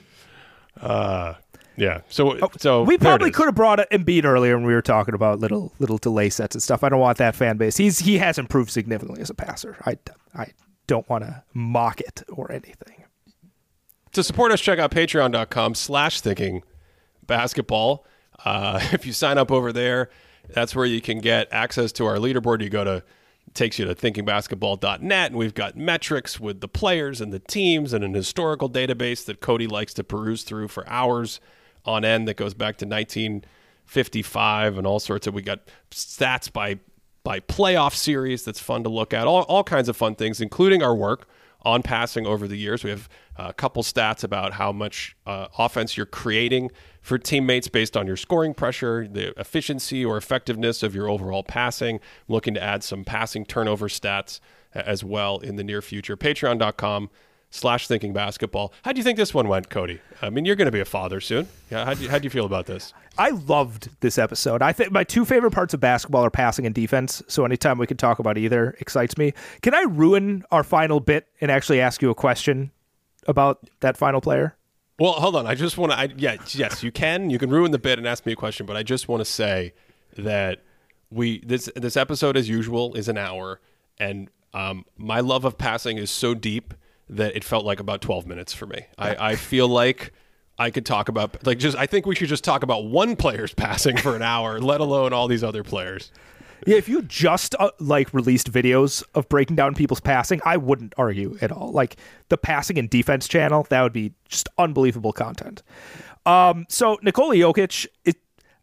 Uh, 0.81 1.35
yeah. 1.77 2.01
So 2.09 2.39
oh, 2.41 2.51
so 2.59 2.81
Oh, 2.81 2.83
we 2.85 2.97
probably 2.99 3.31
could 3.31 3.47
have 3.47 3.55
brought 3.55 3.79
Embiid 3.91 4.25
earlier 4.25 4.57
when 4.57 4.67
we 4.67 4.73
were 4.75 4.83
talking 4.83 5.15
about 5.15 5.39
little 5.41 5.73
little 5.79 5.99
delay 5.99 6.31
sets 6.31 6.55
and 6.55 6.63
stuff. 6.63 6.83
I 6.83 6.89
don't 6.89 7.01
want 7.01 7.19
that 7.19 7.35
fan 7.35 7.57
base. 7.57 7.77
He's 7.77 7.99
he 8.01 8.19
has 8.19 8.39
improved 8.39 8.71
significantly 8.71 9.21
as 9.23 9.31
a 9.31 9.35
passer. 9.35 9.77
I 9.85 9.99
I 10.35 10.49
don't 10.87 11.09
want 11.09 11.25
to 11.25 11.43
mock 11.55 12.01
it 12.01 12.23
or 12.29 12.51
anything. 12.51 13.05
to 14.13 14.23
support 14.23 14.53
us, 14.53 14.61
check 14.61 14.79
out 14.79 14.91
patreon.com 14.91 15.75
slash 15.75 16.21
thinking 16.21 16.63
basketball. 17.27 18.05
Uh, 18.45 18.81
if 18.93 19.07
you 19.07 19.13
sign 19.13 19.39
up 19.39 19.51
over 19.51 19.73
there, 19.73 20.11
that's 20.51 20.75
where 20.75 20.87
you 20.87 21.01
can 21.01 21.19
get 21.19 21.49
access 21.53 21.93
to 21.93 22.07
our 22.07 22.17
leaderboard. 22.17 22.63
You 22.63 22.71
go 22.71 22.85
to 22.85 23.03
takes 23.55 23.79
you 23.79 23.85
to 23.85 23.95
thinkingbasketball.net 23.95 25.31
and 25.31 25.37
we've 25.37 25.55
got 25.55 25.77
metrics 25.77 26.41
with 26.41 26.61
the 26.61 26.69
players 26.69 27.21
and 27.21 27.33
the 27.33 27.39
teams 27.39 27.93
and 27.93 28.03
an 28.03 28.15
historical 28.15 28.71
database 28.71 29.25
that 29.27 29.41
Cody 29.41 29.67
likes 29.67 29.93
to 29.95 30.05
peruse 30.05 30.43
through 30.43 30.69
for 30.69 30.89
hours 30.89 31.41
on 31.85 32.05
end 32.05 32.27
that 32.29 32.37
goes 32.37 32.55
back 32.55 32.79
to 32.79 32.87
1955 32.87 34.79
and 34.79 34.87
all 34.87 35.01
sorts 35.01 35.27
of 35.27 35.35
we 35.35 35.43
got 35.43 35.61
stats 35.91 36.51
by 36.51 36.79
by 37.25 37.41
playoff 37.41 37.95
series 37.95 38.45
that's 38.45 38.59
fun 38.59 38.83
to 38.83 38.89
look 38.89 39.13
at 39.13 39.27
all, 39.27 39.43
all 39.43 39.65
kinds 39.65 39.89
of 39.89 39.97
fun 39.97 40.15
things 40.15 40.41
including 40.41 40.83
our 40.83 40.95
work 40.95 41.29
on 41.65 41.83
passing 41.83 42.27
over 42.27 42.49
the 42.49 42.57
years. 42.57 42.83
We 42.83 42.91
have 42.91 43.09
a 43.49 43.53
couple 43.53 43.83
stats 43.83 44.25
about 44.25 44.55
how 44.55 44.73
much 44.73 45.17
uh, 45.27 45.49
offense 45.59 45.97
you're 45.97 46.07
creating 46.07 46.71
for 47.01 47.19
teammates 47.19 47.69
based 47.69 47.97
on 47.97 48.07
your 48.07 48.17
scoring 48.17 48.55
pressure, 48.55 49.09
the 49.09 49.39
efficiency 49.39 50.05
or 50.05 50.17
effectiveness 50.17 50.83
of 50.83 50.95
your 50.95 51.09
overall 51.09 51.43
passing. 51.43 51.97
I'm 51.97 52.01
looking 52.29 52.55
to 52.55 52.63
add 52.63 52.85
some 52.85 53.05
passing 53.05 53.45
turnover 53.45 53.89
stats 53.89 54.41
as 54.75 55.05
well 55.05 55.39
in 55.39 55.57
the 55.57 55.65
near 55.65 55.83
future. 55.83 56.17
Patreon.com 56.17 57.11
slash 57.51 57.87
thinking 57.87 58.13
basketball. 58.13 58.73
How 58.83 58.93
do 58.93 58.99
you 58.99 59.05
think 59.05 59.19
this 59.19 59.35
one 59.35 59.47
went, 59.47 59.69
Cody? 59.69 60.01
I 60.23 60.31
mean, 60.31 60.45
you're 60.45 60.57
going 60.57 60.67
to 60.67 60.73
be 60.73 60.81
a 60.81 60.87
father 60.87 61.21
soon. 61.21 61.49
Yeah, 61.71 61.85
how 61.85 61.95
do 61.95 62.03
you, 62.03 62.09
how 62.09 62.19
do 62.19 62.25
you 62.25 62.31
feel 62.31 62.47
about 62.47 62.67
this? 62.67 62.95
I 63.19 63.31
loved 63.31 63.91
this 64.01 64.17
episode. 64.17 64.63
I 64.63 64.73
think 64.73 64.91
my 64.91 65.05
two 65.05 65.27
favorite 65.27 65.51
parts 65.51 65.75
of 65.75 65.81
basketball 65.81 66.25
are 66.25 66.31
passing 66.31 66.65
and 66.65 66.75
defense. 66.75 67.23
So 67.29 67.45
anytime 67.45 67.77
we 67.77 67.87
can 67.87 67.99
talk 67.99 68.19
about 68.19 68.39
either 68.39 68.75
excites 68.81 69.19
me. 69.19 69.35
Can 69.61 69.75
I 69.75 69.83
ruin 69.83 70.45
our 70.51 70.65
final 70.65 70.99
bit 70.99 71.29
and 71.43 71.51
actually 71.51 71.81
ask 71.81 72.01
you 72.01 72.09
a 72.09 72.15
question 72.15 72.71
about 73.27 73.69
that 73.81 73.97
final 73.97 74.21
player? 74.21 74.57
Well, 74.99 75.13
hold 75.13 75.37
on. 75.37 75.47
I 75.47 75.55
just 75.55 75.79
want 75.79 75.93
to. 75.93 75.99
I, 75.99 76.09
yeah, 76.17 76.37
yes, 76.51 76.83
you 76.83 76.93
can. 76.93 77.31
You 77.31 77.39
can 77.39 77.51
ruin 77.51 77.73
the 77.73 77.79
bit 77.79 77.99
and 77.99 78.07
ask 78.07 78.25
me 78.27 78.33
a 78.33 78.37
question, 78.37 78.67
but 78.67 78.77
I 78.77 78.83
just 78.83 79.09
want 79.09 79.21
to 79.21 79.25
say 79.25 79.75
that 80.17 80.63
we 81.11 81.41
this 81.41 81.69
this 81.75 81.97
episode, 81.97 82.37
as 82.37 82.49
usual, 82.49 82.95
is 82.95 83.09
an 83.09 83.19
hour, 83.19 83.61
and 83.99 84.29
um, 84.55 84.85
my 84.97 85.21
love 85.21 85.45
of 85.45 85.59
passing 85.59 85.99
is 85.99 86.11
so 86.11 86.35
deep 86.35 86.75
that 87.09 87.35
it 87.35 87.43
felt 87.45 87.65
like 87.65 87.81
about 87.81 88.01
twelve 88.01 88.27
minutes 88.27 88.53
for 88.53 88.67
me. 88.67 88.87
I, 88.99 89.31
I 89.31 89.37
feel 89.37 89.67
like 89.67 90.13
I 90.59 90.71
could 90.71 90.87
talk 90.87 91.09
about 91.09 91.45
like 91.47 91.59
just. 91.59 91.77
I 91.77 91.87
think 91.87 92.07
we 92.07 92.15
should 92.15 92.29
just 92.29 92.45
talk 92.45 92.63
about 92.63 92.85
one 92.85 93.17
player's 93.17 93.55
passing 93.57 93.97
for 93.97 94.15
an 94.15 94.23
hour, 94.23 94.61
let 94.61 94.81
alone 94.81 95.13
all 95.13 95.27
these 95.27 95.43
other 95.43 95.65
players. 95.65 96.13
Yeah, 96.67 96.77
if 96.77 96.89
you 96.89 97.03
just 97.03 97.55
uh, 97.59 97.71
like 97.81 98.13
released 98.15 98.51
videos 98.51 99.03
of 99.15 99.29
breaking 99.29 99.57
down 99.57 99.75
people's 99.75 100.01
passing, 100.01 100.41
I 100.45 100.57
wouldn't 100.57 100.95
argue 100.97 101.37
at 101.41 101.51
all. 101.51 101.73
Like 101.73 101.97
the 102.29 102.37
passing 102.37 102.79
and 102.79 102.89
defense 102.89 103.27
channel, 103.29 103.67
that 103.71 103.83
would 103.83 103.93
be 103.93 104.13
just 104.29 104.49
unbelievable 104.59 105.13
content. 105.13 105.63
Um, 106.25 106.67
so 106.69 106.99
Nikola 107.03 107.35
Jokic, 107.35 107.87
it, 108.05 108.17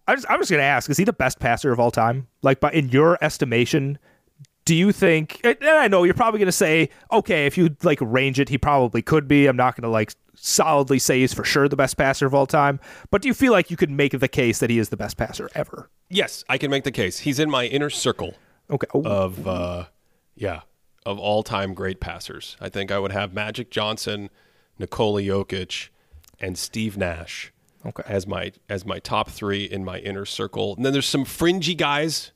I 0.07 0.15
was, 0.15 0.25
I 0.25 0.37
was 0.37 0.49
going 0.49 0.59
to 0.59 0.65
ask, 0.65 0.89
is 0.89 0.97
he 0.97 1.03
the 1.03 1.13
best 1.13 1.39
passer 1.39 1.71
of 1.71 1.79
all 1.79 1.91
time? 1.91 2.27
Like, 2.41 2.59
by 2.59 2.71
in 2.71 2.89
your 2.89 3.17
estimation, 3.21 3.99
do 4.69 4.75
you 4.75 4.91
think? 4.91 5.41
And 5.43 5.57
I 5.63 5.87
know 5.87 6.03
you're 6.03 6.13
probably 6.13 6.37
going 6.37 6.45
to 6.45 6.51
say, 6.51 6.91
okay, 7.11 7.47
if 7.47 7.57
you 7.57 7.75
like 7.81 7.97
range 8.01 8.39
it, 8.39 8.49
he 8.49 8.59
probably 8.59 9.01
could 9.01 9.27
be. 9.27 9.47
I'm 9.47 9.57
not 9.57 9.75
going 9.75 9.81
to 9.81 9.89
like 9.89 10.13
solidly 10.35 10.99
say 10.99 11.21
he's 11.21 11.33
for 11.33 11.43
sure 11.43 11.67
the 11.67 11.75
best 11.75 11.97
passer 11.97 12.27
of 12.27 12.35
all 12.35 12.45
time, 12.45 12.79
but 13.09 13.23
do 13.23 13.27
you 13.27 13.33
feel 13.33 13.51
like 13.51 13.71
you 13.71 13.77
could 13.77 13.89
make 13.89 14.11
the 14.19 14.27
case 14.27 14.59
that 14.59 14.69
he 14.69 14.77
is 14.77 14.89
the 14.89 14.95
best 14.95 15.17
passer 15.17 15.49
ever? 15.55 15.89
Yes, 16.07 16.43
I 16.47 16.59
can 16.59 16.69
make 16.69 16.83
the 16.83 16.91
case. 16.91 17.17
He's 17.17 17.39
in 17.39 17.49
my 17.49 17.65
inner 17.65 17.89
circle. 17.89 18.35
Okay. 18.69 18.85
Oh, 18.93 19.01
of 19.01 19.47
uh, 19.47 19.85
yeah 20.35 20.61
of 21.03 21.17
all 21.17 21.41
time 21.41 21.73
great 21.73 21.99
passers. 21.99 22.55
I 22.61 22.69
think 22.69 22.91
I 22.91 22.99
would 22.99 23.11
have 23.11 23.33
Magic 23.33 23.71
Johnson, 23.71 24.29
Nikola 24.77 25.23
Jokic, 25.23 25.89
and 26.39 26.59
Steve 26.59 26.95
Nash 26.95 27.51
Okay. 27.83 28.03
as 28.05 28.27
my 28.27 28.51
as 28.69 28.85
my 28.85 28.99
top 28.99 29.31
three 29.31 29.63
in 29.63 29.83
my 29.83 29.97
inner 29.97 30.25
circle. 30.25 30.75
And 30.75 30.85
then 30.85 30.93
there's 30.93 31.07
some 31.07 31.25
fringy 31.25 31.73
guys 31.73 32.33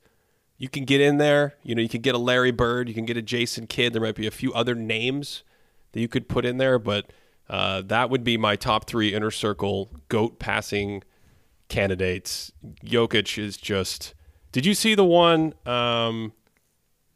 you 0.63 0.69
can 0.69 0.85
get 0.85 1.01
in 1.01 1.17
there. 1.17 1.55
You 1.61 1.75
know, 1.75 1.81
you 1.81 1.89
can 1.89 1.99
get 1.99 2.15
a 2.15 2.17
Larry 2.17 2.51
Bird, 2.51 2.87
you 2.87 2.95
can 2.95 3.03
get 3.03 3.17
a 3.17 3.21
Jason 3.21 3.67
Kidd. 3.67 3.91
There 3.91 4.01
might 4.01 4.15
be 4.15 4.27
a 4.27 4.31
few 4.31 4.53
other 4.53 4.75
names 4.75 5.43
that 5.91 5.99
you 5.99 6.07
could 6.07 6.29
put 6.29 6.45
in 6.45 6.55
there, 6.55 6.79
but 6.79 7.11
uh, 7.49 7.81
that 7.81 8.09
would 8.09 8.23
be 8.23 8.37
my 8.37 8.55
top 8.55 8.87
three 8.87 9.13
inner 9.13 9.29
circle 9.29 9.91
goat 10.07 10.39
passing 10.39 11.03
candidates. 11.67 12.53
Jokic 12.81 13.37
is 13.37 13.57
just. 13.57 14.13
Did 14.53 14.65
you 14.65 14.73
see 14.73 14.95
the 14.95 15.03
one? 15.03 15.53
Um, 15.65 16.31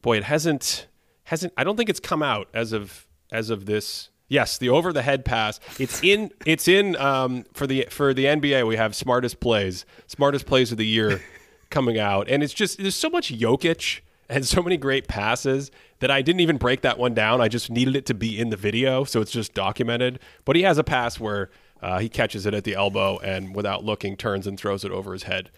boy, 0.01 0.17
it 0.17 0.25
hasn't 0.25 0.87
hasn't. 1.23 1.53
I 1.55 1.63
don't 1.63 1.77
think 1.77 1.87
it's 1.87 2.01
come 2.01 2.21
out 2.21 2.49
as 2.53 2.73
of 2.73 3.07
as 3.31 3.49
of 3.49 3.65
this. 3.65 4.09
Yes, 4.27 4.57
the 4.57 4.67
over 4.67 4.91
the 4.91 5.03
head 5.03 5.23
pass. 5.23 5.61
It's 5.79 6.03
in. 6.03 6.31
It's 6.45 6.67
in 6.67 6.97
um, 6.97 7.45
for 7.53 7.65
the 7.65 7.87
for 7.89 8.13
the 8.13 8.25
NBA. 8.25 8.67
We 8.67 8.75
have 8.75 8.93
smartest 8.93 9.39
plays, 9.39 9.85
smartest 10.05 10.45
plays 10.45 10.73
of 10.73 10.77
the 10.77 10.85
year 10.85 11.21
coming 11.69 11.99
out, 11.99 12.29
and 12.29 12.43
it's 12.43 12.53
just 12.53 12.77
there's 12.77 12.95
so 12.95 13.09
much 13.09 13.31
Jokic 13.31 14.01
and 14.29 14.45
so 14.45 14.61
many 14.61 14.77
great 14.77 15.07
passes 15.07 15.71
that 15.99 16.11
I 16.11 16.21
didn't 16.21 16.41
even 16.41 16.57
break 16.57 16.81
that 16.81 16.97
one 16.97 17.13
down. 17.13 17.41
I 17.41 17.47
just 17.47 17.69
needed 17.69 17.95
it 17.95 18.05
to 18.07 18.13
be 18.13 18.39
in 18.39 18.49
the 18.49 18.57
video, 18.57 19.03
so 19.03 19.21
it's 19.21 19.31
just 19.31 19.53
documented. 19.53 20.19
But 20.45 20.55
he 20.55 20.63
has 20.63 20.77
a 20.77 20.83
pass 20.83 21.19
where 21.19 21.49
uh, 21.81 21.99
he 21.99 22.09
catches 22.09 22.45
it 22.45 22.53
at 22.53 22.63
the 22.63 22.75
elbow 22.75 23.19
and 23.19 23.55
without 23.55 23.83
looking 23.83 24.17
turns 24.17 24.47
and 24.47 24.59
throws 24.59 24.83
it 24.83 24.91
over 24.91 25.13
his 25.13 25.23
head 25.23 25.49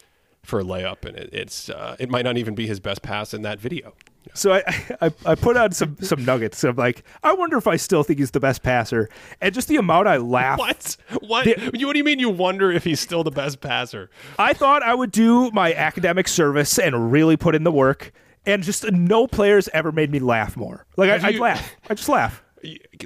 for 0.43 0.59
a 0.59 0.63
layup, 0.63 1.05
and 1.05 1.15
it, 1.17 1.29
it's 1.33 1.69
uh, 1.69 1.95
it 1.99 2.09
might 2.09 2.23
not 2.23 2.37
even 2.37 2.55
be 2.55 2.67
his 2.67 2.79
best 2.79 3.01
pass 3.01 3.33
in 3.33 3.41
that 3.43 3.59
video. 3.59 3.93
So 4.33 4.53
I, 4.53 4.63
I 5.01 5.11
I 5.25 5.35
put 5.35 5.57
on 5.57 5.71
some 5.71 5.97
some 6.01 6.23
nuggets. 6.25 6.63
I'm 6.63 6.75
like, 6.75 7.03
I 7.23 7.33
wonder 7.33 7.57
if 7.57 7.67
I 7.67 7.75
still 7.75 8.03
think 8.03 8.19
he's 8.19 8.31
the 8.31 8.39
best 8.39 8.63
passer, 8.63 9.09
and 9.41 9.53
just 9.53 9.67
the 9.67 9.77
amount 9.77 10.07
I 10.07 10.17
laugh. 10.17 10.59
What? 10.59 10.97
What? 11.21 11.45
The- 11.45 11.71
you, 11.77 11.87
what 11.87 11.93
do 11.93 11.99
you 11.99 12.03
mean? 12.03 12.19
You 12.19 12.29
wonder 12.29 12.71
if 12.71 12.83
he's 12.83 12.99
still 12.99 13.23
the 13.23 13.31
best 13.31 13.61
passer? 13.61 14.09
I 14.37 14.53
thought 14.53 14.83
I 14.83 14.93
would 14.93 15.11
do 15.11 15.51
my 15.51 15.73
academic 15.73 16.27
service 16.27 16.77
and 16.79 17.11
really 17.11 17.37
put 17.37 17.55
in 17.55 17.63
the 17.63 17.71
work, 17.71 18.11
and 18.45 18.63
just 18.63 18.89
no 18.91 19.27
players 19.27 19.69
ever 19.73 19.91
made 19.91 20.11
me 20.11 20.19
laugh 20.19 20.55
more. 20.57 20.85
Like 20.97 21.09
Have 21.09 21.25
I, 21.25 21.29
I 21.29 21.37
laugh. 21.39 21.75
I 21.89 21.93
just 21.93 22.09
laugh. 22.09 22.43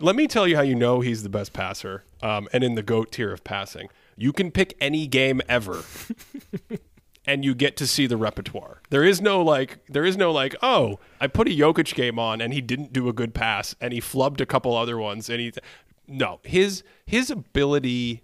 Let 0.01 0.15
me 0.15 0.27
tell 0.27 0.47
you 0.47 0.55
how 0.55 0.63
you 0.63 0.73
know 0.75 1.01
he's 1.01 1.21
the 1.23 1.29
best 1.29 1.53
passer, 1.53 2.03
um, 2.21 2.47
and 2.53 2.63
in 2.63 2.75
the 2.75 2.83
goat 2.83 3.11
tier 3.11 3.31
of 3.31 3.43
passing. 3.43 3.89
You 4.15 4.31
can 4.33 4.51
pick 4.51 4.75
any 4.79 5.07
game 5.07 5.41
ever, 5.49 5.83
and 7.25 7.45
you 7.45 7.55
get 7.55 7.77
to 7.77 7.87
see 7.87 8.07
the 8.07 8.17
repertoire. 8.17 8.81
There 8.89 9.03
is 9.03 9.21
no 9.21 9.41
like, 9.41 9.79
there 9.87 10.05
is 10.05 10.17
no 10.17 10.31
like, 10.31 10.55
oh, 10.61 10.99
I 11.21 11.27
put 11.27 11.47
a 11.47 11.51
Jokic 11.51 11.93
game 11.95 12.19
on 12.19 12.41
and 12.41 12.53
he 12.53 12.61
didn't 12.61 12.93
do 12.93 13.07
a 13.07 13.13
good 13.13 13.33
pass, 13.33 13.75
and 13.79 13.93
he 13.93 14.01
flubbed 14.01 14.41
a 14.41 14.45
couple 14.45 14.75
other 14.75 14.97
ones, 14.97 15.29
and 15.29 15.39
he, 15.39 15.53
no, 16.07 16.39
his 16.43 16.83
his 17.05 17.29
ability, 17.29 18.23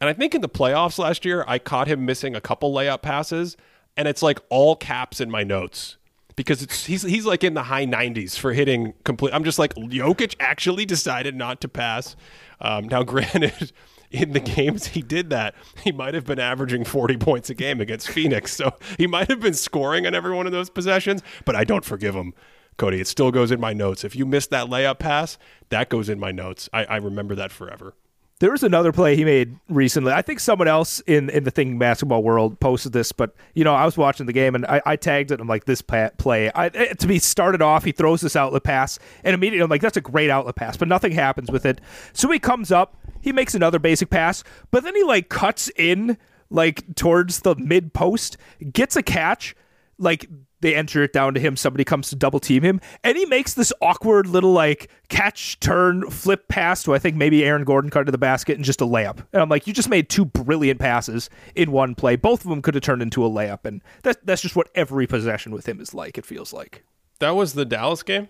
and 0.00 0.10
I 0.10 0.12
think 0.12 0.34
in 0.34 0.40
the 0.40 0.48
playoffs 0.48 0.98
last 0.98 1.24
year, 1.24 1.44
I 1.46 1.58
caught 1.58 1.88
him 1.88 2.04
missing 2.04 2.34
a 2.34 2.40
couple 2.40 2.72
layup 2.72 3.02
passes, 3.02 3.56
and 3.96 4.08
it's 4.08 4.22
like 4.22 4.40
all 4.48 4.76
caps 4.76 5.20
in 5.20 5.30
my 5.30 5.44
notes 5.44 5.96
because 6.36 6.62
it's 6.62 6.86
he's 6.86 7.02
he's 7.02 7.26
like 7.26 7.44
in 7.44 7.54
the 7.54 7.64
high 7.64 7.84
90s 7.84 8.38
for 8.38 8.52
hitting 8.52 8.94
complete. 9.04 9.34
I'm 9.34 9.44
just 9.44 9.58
like 9.58 9.74
Jokic 9.74 10.36
actually 10.40 10.86
decided 10.86 11.34
not 11.36 11.60
to 11.60 11.68
pass. 11.68 12.16
Um, 12.60 12.88
now, 12.88 13.02
granted, 13.04 13.72
in 14.10 14.32
the 14.32 14.40
games 14.40 14.88
he 14.88 15.02
did 15.02 15.30
that, 15.30 15.54
he 15.84 15.92
might 15.92 16.14
have 16.14 16.24
been 16.24 16.38
averaging 16.38 16.84
40 16.84 17.16
points 17.16 17.50
a 17.50 17.54
game 17.54 17.80
against 17.80 18.08
Phoenix, 18.08 18.52
so 18.54 18.74
he 18.98 19.06
might 19.06 19.28
have 19.28 19.40
been 19.40 19.54
scoring 19.54 20.06
on 20.06 20.14
every 20.14 20.34
one 20.34 20.46
of 20.46 20.52
those 20.52 20.70
possessions. 20.70 21.22
But 21.44 21.56
I 21.56 21.64
don't 21.64 21.84
forgive 21.84 22.14
him. 22.14 22.34
Cody, 22.76 23.00
it 23.00 23.06
still 23.06 23.30
goes 23.30 23.50
in 23.50 23.60
my 23.60 23.72
notes. 23.72 24.04
If 24.04 24.16
you 24.16 24.24
missed 24.24 24.50
that 24.50 24.68
layup 24.68 24.98
pass, 24.98 25.36
that 25.68 25.90
goes 25.90 26.08
in 26.08 26.18
my 26.18 26.32
notes. 26.32 26.68
I, 26.72 26.84
I 26.84 26.96
remember 26.96 27.34
that 27.34 27.52
forever. 27.52 27.94
There 28.40 28.50
was 28.50 28.62
another 28.62 28.90
play 28.90 29.16
he 29.16 29.24
made 29.26 29.54
recently. 29.68 30.14
I 30.14 30.22
think 30.22 30.40
someone 30.40 30.66
else 30.66 31.00
in, 31.00 31.28
in 31.28 31.44
the 31.44 31.50
thing 31.50 31.78
basketball 31.78 32.22
world 32.22 32.58
posted 32.58 32.94
this, 32.94 33.12
but 33.12 33.34
you 33.54 33.64
know 33.64 33.74
I 33.74 33.84
was 33.84 33.98
watching 33.98 34.24
the 34.24 34.32
game 34.32 34.54
and 34.54 34.64
I, 34.64 34.80
I 34.86 34.96
tagged 34.96 35.30
it. 35.30 35.40
I'm 35.40 35.46
like, 35.46 35.66
this 35.66 35.82
play 35.82 36.50
I, 36.54 36.70
to 36.70 37.06
be 37.06 37.18
started 37.18 37.60
off. 37.60 37.84
He 37.84 37.92
throws 37.92 38.22
this 38.22 38.36
outlet 38.36 38.64
pass 38.64 38.98
and 39.24 39.34
immediately 39.34 39.62
I'm 39.62 39.68
like, 39.68 39.82
that's 39.82 39.98
a 39.98 40.00
great 40.00 40.30
outlet 40.30 40.56
pass, 40.56 40.78
but 40.78 40.88
nothing 40.88 41.12
happens 41.12 41.50
with 41.50 41.66
it. 41.66 41.82
So 42.14 42.30
he 42.30 42.38
comes 42.38 42.72
up, 42.72 42.96
he 43.20 43.32
makes 43.32 43.54
another 43.54 43.78
basic 43.78 44.10
pass, 44.10 44.44
but 44.70 44.84
then 44.84 44.94
he 44.94 45.02
like 45.02 45.28
cuts 45.28 45.70
in 45.76 46.18
like 46.50 46.94
towards 46.96 47.40
the 47.40 47.54
mid 47.56 47.92
post, 47.94 48.36
gets 48.72 48.96
a 48.96 49.02
catch, 49.02 49.54
like 49.98 50.26
they 50.60 50.74
enter 50.74 51.02
it 51.02 51.12
down 51.12 51.34
to 51.34 51.40
him. 51.40 51.56
Somebody 51.56 51.84
comes 51.84 52.10
to 52.10 52.16
double 52.16 52.40
team 52.40 52.62
him, 52.62 52.80
and 53.02 53.16
he 53.16 53.24
makes 53.26 53.54
this 53.54 53.72
awkward 53.80 54.26
little 54.26 54.52
like 54.52 54.90
catch, 55.08 55.58
turn, 55.60 56.10
flip 56.10 56.48
pass 56.48 56.82
to 56.82 56.94
I 56.94 56.98
think 56.98 57.16
maybe 57.16 57.44
Aaron 57.44 57.64
Gordon 57.64 57.90
cut 57.90 58.04
to 58.04 58.12
the 58.12 58.18
basket 58.18 58.56
and 58.56 58.64
just 58.64 58.80
a 58.80 58.86
layup. 58.86 59.24
And 59.32 59.42
I'm 59.42 59.48
like, 59.48 59.66
you 59.66 59.72
just 59.72 59.88
made 59.88 60.08
two 60.08 60.24
brilliant 60.24 60.80
passes 60.80 61.30
in 61.54 61.72
one 61.72 61.94
play. 61.94 62.16
Both 62.16 62.44
of 62.44 62.50
them 62.50 62.62
could 62.62 62.74
have 62.74 62.82
turned 62.82 63.02
into 63.02 63.24
a 63.24 63.30
layup, 63.30 63.64
and 63.64 63.82
that's 64.02 64.18
that's 64.24 64.42
just 64.42 64.56
what 64.56 64.70
every 64.74 65.06
possession 65.06 65.52
with 65.52 65.68
him 65.68 65.80
is 65.80 65.94
like. 65.94 66.18
It 66.18 66.26
feels 66.26 66.52
like. 66.52 66.84
That 67.20 67.30
was 67.30 67.52
the 67.52 67.64
Dallas 67.64 68.02
game. 68.02 68.28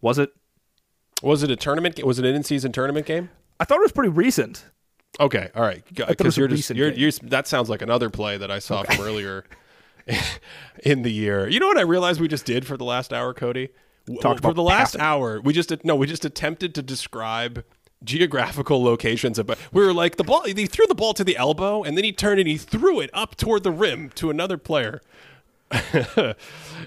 Was 0.00 0.18
it? 0.18 0.30
Was 1.22 1.42
it 1.42 1.50
a 1.50 1.56
tournament? 1.56 2.02
Was 2.04 2.18
it 2.18 2.26
an 2.26 2.34
in-season 2.34 2.72
tournament 2.72 3.06
game? 3.06 3.30
I 3.58 3.64
thought 3.64 3.78
it 3.78 3.82
was 3.82 3.92
pretty 3.92 4.10
recent. 4.10 4.64
Okay, 5.18 5.50
all 5.54 5.62
right, 5.62 5.82
because 5.94 6.36
you're 6.36 6.48
just 6.48 6.68
you're, 6.70 6.92
you're, 6.92 7.10
that 7.22 7.46
sounds 7.46 7.70
like 7.70 7.80
another 7.80 8.10
play 8.10 8.36
that 8.36 8.50
I 8.50 8.58
saw 8.58 8.80
okay. 8.80 8.96
from 8.96 9.04
earlier. 9.06 9.44
in 10.84 11.02
the 11.02 11.10
year. 11.10 11.48
You 11.48 11.58
know 11.58 11.66
what 11.66 11.78
I 11.78 11.82
realized 11.82 12.20
we 12.20 12.28
just 12.28 12.44
did 12.44 12.64
for 12.64 12.76
the 12.76 12.84
last 12.84 13.12
hour, 13.12 13.34
Cody? 13.34 13.70
Talked 14.20 14.40
for 14.40 14.54
the 14.54 14.62
last 14.62 14.92
passing. 14.92 15.00
hour, 15.00 15.40
we 15.40 15.52
just 15.52 15.72
no, 15.84 15.96
we 15.96 16.06
just 16.06 16.24
attempted 16.24 16.74
to 16.76 16.82
describe 16.82 17.64
geographical 18.04 18.82
locations 18.82 19.38
of 19.38 19.50
we 19.72 19.84
were 19.84 19.92
like 19.92 20.16
the 20.16 20.22
ball 20.22 20.44
he 20.44 20.66
threw 20.66 20.86
the 20.86 20.94
ball 20.94 21.14
to 21.14 21.24
the 21.24 21.36
elbow 21.36 21.82
and 21.82 21.96
then 21.96 22.04
he 22.04 22.12
turned 22.12 22.38
and 22.38 22.48
he 22.48 22.56
threw 22.56 23.00
it 23.00 23.10
up 23.12 23.36
toward 23.36 23.62
the 23.64 23.72
rim 23.72 24.10
to 24.10 24.30
another 24.30 24.58
player. 24.58 25.00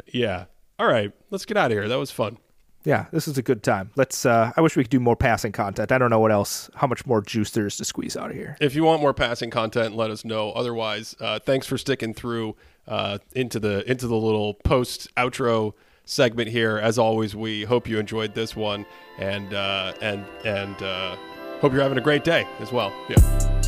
yeah. 0.05 0.45
All 0.77 0.87
right, 0.87 1.11
let's 1.29 1.43
get 1.43 1.57
out 1.57 1.71
of 1.71 1.77
here. 1.77 1.89
That 1.89 1.99
was 1.99 2.11
fun. 2.11 2.37
Yeah, 2.85 3.07
this 3.11 3.27
is 3.27 3.38
a 3.38 3.41
good 3.41 3.61
time. 3.61 3.91
Let's. 3.95 4.26
Uh, 4.26 4.51
I 4.56 4.61
wish 4.61 4.76
we 4.76 4.84
could 4.84 4.89
do 4.89 4.99
more 4.99 5.15
passing 5.15 5.51
content. 5.51 5.91
I 5.91 5.97
don't 5.97 6.10
know 6.10 6.19
what 6.19 6.31
else, 6.31 6.69
how 6.76 6.88
much 6.88 7.06
more 7.06 7.22
juice 7.22 7.51
there 7.51 7.68
is 7.68 7.77
to 7.77 7.85
squeeze 7.85 8.15
out 8.15 8.30
of 8.30 8.35
here. 8.35 8.56
If 8.61 8.73
you 8.73 8.84
want 8.84 9.01
more 9.01 9.14
passing 9.14 9.49
content, 9.49 9.95
let 9.95 10.10
us 10.11 10.23
know. 10.23 10.51
Otherwise, 10.51 11.15
uh, 11.19 11.39
thanks 11.39 11.68
for 11.68 11.77
sticking 11.77 12.14
through 12.14 12.56
uh, 12.88 13.19
into 13.35 13.60
the 13.60 13.89
into 13.89 14.07
the 14.07 14.15
little 14.15 14.53
post 14.53 15.14
outro 15.15 15.73
segment 16.06 16.49
here. 16.49 16.77
As 16.77 16.97
always, 16.97 17.35
we 17.35 17.64
hope 17.64 17.88
you 17.88 17.99
enjoyed 17.99 18.34
this 18.34 18.56
one, 18.56 18.85
and 19.18 19.53
uh, 19.53 19.93
and 20.01 20.26
and 20.45 20.81
uh, 20.81 21.18
hope 21.60 21.73
you're 21.73 21.84
having 21.84 21.97
a 21.97 22.01
great 22.01 22.23
day 22.23 22.47
as 22.60 22.72
well. 22.72 22.93
Yeah. 23.10 23.59